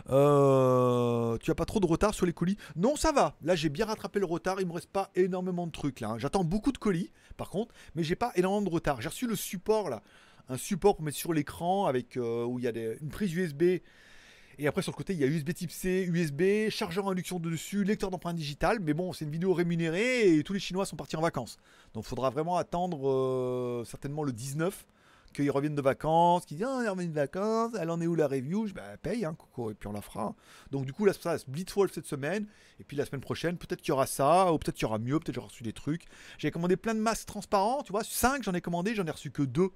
Euh, 0.10 1.38
tu 1.40 1.52
as 1.52 1.56
pas 1.56 1.66
trop 1.66 1.80
de 1.80 1.86
retard 1.86 2.14
sur 2.14 2.26
les 2.26 2.34
colis 2.34 2.58
Non, 2.76 2.96
ça 2.96 3.12
va. 3.12 3.36
Là, 3.42 3.56
j'ai 3.56 3.70
bien 3.70 3.86
rattrapé 3.86 4.20
le 4.20 4.26
retard. 4.26 4.60
Il 4.60 4.68
me 4.68 4.74
reste 4.74 4.90
pas 4.90 5.10
énormément 5.16 5.68
de 5.68 5.72
trucs 5.72 6.00
là. 6.00 6.10
hein. 6.10 6.18
J'attends 6.18 6.44
beaucoup 6.44 6.72
de 6.72 6.78
colis, 6.78 7.12
par 7.38 7.50
contre, 7.50 7.74
mais 7.96 8.04
j'ai 8.04 8.16
pas 8.16 8.32
énormément 8.36 8.66
de 8.66 8.74
retard. 8.74 9.02
J'ai 9.02 9.10
reçu 9.10 9.28
le 9.28 9.36
support 9.36 9.90
là, 9.90 10.02
un 10.50 10.58
support 10.58 10.96
pour 10.96 11.06
mettre 11.06 11.18
sur 11.18 11.34
l'écran 11.34 11.86
avec 11.88 12.18
euh, 12.18 12.46
où 12.46 12.60
il 12.60 12.66
y 12.66 12.68
a 12.68 12.72
une 12.72 13.10
prise 13.10 13.34
USB. 13.34 13.64
Et 14.58 14.68
après 14.68 14.82
sur 14.82 14.94
le 14.94 14.96
côté, 14.96 15.12
il 15.12 15.20
y 15.20 15.24
a 15.26 15.28
USB 15.28 15.52
Type 15.54 15.72
C, 15.72 16.08
USB, 16.10 16.70
chargeur 16.70 17.10
induction 17.10 17.40
dessus, 17.40 17.84
lecteur 17.84 18.10
d'empreintes 18.10 18.38
digitales. 18.38 18.80
Mais 18.80 18.94
bon, 18.94 19.12
c'est 19.12 19.26
une 19.26 19.32
vidéo 19.32 19.54
rémunérée 19.54 20.38
et 20.38 20.44
tous 20.44 20.54
les 20.54 20.60
Chinois 20.60 20.86
sont 20.86 20.96
partis 20.96 21.18
en 21.18 21.22
vacances. 21.22 21.58
Donc, 21.94 22.06
faudra 22.06 22.30
vraiment 22.30 22.56
attendre 22.56 23.10
euh, 23.10 23.84
certainement 23.84 24.24
le 24.24 24.32
19 24.32 24.86
qu'ils 25.36 25.52
reviennent 25.52 25.76
de 25.76 25.82
vacances, 25.82 26.46
qu'ils 26.46 26.58
disent 26.58 26.68
ah, 26.68 26.96
de 26.96 27.12
vacances, 27.12 27.74
elle 27.80 27.90
en 27.90 28.02
est 28.02 28.08
où 28.08 28.16
la 28.16 28.28
review? 28.28 28.68
Je 28.68 28.74
bah 28.74 28.98
paye, 29.02 29.26
hein, 29.26 29.36
Coco, 29.38 29.72
et 29.72 29.74
puis 29.76 29.88
on 29.88 29.92
la 29.92 30.02
fera. 30.02 30.36
Donc 30.72 30.86
du 30.86 30.94
coup 30.94 31.06
là 31.06 31.14
ça 31.14 31.38
c'est 31.38 31.50
Blitzwolf 31.50 31.94
cette 31.94 32.06
semaine, 32.06 32.48
et 32.80 32.84
puis 32.84 32.98
la 32.98 33.06
semaine 33.06 33.22
prochaine 33.22 33.58
peut-être 33.58 33.82
qu'il 33.82 33.90
y 33.90 33.92
aura 33.92 34.08
ça, 34.08 34.52
ou 34.52 34.58
peut-être 34.58 34.76
qu'il 34.76 34.84
y 34.84 34.86
aura 34.86 35.00
mieux, 35.00 35.20
peut-être 35.20 35.36
j'aurai 35.36 35.48
reçu 35.48 35.64
des 35.64 35.74
trucs. 35.74 36.06
J'ai 36.38 36.52
commandé 36.52 36.78
plein 36.78 36.96
de 36.96 37.00
masques 37.00 37.28
transparents, 37.28 37.84
tu 37.84 37.92
vois, 37.92 38.04
5 38.04 38.44
j'en 38.44 38.54
ai 38.54 38.62
commandé, 38.62 38.96
j'en 38.96 39.06
ai 39.06 39.12
reçu 39.12 39.32
que 39.32 39.44
2. 39.44 39.70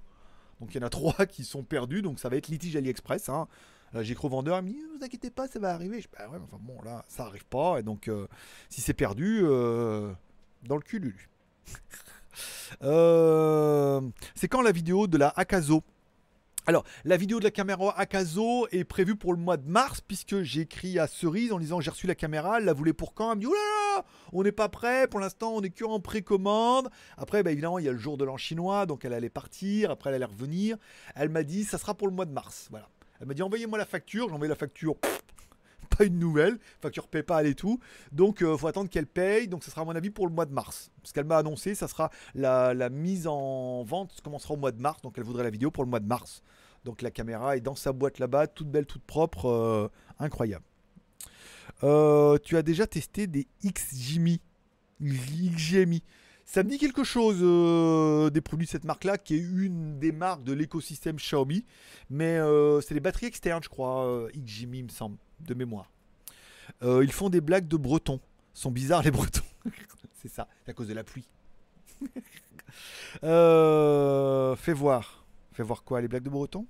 Donc 0.60 0.74
il 0.74 0.82
y 0.82 0.84
en 0.84 0.88
a 0.88 0.90
3 0.90 1.26
qui 1.26 1.44
sont 1.44 1.64
perdus, 1.64 2.02
donc 2.02 2.20
ça 2.20 2.30
va 2.30 2.38
être 2.38 2.48
litige 2.48 2.76
AliExpress. 2.76 3.30
Hein. 3.30 3.48
Euh, 3.96 4.04
J'ai 4.04 4.14
écrit 4.14 4.28
au 4.28 4.30
vendeur, 4.30 4.60
il 4.60 4.64
me 4.64 4.70
dit 4.70 4.80
vous 4.98 5.04
inquiétez 5.04 5.32
pas, 5.32 5.48
ça 5.48 5.60
va 5.60 5.74
arriver. 5.74 6.02
Je 6.02 6.08
dis 6.08 6.14
bah 6.18 6.30
ouais, 6.30 6.40
enfin 6.42 6.58
bon 6.62 6.82
là 6.84 7.06
ça 7.08 7.26
arrive 7.26 7.46
pas, 7.46 7.80
et 7.80 7.84
donc 7.84 8.08
euh, 8.08 8.28
si 8.70 8.82
c'est 8.82 8.94
perdu, 8.94 9.42
euh, 9.44 10.14
dans 10.64 10.76
le 10.76 10.82
cul 10.82 11.00
Lulu. 11.00 11.30
Euh, 12.84 14.02
c'est 14.36 14.48
quand 14.48 14.62
la 14.62 14.72
vidéo 14.72 15.08
de 15.08 15.18
la 15.18 15.30
Akazo? 15.36 15.84
Alors, 16.68 16.84
la 17.04 17.18
vidéo 17.18 17.40
de 17.40 17.46
la 17.46 17.52
caméra 17.52 17.98
Akazo 17.98 18.68
est 18.72 18.84
prévue 18.84 19.16
pour 19.16 19.34
le 19.34 19.40
mois 19.40 19.58
de 19.58 19.68
mars, 19.68 20.02
puisque 20.02 20.44
j'ai 20.44 20.62
écrit 20.62 21.00
à 21.00 21.08
Cerise 21.08 21.52
en 21.52 21.58
disant 21.58 21.82
j'ai 21.82 21.90
reçu 21.90 22.06
la 22.06 22.14
caméra, 22.14 22.60
elle 22.60 22.66
la 22.66 22.74
voulait 22.74 22.94
pour 22.94 23.16
quand? 23.16 23.32
Elle 23.32 23.38
me 23.38 23.42
dit 23.42 23.48
oulala, 23.48 24.06
on 24.34 24.44
n'est 24.44 24.52
pas 24.52 24.70
prêt, 24.70 25.08
pour 25.08 25.20
l'instant 25.20 25.54
on 25.56 25.62
est 25.62 25.72
que 25.72 25.84
en 25.84 26.00
précommande. 26.00 26.90
Après, 27.18 27.42
bah, 27.42 27.52
évidemment, 27.52 27.80
il 27.80 27.86
y 27.86 27.90
a 27.90 27.92
le 27.92 27.98
jour 27.98 28.18
de 28.18 28.26
l'an 28.26 28.38
chinois, 28.38 28.86
donc 28.86 29.04
elle 29.04 29.14
allait 29.14 29.30
partir, 29.30 29.90
après 29.90 30.12
elle 30.12 30.18
allait 30.18 30.26
revenir. 30.26 30.78
Elle 31.16 31.30
m'a 31.30 31.42
dit 31.42 31.64
ça 31.64 31.80
sera 31.80 31.96
pour 31.96 32.08
le 32.08 32.14
mois 32.14 32.26
de 32.26 32.34
mars. 32.34 32.68
Voilà. 32.70 32.88
Elle 33.20 33.28
m'a 33.28 33.34
dit 33.34 33.42
envoyez-moi 33.42 33.80
la 33.80 33.86
facture, 33.86 34.28
j'ai 34.28 34.36
envoyé 34.36 34.50
la 34.50 34.56
facture. 34.56 34.96
Une 36.00 36.20
nouvelle, 36.20 36.60
facture 36.82 37.08
PayPal 37.08 37.48
et 37.48 37.56
tout. 37.56 37.80
Donc, 38.12 38.40
il 38.42 38.58
faut 38.58 38.68
attendre 38.68 38.90
qu'elle 38.90 39.08
paye. 39.08 39.48
Donc, 39.48 39.64
ce 39.64 39.72
sera 39.72 39.82
à 39.82 39.86
mon 39.86 39.96
avis 39.96 40.10
pour 40.10 40.28
le 40.28 40.34
mois 40.34 40.46
de 40.46 40.54
mars. 40.54 40.92
Ce 41.04 41.14
qu'elle 41.14 41.26
m'a 41.26 41.38
annoncé, 41.38 41.76
ça 41.76 41.88
sera 41.88 42.10
la, 42.36 42.90
mise 42.90 43.28
en 43.28 43.84
vente 43.84 44.20
commencera 44.22 44.54
au 44.54 44.58
mois 44.58 44.72
de 44.72 44.82
mars. 44.82 45.02
Donc, 45.02 45.18
elle 45.18 45.24
voudrait 45.24 45.44
la 45.44 45.50
vidéo 45.50 45.72
pour 45.72 45.84
le 45.84 45.90
mois 45.90 46.00
de 46.00 46.08
mars. 46.08 46.44
Donc 46.86 47.02
la 47.02 47.12
caméra 47.12 47.58
est 47.58 47.60
dans 47.60 47.76
sa 47.76 47.92
boîte 47.92 48.20
là-bas, 48.20 48.48
toute 48.48 48.72
belle, 48.72 48.86
toute 48.86 49.04
propre, 49.04 49.48
euh, 49.48 49.90
incroyable. 50.18 50.64
Euh, 51.84 52.38
tu 52.42 52.56
as 52.56 52.62
déjà 52.62 52.88
testé 52.88 53.28
des 53.28 53.48
XGMI 53.66 54.40
XGMI. 55.02 56.04
Ça 56.46 56.64
me 56.64 56.70
dit 56.70 56.80
quelque 56.80 57.04
chose 57.04 57.38
euh, 57.42 58.30
des 58.32 58.42
produits 58.42 58.66
de 58.66 58.72
cette 58.72 58.84
marque-là, 58.84 59.18
qui 59.18 59.36
est 59.36 59.40
une 59.40 60.00
des 60.00 60.12
marques 60.12 60.44
de 60.44 60.54
l'écosystème 60.54 61.18
Xiaomi. 61.18 61.64
Mais 62.10 62.40
euh, 62.40 62.82
c'est 62.82 62.96
les 62.96 63.00
batteries 63.00 63.28
externes, 63.28 63.64
je 63.64 63.70
crois, 63.70 64.06
euh, 64.06 64.30
XGMI, 64.36 64.80
il 64.80 64.84
me 64.86 64.90
semble, 64.90 65.18
de 65.42 65.54
mémoire. 65.54 65.92
Euh, 66.84 67.04
ils 67.04 67.12
font 67.12 67.30
des 67.30 67.42
blagues 67.42 67.68
de 67.68 67.78
bretons. 67.78 68.20
Ils 68.56 68.60
sont 68.60 68.72
bizarres 68.72 69.04
les 69.04 69.12
bretons. 69.12 69.44
c'est 70.22 70.30
ça, 70.30 70.48
c'est 70.64 70.72
à 70.72 70.74
cause 70.74 70.88
de 70.88 70.94
la 70.94 71.04
pluie. 71.04 71.28
Euh, 73.24 74.56
fais 74.56 74.74
voir. 74.74 75.26
Fais 75.52 75.64
voir 75.64 75.84
quoi 75.84 76.02
Les 76.02 76.08
blagues 76.08 76.24
de 76.24 76.30
breton 76.30 76.68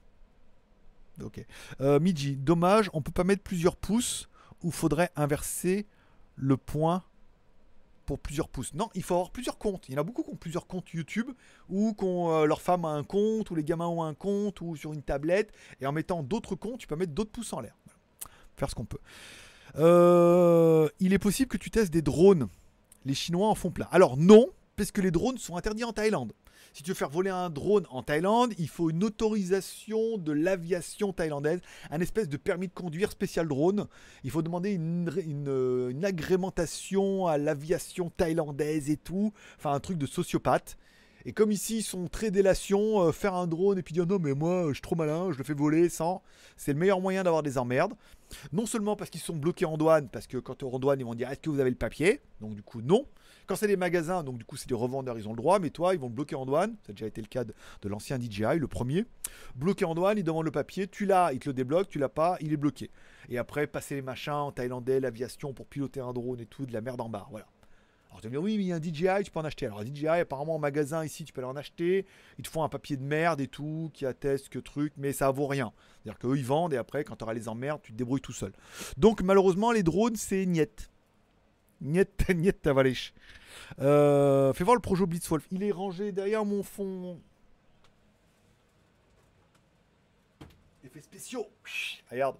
Ok. 1.22 1.45
Euh, 1.82 1.99
Miji, 1.99 2.38
dommage, 2.38 2.89
on 2.93 3.01
peut 3.01 3.11
pas 3.11 3.26
mettre 3.26 3.43
plusieurs 3.43 3.76
pouces 3.76 4.30
ou 4.63 4.72
faudrait 4.72 5.11
inverser 5.17 5.86
le 6.36 6.55
point 6.55 7.03
pour 8.05 8.20
plusieurs 8.20 8.49
pouces. 8.49 8.74
Non, 8.74 8.89
il 8.95 9.03
faut 9.03 9.13
avoir 9.13 9.30
plusieurs 9.30 9.57
comptes. 9.57 9.88
Il 9.88 9.93
y 9.93 9.97
en 9.97 10.01
a 10.01 10.03
beaucoup 10.03 10.24
qui 10.24 10.30
ont 10.30 10.36
plusieurs 10.36 10.65
comptes 10.65 10.91
YouTube 10.93 11.30
ou 11.70 11.93
qu'on 11.93 12.32
euh, 12.32 12.45
leur 12.45 12.61
femme 12.61 12.86
a 12.86 12.89
un 12.89 13.03
compte 13.03 13.51
ou 13.51 13.55
les 13.55 13.63
gamins 13.63 13.88
ont 13.88 14.01
un 14.01 14.15
compte 14.15 14.61
ou 14.61 14.76
sur 14.76 14.93
une 14.93 15.03
tablette 15.03 15.51
et 15.80 15.86
en 15.86 15.91
mettant 15.91 16.24
d'autres 16.24 16.55
comptes, 16.55 16.80
tu 16.80 16.88
peux 16.88 16.95
mettre 16.95 17.13
d'autres 17.13 17.32
pouces 17.32 17.53
en 17.53 17.59
l'air. 17.59 17.76
Ce 18.68 18.76
qu'on 18.76 18.86
peut. 18.86 18.99
Euh, 19.78 20.89
il 20.99 21.14
est 21.14 21.20
possible 21.20 21.49
que 21.49 21.57
tu 21.57 21.70
testes 21.70 21.93
des 21.93 22.01
drones. 22.01 22.47
Les 23.05 23.14
Chinois 23.14 23.47
en 23.47 23.55
font 23.55 23.72
plein. 23.72 23.88
Alors 23.91 24.18
non, 24.18 24.47
parce 24.76 24.91
que 24.91 25.01
les 25.01 25.12
drones 25.12 25.38
sont 25.38 25.55
interdits 25.55 25.84
en 25.84 25.93
Thaïlande. 25.93 26.34
Si 26.74 26.84
tu 26.84 26.91
veux 26.91 26.95
faire 26.95 27.10
voler 27.10 27.32
un 27.32 27.49
drone 27.49 27.86
en 27.89 28.03
Thaïlande, 28.03 28.53
il 28.60 28.70
faut 28.70 28.89
une 28.89 29.03
autorisation 29.03 30.18
de 30.18 30.32
l'aviation 30.32 31.14
thaïlandaise, 31.14 31.62
un 31.89 31.99
espèce 31.99 32.30
de 32.30 32.38
permis 32.38 32.68
de 32.68 32.74
conduire 32.74 33.12
spécial 33.12 33.47
drone. 33.47 33.88
Il 34.24 34.32
faut 34.32 34.43
demander 34.43 34.72
une 34.72 36.01
agrémentation 36.03 37.26
à 37.28 37.38
l'aviation 37.38 38.12
thaïlandaise 38.12 38.89
et 38.89 38.97
tout. 38.97 39.34
Enfin, 39.57 39.74
un 39.74 39.80
truc 39.80 39.97
de 39.97 40.05
sociopathe. 40.05 40.78
Et 41.30 41.32
comme 41.32 41.52
ici, 41.52 41.78
ils 41.78 41.84
sont 41.84 42.08
très 42.08 42.32
délation, 42.32 43.04
euh, 43.04 43.12
faire 43.12 43.36
un 43.36 43.46
drone 43.46 43.78
et 43.78 43.84
puis 43.84 43.94
dire 43.94 44.08
non, 44.08 44.18
mais 44.18 44.34
moi, 44.34 44.64
je 44.70 44.74
suis 44.74 44.82
trop 44.82 44.96
malin, 44.96 45.32
je 45.32 45.38
le 45.38 45.44
fais 45.44 45.54
voler 45.54 45.88
sans. 45.88 46.24
C'est 46.58 46.74
le 46.74 46.80
meilleur 46.80 47.02
moyen 47.02 47.22
d'avoir 47.22 47.44
des 47.44 47.60
emmerdes. 47.60 47.94
Non 48.52 48.66
seulement 48.66 48.96
parce 48.96 49.12
qu'ils 49.12 49.22
sont 49.22 49.36
bloqués 49.36 49.66
en 49.66 49.78
douane, 49.78 50.10
parce 50.10 50.26
que 50.26 50.38
quand 50.38 50.64
en 50.64 50.80
douane, 50.80 51.00
ils 51.00 51.06
vont 51.06 51.14
dire 51.14 51.30
est-ce 51.30 51.42
que 51.42 51.52
vous 51.52 51.60
avez 51.60 51.70
le 51.70 51.76
papier? 51.76 52.22
Donc, 52.42 52.56
du 52.56 52.64
coup, 52.64 52.82
non. 52.82 53.06
Quand 53.46 53.56
c'est 53.56 53.68
des 53.68 53.78
magasins, 53.78 54.24
donc 54.24 54.40
du 54.40 54.44
coup, 54.44 54.58
c'est 54.58 54.68
des 54.68 54.74
revendeurs, 54.74 55.20
ils 55.20 55.28
ont 55.28 55.34
le 55.34 55.38
droit, 55.38 55.60
mais 55.60 55.70
toi, 55.70 55.94
ils 55.94 56.00
vont 56.00 56.10
te 56.10 56.16
bloquer 56.16 56.36
en 56.36 56.48
douane. 56.48 56.76
Ça 56.82 56.90
a 56.90 56.94
déjà 56.94 57.06
été 57.06 57.22
le 57.22 57.28
cas 57.28 57.44
de, 57.44 57.54
de 57.84 57.90
l'ancien 57.90 58.18
DJI, 58.20 58.58
le 58.58 58.68
premier. 58.68 59.06
Bloqué 59.56 59.86
en 59.86 59.94
douane, 59.94 60.18
ils 60.18 60.24
demandent 60.24 60.46
le 60.46 60.52
papier, 60.52 60.88
tu 60.88 61.06
l'as, 61.06 61.32
ils 61.32 61.38
te 61.38 61.50
le 61.50 61.54
débloquent, 61.54 61.92
tu 61.92 62.00
l'as 62.00 62.10
pas, 62.10 62.38
il 62.42 62.54
est 62.54 62.58
bloqué. 62.58 62.90
Et 63.30 63.38
après, 63.38 63.68
passer 63.68 63.94
les 63.94 64.02
machins 64.02 64.34
en 64.34 64.52
thaïlandais, 64.52 65.00
l'aviation 65.00 65.54
pour 65.54 65.68
piloter 65.68 66.00
un 66.00 66.12
drone 66.12 66.40
et 66.40 66.48
tout, 66.48 66.66
de 66.66 66.74
la 66.74 66.82
merde 66.82 67.02
en 67.02 67.10
barre. 67.10 67.28
Voilà. 67.30 67.46
Alors 68.10 68.22
tu 68.22 68.28
vas 68.28 68.30
me 68.30 68.34
dire, 68.36 68.41
oui, 68.41 68.57
mais 68.57 68.64
il 68.64 68.68
y 68.68 68.72
a 68.72 68.76
un 68.76 68.82
DJI, 68.82 69.24
tu 69.24 69.32
peux 69.32 69.39
en 69.39 69.45
acheter. 69.45 69.68
Alors, 69.68 69.84
DJI, 69.84 70.07
apparemment, 70.07 70.55
en 70.55 70.60
magasin 70.60 71.05
ici, 71.05 71.26
tu 71.26 71.34
peux 71.34 71.41
aller 71.41 71.49
en 71.49 71.55
acheter. 71.55 72.05
Ils 72.38 72.43
te 72.43 72.49
font 72.49 72.64
un 72.64 72.70
papier 72.70 72.97
de 72.97 73.03
merde 73.03 73.39
et 73.39 73.47
tout, 73.47 73.91
qui 73.93 74.05
atteste 74.05 74.49
que 74.49 74.60
truc, 74.60 74.93
mais 74.97 75.14
ça 75.14 75.30
vaut 75.30 75.47
rien. 75.47 75.72
C'est-à-dire 76.03 76.20
qu'eux, 76.20 76.38
ils 76.38 76.45
vendent 76.45 76.74
et 76.74 76.78
après, 76.78 77.03
quand 77.03 77.16
tu 77.16 77.24
auras 77.24 77.34
les 77.34 77.47
emmerdes, 77.47 77.82
tu 77.84 77.91
te 77.91 77.97
débrouilles 77.97 78.22
tout 78.22 78.34
seul. 78.34 78.51
Donc, 78.97 79.22
malheureusement, 79.22 79.72
les 79.72 79.84
drones, 79.84 80.16
c'est 80.16 80.45
niet. 80.45 80.89
Niet, 81.82 82.28
niet, 82.36 82.62
tavalish. 82.62 83.14
Euh, 83.80 84.53
fais 84.53 84.64
voir 84.64 84.76
le 84.76 84.82
projet 84.82 85.05
Blitzwolf. 85.05 85.45
Il 85.51 85.64
est 85.64 85.72
rangé 85.72 86.12
derrière 86.12 86.43
mon 86.45 86.64
fond. 86.64 87.20
Effets 90.84 91.01
spéciaux. 91.01 91.47
Regarde. 92.12 92.38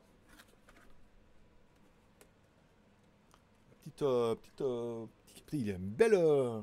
Petite, 3.84 4.02
euh, 4.02 4.36
petite, 4.36 4.62
euh, 4.62 5.06
il 5.58 5.72
a 5.72 5.76
une 5.76 5.90
belle, 5.90 6.14
euh, 6.14 6.62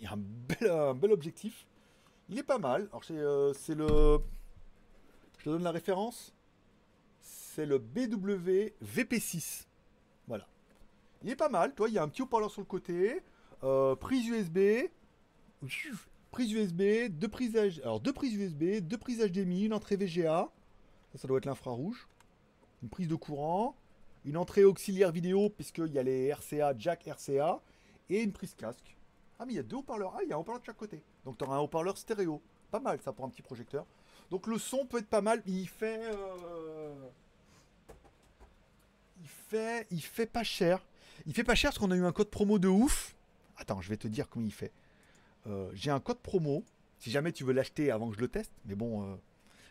il 0.00 0.06
a 0.06 0.12
un 0.12 0.18
bel, 0.18 0.70
un 0.70 0.94
bel 0.94 1.12
objectif. 1.12 1.66
Il 2.28 2.38
est 2.38 2.44
pas 2.44 2.58
mal. 2.58 2.88
Alors 2.90 3.04
c'est, 3.04 3.16
euh, 3.16 3.52
le, 3.68 4.18
je 5.38 5.44
te 5.44 5.50
donne 5.50 5.62
la 5.62 5.70
référence. 5.70 6.34
C'est 7.20 7.66
le 7.66 7.78
BW 7.78 8.72
VP6. 8.84 9.66
Voilà. 10.26 10.46
Il 11.22 11.30
est 11.30 11.36
pas 11.36 11.48
mal. 11.48 11.74
Toi, 11.74 11.88
il 11.88 11.94
y 11.94 11.98
a 11.98 12.02
un 12.02 12.08
petit 12.08 12.22
haut-parleur 12.22 12.50
sur 12.50 12.60
le 12.60 12.66
côté. 12.66 13.22
Euh, 13.64 13.96
prise 13.96 14.28
USB, 14.28 14.58
prise 16.30 16.52
USB, 16.52 17.08
deux 17.10 17.26
prises, 17.26 17.56
alors 17.82 17.98
deux 17.98 18.12
prises 18.12 18.34
USB, 18.34 18.80
deux 18.80 18.98
prises 18.98 19.20
HDMI, 19.20 19.64
une 19.64 19.74
entrée 19.74 19.96
VGA, 19.96 20.48
ça, 21.10 21.18
ça 21.18 21.26
doit 21.26 21.38
être 21.38 21.46
l'infrarouge, 21.46 22.06
une 22.84 22.88
prise 22.88 23.08
de 23.08 23.16
courant, 23.16 23.76
une 24.24 24.36
entrée 24.36 24.62
auxiliaire 24.62 25.10
vidéo 25.10 25.50
puisqu'il 25.50 25.92
y 25.92 25.98
a 25.98 26.04
les 26.04 26.32
RCA, 26.32 26.74
jack 26.78 27.08
RCA, 27.08 27.60
et 28.10 28.22
une 28.22 28.32
prise 28.32 28.54
casque. 28.54 28.96
Ah 29.38 29.46
mais 29.46 29.52
il 29.52 29.56
y 29.56 29.60
a 29.60 29.62
deux 29.62 29.76
haut-parleurs, 29.76 30.14
ah 30.16 30.22
il 30.22 30.28
y 30.28 30.32
a 30.32 30.36
un 30.36 30.38
haut-parleur 30.38 30.60
de 30.60 30.66
chaque 30.66 30.76
côté, 30.76 31.02
donc 31.24 31.38
tu 31.38 31.44
auras 31.44 31.56
un 31.56 31.60
haut-parleur 31.60 31.96
stéréo, 31.96 32.42
pas 32.70 32.80
mal 32.80 33.00
ça 33.00 33.12
pour 33.12 33.24
un 33.24 33.28
petit 33.28 33.42
projecteur. 33.42 33.86
Donc 34.30 34.46
le 34.46 34.58
son 34.58 34.84
peut 34.84 34.98
être 34.98 35.08
pas 35.08 35.22
mal, 35.22 35.42
il 35.46 35.68
fait, 35.68 36.00
euh, 36.02 37.08
il 39.20 39.28
fait, 39.28 39.86
il 39.90 40.02
fait 40.02 40.26
pas 40.26 40.44
cher. 40.44 40.84
Il 41.26 41.34
fait 41.34 41.44
pas 41.44 41.54
cher 41.54 41.70
parce 41.70 41.78
qu'on 41.78 41.90
a 41.90 41.96
eu 41.96 42.04
un 42.04 42.12
code 42.12 42.28
promo 42.28 42.58
de 42.58 42.68
ouf. 42.68 43.16
Attends, 43.56 43.80
je 43.80 43.88
vais 43.88 43.96
te 43.96 44.06
dire 44.06 44.28
comment 44.28 44.44
il 44.44 44.52
fait. 44.52 44.70
Euh, 45.46 45.70
J'ai 45.74 45.90
un 45.90 46.00
code 46.00 46.18
promo. 46.18 46.62
Si 46.98 47.10
jamais 47.10 47.32
tu 47.32 47.44
veux 47.44 47.52
l'acheter 47.52 47.90
avant 47.90 48.10
que 48.10 48.16
je 48.16 48.20
le 48.20 48.28
teste. 48.28 48.52
Mais 48.66 48.74
bon, 48.74 49.02
euh, 49.02 49.16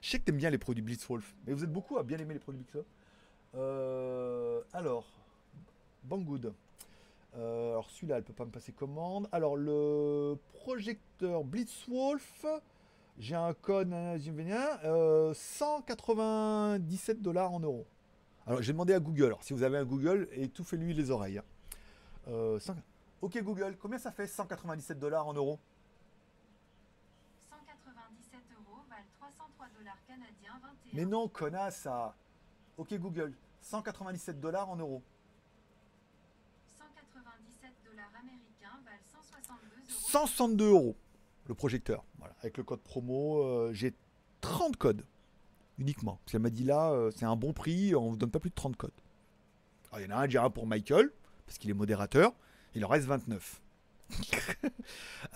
je 0.01 0.09
sais 0.09 0.19
que 0.19 0.25
t'aimes 0.25 0.37
bien 0.37 0.49
les 0.49 0.57
produits 0.57 0.81
Blitzwolf. 0.81 1.35
Mais 1.45 1.53
vous 1.53 1.63
êtes 1.63 1.71
beaucoup 1.71 1.97
à 1.97 2.03
bien 2.03 2.17
aimer 2.17 2.33
les 2.33 2.39
produits 2.39 2.61
Blitzwolf. 2.61 2.85
Alors, 4.73 5.05
Banggood. 6.03 6.53
Euh, 7.35 7.71
alors 7.71 7.89
celui-là, 7.89 8.17
elle 8.17 8.23
peut 8.23 8.33
pas 8.33 8.45
me 8.45 8.51
passer 8.51 8.71
commande. 8.71 9.27
Alors 9.31 9.55
le 9.57 10.37
projecteur 10.53 11.43
Blitzwolf, 11.43 12.45
j'ai 13.19 13.35
un 13.35 13.53
code 13.53 13.91
euh, 13.93 15.33
197 15.33 17.21
dollars 17.21 17.51
en 17.51 17.59
euros. 17.59 17.85
Alors 18.45 18.61
j'ai 18.61 18.71
demandé 18.73 18.93
à 18.93 18.99
Google. 18.99 19.25
Alors 19.25 19.43
si 19.43 19.53
vous 19.53 19.63
avez 19.63 19.77
un 19.77 19.85
Google, 19.85 20.27
étouffez-lui 20.31 20.93
les 20.93 21.11
oreilles. 21.11 21.39
hein. 21.39 21.43
Euh, 22.29 22.59
Ok 23.21 23.41
Google, 23.41 23.75
combien 23.79 23.97
ça 23.97 24.11
fait 24.11 24.27
197 24.27 24.99
dollars 24.99 25.27
en 25.27 25.33
euros? 25.33 25.59
197 27.49 28.39
euros 28.55 28.81
valent 28.89 29.01
303 29.19 29.67
dollars 29.77 29.97
canadiens 30.07 30.59
21. 30.61 30.91
Mais 30.93 31.05
non, 31.05 31.27
connasse 31.27 31.77
ça. 31.77 32.15
Ok 32.77 32.93
Google, 32.99 33.33
197 33.61 34.39
dollars 34.39 34.69
en 34.69 34.75
euros. 34.75 35.01
197 36.77 37.71
dollars 37.89 38.11
américains 38.21 38.79
valent 38.85 39.01
162 40.07 40.65
euros. 40.65 40.65
162 40.65 40.65
euros 40.65 40.95
le 41.47 41.55
projecteur. 41.55 42.03
Voilà, 42.19 42.35
avec 42.41 42.57
le 42.57 42.63
code 42.63 42.81
promo, 42.81 43.43
euh, 43.43 43.71
j'ai 43.73 43.93
30 44.41 44.75
codes 44.77 45.05
uniquement. 45.77 46.19
Parce 46.23 46.31
qu'elle 46.31 46.41
m'a 46.41 46.49
dit 46.49 46.63
là, 46.63 46.91
euh, 46.91 47.11
c'est 47.15 47.25
un 47.25 47.35
bon 47.35 47.53
prix, 47.53 47.95
on 47.95 48.11
vous 48.11 48.17
donne 48.17 48.31
pas 48.31 48.39
plus 48.39 48.49
de 48.49 48.55
30 48.55 48.75
codes. 48.75 48.91
Alors, 49.91 50.01
il 50.01 50.09
y 50.09 50.13
en 50.13 50.17
a 50.17 50.25
un 50.25 50.45
un 50.45 50.49
pour 50.49 50.67
Michael, 50.67 51.11
parce 51.45 51.57
qu'il 51.57 51.69
est 51.69 51.73
modérateur, 51.73 52.33
il 52.75 52.83
en 52.85 52.87
reste 52.87 53.07
29. 53.07 53.61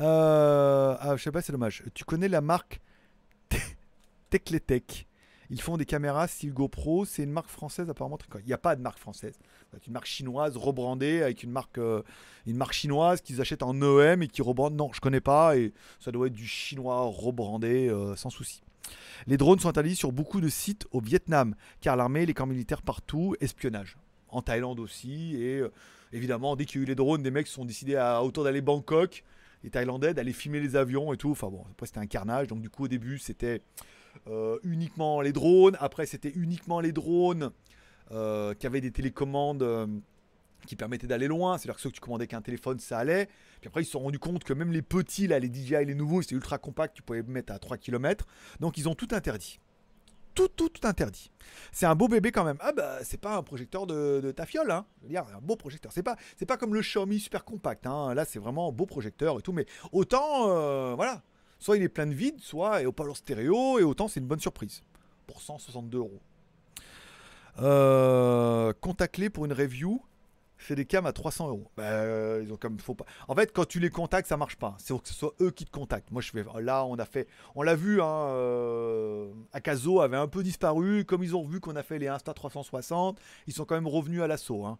euh, 0.01 0.97
ah, 0.99 1.15
je 1.17 1.23
sais 1.23 1.31
pas, 1.31 1.41
c'est 1.41 1.51
dommage. 1.51 1.83
Tu 1.93 2.05
connais 2.05 2.27
la 2.27 2.41
marque 2.41 2.81
Tecletech? 4.29 5.07
Ils 5.51 5.61
font 5.61 5.75
des 5.75 5.85
caméras 5.85 6.29
style 6.29 6.53
GoPro, 6.53 7.03
c'est 7.03 7.23
une 7.23 7.31
marque 7.31 7.49
française 7.49 7.89
apparemment. 7.89 8.17
Il 8.39 8.45
n'y 8.45 8.53
a 8.53 8.57
pas 8.57 8.77
de 8.77 8.81
marque 8.81 8.97
française. 8.97 9.37
C'est 9.73 9.85
une 9.85 9.91
marque 9.91 10.05
chinoise 10.05 10.55
rebrandée 10.55 11.21
avec 11.21 11.43
une 11.43 11.51
marque, 11.51 11.77
euh, 11.77 12.01
chinoise 12.71 13.19
qu'ils 13.19 13.41
achètent 13.41 13.61
en 13.61 13.75
EM 13.81 14.23
et 14.23 14.29
qui 14.29 14.41
rebrandent. 14.41 14.77
Non, 14.77 14.93
je 14.93 15.01
connais 15.01 15.19
pas 15.19 15.57
et 15.57 15.73
ça 15.99 16.13
doit 16.13 16.27
être 16.27 16.33
du 16.33 16.47
chinois 16.47 17.01
rebrandé 17.01 17.89
euh, 17.89 18.15
sans 18.15 18.29
souci. 18.29 18.63
Les 19.27 19.35
drones 19.35 19.59
sont 19.59 19.67
interdits 19.67 19.97
sur 19.97 20.13
beaucoup 20.13 20.39
de 20.39 20.47
sites 20.47 20.87
au 20.91 21.01
Vietnam, 21.01 21.53
car 21.81 21.97
l'armée, 21.97 22.25
les 22.25 22.33
camps 22.33 22.47
militaires 22.47 22.81
partout, 22.81 23.35
espionnage. 23.41 23.97
En 24.29 24.41
Thaïlande 24.41 24.79
aussi, 24.79 25.35
et 25.35 25.59
euh, 25.59 25.69
évidemment, 26.13 26.55
dès 26.55 26.63
qu'il 26.63 26.79
y 26.79 26.79
a 26.79 26.83
eu 26.83 26.87
les 26.87 26.95
drones, 26.95 27.23
des 27.23 27.31
mecs 27.31 27.47
se 27.47 27.55
sont 27.55 27.65
décidés 27.65 27.97
à 27.97 28.23
autour 28.23 28.45
d'aller 28.45 28.61
Bangkok, 28.61 29.25
les 29.65 29.69
Thaïlandais, 29.69 30.13
d'aller 30.13 30.31
filmer 30.31 30.61
les 30.61 30.77
avions 30.77 31.11
et 31.11 31.17
tout. 31.17 31.31
Enfin 31.31 31.49
bon, 31.49 31.65
après 31.69 31.87
c'était 31.87 31.99
un 31.99 32.07
carnage, 32.07 32.47
donc 32.47 32.61
du 32.61 32.69
coup 32.69 32.85
au 32.85 32.87
début 32.87 33.17
c'était 33.17 33.61
uniquement 34.63 35.21
les 35.21 35.33
drones, 35.33 35.77
après 35.79 36.05
c'était 36.05 36.31
uniquement 36.35 36.79
les 36.79 36.91
drones 36.91 37.51
euh, 38.13 38.53
qui 38.53 38.67
avaient 38.67 38.81
des 38.81 38.91
télécommandes 38.91 39.63
euh, 39.63 39.87
qui 40.67 40.75
permettaient 40.75 41.07
d'aller 41.07 41.27
loin, 41.27 41.57
c'est-à-dire 41.57 41.75
que 41.75 41.81
ceux 41.81 41.89
que 41.89 41.95
tu 41.95 42.01
commandais 42.01 42.27
qu'un 42.27 42.41
téléphone 42.41 42.77
ça 42.77 42.97
allait, 42.97 43.27
puis 43.61 43.69
après 43.69 43.83
ils 43.83 43.85
se 43.85 43.91
sont 43.91 44.01
rendus 44.01 44.19
compte 44.19 44.43
que 44.43 44.51
même 44.51 44.73
les 44.73 44.81
petits, 44.81 45.27
là, 45.27 45.39
les 45.39 45.47
DJI, 45.47 45.85
les 45.85 45.95
nouveaux, 45.95 46.21
c'était 46.21 46.35
ultra 46.35 46.57
compact, 46.57 46.93
tu 46.93 47.03
pouvais 47.03 47.23
mettre 47.23 47.53
à 47.53 47.59
3 47.59 47.77
km, 47.77 48.27
donc 48.59 48.77
ils 48.77 48.89
ont 48.89 48.95
tout 48.95 49.07
interdit. 49.11 49.61
Tout, 50.35 50.49
tout, 50.49 50.67
tout 50.67 50.85
interdit. 50.85 51.31
C'est 51.71 51.85
un 51.85 51.95
beau 51.95 52.09
bébé 52.09 52.33
quand 52.33 52.43
même. 52.43 52.57
Ah 52.59 52.73
bah 52.73 52.99
c'est 53.03 53.19
pas 53.19 53.37
un 53.37 53.43
projecteur 53.43 53.87
de, 53.87 54.19
de 54.21 54.31
ta 54.31 54.45
fiole, 54.45 54.71
hein. 54.71 54.85
Un 55.13 55.41
beau 55.41 55.55
projecteur. 55.55 55.93
C'est 55.93 56.03
pas, 56.03 56.17
c'est 56.37 56.45
pas 56.45 56.57
comme 56.57 56.73
le 56.73 56.81
Xiaomi 56.81 57.19
super 57.19 57.45
compact. 57.45 57.87
Hein. 57.87 58.13
Là 58.13 58.25
c'est 58.25 58.39
vraiment 58.39 58.73
beau 58.73 58.85
projecteur 58.85 59.39
et 59.39 59.41
tout. 59.41 59.53
Mais 59.53 59.65
autant, 59.93 60.49
euh, 60.49 60.95
voilà, 60.95 61.21
soit 61.61 61.77
il 61.77 61.83
est 61.83 61.89
plein 61.89 62.07
de 62.07 62.13
vide, 62.13 62.39
soit 62.41 62.81
et 62.81 62.85
au 62.85 62.91
parleur 62.91 63.15
stéréo 63.15 63.79
et 63.79 63.83
autant 63.83 64.09
c'est 64.09 64.19
une 64.19 64.27
bonne 64.27 64.41
surprise 64.41 64.83
pour 65.27 65.41
162 65.41 65.99
euros. 65.99 66.19
Euh, 67.59 68.73
Contact-les 68.81 69.29
pour 69.29 69.45
une 69.45 69.53
review. 69.53 70.01
Fais 70.57 70.75
des 70.75 70.85
cams 70.85 71.07
à 71.07 71.11
300 71.11 71.47
euros. 71.49 71.71
Bah, 71.75 71.83
euh, 71.83 72.41
ils 72.43 72.53
ont 72.53 72.57
comme 72.57 72.79
faut 72.79 72.93
pas. 72.93 73.05
En 73.27 73.33
fait, 73.33 73.51
quand 73.51 73.65
tu 73.65 73.79
les 73.79 73.89
contactes, 73.89 74.27
ça 74.27 74.37
marche 74.37 74.57
pas. 74.57 74.75
C'est 74.77 74.95
que 75.01 75.07
ce 75.07 75.13
soit 75.13 75.33
eux 75.41 75.49
qui 75.49 75.65
te 75.65 75.71
contactent. 75.71 76.11
Moi, 76.11 76.21
je 76.21 76.29
fais. 76.29 76.45
Là, 76.61 76.85
on 76.85 76.97
a 76.97 77.05
fait. 77.05 77.27
On 77.55 77.63
l'a 77.63 77.73
vu. 77.73 77.99
Hein, 77.99 78.27
euh, 78.27 79.31
Akazo 79.53 80.01
avait 80.01 80.17
un 80.17 80.27
peu 80.27 80.43
disparu. 80.43 81.03
Comme 81.03 81.23
ils 81.23 81.35
ont 81.35 81.43
vu 81.43 81.59
qu'on 81.59 81.75
a 81.75 81.81
fait 81.81 81.97
les 81.97 82.07
Insta 82.07 82.35
360, 82.35 83.19
ils 83.47 83.53
sont 83.53 83.65
quand 83.65 83.73
même 83.73 83.87
revenus 83.87 84.21
à 84.21 84.27
l'assaut. 84.27 84.65
Hein. 84.65 84.77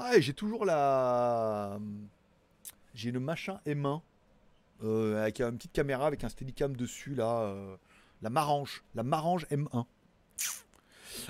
Ah, 0.00 0.18
j'ai 0.18 0.34
toujours 0.34 0.64
la. 0.64 1.78
J'ai 2.92 3.12
le 3.12 3.20
machin 3.20 3.60
M1 3.66 4.00
euh, 4.82 5.20
avec 5.22 5.40
une 5.40 5.56
petite 5.56 5.72
caméra 5.72 6.06
avec 6.06 6.24
un 6.24 6.28
Steadicam 6.28 6.76
dessus 6.76 7.14
là. 7.14 7.40
euh, 7.42 7.76
la 8.22 8.30
Marange, 8.30 8.84
la 8.94 9.02
Marange 9.02 9.46
M1. 9.50 9.84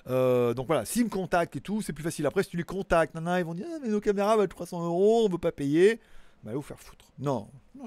Euh, 0.08 0.54
donc 0.54 0.66
voilà, 0.66 0.84
s'ils 0.84 1.04
me 1.04 1.08
contactent 1.10 1.56
et 1.56 1.60
tout, 1.60 1.82
c'est 1.82 1.92
plus 1.92 2.04
facile. 2.04 2.26
Après, 2.26 2.42
si 2.42 2.50
tu 2.50 2.56
les 2.56 2.62
contactes, 2.64 3.14
nana, 3.14 3.38
ils 3.40 3.44
vont 3.44 3.54
dire 3.54 3.66
ah, 3.72 3.78
mais 3.82 3.88
nos 3.88 4.00
caméras 4.00 4.36
valent 4.36 4.48
300 4.48 4.84
euros, 4.84 5.24
on 5.26 5.28
veut 5.28 5.38
pas 5.38 5.52
payer. 5.52 6.00
Bah, 6.42 6.50
allez 6.50 6.56
vous 6.56 6.62
faire 6.62 6.78
foutre. 6.80 7.06
Non, 7.18 7.48
non 7.74 7.84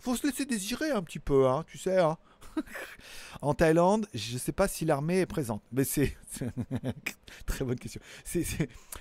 faut 0.00 0.16
se 0.16 0.26
laisser 0.26 0.44
désirer 0.44 0.90
un 0.90 1.02
petit 1.02 1.18
peu, 1.20 1.46
hein, 1.48 1.64
tu 1.66 1.78
sais. 1.78 1.98
hein. 1.98 2.16
en 3.42 3.54
Thaïlande, 3.54 4.06
je 4.14 4.38
sais 4.38 4.52
pas 4.52 4.68
si 4.68 4.84
l'armée 4.84 5.20
est 5.20 5.26
présente, 5.26 5.62
mais 5.72 5.84
c'est 5.84 6.16
très 7.46 7.64
bonne 7.64 7.78
question. 7.78 8.00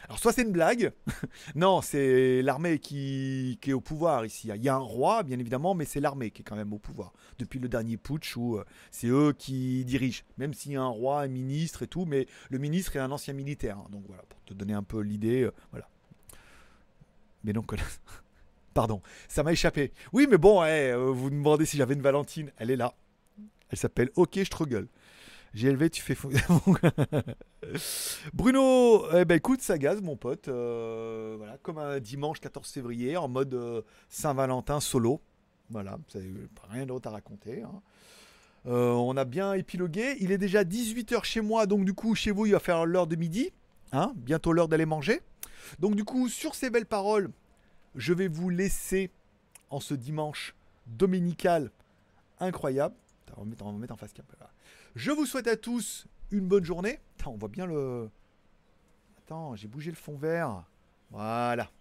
Alors 0.06 0.20
soit 0.20 0.34
c'est 0.34 0.42
une 0.44 0.52
blague, 0.52 0.92
non, 1.56 1.82
c'est 1.82 2.42
l'armée 2.42 2.80
qui, 2.80 3.60
est 3.66 3.74
au 3.74 3.82
pouvoir 3.82 4.26
ici. 4.26 4.50
Il 4.54 4.64
y 4.64 4.70
a 4.70 4.76
un 4.76 4.80
roi, 4.80 5.24
bien 5.24 5.40
évidemment, 5.40 5.74
mais 5.76 5.86
c'est 5.86 6.00
l'armée 6.00 6.32
qui 6.32 6.42
est 6.42 6.46
quand 6.46 6.56
même 6.56 6.74
au 6.74 6.80
pouvoir 6.80 7.14
depuis 7.40 7.60
le 7.60 7.70
dernier 7.70 7.98
putsch 7.98 8.38
où 8.38 8.58
euh, 8.58 8.66
c'est 8.92 9.08
eux 9.08 9.34
qui 9.38 9.84
dirigent, 9.86 10.24
même 10.38 10.54
s'il 10.54 10.74
y 10.74 10.78
a 10.78 10.82
un 10.82 10.88
roi, 10.88 11.22
un 11.22 11.28
ministre 11.28 11.84
et 11.84 11.88
tout, 11.88 12.06
mais 12.06 12.28
le 12.50 12.58
ministre 12.58 12.96
est 12.96 13.00
un 13.00 13.12
ancien 13.12 13.34
militaire. 13.34 13.78
hein. 13.78 13.88
donc 13.92 14.04
voilà, 14.08 14.24
pour 14.24 14.40
te 14.44 14.54
donner 14.54 14.74
un 14.74 14.84
peu 14.84 15.00
l'idée, 15.00 15.44
euh, 15.44 15.54
voilà. 15.72 15.88
Mais 17.44 17.54
donc, 17.54 17.74
pardon, 18.74 19.02
ça 19.28 19.44
m'a 19.44 19.52
échappé. 19.52 19.92
Oui, 20.14 20.28
mais 20.30 20.38
bon, 20.38 20.64
eh, 20.64 20.92
euh, 20.92 21.12
vous 21.12 21.26
me 21.26 21.38
demandez 21.38 21.66
si 21.66 21.78
j'avais 21.78 21.94
une 21.94 22.02
Valentine, 22.02 22.52
elle 22.58 22.72
est 22.72 22.76
là. 22.76 22.94
Elle 23.72 23.78
s'appelle 23.78 24.10
Ok 24.16 24.40
Struggle. 24.46 24.88
J'ai 25.54 25.68
élevé, 25.68 25.90
tu 25.90 26.02
fais 26.02 26.16
fou. 26.16 26.32
Bruno, 28.34 29.06
eh 29.14 29.26
ben 29.26 29.36
écoute, 29.36 29.62
ça 29.62 29.78
gaze 29.78 30.02
mon 30.02 30.16
pote. 30.16 30.48
euh, 30.48 31.36
voilà, 31.38 31.58
comme 31.62 31.78
un 31.78 32.00
dimanche 32.00 32.40
14 32.40 32.70
février 32.70 33.18
en 33.18 33.28
mode 33.28 33.54
euh, 33.54 33.82
Saint-Valentin 34.10 34.80
solo. 34.80 35.22
Voilà, 35.70 35.98
c'est 36.08 36.24
rien 36.70 36.86
d'autre 36.86 37.10
à 37.10 37.12
raconter. 37.12 37.64
hein. 37.64 37.82
Euh, 38.68 38.92
on 38.92 39.18
a 39.18 39.26
bien 39.26 39.54
épilogué. 39.54 40.16
Il 40.20 40.32
est 40.32 40.38
déjà 40.38 40.64
18h 40.64 41.24
chez 41.24 41.42
moi, 41.42 41.66
donc 41.66 41.84
du 41.84 41.94
coup, 41.94 42.16
chez 42.16 42.32
vous, 42.32 42.46
il 42.46 42.52
va 42.52 42.60
faire 42.60 42.86
l'heure 42.86 43.08
de 43.08 43.16
midi. 43.16 43.52
Hein, 43.92 44.14
bientôt 44.16 44.54
l'heure 44.54 44.68
d'aller 44.70 44.86
manger. 44.86 45.22
Donc 45.80 45.96
du 45.96 46.06
coup, 46.06 46.30
sur 46.30 46.56
ces 46.56 46.70
belles 46.70 46.86
paroles, 46.86 47.30
je 47.96 48.14
vais 48.14 48.30
vous 48.30 48.50
laisser 48.50 49.10
en 49.70 49.82
ce 49.82 49.94
dimanche 49.94 50.56
dominical 50.88 51.72
incroyable. 52.40 52.96
On 53.42 53.44
va 53.44 53.50
mettre, 53.50 53.72
mettre 53.74 53.94
en 53.94 53.98
face. 53.98 54.14
Je 54.96 55.12
vous 55.12 55.26
souhaite 55.26 55.48
à 55.48 55.58
tous 55.58 56.06
une 56.30 56.48
bonne 56.48 56.64
journée. 56.64 57.00
Attends, 57.20 57.32
on 57.32 57.38
voit 57.38 57.50
bien 57.50 57.66
le. 57.66 58.10
Attends, 59.18 59.56
j'ai 59.56 59.68
bougé 59.68 59.90
le 59.90 59.98
fond 59.98 60.16
vert. 60.16 60.64
Voilà. 61.10 61.72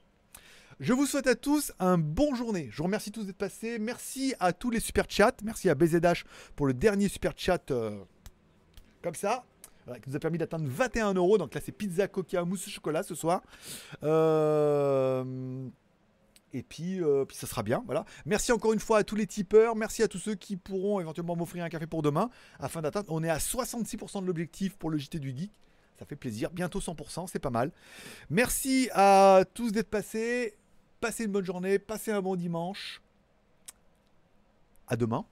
Je 0.81 0.95
vous 0.95 1.05
souhaite 1.05 1.27
à 1.27 1.35
tous 1.35 1.73
un 1.79 1.99
bon 1.99 2.35
journée. 2.35 2.69
Je 2.71 2.79
vous 2.79 2.85
remercie 2.85 3.13
tous 3.13 3.25
d'être 3.25 3.37
passés. 3.37 3.79
Merci 3.79 4.35
à 4.41 4.55
tous 4.55 4.71
les 4.71 4.81
super 4.81 5.05
chats. 5.07 5.37
Merci 5.45 5.69
à 5.69 5.75
BZH 5.75 6.25
pour 6.57 6.67
le 6.67 6.73
dernier 6.73 7.09
super 7.09 7.35
chat 7.37 7.71
euh, 7.71 8.03
comme 9.03 9.15
ça. 9.15 9.45
Voilà, 9.85 10.01
qui 10.01 10.09
nous 10.09 10.17
a 10.17 10.19
permis 10.19 10.39
d'atteindre 10.39 10.67
21 10.67 11.13
euros. 11.15 11.37
Donc 11.37 11.55
là, 11.55 11.61
c'est 11.63 11.73
pizza, 11.73 12.09
coca, 12.09 12.43
mousse 12.45 12.67
au 12.67 12.71
chocolat 12.71 13.03
ce 13.03 13.15
soir. 13.15 13.43
Euh, 14.03 15.69
Et 16.53 16.63
puis, 16.63 17.03
euh, 17.03 17.25
puis 17.25 17.37
ça 17.37 17.47
sera 17.47 17.63
bien. 17.63 17.83
Voilà. 17.87 18.05
Merci 18.27 18.53
encore 18.53 18.73
une 18.73 18.81
fois 18.81 18.99
à 18.99 19.05
tous 19.05 19.17
les 19.17 19.27
tipeurs. 19.27 19.77
Merci 19.77 20.03
à 20.03 20.09
tous 20.09 20.19
ceux 20.19 20.35
qui 20.35 20.57
pourront 20.57 21.01
éventuellement 21.01 21.37
m'offrir 21.37 21.65
un 21.65 21.69
café 21.69 21.87
pour 21.87 22.03
demain 22.03 22.31
afin 22.59 22.83
d'atteindre. 22.83 23.07
On 23.11 23.23
est 23.23 23.31
à 23.31 23.39
66% 23.39 24.23
de 24.23 24.27
l'objectif 24.27 24.77
pour 24.77 24.91
le 24.91 24.99
JT 24.99 25.19
du 25.19 25.37
Geek. 25.37 25.53
Ça 25.99 26.07
fait 26.07 26.17
plaisir. 26.17 26.51
Bientôt 26.51 26.81
100%, 26.81 27.27
c'est 27.31 27.39
pas 27.39 27.51
mal. 27.51 27.71
Merci 28.31 28.89
à 28.95 29.45
tous 29.55 29.71
d'être 29.71 29.91
passés. 29.91 30.57
Passez 31.01 31.25
une 31.25 31.33
bonne 31.33 31.45
journée. 31.45 31.79
Passez 31.79 32.11
un 32.11 32.23
bon 32.23 32.37
dimanche. 32.37 33.03
À 34.89 34.97
demain. 34.97 35.25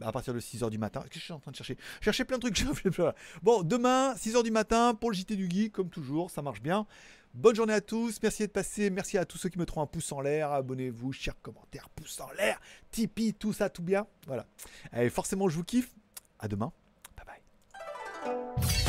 À 0.00 0.10
partir 0.10 0.34
de 0.34 0.40
6h 0.40 0.70
du 0.70 0.78
matin. 0.78 1.02
Qu'est-ce 1.02 1.14
que 1.14 1.18
je 1.20 1.24
suis 1.24 1.32
en 1.32 1.38
train 1.38 1.52
de 1.52 1.56
chercher? 1.56 1.76
Chercher 2.00 2.24
plein 2.24 2.38
de 2.38 2.48
trucs. 2.48 2.64
bon, 3.42 3.62
demain, 3.62 4.14
6h 4.14 4.42
du 4.42 4.50
matin 4.50 4.94
pour 4.94 5.10
le 5.10 5.16
JT 5.16 5.36
du 5.36 5.48
Geek, 5.48 5.72
comme 5.72 5.88
toujours. 5.88 6.30
Ça 6.30 6.42
marche 6.42 6.62
bien. 6.62 6.86
Bonne 7.34 7.56
journée 7.56 7.74
à 7.74 7.80
tous, 7.80 8.20
merci 8.22 8.44
d'être 8.44 8.52
passés, 8.52 8.90
merci 8.90 9.18
à 9.18 9.24
tous 9.24 9.38
ceux 9.38 9.48
qui 9.48 9.58
mettront 9.58 9.82
un 9.82 9.86
pouce 9.86 10.12
en 10.12 10.20
l'air, 10.20 10.52
abonnez-vous, 10.52 11.12
chers 11.12 11.34
commentaires, 11.42 11.88
pouce 11.88 12.20
en 12.20 12.30
l'air, 12.30 12.60
Tipeee, 12.92 13.34
tout 13.34 13.52
ça, 13.52 13.68
tout 13.68 13.82
bien. 13.82 14.06
Voilà. 14.28 14.46
Allez, 14.92 15.10
forcément, 15.10 15.48
je 15.48 15.56
vous 15.56 15.64
kiffe. 15.64 15.90
À 16.38 16.46
demain. 16.46 16.72
Bye 17.16 17.26
bye. 17.26 18.83